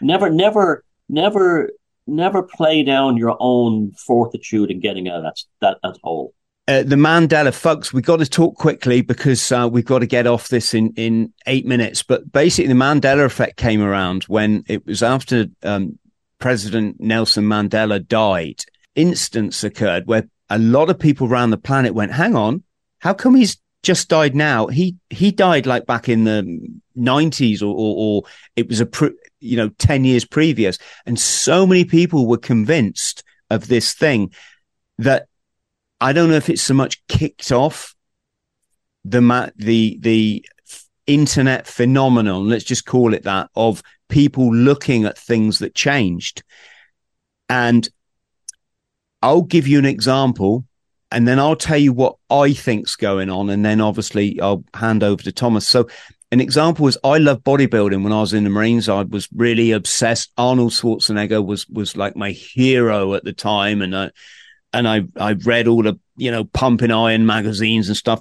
Never, 0.00 0.30
never, 0.30 0.84
never, 1.08 1.70
never 2.06 2.42
play 2.42 2.82
down 2.82 3.16
your 3.16 3.36
own 3.38 3.92
fortitude 3.92 4.70
in 4.70 4.80
getting 4.80 5.08
out 5.08 5.18
of 5.18 5.22
that 5.24 5.42
that, 5.60 5.78
that 5.82 5.98
hole. 6.02 6.34
Uh, 6.66 6.82
the 6.82 6.96
Mandela, 6.96 7.52
folks, 7.52 7.92
we've 7.92 8.04
got 8.04 8.20
to 8.20 8.26
talk 8.26 8.56
quickly 8.56 9.02
because 9.02 9.52
uh, 9.52 9.68
we've 9.70 9.84
got 9.84 9.98
to 9.98 10.06
get 10.06 10.26
off 10.26 10.48
this 10.48 10.72
in, 10.72 10.94
in 10.96 11.32
eight 11.46 11.66
minutes. 11.66 12.02
But 12.02 12.32
basically, 12.32 12.68
the 12.68 12.74
Mandela 12.78 13.24
effect 13.24 13.56
came 13.56 13.82
around 13.82 14.24
when 14.24 14.64
it 14.66 14.86
was 14.86 15.02
after 15.02 15.46
um, 15.62 15.98
President 16.38 16.96
Nelson 17.00 17.44
Mandela 17.44 18.06
died. 18.06 18.62
Instance 18.94 19.62
occurred 19.62 20.06
where 20.06 20.28
a 20.48 20.58
lot 20.58 20.88
of 20.88 20.98
people 20.98 21.26
around 21.26 21.50
the 21.50 21.58
planet 21.58 21.94
went, 21.94 22.12
hang 22.12 22.34
on, 22.34 22.62
how 22.98 23.12
come 23.12 23.34
he's 23.34 23.58
just 23.82 24.08
died 24.08 24.34
now? 24.34 24.66
He 24.68 24.96
he 25.10 25.30
died 25.32 25.66
like 25.66 25.84
back 25.84 26.08
in 26.08 26.24
the 26.24 26.80
90s 26.96 27.60
or, 27.60 27.66
or, 27.66 27.96
or 27.96 28.22
it 28.56 28.68
was 28.68 28.80
a, 28.80 28.88
you 29.40 29.56
know, 29.58 29.68
10 29.78 30.04
years 30.04 30.24
previous. 30.24 30.78
And 31.04 31.18
so 31.18 31.66
many 31.66 31.84
people 31.84 32.26
were 32.26 32.38
convinced 32.38 33.22
of 33.50 33.68
this 33.68 33.92
thing 33.92 34.32
that 34.96 35.26
I 36.04 36.12
don't 36.12 36.28
know 36.28 36.36
if 36.36 36.50
it's 36.50 36.60
so 36.60 36.74
much 36.74 37.04
kicked 37.06 37.50
off 37.50 37.94
the 39.06 39.52
the 39.56 39.96
the 40.02 40.44
internet 41.06 41.66
phenomenon. 41.66 42.46
Let's 42.46 42.64
just 42.64 42.84
call 42.84 43.14
it 43.14 43.22
that 43.22 43.48
of 43.56 43.82
people 44.10 44.54
looking 44.54 45.06
at 45.06 45.16
things 45.16 45.60
that 45.60 45.74
changed. 45.74 46.42
And 47.48 47.88
I'll 49.22 49.44
give 49.44 49.66
you 49.66 49.78
an 49.78 49.86
example, 49.86 50.66
and 51.10 51.26
then 51.26 51.38
I'll 51.38 51.56
tell 51.56 51.78
you 51.78 51.94
what 51.94 52.16
I 52.28 52.52
think's 52.52 52.96
going 52.96 53.30
on, 53.30 53.48
and 53.48 53.64
then 53.64 53.80
obviously 53.80 54.38
I'll 54.42 54.62
hand 54.74 55.02
over 55.02 55.22
to 55.22 55.32
Thomas. 55.32 55.66
So. 55.66 55.88
An 56.32 56.40
example 56.40 56.88
is 56.88 56.98
I 57.04 57.18
love 57.18 57.44
bodybuilding. 57.44 58.02
When 58.02 58.12
I 58.12 58.20
was 58.20 58.32
in 58.32 58.42
the 58.42 58.50
Marines, 58.50 58.88
I 58.88 59.02
was 59.02 59.28
really 59.32 59.70
obsessed. 59.70 60.32
Arnold 60.36 60.72
Schwarzenegger 60.72 61.46
was 61.46 61.68
was 61.68 61.96
like 61.96 62.16
my 62.16 62.32
hero 62.32 63.14
at 63.14 63.22
the 63.22 63.32
time, 63.32 63.80
and 63.82 63.96
I, 63.96 64.10
and 64.74 64.86
I 64.88 65.04
I've 65.16 65.46
read 65.46 65.68
all 65.68 65.82
the 65.82 65.98
you 66.16 66.30
know 66.30 66.44
pumping 66.44 66.90
iron 66.90 67.24
magazines 67.24 67.88
and 67.88 67.96
stuff. 67.96 68.20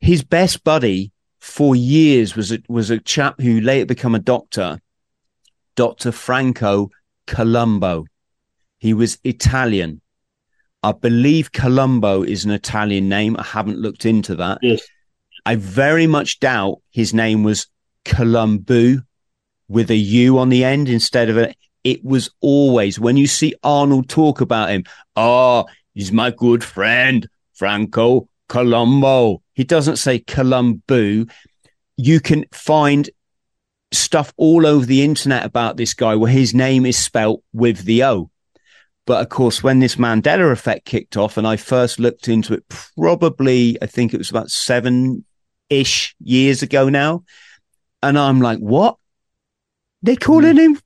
His 0.00 0.22
best 0.22 0.64
buddy 0.64 1.12
for 1.38 1.74
years 1.74 2.36
was 2.36 2.52
a, 2.52 2.58
was 2.68 2.90
a 2.90 2.98
chap 2.98 3.40
who 3.40 3.60
later 3.60 3.86
became 3.86 4.14
a 4.14 4.20
doctor, 4.20 4.80
Doctor 5.76 6.12
Franco 6.12 6.90
Colombo. 7.26 8.04
He 8.78 8.94
was 8.94 9.18
Italian. 9.24 10.00
I 10.82 10.92
believe 10.92 11.52
Colombo 11.52 12.22
is 12.22 12.44
an 12.44 12.52
Italian 12.52 13.08
name. 13.08 13.36
I 13.38 13.42
haven't 13.42 13.78
looked 13.78 14.06
into 14.06 14.36
that. 14.36 14.58
Yes. 14.62 14.82
I 15.44 15.56
very 15.56 16.06
much 16.06 16.40
doubt 16.40 16.80
his 16.90 17.12
name 17.12 17.42
was 17.42 17.66
Columbu 18.04 19.02
with 19.68 19.90
a 19.90 19.96
U 19.96 20.38
on 20.38 20.48
the 20.48 20.64
end 20.64 20.88
instead 20.88 21.30
of 21.30 21.38
a. 21.38 21.54
It 21.84 22.04
was 22.04 22.30
always 22.40 22.98
when 22.98 23.16
you 23.16 23.26
see 23.26 23.54
Arnold 23.62 24.08
talk 24.08 24.40
about 24.40 24.70
him. 24.70 24.84
Oh, 25.16 25.64
He's 25.94 26.12
my 26.12 26.30
good 26.30 26.62
friend, 26.62 27.28
Franco 27.54 28.28
Colombo. 28.48 29.42
He 29.54 29.64
doesn't 29.64 29.96
say 29.96 30.20
Columbu. 30.20 31.30
You 31.96 32.20
can 32.20 32.44
find 32.52 33.08
stuff 33.92 34.32
all 34.36 34.66
over 34.66 34.86
the 34.86 35.02
internet 35.02 35.44
about 35.44 35.76
this 35.76 35.94
guy 35.94 36.14
where 36.14 36.30
his 36.30 36.54
name 36.54 36.86
is 36.86 36.98
spelt 36.98 37.42
with 37.52 37.84
the 37.84 38.04
O. 38.04 38.30
But 39.06 39.22
of 39.22 39.30
course, 39.30 39.62
when 39.62 39.78
this 39.78 39.96
Mandela 39.96 40.52
effect 40.52 40.84
kicked 40.84 41.16
off, 41.16 41.38
and 41.38 41.46
I 41.46 41.56
first 41.56 41.98
looked 41.98 42.28
into 42.28 42.52
it, 42.52 42.64
probably, 42.68 43.78
I 43.80 43.86
think 43.86 44.12
it 44.12 44.18
was 44.18 44.30
about 44.30 44.50
seven 44.50 45.24
ish 45.70 46.14
years 46.20 46.62
ago 46.62 46.88
now. 46.88 47.24
And 48.02 48.18
I'm 48.18 48.40
like, 48.40 48.58
what? 48.58 48.96
They're 50.02 50.16
calling 50.16 50.52
hmm. 50.52 50.58
him 50.58 50.80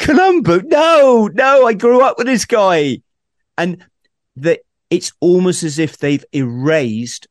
Columbu. 0.00 0.64
No, 0.64 1.30
no, 1.32 1.66
I 1.66 1.74
grew 1.74 2.02
up 2.02 2.18
with 2.18 2.26
this 2.26 2.44
guy. 2.44 3.02
And 3.56 3.84
that 4.36 4.60
it's 4.90 5.12
almost 5.20 5.62
as 5.62 5.78
if 5.78 5.98
they've 5.98 6.24
erased 6.32 7.28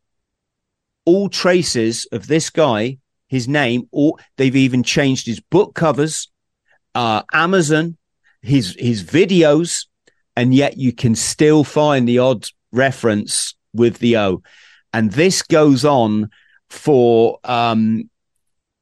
all 1.05 1.29
traces 1.29 2.07
of 2.11 2.27
this 2.27 2.49
guy, 2.49 2.97
his 3.27 3.47
name, 3.47 3.87
or 3.91 4.15
they've 4.37 4.55
even 4.55 4.83
changed 4.83 5.25
his 5.25 5.39
book 5.39 5.75
covers, 5.75 6.29
uh, 6.95 7.23
Amazon, 7.33 7.97
his 8.41 8.75
his 8.79 9.03
videos, 9.03 9.87
and 10.35 10.53
yet 10.53 10.77
you 10.77 10.93
can 10.93 11.15
still 11.15 11.63
find 11.63 12.07
the 12.07 12.19
odd 12.19 12.45
reference 12.71 13.55
with 13.73 13.99
the 13.99 14.17
O. 14.17 14.41
And 14.93 15.11
this 15.11 15.41
goes 15.41 15.85
on 15.85 16.29
for 16.69 17.39
um, 17.43 18.09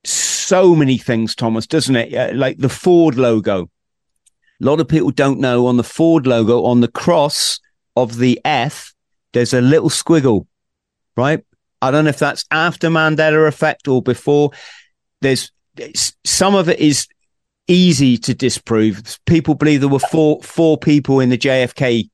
so 0.03 0.75
many 0.75 0.97
things, 0.97 1.35
Thomas, 1.35 1.67
doesn't 1.67 1.95
it? 1.95 2.13
Uh, 2.13 2.35
like 2.35 2.57
the 2.57 2.69
Ford 2.69 3.15
logo. 3.15 3.69
A 4.61 4.65
lot 4.65 4.79
of 4.79 4.87
people 4.87 5.11
don't 5.11 5.39
know 5.39 5.67
on 5.67 5.77
the 5.77 5.83
Ford 5.83 6.25
logo 6.25 6.63
on 6.63 6.81
the 6.81 6.87
cross 6.87 7.59
of 7.97 8.17
the 8.17 8.39
F, 8.45 8.93
there's 9.33 9.53
a 9.53 9.61
little 9.61 9.89
squiggle, 9.89 10.47
right? 11.15 11.43
I 11.81 11.91
don't 11.91 12.05
know 12.05 12.09
if 12.09 12.19
that's 12.19 12.45
after 12.51 12.89
Mandela 12.89 13.47
effect 13.47 13.87
or 13.87 14.01
before. 14.01 14.51
There's 15.21 15.51
some 16.25 16.55
of 16.55 16.69
it 16.69 16.79
is 16.79 17.07
easy 17.67 18.17
to 18.17 18.33
disprove. 18.33 19.19
People 19.25 19.55
believe 19.55 19.81
there 19.81 19.89
were 19.89 19.99
four 19.99 20.41
four 20.41 20.77
people 20.77 21.19
in 21.19 21.29
the 21.29 21.37
JFK 21.37 22.09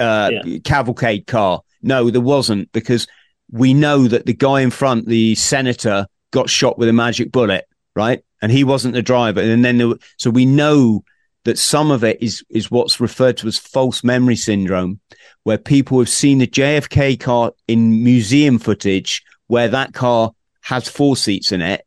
uh, 0.00 0.30
yeah. 0.44 0.58
cavalcade 0.64 1.26
car. 1.26 1.62
No, 1.82 2.10
there 2.10 2.20
wasn't 2.20 2.72
because 2.72 3.06
we 3.50 3.74
know 3.74 4.08
that 4.08 4.26
the 4.26 4.34
guy 4.34 4.60
in 4.60 4.70
front, 4.70 5.06
the 5.06 5.34
senator, 5.34 6.06
got 6.32 6.50
shot 6.50 6.78
with 6.78 6.88
a 6.88 6.92
magic 6.92 7.32
bullet, 7.32 7.66
right? 7.94 8.22
And 8.42 8.52
he 8.52 8.64
wasn't 8.64 8.94
the 8.94 9.02
driver. 9.02 9.40
And 9.40 9.64
then 9.64 9.78
there, 9.78 9.88
were, 9.88 9.98
so 10.16 10.30
we 10.30 10.44
know 10.44 11.04
that 11.44 11.58
some 11.58 11.90
of 11.90 12.04
it 12.04 12.22
is 12.22 12.44
is 12.50 12.70
what's 12.70 13.00
referred 13.00 13.36
to 13.38 13.46
as 13.46 13.58
false 13.58 14.04
memory 14.04 14.36
syndrome, 14.36 15.00
where 15.44 15.58
people 15.58 15.98
have 15.98 16.08
seen 16.08 16.38
the 16.38 16.46
JFK 16.46 17.18
car 17.18 17.52
in 17.66 18.02
museum 18.04 18.58
footage 18.58 19.22
where 19.46 19.68
that 19.68 19.94
car 19.94 20.32
has 20.62 20.88
four 20.88 21.16
seats 21.16 21.52
in 21.52 21.62
it, 21.62 21.84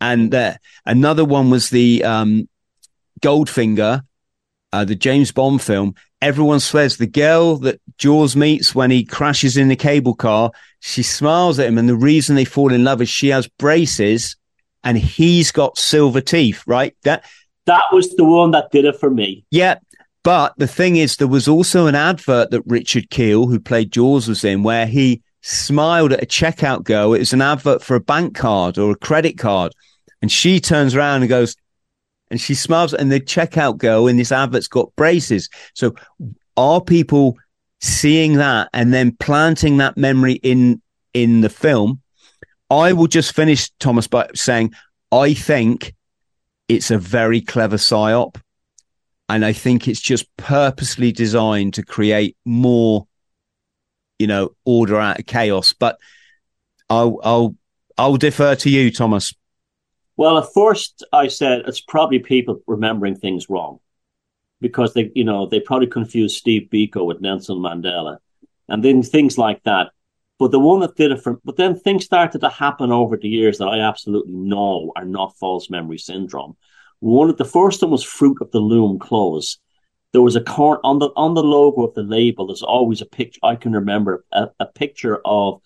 and 0.00 0.34
uh, 0.34 0.54
another 0.84 1.24
one 1.24 1.50
was 1.50 1.70
the 1.70 2.02
um, 2.04 2.48
Goldfinger, 3.22 4.02
uh, 4.72 4.84
the 4.84 4.96
James 4.96 5.32
Bond 5.32 5.62
film. 5.62 5.94
Everyone 6.20 6.60
swears 6.60 6.96
the 6.96 7.06
girl 7.06 7.56
that 7.58 7.80
Jaws 7.98 8.34
meets 8.34 8.74
when 8.74 8.90
he 8.90 9.04
crashes 9.04 9.56
in 9.56 9.68
the 9.68 9.76
cable 9.76 10.14
car, 10.14 10.50
she 10.80 11.02
smiles 11.02 11.58
at 11.58 11.68
him, 11.68 11.78
and 11.78 11.88
the 11.88 11.96
reason 11.96 12.34
they 12.34 12.44
fall 12.44 12.72
in 12.72 12.84
love 12.84 13.00
is 13.00 13.08
she 13.08 13.28
has 13.28 13.48
braces 13.48 14.36
and 14.82 14.98
he's 14.98 15.50
got 15.50 15.78
silver 15.78 16.20
teeth. 16.20 16.62
Right? 16.66 16.96
That 17.04 17.24
that 17.66 17.84
was 17.92 18.14
the 18.16 18.24
one 18.24 18.50
that 18.52 18.70
did 18.70 18.84
it 18.84 18.98
for 18.98 19.10
me. 19.10 19.44
Yeah. 19.50 19.78
But 20.22 20.54
the 20.56 20.66
thing 20.66 20.96
is, 20.96 21.16
there 21.16 21.28
was 21.28 21.48
also 21.48 21.86
an 21.86 21.94
advert 21.94 22.50
that 22.50 22.62
Richard 22.66 23.10
Kiel, 23.10 23.46
who 23.46 23.60
played 23.60 23.92
Jaws, 23.92 24.26
was 24.26 24.42
in 24.42 24.62
where 24.62 24.86
he 24.86 25.22
smiled 25.42 26.12
at 26.12 26.22
a 26.22 26.26
checkout 26.26 26.84
girl. 26.84 27.12
It 27.12 27.18
was 27.18 27.34
an 27.34 27.42
advert 27.42 27.82
for 27.82 27.94
a 27.94 28.00
bank 28.00 28.34
card 28.34 28.78
or 28.78 28.92
a 28.92 28.96
credit 28.96 29.36
card. 29.36 29.72
And 30.22 30.32
she 30.32 30.60
turns 30.60 30.94
around 30.94 31.20
and 31.20 31.28
goes, 31.28 31.56
and 32.30 32.40
she 32.40 32.54
smiles, 32.54 32.94
and 32.94 33.12
the 33.12 33.20
checkout 33.20 33.76
girl 33.76 34.06
in 34.06 34.16
this 34.16 34.32
advert's 34.32 34.68
got 34.68 34.96
braces. 34.96 35.50
So 35.74 35.94
are 36.56 36.80
people 36.80 37.36
seeing 37.80 38.34
that 38.34 38.70
and 38.72 38.94
then 38.94 39.14
planting 39.20 39.76
that 39.76 39.98
memory 39.98 40.34
in 40.42 40.80
in 41.12 41.42
the 41.42 41.50
film? 41.50 42.00
I 42.70 42.94
will 42.94 43.06
just 43.06 43.34
finish, 43.34 43.70
Thomas, 43.78 44.06
by 44.06 44.30
saying 44.34 44.72
I 45.12 45.34
think 45.34 45.94
it's 46.68 46.90
a 46.90 46.98
very 46.98 47.40
clever 47.40 47.76
psyop. 47.76 48.40
And 49.28 49.44
I 49.44 49.52
think 49.52 49.88
it's 49.88 50.00
just 50.00 50.26
purposely 50.36 51.10
designed 51.10 51.74
to 51.74 51.82
create 51.82 52.36
more, 52.44 53.06
you 54.18 54.26
know, 54.26 54.50
order 54.64 55.00
out 55.00 55.18
of 55.18 55.26
chaos. 55.26 55.72
But 55.72 55.98
I'll, 56.90 57.18
I'll, 57.24 57.56
I'll 57.96 58.16
defer 58.16 58.54
to 58.56 58.70
you, 58.70 58.90
Thomas. 58.90 59.34
Well, 60.16 60.38
at 60.38 60.52
first 60.52 61.04
I 61.12 61.28
said 61.28 61.62
it's 61.66 61.80
probably 61.80 62.18
people 62.18 62.60
remembering 62.66 63.16
things 63.16 63.48
wrong 63.48 63.80
because 64.60 64.94
they, 64.94 65.10
you 65.14 65.24
know, 65.24 65.46
they 65.46 65.60
probably 65.60 65.88
confused 65.88 66.36
Steve 66.36 66.68
Biko 66.72 67.04
with 67.04 67.20
Nelson 67.20 67.56
Mandela 67.56 68.18
and 68.68 68.82
then 68.82 69.02
things 69.02 69.38
like 69.38 69.62
that. 69.64 69.90
But 70.44 70.50
the 70.50 70.60
one 70.60 70.80
that 70.80 70.94
did 70.94 71.10
it 71.10 71.22
for, 71.22 71.40
but 71.42 71.56
then 71.56 71.74
things 71.74 72.04
started 72.04 72.42
to 72.42 72.50
happen 72.50 72.92
over 72.92 73.16
the 73.16 73.30
years 73.30 73.56
that 73.56 73.68
I 73.68 73.78
absolutely 73.78 74.34
know 74.34 74.92
are 74.94 75.06
not 75.06 75.38
false 75.38 75.70
memory 75.70 75.96
syndrome. 75.96 76.54
One 77.00 77.30
of 77.30 77.38
the 77.38 77.46
first 77.46 77.80
one 77.80 77.90
was 77.90 78.04
Fruit 78.04 78.36
of 78.42 78.50
the 78.50 78.60
Loom 78.60 78.98
clothes. 78.98 79.58
There 80.12 80.20
was 80.20 80.36
a 80.36 80.42
corn 80.42 80.80
on 80.84 80.98
the 80.98 81.08
on 81.16 81.32
the 81.32 81.42
logo 81.42 81.84
of 81.84 81.94
the 81.94 82.02
label. 82.02 82.48
There's 82.48 82.62
always 82.62 83.00
a 83.00 83.06
picture. 83.06 83.40
I 83.42 83.56
can 83.56 83.72
remember 83.72 84.26
a, 84.32 84.50
a 84.60 84.66
picture 84.66 85.22
of 85.24 85.62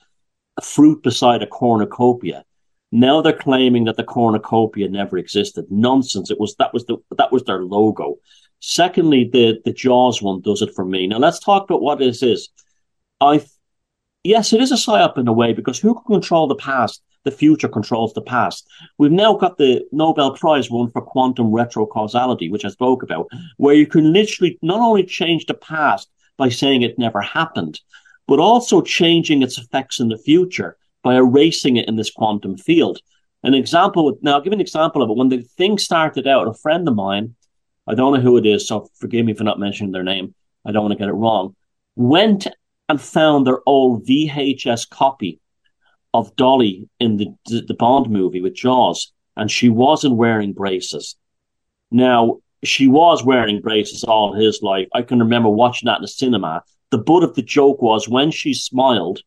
a 0.56 0.62
fruit 0.62 1.02
beside 1.02 1.42
a 1.42 1.48
cornucopia. 1.48 2.44
Now 2.92 3.20
they're 3.20 3.32
claiming 3.32 3.86
that 3.86 3.96
the 3.96 4.05
cornucopia 4.05 4.88
never 4.88 5.18
existed. 5.18 5.66
Nonsense. 5.72 6.30
It 6.30 6.38
was 6.38 6.55
that 6.60 6.72
was 6.72 6.84
the 6.84 6.98
that 7.16 7.32
was 7.32 7.42
their 7.42 7.64
logo. 7.64 8.18
Secondly, 8.60 9.28
the 9.32 9.60
the 9.64 9.72
Jaws 9.72 10.22
one 10.22 10.40
does 10.40 10.62
it 10.62 10.72
for 10.72 10.84
me. 10.84 11.09
Now 11.09 11.18
let's 11.18 11.40
talk 11.40 11.64
about 11.64 11.82
what 11.82 11.98
this 11.98 12.22
is. 12.22 12.48
I 13.20 13.44
yes, 14.28 14.52
it 14.52 14.60
is 14.60 14.70
a 14.70 14.76
psyop 14.76 15.16
in 15.16 15.26
a 15.26 15.32
way 15.32 15.52
because 15.55 15.78
who 15.78 15.94
can 15.94 16.05
control 16.05 16.46
the 16.46 16.55
past? 16.55 17.02
The 17.24 17.30
future 17.30 17.68
controls 17.68 18.12
the 18.12 18.22
past. 18.22 18.68
We've 18.98 19.10
now 19.10 19.34
got 19.34 19.56
the 19.56 19.84
Nobel 19.90 20.36
Prize 20.36 20.70
won 20.70 20.90
for 20.90 21.00
quantum 21.00 21.46
retrocausality, 21.46 22.50
which 22.50 22.64
I 22.64 22.68
spoke 22.68 23.02
about, 23.02 23.28
where 23.56 23.74
you 23.74 23.86
can 23.86 24.12
literally 24.12 24.59
not 24.62 24.80
only 24.80 25.05
change 25.05 25.46
the 25.46 25.55
past 25.55 26.09
by 26.36 26.50
saying 26.50 26.82
it 26.82 26.98
never 26.98 27.20
happened, 27.20 27.80
but 28.26 28.38
also 28.38 28.82
changing 28.82 29.42
its 29.42 29.59
effects 29.59 29.98
in 29.98 30.09
the 30.09 30.18
future 30.18 30.76
by 31.02 31.16
erasing 31.16 31.76
it 31.76 31.88
in 31.88 31.96
this 31.96 32.10
quantum 32.10 32.56
field. 32.56 33.00
An 33.42 33.55
example, 33.55 34.18
now 34.20 34.34
I'll 34.34 34.40
give 34.42 34.52
an 34.52 34.60
example 34.60 35.02
of 35.02 35.10
it. 35.10 35.16
When 35.16 35.30
the 35.30 35.42
thing 35.42 35.78
started 35.78 36.26
out, 36.26 36.48
a 36.48 36.55
friend 36.55 36.86
of 36.86 36.94
mine, 36.94 37.34
I 37.86 37.94
don't 37.94 38.12
know 38.12 38.20
who 38.20 38.36
it 38.36 38.46
is, 38.46 38.68
so 38.68 38.90
forgive 38.94 39.24
me 39.24 39.32
for 39.32 39.44
not 39.44 39.59
mentioning 39.59 39.92
their 39.92 40.02
name. 40.02 40.34
I 40.66 40.72
don't 40.72 40.82
want 40.82 40.92
to 40.92 40.98
get 40.98 41.09
it 41.09 41.12
wrong, 41.12 41.56
went 41.96 42.46
and 42.89 43.01
found 43.01 43.47
their 43.47 43.60
old 43.66 44.06
VHS 44.06 44.89
copy 44.89 45.40
of 46.15 46.35
Dolly 46.36 46.89
in 46.98 47.16
the, 47.16 47.35
the 47.47 47.74
Bond 47.74 48.10
movie 48.10 48.40
with 48.40 48.55
Jaws, 48.55 49.12
and 49.36 49.51
she 49.51 49.69
wasn't 49.69 50.16
wearing 50.16 50.52
braces. 50.52 51.16
Now, 51.90 52.39
she 52.65 52.89
was 52.89 53.24
wearing 53.24 53.60
braces 53.60 54.05
all 54.05 54.32
his 54.32 54.62
life. 54.62 54.89
I 54.94 55.02
can 55.02 55.20
remember 55.20 55.48
watching 55.48 55.86
that 55.86 55.97
in 55.97 56.02
the 56.02 56.09
cinema. 56.09 56.62
The 56.90 56.98
butt 56.98 57.23
of 57.23 57.35
the 57.35 57.43
joke 57.43 57.81
was 57.82 58.09
when 58.09 58.31
she 58.31 58.55
smiled 58.55 59.20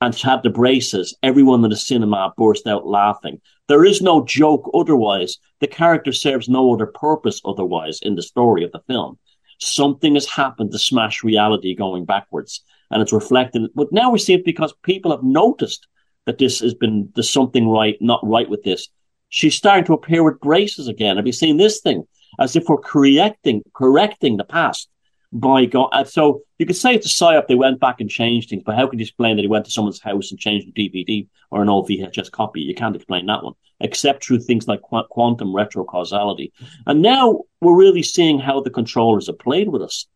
and 0.00 0.14
had 0.16 0.42
the 0.42 0.50
braces, 0.50 1.16
everyone 1.22 1.62
in 1.64 1.70
the 1.70 1.76
cinema 1.76 2.32
burst 2.36 2.66
out 2.66 2.86
laughing. 2.86 3.40
There 3.68 3.84
is 3.84 4.02
no 4.02 4.24
joke 4.24 4.68
otherwise. 4.74 5.38
The 5.60 5.68
character 5.68 6.12
serves 6.12 6.48
no 6.48 6.74
other 6.74 6.86
purpose 6.86 7.40
otherwise 7.44 8.00
in 8.02 8.16
the 8.16 8.22
story 8.22 8.64
of 8.64 8.72
the 8.72 8.82
film. 8.88 9.18
Something 9.60 10.14
has 10.14 10.26
happened 10.26 10.72
to 10.72 10.78
smash 10.78 11.22
reality 11.22 11.76
going 11.76 12.04
backwards, 12.04 12.64
and 12.92 13.02
it's 13.02 13.12
reflected. 13.12 13.70
But 13.74 13.92
now 13.92 14.10
we 14.10 14.18
see 14.18 14.34
it 14.34 14.44
because 14.44 14.74
people 14.82 15.10
have 15.10 15.22
noticed 15.22 15.86
that 16.26 16.38
this 16.38 16.60
has 16.60 16.74
been 16.74 17.10
there's 17.14 17.30
something 17.30 17.68
right, 17.68 17.96
not 18.00 18.20
right 18.22 18.48
with 18.48 18.62
this. 18.62 18.88
She's 19.28 19.54
starting 19.54 19.84
to 19.86 19.94
appear 19.94 20.22
with 20.22 20.40
braces 20.40 20.88
again. 20.88 21.16
Have 21.16 21.26
you 21.26 21.32
seen 21.32 21.56
this 21.56 21.80
thing? 21.80 22.06
As 22.38 22.54
if 22.54 22.68
we're 22.68 22.78
correcting 22.78 23.62
correcting 23.74 24.36
the 24.36 24.44
past 24.44 24.88
by 25.32 25.64
God. 25.64 25.88
Uh, 25.92 26.04
so 26.04 26.42
you 26.58 26.66
could 26.66 26.76
say 26.76 26.94
it's 26.94 27.06
a 27.06 27.08
psyop. 27.08 27.46
They 27.46 27.54
went 27.54 27.80
back 27.80 28.00
and 28.00 28.10
changed 28.10 28.50
things, 28.50 28.62
but 28.64 28.76
how 28.76 28.86
can 28.86 28.98
you 28.98 29.04
explain 29.04 29.36
that 29.36 29.42
he 29.42 29.48
went 29.48 29.64
to 29.64 29.70
someone's 29.70 30.00
house 30.00 30.30
and 30.30 30.38
changed 30.38 30.66
the 30.72 30.88
DVD 30.88 31.26
or 31.50 31.62
an 31.62 31.68
old 31.68 31.88
VHS 31.88 32.30
copy? 32.30 32.60
You 32.60 32.74
can't 32.74 32.94
explain 32.94 33.26
that 33.26 33.42
one, 33.42 33.54
except 33.80 34.24
through 34.24 34.40
things 34.40 34.68
like 34.68 34.82
qu- 34.82 35.06
quantum 35.10 35.48
retrocausality. 35.48 36.52
And 36.86 37.00
now 37.00 37.42
we're 37.60 37.76
really 37.76 38.02
seeing 38.02 38.38
how 38.38 38.60
the 38.60 38.70
controllers 38.70 39.26
have 39.28 39.38
played 39.38 39.68
with 39.68 39.82
us. 39.82 40.06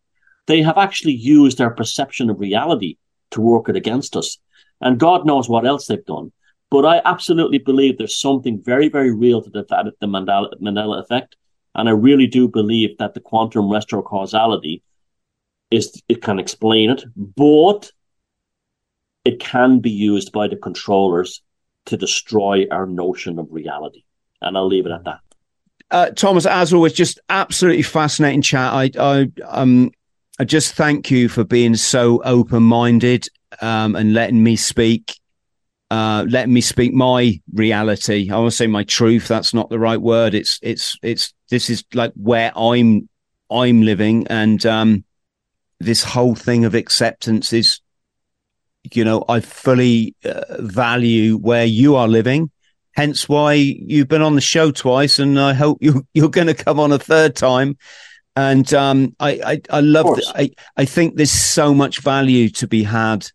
They 0.47 0.61
have 0.61 0.77
actually 0.77 1.13
used 1.13 1.61
our 1.61 1.71
perception 1.71 2.29
of 2.29 2.39
reality 2.39 2.97
to 3.31 3.41
work 3.41 3.69
it 3.69 3.75
against 3.75 4.15
us. 4.15 4.37
And 4.81 4.99
God 4.99 5.25
knows 5.25 5.49
what 5.49 5.65
else 5.65 5.87
they've 5.87 6.05
done. 6.05 6.31
But 6.69 6.85
I 6.85 7.01
absolutely 7.05 7.59
believe 7.59 7.97
there's 7.97 8.19
something 8.19 8.61
very, 8.61 8.89
very 8.89 9.13
real 9.13 9.41
to 9.41 9.49
the, 9.49 9.93
the 9.99 10.07
Mandela, 10.07 10.49
Mandela 10.61 11.01
effect. 11.01 11.35
And 11.75 11.87
I 11.87 11.93
really 11.93 12.27
do 12.27 12.47
believe 12.47 12.97
that 12.97 13.13
the 13.13 13.19
quantum 13.19 13.65
retrocausality 13.65 14.81
is 15.69 16.01
it 16.07 16.21
can 16.21 16.39
explain 16.39 16.89
it, 16.89 17.03
but 17.15 17.91
it 19.25 19.39
can 19.39 19.79
be 19.79 19.91
used 19.91 20.31
by 20.31 20.47
the 20.47 20.55
controllers 20.55 21.41
to 21.85 21.97
destroy 21.97 22.65
our 22.71 22.85
notion 22.85 23.39
of 23.39 23.47
reality. 23.51 24.03
And 24.41 24.57
I'll 24.57 24.67
leave 24.67 24.85
it 24.85 24.91
at 24.91 25.03
that. 25.05 25.19
Uh, 25.89 26.09
Thomas, 26.11 26.45
as 26.45 26.73
always, 26.73 26.93
just 26.93 27.19
absolutely 27.29 27.81
fascinating 27.81 28.41
chat. 28.41 28.73
I, 28.73 28.91
I, 28.99 29.31
um, 29.45 29.91
I 30.39 30.43
just 30.43 30.75
thank 30.75 31.09
you 31.09 31.29
for 31.29 31.43
being 31.43 31.75
so 31.75 32.21
open 32.23 32.61
minded 32.61 33.27
um, 33.59 33.95
and 33.95 34.13
letting 34.13 34.43
me 34.43 34.55
speak, 34.55 35.19
uh, 35.89 36.25
letting 36.29 36.53
me 36.53 36.61
speak 36.61 36.93
my 36.93 37.41
reality. 37.51 38.29
I 38.29 38.37
want 38.37 38.51
to 38.51 38.55
say 38.55 38.67
my 38.67 38.83
truth. 38.83 39.27
That's 39.27 39.55
not 39.55 39.69
the 39.69 39.79
right 39.79 39.99
word. 39.99 40.35
It's, 40.35 40.59
it's, 40.61 40.95
it's. 41.01 41.33
This 41.49 41.69
is 41.71 41.85
like 41.93 42.11
where 42.15 42.51
I'm, 42.55 43.09
I'm 43.49 43.81
living, 43.81 44.27
and 44.27 44.63
um, 44.65 45.05
this 45.79 46.03
whole 46.03 46.35
thing 46.35 46.65
of 46.65 46.75
acceptance 46.75 47.53
is, 47.53 47.79
you 48.93 49.05
know, 49.05 49.23
I 49.29 49.39
fully 49.39 50.13
uh, 50.25 50.41
value 50.59 51.37
where 51.37 51.65
you 51.65 51.95
are 51.95 52.07
living. 52.07 52.51
Hence 52.91 53.29
why 53.29 53.53
you've 53.53 54.09
been 54.09 54.21
on 54.21 54.35
the 54.35 54.41
show 54.41 54.71
twice, 54.71 55.19
and 55.19 55.39
I 55.39 55.53
hope 55.53 55.77
you 55.81 56.05
you're 56.13 56.29
going 56.29 56.47
to 56.47 56.53
come 56.53 56.79
on 56.79 56.91
a 56.91 56.99
third 56.99 57.35
time. 57.35 57.77
And 58.37 58.71
um, 58.75 59.15
I, 59.19 59.31
I, 59.43 59.61
I 59.71 59.79
love. 59.79 60.19
I 60.35 60.51
I 60.77 60.85
think 60.85 61.15
there's 61.15 61.31
so 61.31 61.73
much 61.73 62.01
value 62.01 62.49
to 62.49 62.67
be 62.67 62.83
had 62.83 63.27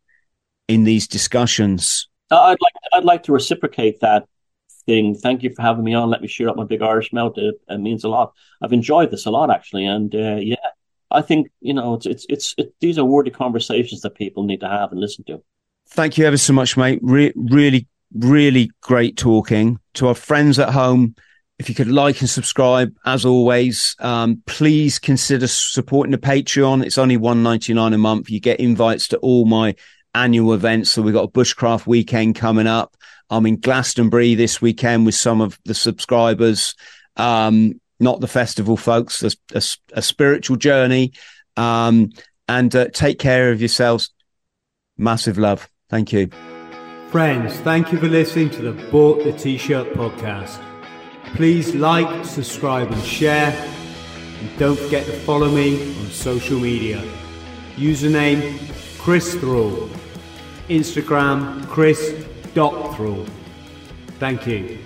in 0.68 0.84
these 0.84 1.08
discussions. 1.08 2.08
I'd 2.30 2.60
like 2.60 2.74
I'd 2.92 3.04
like 3.04 3.24
to 3.24 3.32
reciprocate 3.32 3.98
that 3.98 4.28
thing. 4.86 5.16
Thank 5.16 5.42
you 5.42 5.50
for 5.56 5.60
having 5.60 5.82
me 5.82 5.92
on. 5.92 6.08
Let 6.08 6.22
me 6.22 6.28
share 6.28 6.48
up 6.48 6.56
my 6.56 6.62
big 6.62 6.82
Irish 6.82 7.12
mouth. 7.12 7.36
It, 7.36 7.56
it 7.68 7.78
means 7.78 8.04
a 8.04 8.08
lot. 8.08 8.32
I've 8.62 8.72
enjoyed 8.72 9.10
this 9.10 9.26
a 9.26 9.32
lot 9.32 9.50
actually, 9.50 9.86
and 9.86 10.14
uh, 10.14 10.36
yeah, 10.36 10.54
I 11.10 11.20
think 11.20 11.50
you 11.60 11.74
know 11.74 11.94
it's 11.94 12.06
it's 12.06 12.26
it's 12.28 12.54
it, 12.56 12.72
these 12.78 12.96
are 12.96 13.04
worthy 13.04 13.32
conversations 13.32 14.02
that 14.02 14.14
people 14.14 14.44
need 14.44 14.60
to 14.60 14.68
have 14.68 14.92
and 14.92 15.00
listen 15.00 15.24
to. 15.24 15.42
Thank 15.88 16.16
you 16.16 16.26
ever 16.26 16.36
so 16.36 16.52
much, 16.52 16.76
mate. 16.76 17.00
Re- 17.02 17.32
really, 17.34 17.88
really 18.14 18.70
great 18.80 19.16
talking 19.16 19.80
to 19.94 20.06
our 20.06 20.14
friends 20.14 20.60
at 20.60 20.70
home. 20.70 21.16
If 21.62 21.68
you 21.68 21.76
could 21.76 21.86
like 21.86 22.20
and 22.20 22.28
subscribe, 22.28 22.92
as 23.06 23.24
always, 23.24 23.94
um, 24.00 24.42
please 24.46 24.98
consider 24.98 25.46
supporting 25.46 26.10
the 26.10 26.18
Patreon. 26.18 26.84
It's 26.84 26.98
only 26.98 27.16
one 27.16 27.44
ninety 27.44 27.72
nine 27.72 27.92
a 27.92 27.98
month. 27.98 28.30
You 28.30 28.40
get 28.40 28.58
invites 28.58 29.06
to 29.08 29.18
all 29.18 29.44
my 29.44 29.76
annual 30.12 30.54
events. 30.54 30.90
So 30.90 31.02
we've 31.02 31.14
got 31.14 31.28
a 31.28 31.30
bushcraft 31.30 31.86
weekend 31.86 32.34
coming 32.34 32.66
up. 32.66 32.96
I'm 33.30 33.46
in 33.46 33.60
Glastonbury 33.60 34.34
this 34.34 34.60
weekend 34.60 35.06
with 35.06 35.14
some 35.14 35.40
of 35.40 35.56
the 35.64 35.72
subscribers. 35.72 36.74
Um, 37.16 37.80
not 38.00 38.18
the 38.18 38.26
festival, 38.26 38.76
folks. 38.76 39.22
A, 39.22 39.30
a, 39.54 39.62
a 39.92 40.02
spiritual 40.02 40.56
journey. 40.56 41.12
Um, 41.56 42.10
and 42.48 42.74
uh, 42.74 42.88
take 42.88 43.20
care 43.20 43.52
of 43.52 43.60
yourselves. 43.60 44.10
Massive 44.98 45.38
love. 45.38 45.70
Thank 45.88 46.12
you. 46.12 46.28
Friends, 47.10 47.54
thank 47.60 47.92
you 47.92 48.00
for 48.00 48.08
listening 48.08 48.50
to 48.50 48.62
the 48.62 48.72
Bought 48.90 49.22
the 49.22 49.32
T-Shirt 49.32 49.92
podcast. 49.92 50.60
Please 51.34 51.74
like, 51.74 52.24
subscribe 52.24 52.90
and 52.92 53.02
share. 53.02 53.52
And 54.40 54.58
don't 54.58 54.78
forget 54.78 55.06
to 55.06 55.12
follow 55.12 55.50
me 55.50 55.96
on 55.98 56.06
social 56.10 56.58
media. 56.58 57.02
Username 57.76 58.58
Chris 58.98 59.34
Thrall. 59.34 59.88
Instagram 60.68 61.66
Chris.Thrall. 61.68 63.26
Thank 64.18 64.46
you. 64.46 64.78